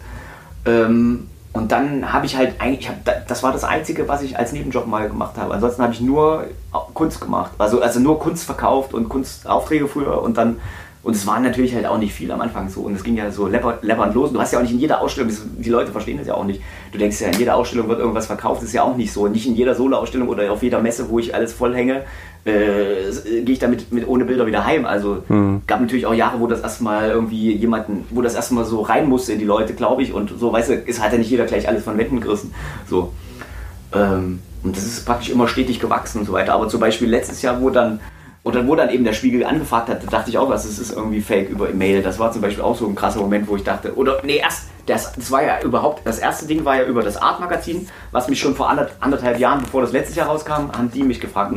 Ähm, 0.65 1.29
und 1.53 1.71
dann 1.71 2.13
habe 2.13 2.25
ich 2.25 2.35
halt 2.37 2.61
eigentlich, 2.61 2.81
ich 2.81 2.89
hab, 2.89 3.03
da- 3.03 3.13
das 3.27 3.41
war 3.41 3.51
das 3.51 3.63
Einzige, 3.63 4.07
was 4.07 4.21
ich 4.21 4.37
als 4.37 4.51
Nebenjob 4.51 4.85
mal 4.85 5.07
gemacht 5.07 5.37
habe. 5.37 5.53
Ansonsten 5.53 5.81
habe 5.81 5.93
ich 5.93 6.01
nur 6.01 6.45
Kunst 6.93 7.19
gemacht, 7.19 7.51
also, 7.57 7.81
also 7.81 7.99
nur 7.99 8.19
Kunst 8.19 8.45
verkauft 8.45 8.93
und 8.93 9.09
Kunstaufträge 9.09 9.87
früher 9.87 10.21
und 10.21 10.37
dann 10.37 10.59
und 11.07 11.15
es 11.15 11.25
waren 11.25 11.41
natürlich 11.41 11.73
halt 11.73 11.85
auch 11.85 11.97
nicht 11.97 12.13
viel 12.13 12.29
am 12.33 12.41
Anfang 12.41 12.67
so. 12.67 12.81
Und 12.81 12.93
es 12.93 13.01
ging 13.01 13.15
ja 13.15 13.31
so 13.31 13.47
lepper- 13.47 13.77
leppernd 13.81 14.13
los. 14.13 14.33
Du 14.33 14.41
hast 14.41 14.51
ja 14.51 14.59
auch 14.59 14.63
nicht 14.63 14.73
in 14.73 14.79
jeder 14.79 14.99
Ausstellung, 14.99 15.31
die 15.57 15.69
Leute 15.69 15.93
verstehen 15.93 16.17
das 16.17 16.27
ja 16.27 16.33
auch 16.33 16.43
nicht. 16.43 16.61
Du 16.91 16.97
denkst 16.97 17.21
ja, 17.21 17.29
in 17.29 17.39
jeder 17.39 17.55
Ausstellung 17.55 17.87
wird 17.87 17.99
irgendwas 17.99 18.25
verkauft. 18.25 18.61
Das 18.61 18.67
ist 18.67 18.73
ja 18.73 18.83
auch 18.83 18.97
nicht 18.97 19.13
so. 19.13 19.25
Nicht 19.29 19.47
in 19.47 19.55
jeder 19.55 19.73
Solo-Ausstellung 19.73 20.27
oder 20.27 20.51
auf 20.51 20.63
jeder 20.63 20.81
Messe, 20.81 21.09
wo 21.09 21.17
ich 21.17 21.33
alles 21.33 21.53
voll 21.53 21.73
hänge, 21.73 22.03
äh, 22.43 22.51
gehe 23.23 23.53
ich 23.53 23.59
damit 23.59 23.89
mit 23.93 24.05
ohne 24.05 24.25
Bilder 24.25 24.47
wieder 24.47 24.65
heim. 24.65 24.85
Also 24.85 25.23
gab 25.65 25.79
natürlich 25.79 26.05
auch 26.05 26.13
Jahre, 26.13 26.41
wo 26.41 26.47
das 26.47 26.59
erstmal 26.59 27.09
irgendwie 27.09 27.53
jemanden, 27.55 28.05
wo 28.09 28.21
das 28.21 28.35
erstmal 28.35 28.65
so 28.65 28.81
rein 28.81 29.07
musste 29.07 29.31
in 29.31 29.39
die 29.39 29.45
Leute, 29.45 29.75
glaube 29.75 30.03
ich. 30.03 30.11
Und 30.11 30.33
so, 30.37 30.51
weißt 30.51 30.69
du, 30.71 30.83
es 30.87 31.01
hat 31.01 31.13
ja 31.13 31.19
nicht 31.19 31.31
jeder 31.31 31.45
gleich 31.45 31.69
alles 31.69 31.85
von 31.85 31.97
Wänden 31.97 32.19
gerissen. 32.19 32.53
So. 32.85 33.13
Ähm, 33.93 34.39
und 34.61 34.75
das 34.75 34.83
ist 34.83 35.05
praktisch 35.05 35.29
immer 35.29 35.47
stetig 35.47 35.79
gewachsen 35.79 36.19
und 36.19 36.25
so 36.25 36.33
weiter. 36.33 36.51
Aber 36.51 36.67
zum 36.67 36.81
Beispiel 36.81 37.09
letztes 37.09 37.41
Jahr, 37.41 37.61
wo 37.61 37.69
dann, 37.69 38.01
oder 38.43 38.65
wo 38.67 38.75
dann 38.75 38.89
eben 38.89 39.03
der 39.03 39.13
Spiegel 39.13 39.43
angefragt 39.43 39.89
hat, 39.89 40.03
da 40.03 40.07
dachte 40.09 40.29
ich 40.29 40.37
auch, 40.37 40.49
was, 40.49 40.63
das 40.63 40.79
ist 40.79 40.91
irgendwie 40.91 41.21
fake 41.21 41.49
über 41.49 41.69
E-Mail. 41.69 42.01
Das 42.01 42.17
war 42.17 42.31
zum 42.31 42.41
Beispiel 42.41 42.63
auch 42.63 42.77
so 42.77 42.87
ein 42.87 42.95
krasser 42.95 43.19
Moment, 43.19 43.47
wo 43.47 43.55
ich 43.55 43.63
dachte, 43.63 43.95
oder 43.95 44.21
nee, 44.23 44.37
erst 44.37 44.69
das, 44.87 45.11
das 45.13 45.31
war 45.31 45.43
ja 45.43 45.61
überhaupt, 45.61 46.07
das 46.07 46.19
erste 46.19 46.45
Ding 46.45 46.63
war 46.65 46.77
ja 46.77 46.83
über 46.85 47.03
das 47.03 47.17
Art-Magazin, 47.17 47.87
was 48.11 48.29
mich 48.29 48.39
schon 48.39 48.55
vor 48.55 48.69
anderthalb 48.69 49.37
Jahren, 49.37 49.61
bevor 49.61 49.81
das 49.81 49.91
letztes 49.91 50.15
Jahr 50.15 50.27
rauskam, 50.27 50.71
haben 50.71 50.89
die 50.91 51.03
mich 51.03 51.19
gefragt, 51.19 51.51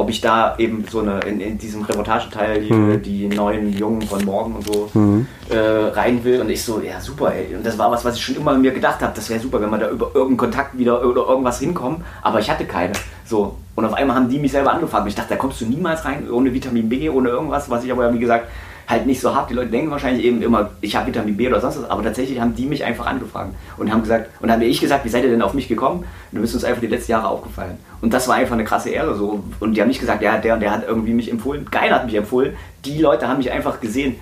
ob 0.00 0.10
ich 0.10 0.20
da 0.20 0.56
eben 0.58 0.84
so 0.90 1.00
eine, 1.00 1.20
in, 1.20 1.40
in 1.40 1.58
diesem 1.58 1.82
Reportageteil 1.82 2.62
die, 2.62 2.72
mhm. 2.72 3.02
die 3.02 3.28
neuen 3.28 3.72
Jungen 3.72 4.02
von 4.02 4.24
morgen 4.24 4.56
und 4.56 4.66
so 4.66 4.90
mhm. 4.94 5.26
äh, 5.48 5.56
rein 5.56 6.24
will. 6.24 6.40
Und 6.40 6.50
ich 6.50 6.64
so, 6.64 6.80
ja 6.80 7.00
super, 7.00 7.34
ey. 7.34 7.54
Und 7.54 7.64
das 7.64 7.78
war 7.78 7.90
was, 7.90 8.04
was 8.04 8.16
ich 8.16 8.24
schon 8.24 8.36
immer 8.36 8.56
mir 8.56 8.72
gedacht 8.72 9.00
habe, 9.00 9.12
das 9.14 9.28
wäre 9.30 9.40
super, 9.40 9.60
wenn 9.60 9.70
man 9.70 9.80
da 9.80 9.90
über 9.90 10.06
irgendeinen 10.06 10.36
Kontakt 10.36 10.78
wieder 10.78 11.04
oder 11.04 11.26
irgendwas 11.28 11.60
hinkommt. 11.60 12.02
Aber 12.22 12.40
ich 12.40 12.50
hatte 12.50 12.64
keine. 12.64 12.92
So. 13.24 13.56
Und 13.76 13.84
auf 13.84 13.94
einmal 13.94 14.16
haben 14.16 14.28
die 14.28 14.38
mich 14.38 14.52
selber 14.52 14.72
angefragt. 14.72 15.02
Und 15.02 15.08
ich 15.08 15.14
dachte, 15.14 15.30
da 15.30 15.36
kommst 15.36 15.60
du 15.60 15.66
niemals 15.66 16.04
rein, 16.04 16.30
ohne 16.30 16.52
Vitamin 16.52 16.88
B, 16.88 17.08
ohne 17.08 17.28
irgendwas, 17.28 17.70
was 17.70 17.84
ich 17.84 17.92
aber, 17.92 18.12
wie 18.12 18.18
gesagt, 18.18 18.46
halt 18.90 19.06
nicht 19.06 19.20
so 19.20 19.34
habe. 19.34 19.48
Die 19.48 19.54
Leute 19.54 19.70
denken 19.70 19.90
wahrscheinlich 19.90 20.24
eben 20.24 20.42
immer, 20.42 20.70
ich 20.80 20.96
habe 20.96 21.06
Vitamin 21.06 21.36
B 21.36 21.48
oder 21.48 21.60
sonst 21.60 21.78
was, 21.78 21.88
aber 21.88 22.02
tatsächlich 22.02 22.40
haben 22.40 22.54
die 22.54 22.66
mich 22.66 22.84
einfach 22.84 23.06
angefragt 23.06 23.54
und 23.76 23.90
haben 23.90 24.02
gesagt, 24.02 24.28
und 24.40 24.48
dann 24.48 24.56
habe 24.56 24.64
ich 24.64 24.80
gesagt, 24.80 25.04
wie 25.04 25.08
seid 25.08 25.24
ihr 25.24 25.30
denn 25.30 25.42
auf 25.42 25.54
mich 25.54 25.68
gekommen? 25.68 26.00
Und 26.00 26.36
du 26.36 26.40
bist 26.40 26.54
uns 26.54 26.64
einfach 26.64 26.80
die 26.80 26.88
letzten 26.88 27.12
Jahre 27.12 27.28
aufgefallen. 27.28 27.78
Und 28.00 28.12
das 28.12 28.28
war 28.28 28.36
einfach 28.36 28.54
eine 28.54 28.64
krasse 28.64 28.90
Ehre 28.90 29.14
so. 29.14 29.42
Und 29.60 29.74
die 29.74 29.80
haben 29.80 29.88
nicht 29.88 30.00
gesagt, 30.00 30.22
ja, 30.22 30.36
der 30.38 30.54
und 30.54 30.60
der 30.60 30.72
hat 30.72 30.86
irgendwie 30.86 31.12
mich 31.12 31.30
empfohlen, 31.30 31.70
keiner 31.70 31.96
hat 31.96 32.06
mich 32.06 32.14
empfohlen. 32.14 32.56
Die 32.84 33.00
Leute 33.00 33.28
haben 33.28 33.38
mich 33.38 33.52
einfach 33.52 33.80
gesehen. 33.80 34.16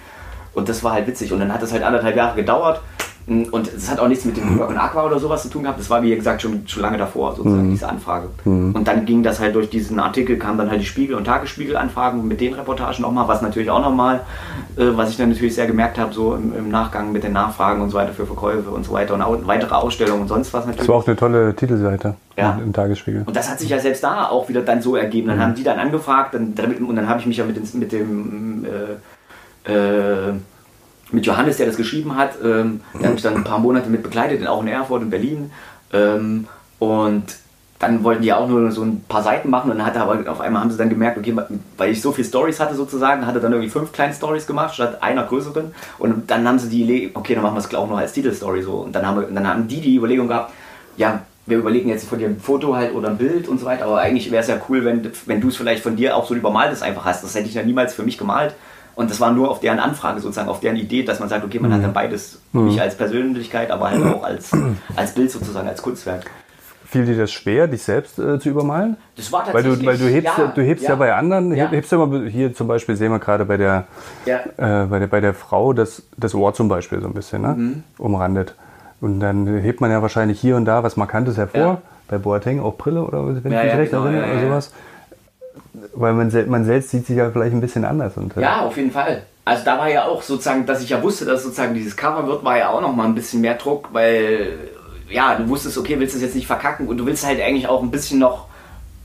Und 0.55 0.69
das 0.69 0.83
war 0.85 0.93
halt 0.93 1.07
witzig. 1.07 1.33
Und 1.33 1.41
dann 1.41 1.53
hat 1.53 1.62
es 1.62 1.73
halt 1.73 1.83
anderthalb 1.83 2.16
Jahre 2.16 2.37
gedauert. 2.37 2.81
Und 3.29 3.68
es 3.68 3.91
hat 3.91 4.01
auch 4.01 4.09
nichts 4.09 4.24
mit 4.24 4.39
dem 4.39 4.59
Work 4.59 4.74
Aqua 4.74 5.05
oder 5.05 5.18
sowas 5.18 5.43
zu 5.43 5.51
tun 5.51 5.62
gehabt. 5.62 5.79
Das 5.79 5.91
war, 5.91 6.03
wie 6.03 6.16
gesagt, 6.16 6.41
schon, 6.41 6.66
schon 6.66 6.81
lange 6.81 6.97
davor, 6.97 7.37
sozusagen, 7.37 7.66
mhm. 7.66 7.72
diese 7.72 7.87
Anfrage. 7.87 8.29
Mhm. 8.45 8.74
Und 8.74 8.89
dann 8.89 9.05
ging 9.05 9.22
das 9.22 9.39
halt 9.39 9.55
durch 9.55 9.68
diesen 9.68 10.01
Artikel, 10.01 10.39
kamen 10.39 10.57
dann 10.57 10.70
halt 10.70 10.81
die 10.81 10.87
Spiegel- 10.87 11.14
und 11.14 11.24
Tagesspiegel-Anfragen 11.24 12.26
mit 12.26 12.41
den 12.41 12.55
Reportagen 12.55 13.03
nochmal, 13.03 13.29
was 13.29 13.43
natürlich 13.43 13.70
auch 13.70 13.83
nochmal, 13.83 14.20
äh, 14.76 14.87
was 14.95 15.11
ich 15.11 15.18
dann 15.18 15.29
natürlich 15.29 15.55
sehr 15.55 15.66
gemerkt 15.66 15.99
habe, 15.99 16.14
so 16.14 16.35
im, 16.35 16.57
im, 16.57 16.70
Nachgang 16.70 17.12
mit 17.12 17.22
den 17.22 17.35
Nachfragen 17.35 17.83
und 17.83 17.91
so 17.91 17.99
weiter 17.99 18.12
für 18.12 18.24
Verkäufe 18.24 18.70
und 18.70 18.85
so 18.85 18.93
weiter 18.93 19.12
und 19.12 19.20
auch 19.20 19.37
weitere 19.47 19.74
Ausstellungen 19.74 20.22
und 20.22 20.29
sonst 20.29 20.55
was 20.55 20.64
natürlich. 20.64 20.87
Das 20.87 20.89
war 20.89 20.97
auch 20.97 21.07
eine 21.07 21.16
tolle 21.16 21.55
Titelseite 21.55 22.14
ja. 22.39 22.59
im 22.64 22.72
Tagesspiegel. 22.72 23.24
Und 23.26 23.37
das 23.37 23.51
hat 23.51 23.61
sich 23.61 23.68
ja 23.68 23.79
selbst 23.79 24.03
da 24.03 24.29
auch 24.29 24.49
wieder 24.49 24.62
dann 24.62 24.81
so 24.81 24.97
ergeben. 24.97 25.29
Dann 25.29 25.37
mhm. 25.37 25.43
haben 25.43 25.55
die 25.55 25.64
dann 25.64 25.79
angefragt 25.79 26.33
dann, 26.33 26.55
und 26.55 26.97
dann 26.97 27.09
habe 27.09 27.20
ich 27.20 27.26
mich 27.26 27.37
ja 27.37 27.45
mit, 27.45 27.57
den, 27.57 27.79
mit 27.79 27.93
dem. 27.93 28.64
Äh, 28.64 28.97
äh, 29.70 30.33
mit 31.11 31.27
Johannes, 31.27 31.57
der 31.57 31.67
das 31.67 31.77
geschrieben 31.77 32.17
hat. 32.17 32.33
Ähm, 32.43 32.81
der 32.95 33.09
hat 33.09 33.15
mich 33.15 33.23
dann 33.23 33.37
ein 33.37 33.45
paar 33.45 33.59
Monate 33.59 33.89
mit 33.89 34.03
begleitet, 34.03 34.47
auch 34.47 34.63
in 34.63 34.69
Erfurt, 34.69 35.03
in 35.03 35.11
Berlin. 35.11 35.51
Ähm, 35.93 36.47
und 36.79 37.25
dann 37.79 38.03
wollten 38.03 38.23
die 38.23 38.33
auch 38.33 38.49
nur 38.49 38.71
so 38.73 38.83
ein 38.83 39.05
paar 39.09 39.23
Seiten 39.23 39.51
machen 39.51 39.71
und 39.71 39.79
dann 39.79 39.87
hat 39.87 39.95
er 39.95 40.03
aber 40.03 40.31
auf 40.31 40.41
einmal 40.41 40.63
haben 40.63 40.71
sie 40.71 40.77
dann 40.77 40.89
gemerkt, 40.89 41.17
okay, 41.17 41.35
weil 41.77 41.93
ich 41.93 42.03
so 42.03 42.11
viele 42.11 42.27
Stories 42.27 42.59
hatte 42.59 42.75
sozusagen, 42.75 43.25
hat 43.25 43.37
er 43.37 43.41
dann 43.41 43.53
irgendwie 43.53 43.71
fünf 43.71 43.93
kleine 43.93 44.13
Stories 44.13 44.47
gemacht 44.47 44.75
statt 44.75 45.01
einer 45.01 45.25
größeren 45.25 45.73
und 45.99 46.29
dann 46.29 46.49
haben 46.49 46.59
sie 46.59 46.69
die, 46.69 47.11
okay, 47.15 47.35
dann 47.35 47.45
machen 47.45 47.55
wir 47.55 47.61
es 47.61 47.73
auch 47.75 47.89
noch 47.89 47.99
als 47.99 48.13
Titelstory 48.13 48.63
so 48.63 48.79
und 48.79 48.95
dann 48.95 49.07
haben, 49.07 49.21
wir, 49.21 49.29
dann 49.29 49.47
haben 49.47 49.69
die 49.69 49.81
die 49.81 49.95
Überlegung 49.95 50.27
gehabt, 50.27 50.53
ja, 50.97 51.23
wir 51.47 51.59
überlegen 51.59 51.89
jetzt 51.89 52.09
von 52.09 52.19
dir 52.19 52.27
ein 52.27 52.41
Foto 52.41 52.75
halt 52.75 52.95
oder 52.95 53.11
ein 53.11 53.17
Bild 53.17 53.47
und 53.47 53.61
so 53.61 53.67
weiter, 53.67 53.85
aber 53.85 54.01
eigentlich 54.01 54.31
wäre 54.33 54.43
es 54.43 54.49
ja 54.49 54.61
cool, 54.69 54.85
wenn, 54.85 55.11
wenn 55.27 55.41
du 55.41 55.49
es 55.49 55.57
vielleicht 55.57 55.83
von 55.83 55.95
dir 55.95 56.17
auch 56.17 56.27
so 56.27 56.35
übermaltes 56.35 56.83
einfach 56.83 57.05
hast. 57.05 57.23
Das 57.25 57.35
hätte 57.35 57.49
ich 57.49 57.55
ja 57.55 57.63
niemals 57.63 57.95
für 57.95 58.03
mich 58.03 58.19
gemalt, 58.19 58.55
und 58.99 59.09
das 59.09 59.21
war 59.21 59.31
nur 59.31 59.49
auf 59.49 59.61
deren 59.61 59.79
Anfrage 59.79 60.19
sozusagen, 60.19 60.49
auf 60.49 60.59
deren 60.59 60.75
Idee, 60.75 61.05
dass 61.05 61.21
man 61.21 61.29
sagt, 61.29 61.45
okay, 61.45 61.61
man 61.61 61.71
mhm. 61.71 61.75
hat 61.77 61.85
dann 61.85 61.93
beides, 61.93 62.41
mhm. 62.53 62.65
mich 62.65 62.81
als 62.81 62.97
Persönlichkeit, 62.97 63.71
aber 63.71 63.91
halt 63.91 64.05
auch 64.05 64.25
als, 64.25 64.51
als 64.97 65.15
Bild 65.15 65.31
sozusagen, 65.31 65.69
als 65.69 65.81
Kunstwerk. 65.81 66.29
Fiel 66.85 67.07
dir 67.07 67.17
das 67.17 67.31
schwer, 67.31 67.69
dich 67.69 67.85
selbst 67.85 68.19
äh, 68.19 68.41
zu 68.41 68.49
übermalen? 68.49 68.97
Das 69.15 69.31
war 69.31 69.45
tatsächlich. 69.45 69.87
Weil 69.87 69.97
du, 69.99 70.05
weil 70.05 70.09
du 70.09 70.13
hebst 70.13 70.37
ja, 70.37 70.47
du 70.53 70.63
hebst 70.63 70.83
ja, 70.83 70.91
ja 70.91 70.97
bei 70.97 71.15
anderen, 71.15 71.55
ja. 71.55 71.71
hebst 71.71 71.93
ja 71.93 71.99
mal, 71.99 72.29
hier 72.29 72.53
zum 72.55 72.67
Beispiel 72.67 72.97
sehen 72.97 73.13
wir 73.13 73.21
gerade 73.21 73.45
bei 73.45 73.57
der, 73.57 73.87
ja. 74.27 74.39
äh, 74.57 74.87
bei 74.87 74.99
der, 74.99 75.07
bei 75.07 75.21
der 75.21 75.33
Frau 75.33 75.73
das, 75.73 76.03
das 76.17 76.35
Ohr 76.35 76.53
zum 76.53 76.69
Beispiel 76.69 77.01
so 77.01 77.07
ein 77.07 77.15
bisschen 77.15 77.43
ne? 77.43 77.55
Mhm. 77.57 77.85
umrandet. 77.99 78.57
Und 79.01 79.21
dann 79.21 79.47
hebt 79.47 79.81
man 79.81 79.93
ja 79.93 80.03
wahrscheinlich 80.03 80.41
hier 80.41 80.57
und 80.57 80.65
da 80.65 80.83
was 80.83 80.97
Markantes 80.97 81.37
hervor. 81.37 81.83
Bei 82.09 82.19
Boateng 82.19 82.59
auch 82.59 82.77
Brille 82.77 83.05
oder 83.05 83.25
wenn 83.25 83.37
ich 83.37 83.45
mich 83.45 83.53
recht 83.55 83.93
genau, 83.93 84.07
erinnere 84.07 84.33
oder 84.33 84.41
sowas. 84.41 84.73
Weil 85.95 86.12
man, 86.14 86.33
man 86.49 86.64
selbst 86.64 86.91
sieht 86.91 87.07
sich 87.07 87.16
ja 87.16 87.31
vielleicht 87.31 87.53
ein 87.53 87.61
bisschen 87.61 87.85
anders. 87.85 88.16
Und, 88.16 88.37
äh, 88.37 88.41
ja, 88.41 88.61
auf 88.62 88.76
jeden 88.76 88.91
Fall. 88.91 89.22
Also 89.45 89.64
da 89.64 89.79
war 89.79 89.89
ja 89.89 90.05
auch 90.05 90.22
sozusagen, 90.22 90.66
dass 90.66 90.83
ich 90.83 90.91
ja 90.91 91.03
wusste, 91.03 91.24
dass 91.24 91.43
sozusagen 91.43 91.72
dieses 91.72 91.97
Cover 91.97 92.26
wird, 92.26 92.45
war 92.45 92.59
ja 92.59 92.68
auch 92.68 92.83
noch 92.83 92.95
mal 92.95 93.07
ein 93.07 93.14
bisschen 93.14 93.41
mehr 93.41 93.55
Druck, 93.55 93.89
weil 93.93 94.59
ja, 95.11 95.35
du 95.37 95.49
wusstest, 95.49 95.79
okay, 95.79 95.99
willst 95.99 96.14
es 96.14 96.22
jetzt 96.22 96.35
nicht 96.35 96.47
verkacken 96.47 96.87
und 96.87 96.99
du 96.99 97.07
willst 97.07 97.26
halt 97.26 97.41
eigentlich 97.41 97.66
auch 97.68 97.83
ein 97.83 97.91
bisschen 97.91 98.18
noch. 98.18 98.47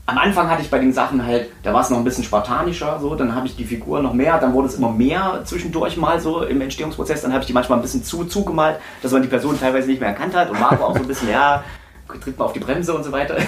Am 0.06 0.18
Anfang 0.18 0.50
hatte 0.50 0.60
ich 0.60 0.68
bei 0.68 0.78
den 0.78 0.92
Sachen 0.92 1.24
halt, 1.24 1.48
da 1.62 1.72
war 1.72 1.80
es 1.80 1.88
noch 1.88 1.96
ein 1.96 2.04
bisschen 2.04 2.24
spartanischer, 2.24 2.98
so, 3.00 3.14
dann 3.14 3.34
habe 3.34 3.46
ich 3.46 3.56
die 3.56 3.64
Figur 3.64 4.02
noch 4.02 4.12
mehr, 4.12 4.38
dann 4.38 4.52
wurde 4.52 4.68
es 4.68 4.74
immer 4.74 4.90
mehr 4.90 5.40
zwischendurch 5.46 5.96
mal 5.96 6.20
so 6.20 6.42
im 6.42 6.60
Entstehungsprozess, 6.60 7.22
dann 7.22 7.32
habe 7.32 7.40
ich 7.40 7.46
die 7.46 7.54
manchmal 7.54 7.78
ein 7.78 7.82
bisschen 7.82 8.04
zu 8.04 8.26
zugemalt, 8.26 8.76
dass 9.00 9.12
man 9.12 9.22
die 9.22 9.28
Person 9.28 9.58
teilweise 9.58 9.88
nicht 9.88 10.00
mehr 10.00 10.10
erkannt 10.10 10.34
hat 10.34 10.50
und 10.50 10.60
war 10.60 10.72
aber 10.72 10.88
auch 10.88 10.94
so 10.94 11.00
ein 11.00 11.08
bisschen, 11.08 11.30
ja, 11.30 11.64
tritt 12.22 12.38
mal 12.38 12.44
auf 12.44 12.52
die 12.52 12.60
Bremse 12.60 12.94
und 12.94 13.04
so 13.04 13.12
weiter. 13.12 13.36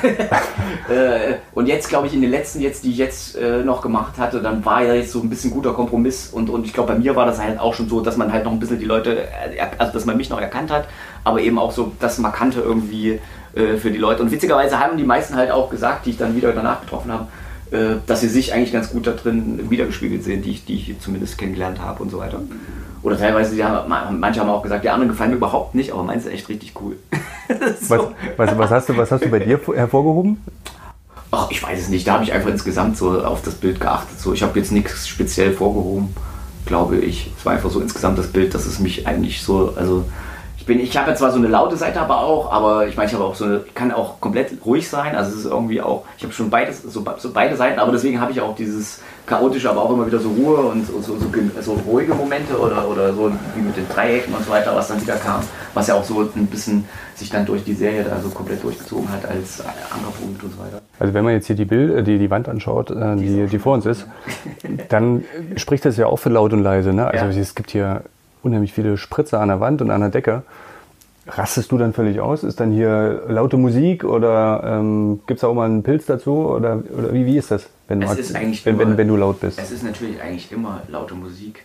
Äh, 0.88 1.38
und 1.52 1.66
jetzt, 1.66 1.88
glaube 1.88 2.06
ich, 2.06 2.14
in 2.14 2.20
den 2.20 2.30
letzten, 2.30 2.60
jetzt, 2.60 2.84
die 2.84 2.92
ich 2.92 2.98
jetzt 2.98 3.36
äh, 3.36 3.64
noch 3.64 3.82
gemacht 3.82 4.18
hatte, 4.18 4.40
dann 4.40 4.64
war 4.64 4.84
ja 4.84 4.94
jetzt 4.94 5.10
so 5.10 5.20
ein 5.20 5.28
bisschen 5.28 5.50
guter 5.50 5.72
Kompromiss. 5.72 6.28
Und, 6.28 6.48
und 6.48 6.64
ich 6.64 6.72
glaube, 6.72 6.92
bei 6.92 6.98
mir 6.98 7.16
war 7.16 7.26
das 7.26 7.40
halt 7.40 7.58
auch 7.58 7.74
schon 7.74 7.88
so, 7.88 8.00
dass 8.00 8.16
man 8.16 8.32
halt 8.32 8.44
noch 8.44 8.52
ein 8.52 8.60
bisschen 8.60 8.78
die 8.78 8.84
Leute, 8.84 9.22
äh, 9.22 9.60
also 9.78 9.92
dass 9.92 10.04
man 10.04 10.16
mich 10.16 10.30
noch 10.30 10.40
erkannt 10.40 10.70
hat, 10.70 10.86
aber 11.24 11.40
eben 11.40 11.58
auch 11.58 11.72
so 11.72 11.92
das 11.98 12.18
Markante 12.18 12.60
irgendwie 12.60 13.20
für 13.54 13.90
die 13.90 13.98
Leute. 13.98 14.22
Und 14.22 14.30
witzigerweise 14.30 14.78
haben 14.78 14.98
die 14.98 15.04
meisten 15.04 15.34
halt 15.34 15.50
auch 15.50 15.70
gesagt, 15.70 16.04
die 16.04 16.10
ich 16.10 16.18
dann 16.18 16.36
wieder 16.36 16.52
danach 16.52 16.82
getroffen 16.82 17.10
habe, 17.10 17.28
dass 18.06 18.20
sie 18.20 18.28
sich 18.28 18.52
eigentlich 18.52 18.70
ganz 18.70 18.90
gut 18.90 19.06
da 19.06 19.12
drin 19.12 19.70
wiedergespiegelt 19.70 20.22
sehen, 20.22 20.42
die 20.42 20.50
ich, 20.50 20.66
die 20.66 20.74
ich 20.74 21.00
zumindest 21.00 21.38
kennengelernt 21.38 21.80
habe 21.80 22.02
und 22.02 22.10
so 22.10 22.18
weiter. 22.18 22.42
Oder 23.02 23.16
teilweise, 23.16 23.54
die 23.54 23.64
haben, 23.64 23.88
manche 24.20 24.40
haben 24.40 24.50
auch 24.50 24.62
gesagt, 24.62 24.84
die 24.84 24.90
anderen 24.90 25.08
gefallen 25.08 25.30
mir 25.30 25.36
überhaupt 25.36 25.74
nicht, 25.74 25.92
aber 25.92 26.02
meins 26.02 26.26
ist 26.26 26.32
echt 26.32 26.50
richtig 26.50 26.74
cool. 26.82 26.96
so. 27.80 28.14
was, 28.36 28.48
was, 28.48 28.58
was, 28.58 28.70
hast 28.70 28.88
du, 28.88 28.96
was 28.96 29.10
hast 29.10 29.24
du 29.24 29.28
bei 29.28 29.38
dir 29.38 29.60
hervorgehoben? 29.74 30.42
Ach, 31.30 31.50
ich 31.50 31.62
weiß 31.62 31.78
es 31.78 31.88
nicht. 31.88 32.06
Da 32.06 32.14
habe 32.14 32.24
ich 32.24 32.32
einfach 32.32 32.50
insgesamt 32.50 32.96
so 32.96 33.22
auf 33.22 33.42
das 33.42 33.54
Bild 33.54 33.80
geachtet. 33.80 34.18
So, 34.20 34.32
ich 34.32 34.42
habe 34.42 34.58
jetzt 34.58 34.72
nichts 34.72 35.08
speziell 35.08 35.52
vorgehoben, 35.52 36.14
glaube 36.64 36.96
ich. 36.98 37.32
Es 37.38 37.44
war 37.44 37.52
einfach 37.52 37.70
so 37.70 37.80
insgesamt 37.80 38.18
das 38.18 38.28
Bild, 38.28 38.54
dass 38.54 38.66
es 38.66 38.78
mich 38.78 39.06
eigentlich 39.06 39.42
so, 39.42 39.74
also 39.76 40.04
bin, 40.66 40.80
ich 40.80 40.96
habe 40.96 41.10
ja 41.10 41.16
zwar 41.16 41.30
so 41.30 41.38
eine 41.38 41.46
laute 41.46 41.76
Seite 41.76 42.00
aber 42.00 42.18
auch, 42.18 42.52
aber 42.52 42.88
ich 42.88 42.96
meine, 42.96 43.08
ich 43.08 43.14
habe 43.14 43.24
auch 43.24 43.36
so 43.36 43.44
eine, 43.44 43.60
kann 43.74 43.92
auch 43.92 44.20
komplett 44.20 44.52
ruhig 44.64 44.88
sein. 44.88 45.14
Also 45.14 45.30
es 45.30 45.44
ist 45.44 45.50
irgendwie 45.50 45.80
auch, 45.80 46.04
ich 46.18 46.24
habe 46.24 46.32
schon 46.32 46.50
beides, 46.50 46.82
so, 46.82 47.04
so, 47.18 47.32
beide 47.32 47.56
Seiten, 47.56 47.78
aber 47.78 47.92
deswegen 47.92 48.20
habe 48.20 48.32
ich 48.32 48.40
auch 48.40 48.54
dieses 48.56 49.00
chaotische, 49.26 49.70
aber 49.70 49.82
auch 49.82 49.92
immer 49.92 50.06
wieder 50.06 50.18
so 50.18 50.28
Ruhe 50.28 50.58
und 50.58 50.86
so, 50.86 51.00
so, 51.00 51.16
so, 51.60 51.72
ruhige 51.86 52.14
Momente 52.14 52.58
oder, 52.58 52.88
oder 52.88 53.12
so 53.12 53.30
wie 53.54 53.62
mit 53.62 53.76
den 53.76 53.88
Dreiecken 53.88 54.34
und 54.34 54.44
so 54.44 54.50
weiter, 54.50 54.74
was 54.74 54.88
dann 54.88 55.00
wieder 55.00 55.16
kam, 55.16 55.40
was 55.74 55.86
ja 55.86 55.94
auch 55.94 56.04
so 56.04 56.20
ein 56.20 56.46
bisschen 56.46 56.84
sich 57.14 57.30
dann 57.30 57.46
durch 57.46 57.64
die 57.64 57.74
Serie 57.74 58.04
da 58.04 58.20
so 58.20 58.28
komplett 58.28 58.62
durchgezogen 58.62 59.08
hat 59.10 59.24
als 59.24 59.60
Ankerpunkt 59.60 60.42
und 60.42 60.52
so 60.52 60.58
weiter. 60.58 60.82
Also 60.98 61.14
wenn 61.14 61.24
man 61.24 61.32
jetzt 61.32 61.46
hier 61.46 61.56
die 61.56 61.64
Bild, 61.64 61.94
äh, 61.94 62.02
die, 62.02 62.18
die 62.18 62.30
Wand 62.30 62.48
anschaut, 62.48 62.90
äh, 62.90 63.16
die, 63.16 63.26
die, 63.26 63.46
die 63.46 63.58
vor 63.58 63.74
uns 63.74 63.86
ist, 63.86 64.06
dann 64.88 65.24
spricht 65.56 65.84
das 65.84 65.96
ja 65.96 66.06
auch 66.06 66.18
für 66.18 66.28
laut 66.28 66.52
und 66.52 66.62
leise. 66.62 66.92
Ne? 66.92 67.06
Also 67.06 67.26
ja. 67.26 67.40
es 67.40 67.54
gibt 67.54 67.70
hier 67.70 68.02
unheimlich 68.42 68.72
viele 68.72 68.96
Spritzer 68.96 69.40
an 69.40 69.48
der 69.48 69.60
Wand 69.60 69.82
und 69.82 69.90
an 69.90 70.00
der 70.00 70.10
Decke. 70.10 70.42
Rastest 71.28 71.72
du 71.72 71.78
dann 71.78 71.92
völlig 71.92 72.20
aus? 72.20 72.44
Ist 72.44 72.60
dann 72.60 72.70
hier 72.70 73.22
laute 73.28 73.56
Musik 73.56 74.04
oder 74.04 74.62
ähm, 74.64 75.20
gibt 75.26 75.38
es 75.38 75.44
auch 75.44 75.54
mal 75.54 75.64
einen 75.64 75.82
Pilz 75.82 76.06
dazu? 76.06 76.46
Oder, 76.46 76.82
oder 76.96 77.12
wie, 77.12 77.26
wie 77.26 77.36
ist 77.36 77.50
das, 77.50 77.68
wenn, 77.88 78.00
es 78.02 78.16
ist 78.16 78.34
wenn, 78.34 78.52
immer, 78.52 78.78
wenn, 78.78 78.96
wenn, 78.96 79.08
du 79.08 79.16
laut 79.16 79.40
bist? 79.40 79.58
Es 79.58 79.72
ist 79.72 79.82
natürlich 79.82 80.20
eigentlich 80.22 80.52
immer 80.52 80.82
laute 80.88 81.14
Musik 81.14 81.64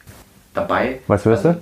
dabei. 0.55 0.99
Was 1.05 1.26
hörst 1.26 1.45
also, 1.45 1.59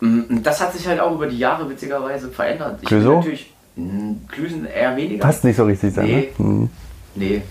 du? 0.00 0.06
Mm, 0.06 0.42
das 0.42 0.62
hat 0.62 0.72
sich 0.72 0.86
halt 0.88 0.98
auch 0.98 1.14
über 1.14 1.26
die 1.26 1.38
Jahre 1.38 1.68
witzigerweise 1.68 2.28
verändert. 2.28 2.78
Ich 2.80 2.88
Klüso? 2.88 3.16
natürlich 3.16 3.52
mm, 3.76 4.12
Klüsen 4.28 4.66
eher 4.66 4.96
weniger. 4.96 5.20
Passt 5.20 5.44
nicht 5.44 5.56
so 5.56 5.64
richtig 5.64 5.92
sein, 5.92 6.06
nee, 6.06 6.32
ne? 6.38 6.46
Mhm. 6.46 6.70
Nee. 7.14 7.42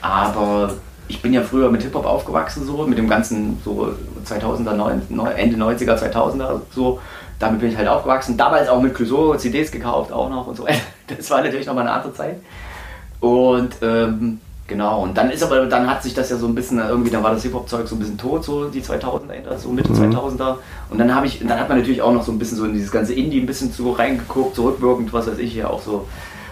Aber 0.00 0.72
ich 1.08 1.22
bin 1.22 1.32
ja 1.32 1.42
früher 1.42 1.70
mit 1.70 1.82
Hip-Hop 1.82 2.04
aufgewachsen, 2.04 2.66
so 2.66 2.86
mit 2.86 2.98
dem 2.98 3.08
ganzen 3.08 3.60
so 3.64 3.92
2000er, 4.24 5.34
Ende 5.36 5.56
90er, 5.56 5.96
2000er, 5.96 6.60
so. 6.74 7.00
Damit 7.38 7.60
bin 7.60 7.70
ich 7.70 7.76
halt 7.76 7.86
aufgewachsen. 7.86 8.38
Damals 8.38 8.68
auch 8.68 8.80
mit 8.80 8.94
Clouseau 8.94 9.34
CDs 9.36 9.70
gekauft, 9.70 10.10
auch 10.10 10.30
noch 10.30 10.46
und 10.46 10.56
so. 10.56 10.66
Das 11.06 11.30
war 11.30 11.42
natürlich 11.42 11.66
nochmal 11.66 11.86
eine 11.86 11.92
andere 11.92 12.14
Zeit. 12.14 12.36
Und 13.20 13.76
ähm, 13.82 14.40
genau, 14.66 15.02
und 15.02 15.16
dann 15.16 15.30
ist 15.30 15.42
aber, 15.42 15.66
dann 15.66 15.88
hat 15.88 16.02
sich 16.02 16.14
das 16.14 16.30
ja 16.30 16.36
so 16.36 16.46
ein 16.46 16.54
bisschen, 16.54 16.78
irgendwie, 16.78 17.10
dann 17.10 17.22
war 17.22 17.32
das 17.32 17.42
Hip-Hop-Zeug 17.42 17.86
so 17.86 17.94
ein 17.94 17.98
bisschen 17.98 18.18
tot, 18.18 18.42
so 18.42 18.68
die 18.68 18.82
2000er, 18.82 19.56
so 19.58 19.68
Mitte 19.68 19.92
mhm. 19.92 20.14
2000er. 20.14 20.56
Und 20.90 20.98
dann 20.98 21.14
habe 21.14 21.26
ich, 21.26 21.38
dann 21.40 21.60
hat 21.60 21.68
man 21.68 21.78
natürlich 21.78 22.02
auch 22.02 22.12
noch 22.12 22.24
so 22.24 22.32
ein 22.32 22.38
bisschen 22.38 22.56
so 22.56 22.64
in 22.64 22.72
dieses 22.72 22.90
ganze 22.90 23.14
Indie 23.14 23.40
ein 23.40 23.46
bisschen 23.46 23.70
so 23.70 23.92
reingeguckt, 23.92 24.56
zurückwirkend, 24.56 25.12
was 25.12 25.28
weiß 25.28 25.38
ich, 25.38 25.54
ja 25.54 25.68
auch 25.68 25.82
so 25.82 26.08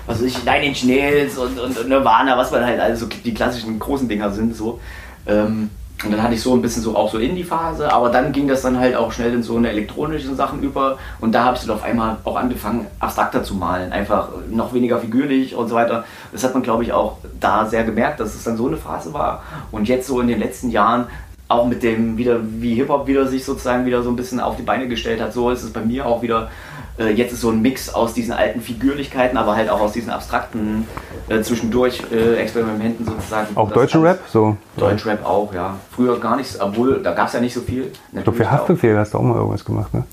weiß 0.06 0.22
ich, 0.22 0.44
Nine 0.44 0.66
Inch 0.66 0.84
Nails 0.84 1.38
und, 1.38 1.58
und, 1.58 1.88
Nirvana, 1.88 2.36
was 2.36 2.50
man 2.50 2.64
halt 2.64 2.80
also 2.80 3.06
die 3.06 3.34
klassischen 3.34 3.78
großen 3.78 4.08
Dinger 4.08 4.30
sind 4.30 4.56
so. 4.56 4.80
Ähm, 5.26 5.70
und 6.04 6.10
dann 6.10 6.22
hatte 6.22 6.34
ich 6.34 6.42
so 6.42 6.52
ein 6.52 6.60
bisschen 6.60 6.82
so 6.82 6.96
auch 6.96 7.10
so 7.10 7.18
in 7.18 7.34
die 7.34 7.44
Phase, 7.44 7.90
aber 7.90 8.10
dann 8.10 8.32
ging 8.32 8.48
das 8.48 8.62
dann 8.62 8.78
halt 8.78 8.94
auch 8.94 9.12
schnell 9.12 9.32
in 9.32 9.42
so 9.42 9.56
eine 9.56 9.70
elektronischen 9.70 10.36
Sachen 10.36 10.62
über 10.62 10.98
und 11.20 11.32
da 11.32 11.44
habe 11.44 11.56
ich 11.56 11.62
dann 11.62 11.74
auf 11.74 11.82
einmal 11.82 12.18
auch 12.24 12.36
angefangen, 12.36 12.86
abstrakter 12.98 13.42
zu 13.42 13.54
malen, 13.54 13.92
einfach 13.92 14.28
noch 14.50 14.74
weniger 14.74 14.98
figürlich 14.98 15.54
und 15.54 15.68
so 15.68 15.76
weiter. 15.76 16.04
Das 16.32 16.44
hat 16.44 16.52
man 16.52 16.62
glaube 16.62 16.82
ich 16.82 16.92
auch 16.92 17.18
da 17.40 17.64
sehr 17.66 17.84
gemerkt, 17.84 18.20
dass 18.20 18.34
es 18.34 18.42
dann 18.42 18.56
so 18.56 18.66
eine 18.66 18.76
Phase 18.76 19.14
war 19.14 19.44
und 19.70 19.88
jetzt 19.88 20.06
so 20.06 20.20
in 20.20 20.28
den 20.28 20.40
letzten 20.40 20.70
Jahren 20.70 21.06
auch 21.48 21.66
mit 21.66 21.82
dem 21.82 22.16
wieder, 22.18 22.40
wie 22.42 22.74
Hip-Hop 22.74 23.06
wieder 23.06 23.26
sich 23.26 23.44
sozusagen 23.44 23.86
wieder 23.86 24.02
so 24.02 24.10
ein 24.10 24.16
bisschen 24.16 24.40
auf 24.40 24.56
die 24.56 24.62
Beine 24.62 24.88
gestellt 24.88 25.20
hat, 25.20 25.32
so 25.32 25.50
ist 25.50 25.62
es 25.62 25.72
bei 25.72 25.80
mir 25.80 26.06
auch 26.06 26.22
wieder 26.22 26.50
Äh, 26.98 27.10
jetzt 27.12 27.32
ist 27.32 27.40
so 27.40 27.50
ein 27.50 27.60
Mix 27.60 27.92
aus 27.92 28.14
diesen 28.14 28.32
alten 28.32 28.60
Figürlichkeiten, 28.60 29.36
aber 29.36 29.56
halt 29.56 29.68
auch 29.68 29.80
aus 29.80 29.92
diesen 29.92 30.10
abstrakten 30.10 30.86
äh, 31.28 31.40
zwischendurch 31.42 32.00
äh, 32.12 32.36
Experimenten 32.36 33.04
sozusagen. 33.04 33.56
Auch 33.56 33.72
deutsche 33.72 34.00
Rap? 34.00 34.20
So. 34.32 34.56
Deutschrap 34.76 35.24
auch, 35.26 35.52
ja. 35.52 35.76
Früher 35.90 36.20
gar 36.20 36.36
nichts, 36.36 36.60
obwohl 36.60 37.02
da 37.02 37.12
gab 37.12 37.26
es 37.28 37.32
ja 37.34 37.40
nicht 37.40 37.54
so 37.54 37.62
viel. 37.62 37.90
Ich 38.12 38.22
glaube, 38.22 38.38
für 38.38 38.48
Haftbefehl 38.50 38.96
hast 38.96 39.12
du 39.14 39.18
auch 39.18 39.22
mal 39.22 39.36
irgendwas 39.36 39.64
gemacht, 39.64 39.92
ne? 39.92 40.04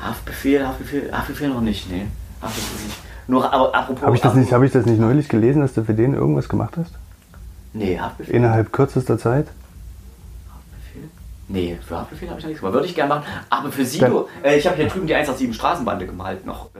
Haftbefehl, 0.00 0.66
Haftbefehl, 0.66 1.10
Haftbefehl 1.12 1.48
noch 1.50 1.60
nicht, 1.60 1.88
nee. 1.90 2.06
Haftbefehl 2.42 2.84
nicht. 2.86 2.98
Nur 3.28 3.52
aber 3.52 3.74
apropos. 3.74 4.02
Habe 4.02 4.16
ich, 4.16 4.20
das 4.22 4.34
nicht- 4.34 4.48
apropos- 4.52 4.54
hab 4.54 4.62
ich 4.64 4.72
das 4.72 4.86
nicht 4.86 5.00
neulich 5.00 5.28
gelesen, 5.28 5.62
dass 5.62 5.72
du 5.74 5.84
für 5.84 5.94
den 5.94 6.14
irgendwas 6.14 6.48
gemacht 6.48 6.74
hast? 6.78 6.90
Nee, 7.72 7.98
Haftbefehl. 7.98 8.34
Innerhalb 8.34 8.72
kürzester 8.72 9.18
Zeit? 9.18 9.46
Nee, 11.54 11.78
für 11.86 11.96
Haftbefehl 11.96 12.28
habe 12.28 12.38
ich 12.40 12.44
noch 12.44 12.48
nichts 12.48 12.60
gemacht. 12.60 12.74
Würde 12.74 12.86
ich 12.88 12.94
gerne 12.94 13.08
machen. 13.14 13.24
Aber 13.48 13.70
für 13.70 13.84
Sido, 13.84 14.28
äh, 14.42 14.58
ich 14.58 14.66
habe 14.66 14.76
hier 14.76 14.88
drüben 14.88 15.06
die 15.06 15.14
187 15.14 15.54
Straßenbande 15.56 16.04
gemalt 16.06 16.44
noch. 16.44 16.66
Äh, 16.74 16.78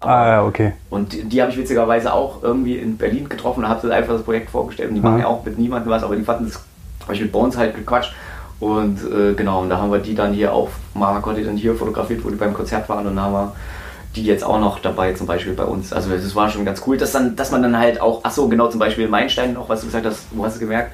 Ah, 0.00 0.28
ja, 0.28 0.44
okay. 0.44 0.72
Und 0.90 1.12
die, 1.12 1.24
die 1.24 1.40
habe 1.42 1.50
ich 1.52 1.58
witzigerweise 1.58 2.12
auch 2.12 2.42
irgendwie 2.42 2.76
in 2.76 2.96
Berlin 2.96 3.28
getroffen 3.28 3.64
und 3.64 3.68
habe 3.68 3.80
das 3.82 3.90
einfach 3.90 4.14
das 4.14 4.22
Projekt 4.22 4.50
vorgestellt. 4.50 4.88
Und 4.90 4.94
die 4.96 5.00
machen 5.00 5.14
Mhm. 5.16 5.20
ja 5.20 5.26
auch 5.26 5.44
mit 5.44 5.58
niemandem 5.58 5.90
was, 5.92 6.02
aber 6.02 6.16
die 6.16 6.22
fanden 6.24 6.46
das, 6.46 6.60
habe 7.02 7.14
ich 7.14 7.20
mit 7.20 7.30
Bones 7.32 7.56
halt 7.56 7.74
gequatscht. 7.76 8.12
Und 8.60 8.98
äh, 9.12 9.34
genau, 9.34 9.62
und 9.62 9.70
da 9.70 9.78
haben 9.78 9.90
wir 9.90 9.98
die 9.98 10.14
dann 10.14 10.32
hier 10.32 10.52
auch, 10.52 10.68
die 10.94 11.44
dann 11.44 11.56
hier 11.56 11.74
fotografiert, 11.74 12.24
wo 12.24 12.30
die 12.30 12.36
beim 12.36 12.54
Konzert 12.54 12.88
waren 12.88 13.06
und 13.08 13.20
haben 13.20 13.32
wir 13.32 13.52
die 14.14 14.24
jetzt 14.24 14.44
auch 14.44 14.60
noch 14.60 14.78
dabei, 14.78 15.14
zum 15.14 15.26
Beispiel 15.26 15.54
bei 15.54 15.64
uns. 15.64 15.92
Also 15.92 16.10
das 16.10 16.34
war 16.36 16.48
schon 16.48 16.64
ganz 16.64 16.82
cool, 16.86 16.96
dass, 16.96 17.12
dann, 17.12 17.34
dass 17.34 17.50
man 17.50 17.62
dann 17.62 17.76
halt 17.78 18.00
auch, 18.00 18.20
ach 18.22 18.30
so, 18.30 18.46
genau, 18.48 18.68
zum 18.68 18.78
Beispiel 18.78 19.08
Meilenstein 19.08 19.54
noch, 19.54 19.68
was 19.68 19.80
du 19.80 19.86
gesagt 19.86 20.06
hast, 20.06 20.26
wo 20.32 20.44
hast 20.44 20.56
du 20.56 20.60
gemerkt, 20.60 20.92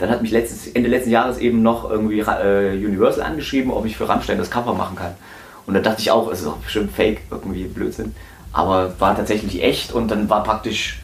dann 0.00 0.10
hat 0.10 0.22
mich 0.22 0.30
letztes, 0.30 0.66
Ende 0.68 0.88
letzten 0.88 1.10
Jahres 1.10 1.38
eben 1.38 1.62
noch 1.62 1.88
irgendwie 1.88 2.20
äh, 2.20 2.72
Universal 2.84 3.22
angeschrieben, 3.22 3.70
ob 3.70 3.84
ich 3.84 3.96
für 3.96 4.08
Rammstein 4.08 4.38
das 4.38 4.50
Cover 4.50 4.74
machen 4.74 4.96
kann. 4.96 5.14
Und 5.66 5.74
da 5.74 5.80
dachte 5.80 6.00
ich 6.00 6.10
auch, 6.10 6.32
es 6.32 6.40
ist 6.40 6.46
auch 6.46 6.56
bestimmt 6.56 6.92
fake, 6.92 7.20
irgendwie 7.30 7.64
Blödsinn. 7.64 8.14
Aber 8.52 8.98
war 8.98 9.14
tatsächlich 9.14 9.62
echt 9.62 9.92
und 9.92 10.10
dann 10.10 10.28
war 10.30 10.42
praktisch, 10.42 10.99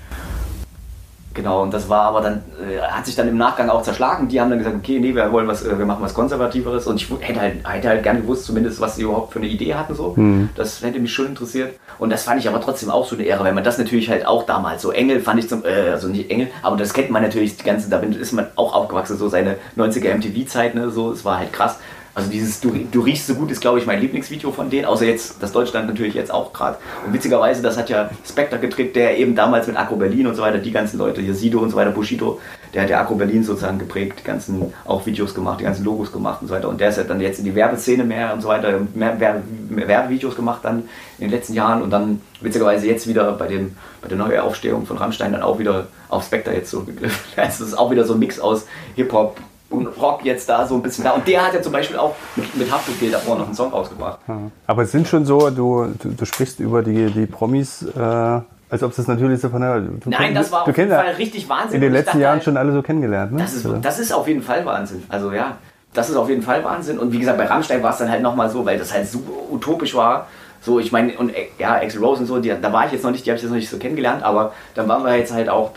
genau, 1.36 1.62
und 1.62 1.72
das 1.72 1.88
war 1.88 2.02
aber 2.02 2.20
dann, 2.20 2.42
äh, 2.60 2.80
hat 2.80 3.06
sich 3.06 3.14
dann 3.14 3.28
im 3.28 3.36
Nachgang 3.36 3.68
auch 3.68 3.82
zerschlagen. 3.82 4.26
Die 4.26 4.40
haben 4.40 4.50
dann 4.50 4.58
gesagt, 4.58 4.76
okay, 4.76 4.98
nee, 4.98 5.14
wir 5.14 5.30
wollen 5.30 5.46
was, 5.46 5.64
äh, 5.64 5.78
wir 5.78 5.86
machen 5.86 6.02
was 6.02 6.14
Konservativeres. 6.14 6.88
Und 6.88 6.96
ich 6.96 7.08
hätte 7.20 7.40
halt, 7.40 7.68
hätte 7.68 7.88
halt 7.88 8.02
gern 8.02 8.22
gewusst, 8.22 8.46
zumindest, 8.46 8.80
was 8.80 8.96
sie 8.96 9.02
überhaupt 9.02 9.32
für 9.32 9.38
eine 9.38 9.48
Idee 9.48 9.74
hatten. 9.74 9.94
So. 9.94 10.16
Das 10.56 10.82
hätte 10.82 10.98
mich 10.98 11.12
schon 11.12 11.26
interessiert. 11.26 11.74
Und 11.98 12.10
das 12.10 12.24
fand 12.24 12.40
ich 12.40 12.48
aber 12.48 12.60
trotzdem 12.60 12.90
auch 12.90 13.06
so 13.06 13.14
eine 13.14 13.24
Ehre, 13.24 13.44
weil 13.44 13.52
man 13.52 13.64
das 13.64 13.78
natürlich 13.78 14.10
halt 14.10 14.26
auch 14.26 14.44
damals, 14.44 14.82
so 14.82 14.90
Engel 14.90 15.20
fand 15.20 15.40
ich 15.40 15.48
zum, 15.48 15.64
äh, 15.64 15.90
also 15.90 16.08
nicht 16.08 16.30
Engel, 16.30 16.48
aber 16.62 16.76
das 16.76 16.92
kennt 16.92 17.10
man 17.10 17.22
natürlich, 17.22 17.56
die 17.56 17.64
ganze, 17.64 17.88
da 17.88 17.98
ist 17.98 18.32
man 18.32 18.46
auch 18.56 18.74
aufgewachsen, 18.74 19.16
so 19.16 19.28
seine 19.28 19.56
90er 19.76 20.14
MTV-Zeit, 20.14 20.74
ne, 20.74 20.90
so, 20.90 21.12
es 21.12 21.24
war 21.24 21.38
halt 21.38 21.52
krass. 21.52 21.78
Also 22.16 22.30
dieses 22.30 22.60
Du, 22.60 22.72
du 22.90 23.02
riechst 23.02 23.26
so 23.26 23.34
gut 23.34 23.50
ist, 23.50 23.60
glaube 23.60 23.78
ich, 23.78 23.84
mein 23.84 24.00
Lieblingsvideo 24.00 24.50
von 24.50 24.70
denen, 24.70 24.86
außer 24.86 25.04
jetzt 25.04 25.36
das 25.40 25.52
Deutschland 25.52 25.86
natürlich 25.86 26.14
jetzt 26.14 26.32
auch 26.32 26.50
gerade. 26.54 26.78
Und 27.06 27.12
witzigerweise, 27.12 27.60
das 27.60 27.76
hat 27.76 27.90
ja 27.90 28.08
Spectre 28.26 28.58
gedreht, 28.58 28.96
der 28.96 29.18
eben 29.18 29.34
damals 29.34 29.66
mit 29.66 29.76
Agro 29.76 29.96
Berlin 29.96 30.26
und 30.26 30.34
so 30.34 30.40
weiter, 30.40 30.56
die 30.56 30.72
ganzen 30.72 30.96
Leute, 30.96 31.20
hier 31.20 31.34
Sido 31.34 31.58
und 31.58 31.68
so 31.68 31.76
weiter, 31.76 31.90
Bushido, 31.90 32.40
der 32.72 32.84
hat 32.84 32.88
ja 32.88 33.00
Agro 33.02 33.16
Berlin 33.16 33.44
sozusagen 33.44 33.78
geprägt, 33.78 34.20
die 34.20 34.24
ganzen 34.24 34.72
auch 34.86 35.04
Videos 35.04 35.34
gemacht, 35.34 35.60
die 35.60 35.64
ganzen 35.64 35.84
Logos 35.84 36.10
gemacht 36.10 36.40
und 36.40 36.48
so 36.48 36.54
weiter. 36.54 36.70
Und 36.70 36.80
der 36.80 36.88
ist 36.88 36.96
ja 36.96 37.04
dann 37.04 37.20
jetzt 37.20 37.38
in 37.38 37.44
die 37.44 37.54
Werbeszene 37.54 38.02
mehr 38.02 38.32
und 38.32 38.40
so 38.40 38.48
weiter, 38.48 38.80
mehr, 38.94 39.20
Werbe, 39.20 39.42
mehr 39.68 39.86
Werbevideos 39.86 40.36
gemacht 40.36 40.60
dann 40.62 40.84
in 41.18 41.28
den 41.28 41.30
letzten 41.30 41.52
Jahren 41.52 41.82
und 41.82 41.90
dann 41.90 42.22
witzigerweise 42.40 42.86
jetzt 42.86 43.06
wieder 43.06 43.30
bei, 43.32 43.46
dem, 43.46 43.76
bei 44.00 44.08
der 44.08 44.16
Neuaufstehung 44.16 44.86
von 44.86 44.96
Rammstein 44.96 45.32
dann 45.32 45.42
auch 45.42 45.58
wieder 45.58 45.88
auf 46.08 46.24
Spectre 46.24 46.54
jetzt 46.54 46.70
zurückgegriffen. 46.70 47.26
Also 47.36 47.64
es 47.64 47.72
ist 47.72 47.78
auch 47.78 47.90
wieder 47.90 48.04
so 48.04 48.14
ein 48.14 48.20
Mix 48.20 48.40
aus 48.40 48.66
Hip-Hop, 48.94 49.36
und 49.76 49.86
Rock 50.00 50.24
jetzt 50.24 50.48
da 50.48 50.66
so 50.66 50.74
ein 50.74 50.82
bisschen 50.82 51.04
da. 51.04 51.12
Und 51.12 51.26
der 51.26 51.46
hat 51.46 51.54
ja 51.54 51.62
zum 51.62 51.72
Beispiel 51.72 51.96
auch 51.98 52.14
mit, 52.36 52.54
mit 52.56 52.72
Haftbefehl 52.72 53.10
davor 53.10 53.36
noch 53.36 53.46
einen 53.46 53.54
Song 53.54 53.70
rausgebracht. 53.70 54.18
Aber 54.66 54.82
es 54.82 54.92
sind 54.92 55.06
schon 55.08 55.24
so, 55.24 55.50
du, 55.50 55.86
du, 56.02 56.10
du 56.10 56.24
sprichst 56.24 56.60
über 56.60 56.82
die, 56.82 57.10
die 57.10 57.26
Promis, 57.26 57.82
äh, 57.82 58.40
als 58.68 58.82
ob 58.82 58.94
das 58.94 59.06
natürlich 59.06 59.40
so 59.40 59.48
von 59.48 59.60
der. 59.60 59.80
Du, 59.80 60.10
Nein, 60.10 60.34
das 60.34 60.50
war 60.50 60.66
auf 60.66 60.76
jeden 60.76 60.90
Fall 60.90 61.14
richtig 61.18 61.48
Wahnsinn. 61.48 61.76
in 61.76 61.80
den 61.82 61.92
letzten 61.92 62.06
dachte 62.06 62.20
Jahren 62.20 62.32
halt, 62.34 62.44
schon 62.44 62.56
alle 62.56 62.72
so 62.72 62.82
kennengelernt, 62.82 63.32
ne? 63.32 63.38
Das 63.38 63.54
ist, 63.54 63.66
das 63.82 63.98
ist 63.98 64.12
auf 64.12 64.26
jeden 64.26 64.42
Fall 64.42 64.64
Wahnsinn. 64.66 65.04
Also 65.08 65.32
ja, 65.32 65.56
das 65.94 66.10
ist 66.10 66.16
auf 66.16 66.28
jeden 66.28 66.42
Fall 66.42 66.64
Wahnsinn. 66.64 66.98
Und 66.98 67.12
wie 67.12 67.18
gesagt, 67.18 67.38
bei 67.38 67.46
Rammstein 67.46 67.82
war 67.82 67.92
es 67.92 67.98
dann 67.98 68.10
halt 68.10 68.22
nochmal 68.22 68.50
so, 68.50 68.64
weil 68.64 68.78
das 68.78 68.92
halt 68.92 69.08
super 69.08 69.30
utopisch 69.50 69.94
war. 69.94 70.26
So, 70.60 70.80
ich 70.80 70.90
meine, 70.90 71.16
und 71.16 71.30
äh, 71.30 71.46
ja, 71.58 71.76
Axel 71.76 72.02
Rose 72.02 72.20
und 72.22 72.26
so, 72.26 72.38
die, 72.38 72.52
da 72.60 72.72
war 72.72 72.86
ich 72.86 72.92
jetzt 72.92 73.04
noch 73.04 73.12
nicht, 73.12 73.24
die 73.24 73.30
habe 73.30 73.36
ich 73.36 73.42
jetzt 73.42 73.50
noch 73.50 73.56
nicht 73.56 73.70
so 73.70 73.78
kennengelernt, 73.78 74.22
aber 74.24 74.52
dann 74.74 74.88
waren 74.88 75.04
wir 75.04 75.16
jetzt 75.16 75.32
halt 75.32 75.48
auch, 75.48 75.70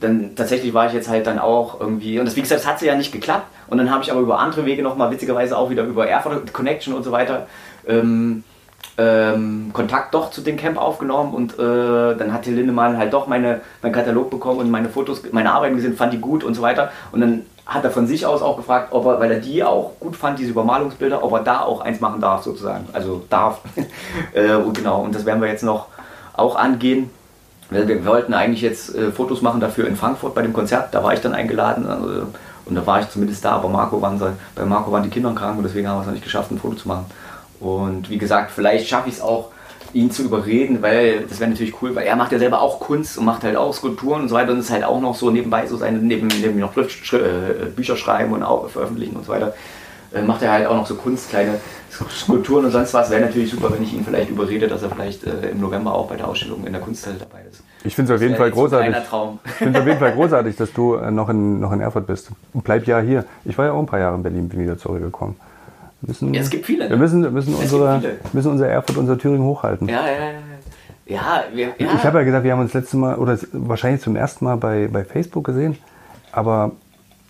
dann 0.00 0.34
tatsächlich 0.34 0.74
war 0.74 0.86
ich 0.86 0.92
jetzt 0.92 1.08
halt 1.08 1.26
dann 1.26 1.38
auch 1.38 1.80
irgendwie, 1.80 2.18
und 2.18 2.24
das, 2.24 2.36
wie 2.36 2.40
gesagt, 2.40 2.62
das 2.62 2.68
hat 2.68 2.82
ja 2.82 2.94
nicht 2.94 3.12
geklappt. 3.12 3.46
Und 3.68 3.78
dann 3.78 3.90
habe 3.90 4.02
ich 4.02 4.10
aber 4.10 4.20
über 4.20 4.38
andere 4.38 4.64
Wege 4.64 4.82
nochmal, 4.82 5.10
witzigerweise 5.10 5.56
auch 5.56 5.70
wieder 5.70 5.84
über 5.84 6.08
Erfurt 6.08 6.52
Connection 6.52 6.94
und 6.94 7.02
so 7.02 7.12
weiter, 7.12 7.46
ähm, 7.86 8.44
ähm, 8.98 9.70
Kontakt 9.72 10.14
doch 10.14 10.30
zu 10.30 10.40
dem 10.40 10.56
Camp 10.56 10.76
aufgenommen 10.76 11.32
und 11.32 11.58
äh, 11.58 12.16
dann 12.16 12.32
hat 12.32 12.42
Till 12.42 12.54
Lindemann 12.54 12.98
halt 12.98 13.12
doch 13.12 13.26
meine, 13.26 13.60
meinen 13.82 13.92
Katalog 13.92 14.30
bekommen 14.30 14.58
und 14.58 14.70
meine 14.70 14.88
Fotos, 14.88 15.22
meine 15.32 15.52
Arbeiten 15.52 15.76
gesehen, 15.76 15.96
fand 15.96 16.12
die 16.12 16.18
gut 16.18 16.44
und 16.44 16.54
so 16.54 16.62
weiter. 16.62 16.90
Und 17.12 17.20
dann 17.20 17.42
hat 17.66 17.84
er 17.84 17.90
von 17.90 18.06
sich 18.06 18.26
aus 18.26 18.42
auch 18.42 18.56
gefragt, 18.56 18.88
ob 18.90 19.06
er, 19.06 19.20
weil 19.20 19.30
er 19.30 19.38
die 19.38 19.62
auch 19.62 19.92
gut 20.00 20.16
fand, 20.16 20.38
diese 20.38 20.50
Übermalungsbilder, 20.50 21.22
ob 21.22 21.32
er 21.32 21.40
da 21.40 21.60
auch 21.60 21.80
eins 21.80 22.00
machen 22.00 22.20
darf 22.20 22.42
sozusagen. 22.42 22.88
Also 22.92 23.22
darf. 23.30 23.60
äh, 24.34 24.54
und 24.54 24.76
genau, 24.76 25.02
und 25.02 25.14
das 25.14 25.24
werden 25.24 25.40
wir 25.40 25.48
jetzt 25.48 25.62
noch 25.62 25.86
auch 26.32 26.56
angehen. 26.56 27.10
Wir, 27.70 28.04
wollten 28.04 28.34
eigentlich 28.34 28.62
jetzt 28.62 28.94
äh, 28.94 29.12
Fotos 29.12 29.42
machen 29.42 29.60
dafür 29.60 29.86
in 29.86 29.96
Frankfurt 29.96 30.34
bei 30.34 30.42
dem 30.42 30.52
Konzert, 30.52 30.92
da 30.92 31.04
war 31.04 31.14
ich 31.14 31.20
dann 31.20 31.34
eingeladen. 31.34 31.86
Also, 31.86 32.26
und 32.66 32.74
da 32.74 32.86
war 32.86 33.00
ich 33.00 33.08
zumindest 33.08 33.44
da, 33.44 33.52
aber 33.52 33.68
Marco 33.68 34.00
waren, 34.00 34.20
bei 34.54 34.64
Marco 34.64 34.92
waren 34.92 35.02
die 35.02 35.08
Kinder 35.08 35.32
krank 35.34 35.56
und 35.56 35.64
deswegen 35.64 35.88
haben 35.88 35.96
wir 35.96 36.00
es 36.02 36.06
noch 36.06 36.14
nicht 36.14 36.24
geschafft, 36.24 36.50
ein 36.50 36.58
Foto 36.58 36.76
zu 36.76 36.88
machen. 36.88 37.06
Und 37.58 38.10
wie 38.10 38.18
gesagt, 38.18 38.50
vielleicht 38.50 38.88
schaffe 38.88 39.08
ich 39.08 39.16
es 39.16 39.20
auch, 39.20 39.50
ihn 39.92 40.10
zu 40.10 40.22
überreden, 40.22 40.82
weil 40.82 41.26
das 41.28 41.40
wäre 41.40 41.50
natürlich 41.50 41.82
cool, 41.82 41.94
weil 41.94 42.06
er 42.06 42.14
macht 42.16 42.32
ja 42.32 42.38
selber 42.38 42.60
auch 42.60 42.78
Kunst 42.78 43.18
und 43.18 43.24
macht 43.24 43.42
halt 43.42 43.56
auch 43.56 43.74
Skulpturen 43.74 44.22
und 44.22 44.28
so 44.28 44.34
weiter 44.34 44.52
und 44.52 44.60
ist 44.60 44.70
halt 44.70 44.84
auch 44.84 45.00
noch 45.00 45.16
so 45.16 45.30
nebenbei 45.30 45.66
so 45.66 45.76
seine, 45.76 45.98
neben, 45.98 46.28
neben 46.28 46.58
noch 46.60 46.76
äh, 46.76 47.66
Bücher 47.74 47.96
schreiben 47.96 48.32
und 48.32 48.42
auch 48.42 48.68
veröffentlichen 48.68 49.16
und 49.16 49.26
so 49.26 49.32
weiter, 49.32 49.54
äh, 50.12 50.22
macht 50.22 50.42
er 50.42 50.52
halt 50.52 50.66
auch 50.66 50.76
noch 50.76 50.86
so 50.86 50.94
Kunst, 50.94 51.30
kleine 51.30 51.60
Skulpturen 51.90 52.64
und 52.64 52.70
sonst 52.70 52.94
was. 52.94 53.10
Wäre 53.10 53.22
natürlich 53.22 53.50
super, 53.50 53.72
wenn 53.72 53.82
ich 53.82 53.92
ihn 53.92 54.04
vielleicht 54.04 54.30
überrede, 54.30 54.68
dass 54.68 54.82
er 54.82 54.90
vielleicht 54.90 55.24
äh, 55.24 55.50
im 55.50 55.60
November 55.60 55.94
auch 55.94 56.08
bei 56.08 56.16
der 56.16 56.28
Ausstellung 56.28 56.64
in 56.66 56.72
der 56.72 56.82
Kunsthalle 56.82 57.16
dabei 57.18 57.40
ist. 57.50 57.62
ich 57.84 57.94
finde 57.94 58.12
es 58.12 58.18
auf 58.18 58.22
jeden 58.22 58.36
Fall 58.36 58.50
großartig. 58.50 58.94
Ich 58.96 59.52
finde 59.52 59.78
es 59.78 59.82
auf 59.82 59.86
jeden 59.86 59.98
Fall 59.98 60.12
großartig, 60.12 60.56
dass 60.56 60.72
du 60.72 60.94
äh, 60.94 61.10
noch 61.10 61.28
in, 61.28 61.60
noch 61.60 61.72
in 61.72 61.80
Erfurt 61.80 62.06
bist. 62.06 62.30
Und 62.52 62.64
bleib 62.64 62.86
ja 62.86 63.00
hier. 63.00 63.24
Ich 63.44 63.56
war 63.58 63.66
ja 63.66 63.72
auch 63.72 63.80
ein 63.80 63.86
paar 63.86 64.00
Jahre 64.00 64.16
in 64.16 64.22
Berlin, 64.22 64.48
bin 64.48 64.60
wieder 64.60 64.78
zurückgekommen. 64.78 65.36
Wir 66.00 66.08
müssen, 66.08 66.32
Ja, 66.34 66.40
es 66.40 66.50
gibt 66.50 66.66
viele, 66.66 66.84
ne? 66.84 66.90
Wir 66.90 66.96
müssen, 66.96 67.20
müssen, 67.32 67.54
Es 67.54 67.72
unsere, 67.72 68.02
müssen 68.32 68.50
unser 68.50 68.68
Erfurt, 68.68 68.96
unser 68.96 69.18
Thüringen 69.18 69.44
hochhalten. 69.44 69.88
Ja, 69.88 70.06
ja, 70.06 70.12
ja. 70.12 70.30
Ja, 71.06 71.42
wir, 71.52 71.66
ja. 71.76 71.88
Ich 71.94 72.04
habe 72.04 72.18
ja 72.18 72.24
gesagt, 72.24 72.44
wir 72.44 72.52
haben 72.52 72.60
uns 72.60 72.72
letztes 72.72 72.94
Mal 72.94 73.16
oder 73.16 73.36
wahrscheinlich 73.52 74.00
zum 74.00 74.14
ersten 74.14 74.44
Mal 74.44 74.56
bei, 74.56 74.88
bei 74.90 75.04
Facebook 75.04 75.44
gesehen. 75.44 75.76
Aber 76.30 76.70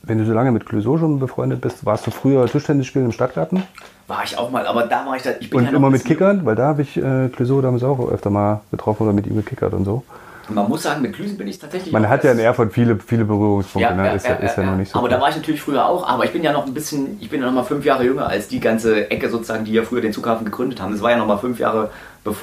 wenn 0.02 0.18
du 0.18 0.24
so 0.24 0.32
lange 0.32 0.52
mit 0.52 0.66
Clouseau 0.66 0.98
schon 0.98 1.18
befreundet 1.18 1.60
bist, 1.60 1.84
warst 1.84 2.06
du 2.06 2.10
früher 2.10 2.46
Tischtennis 2.46 2.86
spielen 2.86 3.06
im 3.06 3.12
Stadtgarten? 3.12 3.62
war 4.10 4.24
ich 4.24 4.36
auch 4.36 4.50
mal, 4.50 4.66
aber 4.66 4.82
da 4.82 5.06
war 5.06 5.16
ich 5.16 5.22
da. 5.22 5.30
Ich 5.38 5.48
bin 5.48 5.60
Und 5.60 5.66
ja 5.66 5.70
immer 5.70 5.88
mit 5.88 6.04
Kickern, 6.04 6.44
weil 6.44 6.56
da 6.56 6.66
habe 6.66 6.82
ich 6.82 6.96
äh, 6.96 7.28
Clouseau 7.28 7.62
damals 7.62 7.82
auch 7.84 8.10
öfter 8.10 8.28
mal 8.28 8.60
getroffen 8.70 9.04
oder 9.04 9.12
mit 9.12 9.26
ihm 9.26 9.36
gekickert 9.36 9.72
und 9.72 9.84
so. 9.84 10.02
Man 10.48 10.68
muss 10.68 10.82
sagen, 10.82 11.00
mit 11.00 11.12
Glüsen 11.12 11.38
bin 11.38 11.46
ich 11.46 11.60
tatsächlich. 11.60 11.92
Man 11.92 12.08
hat 12.08 12.24
ja 12.24 12.32
in 12.32 12.40
Erfurt 12.40 12.72
viele, 12.72 12.96
viele 12.98 13.24
Berührungspunkte, 13.24 13.94
ne? 13.94 14.14
ist, 14.14 14.26
ja, 14.26 14.34
ist 14.34 14.56
ja 14.56 14.64
noch 14.64 14.76
nicht 14.76 14.90
so. 14.90 14.98
Aber 14.98 15.06
viel. 15.06 15.16
da 15.16 15.22
war 15.22 15.28
ich 15.28 15.36
natürlich 15.36 15.62
früher 15.62 15.86
auch, 15.86 16.08
aber 16.08 16.24
ich 16.24 16.32
bin 16.32 16.42
ja 16.42 16.52
noch 16.52 16.66
ein 16.66 16.74
bisschen, 16.74 17.18
ich 17.20 17.30
bin 17.30 17.40
ja 17.40 17.46
noch 17.46 17.54
mal 17.54 17.62
fünf 17.62 17.84
Jahre 17.84 18.04
jünger 18.04 18.26
als 18.26 18.48
die 18.48 18.58
ganze 18.58 19.12
Ecke 19.12 19.30
sozusagen, 19.30 19.64
die 19.64 19.72
ja 19.72 19.84
früher 19.84 20.00
den 20.00 20.12
Zughafen 20.12 20.44
gegründet 20.44 20.82
haben. 20.82 20.90
Das 20.90 21.02
war 21.02 21.12
ja 21.12 21.18
noch 21.18 21.26
mal 21.26 21.36
fünf 21.36 21.60
Jahre, 21.60 21.90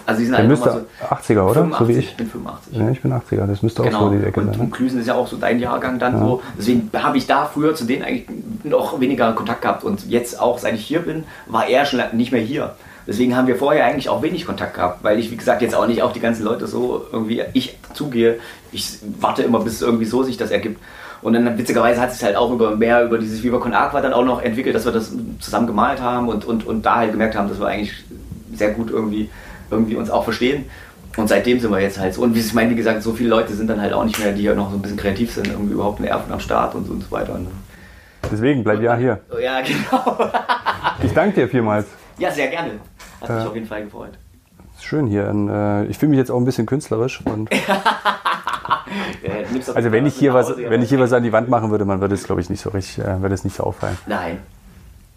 also 0.06 0.20
die 0.20 0.26
sind 0.26 0.36
halt 0.38 0.48
müsste 0.48 0.86
so 1.00 1.06
80er, 1.34 1.44
oder? 1.44 1.54
85, 1.54 1.78
So 1.80 1.88
wie 1.88 1.94
ich. 2.00 2.10
ich 2.10 2.18
bin 2.18 2.28
85. 2.28 2.78
Ja, 2.78 2.90
ich 2.90 3.02
bin 3.02 3.14
80er, 3.14 3.46
das 3.46 3.62
müsste 3.62 3.82
auch 3.82 3.86
Genau. 3.86 4.00
so 4.00 4.10
die 4.10 4.24
Ecke 4.26 4.40
und, 4.42 4.48
sein. 4.48 4.60
und 4.60 4.66
Ne? 4.68 4.72
Klüsen 4.72 5.00
ist 5.00 5.08
ja 5.08 5.14
auch 5.16 5.28
so 5.28 5.38
dein 5.38 5.60
Jahrgang 5.60 6.00
dann 6.00 6.18
so. 6.20 6.42
Deswegen 6.58 6.90
habe 6.94 7.18
ich 7.18 7.28
da 7.28 7.46
früher 7.46 7.76
zu 7.76 7.86
denen 7.86 8.04
eigentlich 8.04 8.26
noch 8.64 9.00
weniger 9.00 9.32
Kontakt 9.34 9.62
gehabt. 9.62 9.84
Und 9.84 10.08
jetzt 10.10 10.40
auch, 10.42 10.58
seit 10.58 10.74
ich 10.76 10.86
hier 10.86 11.02
bin, 11.02 11.26
war 11.46 11.68
er 11.68 11.86
schon 11.86 12.02
nicht 12.14 12.32
mehr 12.32 12.42
hier. 12.42 12.76
Deswegen 13.06 13.38
haben 13.38 13.48
wir 13.48 13.56
vorher 13.56 13.86
eigentlich 13.86 14.10
auch 14.10 14.22
wenig 14.22 14.46
Kontakt 14.46 14.74
gehabt, 14.74 15.02
weil 15.04 15.18
ich, 15.20 15.32
wie 15.32 15.38
gesagt, 15.38 15.62
jetzt 15.62 15.76
auch 15.76 15.88
nicht 15.88 16.02
auf 16.02 16.12
die 16.12 16.20
ganzen 16.20 16.44
Leute 16.44 16.68
so 16.68 17.06
irgendwie 17.12 17.42
ich 17.54 17.78
zugehe. 17.94 18.40
Ich 18.74 19.00
warte 19.20 19.44
immer, 19.44 19.60
bis 19.62 19.82
irgendwie 19.82 20.04
so 20.06 20.24
sich 20.24 20.36
das 20.38 20.52
ergibt. 20.52 20.82
Und 21.22 21.34
dann 21.34 21.58
witzigerweise 21.58 22.02
hat 22.02 22.14
sich 22.14 22.24
halt 22.24 22.36
auch 22.36 22.52
über 22.52 22.76
mehr 22.76 23.04
über 23.06 23.18
dieses 23.18 23.42
Viva 23.44 23.60
Con 23.60 23.74
Aqua 23.74 24.02
dann 24.02 24.12
auch 24.14 24.26
noch 24.26 24.42
entwickelt, 24.42 24.76
dass 24.76 24.86
wir 24.86 24.92
das 24.92 25.12
zusammen 25.40 25.68
gemalt 25.68 26.02
haben 26.02 26.28
und, 26.30 26.46
und, 26.46 26.66
und 26.68 26.86
da 26.86 26.96
halt 26.98 27.12
gemerkt 27.12 27.36
haben, 27.36 27.48
dass 27.48 27.60
wir 27.60 27.68
eigentlich 27.68 27.94
sehr 28.54 28.72
gut 28.72 28.92
irgendwie, 28.92 29.30
irgendwie 29.72 29.96
uns 29.96 30.10
auch 30.10 30.24
verstehen. 30.24 30.66
Und 31.18 31.28
seitdem 31.28 31.60
sind 31.60 31.72
wir 31.72 31.80
jetzt 31.80 31.98
halt 32.00 32.14
so. 32.14 32.22
Und 32.22 32.36
wie 32.36 32.40
ich 32.40 32.54
meine, 32.54 32.70
wie 32.70 32.76
gesagt, 32.76 33.02
so 33.02 33.14
viele 33.14 33.30
Leute 33.30 33.54
sind 33.54 33.68
dann 33.68 33.82
halt 33.82 33.92
auch 33.94 34.04
nicht 34.06 34.20
mehr, 34.20 34.34
die 34.34 34.44
ja 34.44 34.54
noch 34.54 34.70
so 34.70 34.76
ein 34.78 34.82
bisschen 34.82 34.98
kreativ 34.98 35.34
sind, 35.34 35.48
irgendwie 35.48 35.74
überhaupt 35.74 36.00
eine 36.00 36.10
Erfurt 36.10 36.32
am 36.32 36.40
Start 36.40 36.76
und 36.76 36.86
so, 36.86 36.94
und 36.94 37.04
so 37.04 37.12
weiter. 37.12 37.34
Und, 37.34 37.48
Deswegen, 38.32 38.64
bleib 38.64 38.82
ja 38.82 38.96
hier. 38.96 39.20
ja, 39.42 39.62
genau. 39.66 40.30
Ich 41.04 41.14
danke 41.14 41.42
dir 41.42 41.48
vielmals. 41.50 41.88
Ja, 42.20 42.30
sehr 42.32 42.48
gerne. 42.48 42.72
Hat 43.22 43.30
mich 43.30 43.40
Ja. 43.40 43.48
auf 43.48 43.56
jeden 43.56 43.68
Fall 43.68 43.84
gefreut. 43.86 44.12
Ist 44.76 44.86
schön 44.86 45.08
hier. 45.08 45.28
Und, 45.30 45.50
äh, 45.50 45.86
ich 45.86 45.98
fühle 45.98 46.12
mich 46.12 46.18
jetzt 46.20 46.30
auch 46.30 46.38
ein 46.38 46.46
bisschen 46.46 46.66
künstlerisch. 46.68 47.22
Und 47.26 47.50
Ja, 49.24 49.74
also 49.74 49.92
wenn 49.92 50.06
ich 50.06 50.16
hier 50.16 50.34
was, 50.34 50.50
Hause, 50.50 50.70
wenn 50.70 50.82
ich 50.82 50.90
hier 50.90 51.00
was 51.00 51.14
an 51.14 51.24
die 51.24 51.32
Wand 51.32 51.50
machen 51.50 51.72
würde, 51.72 51.86
man 51.86 52.00
würde 52.02 52.16
es 52.16 52.24
glaube 52.24 52.42
ich 52.42 52.50
nicht 52.50 52.62
so 52.62 52.70
richtig, 52.70 53.04
äh, 53.04 53.22
würde 53.22 53.34
es 53.36 53.44
nicht 53.44 53.56
so 53.56 53.64
auffallen. 53.64 53.98
Nein. 54.08 54.34
Ein 54.38 54.40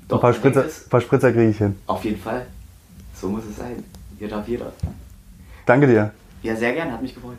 Doch, 0.09 0.21
paar 0.21 0.31
man 0.33 0.43
denkt 0.43 0.57
Spritzer, 0.59 0.85
ein 0.87 0.91
paar 0.91 1.01
Spritzer 1.01 1.33
kriege 1.33 1.51
ich 1.51 1.59
hin. 1.59 1.77
Auf 1.87 2.05
jeden 2.05 2.21
Fall. 2.21 2.47
So 3.21 3.29
muss 3.29 3.43
es 3.49 3.57
sein. 3.57 3.85
Ihr 4.21 4.29
darf 4.29 4.47
jeder. 4.47 4.73
Danke 5.65 5.87
dir. 5.87 6.13
Ja, 6.43 6.55
sehr 6.55 6.75
gern, 6.75 6.93
hat 6.93 7.03
mich 7.03 7.15
gefreut. 7.15 7.39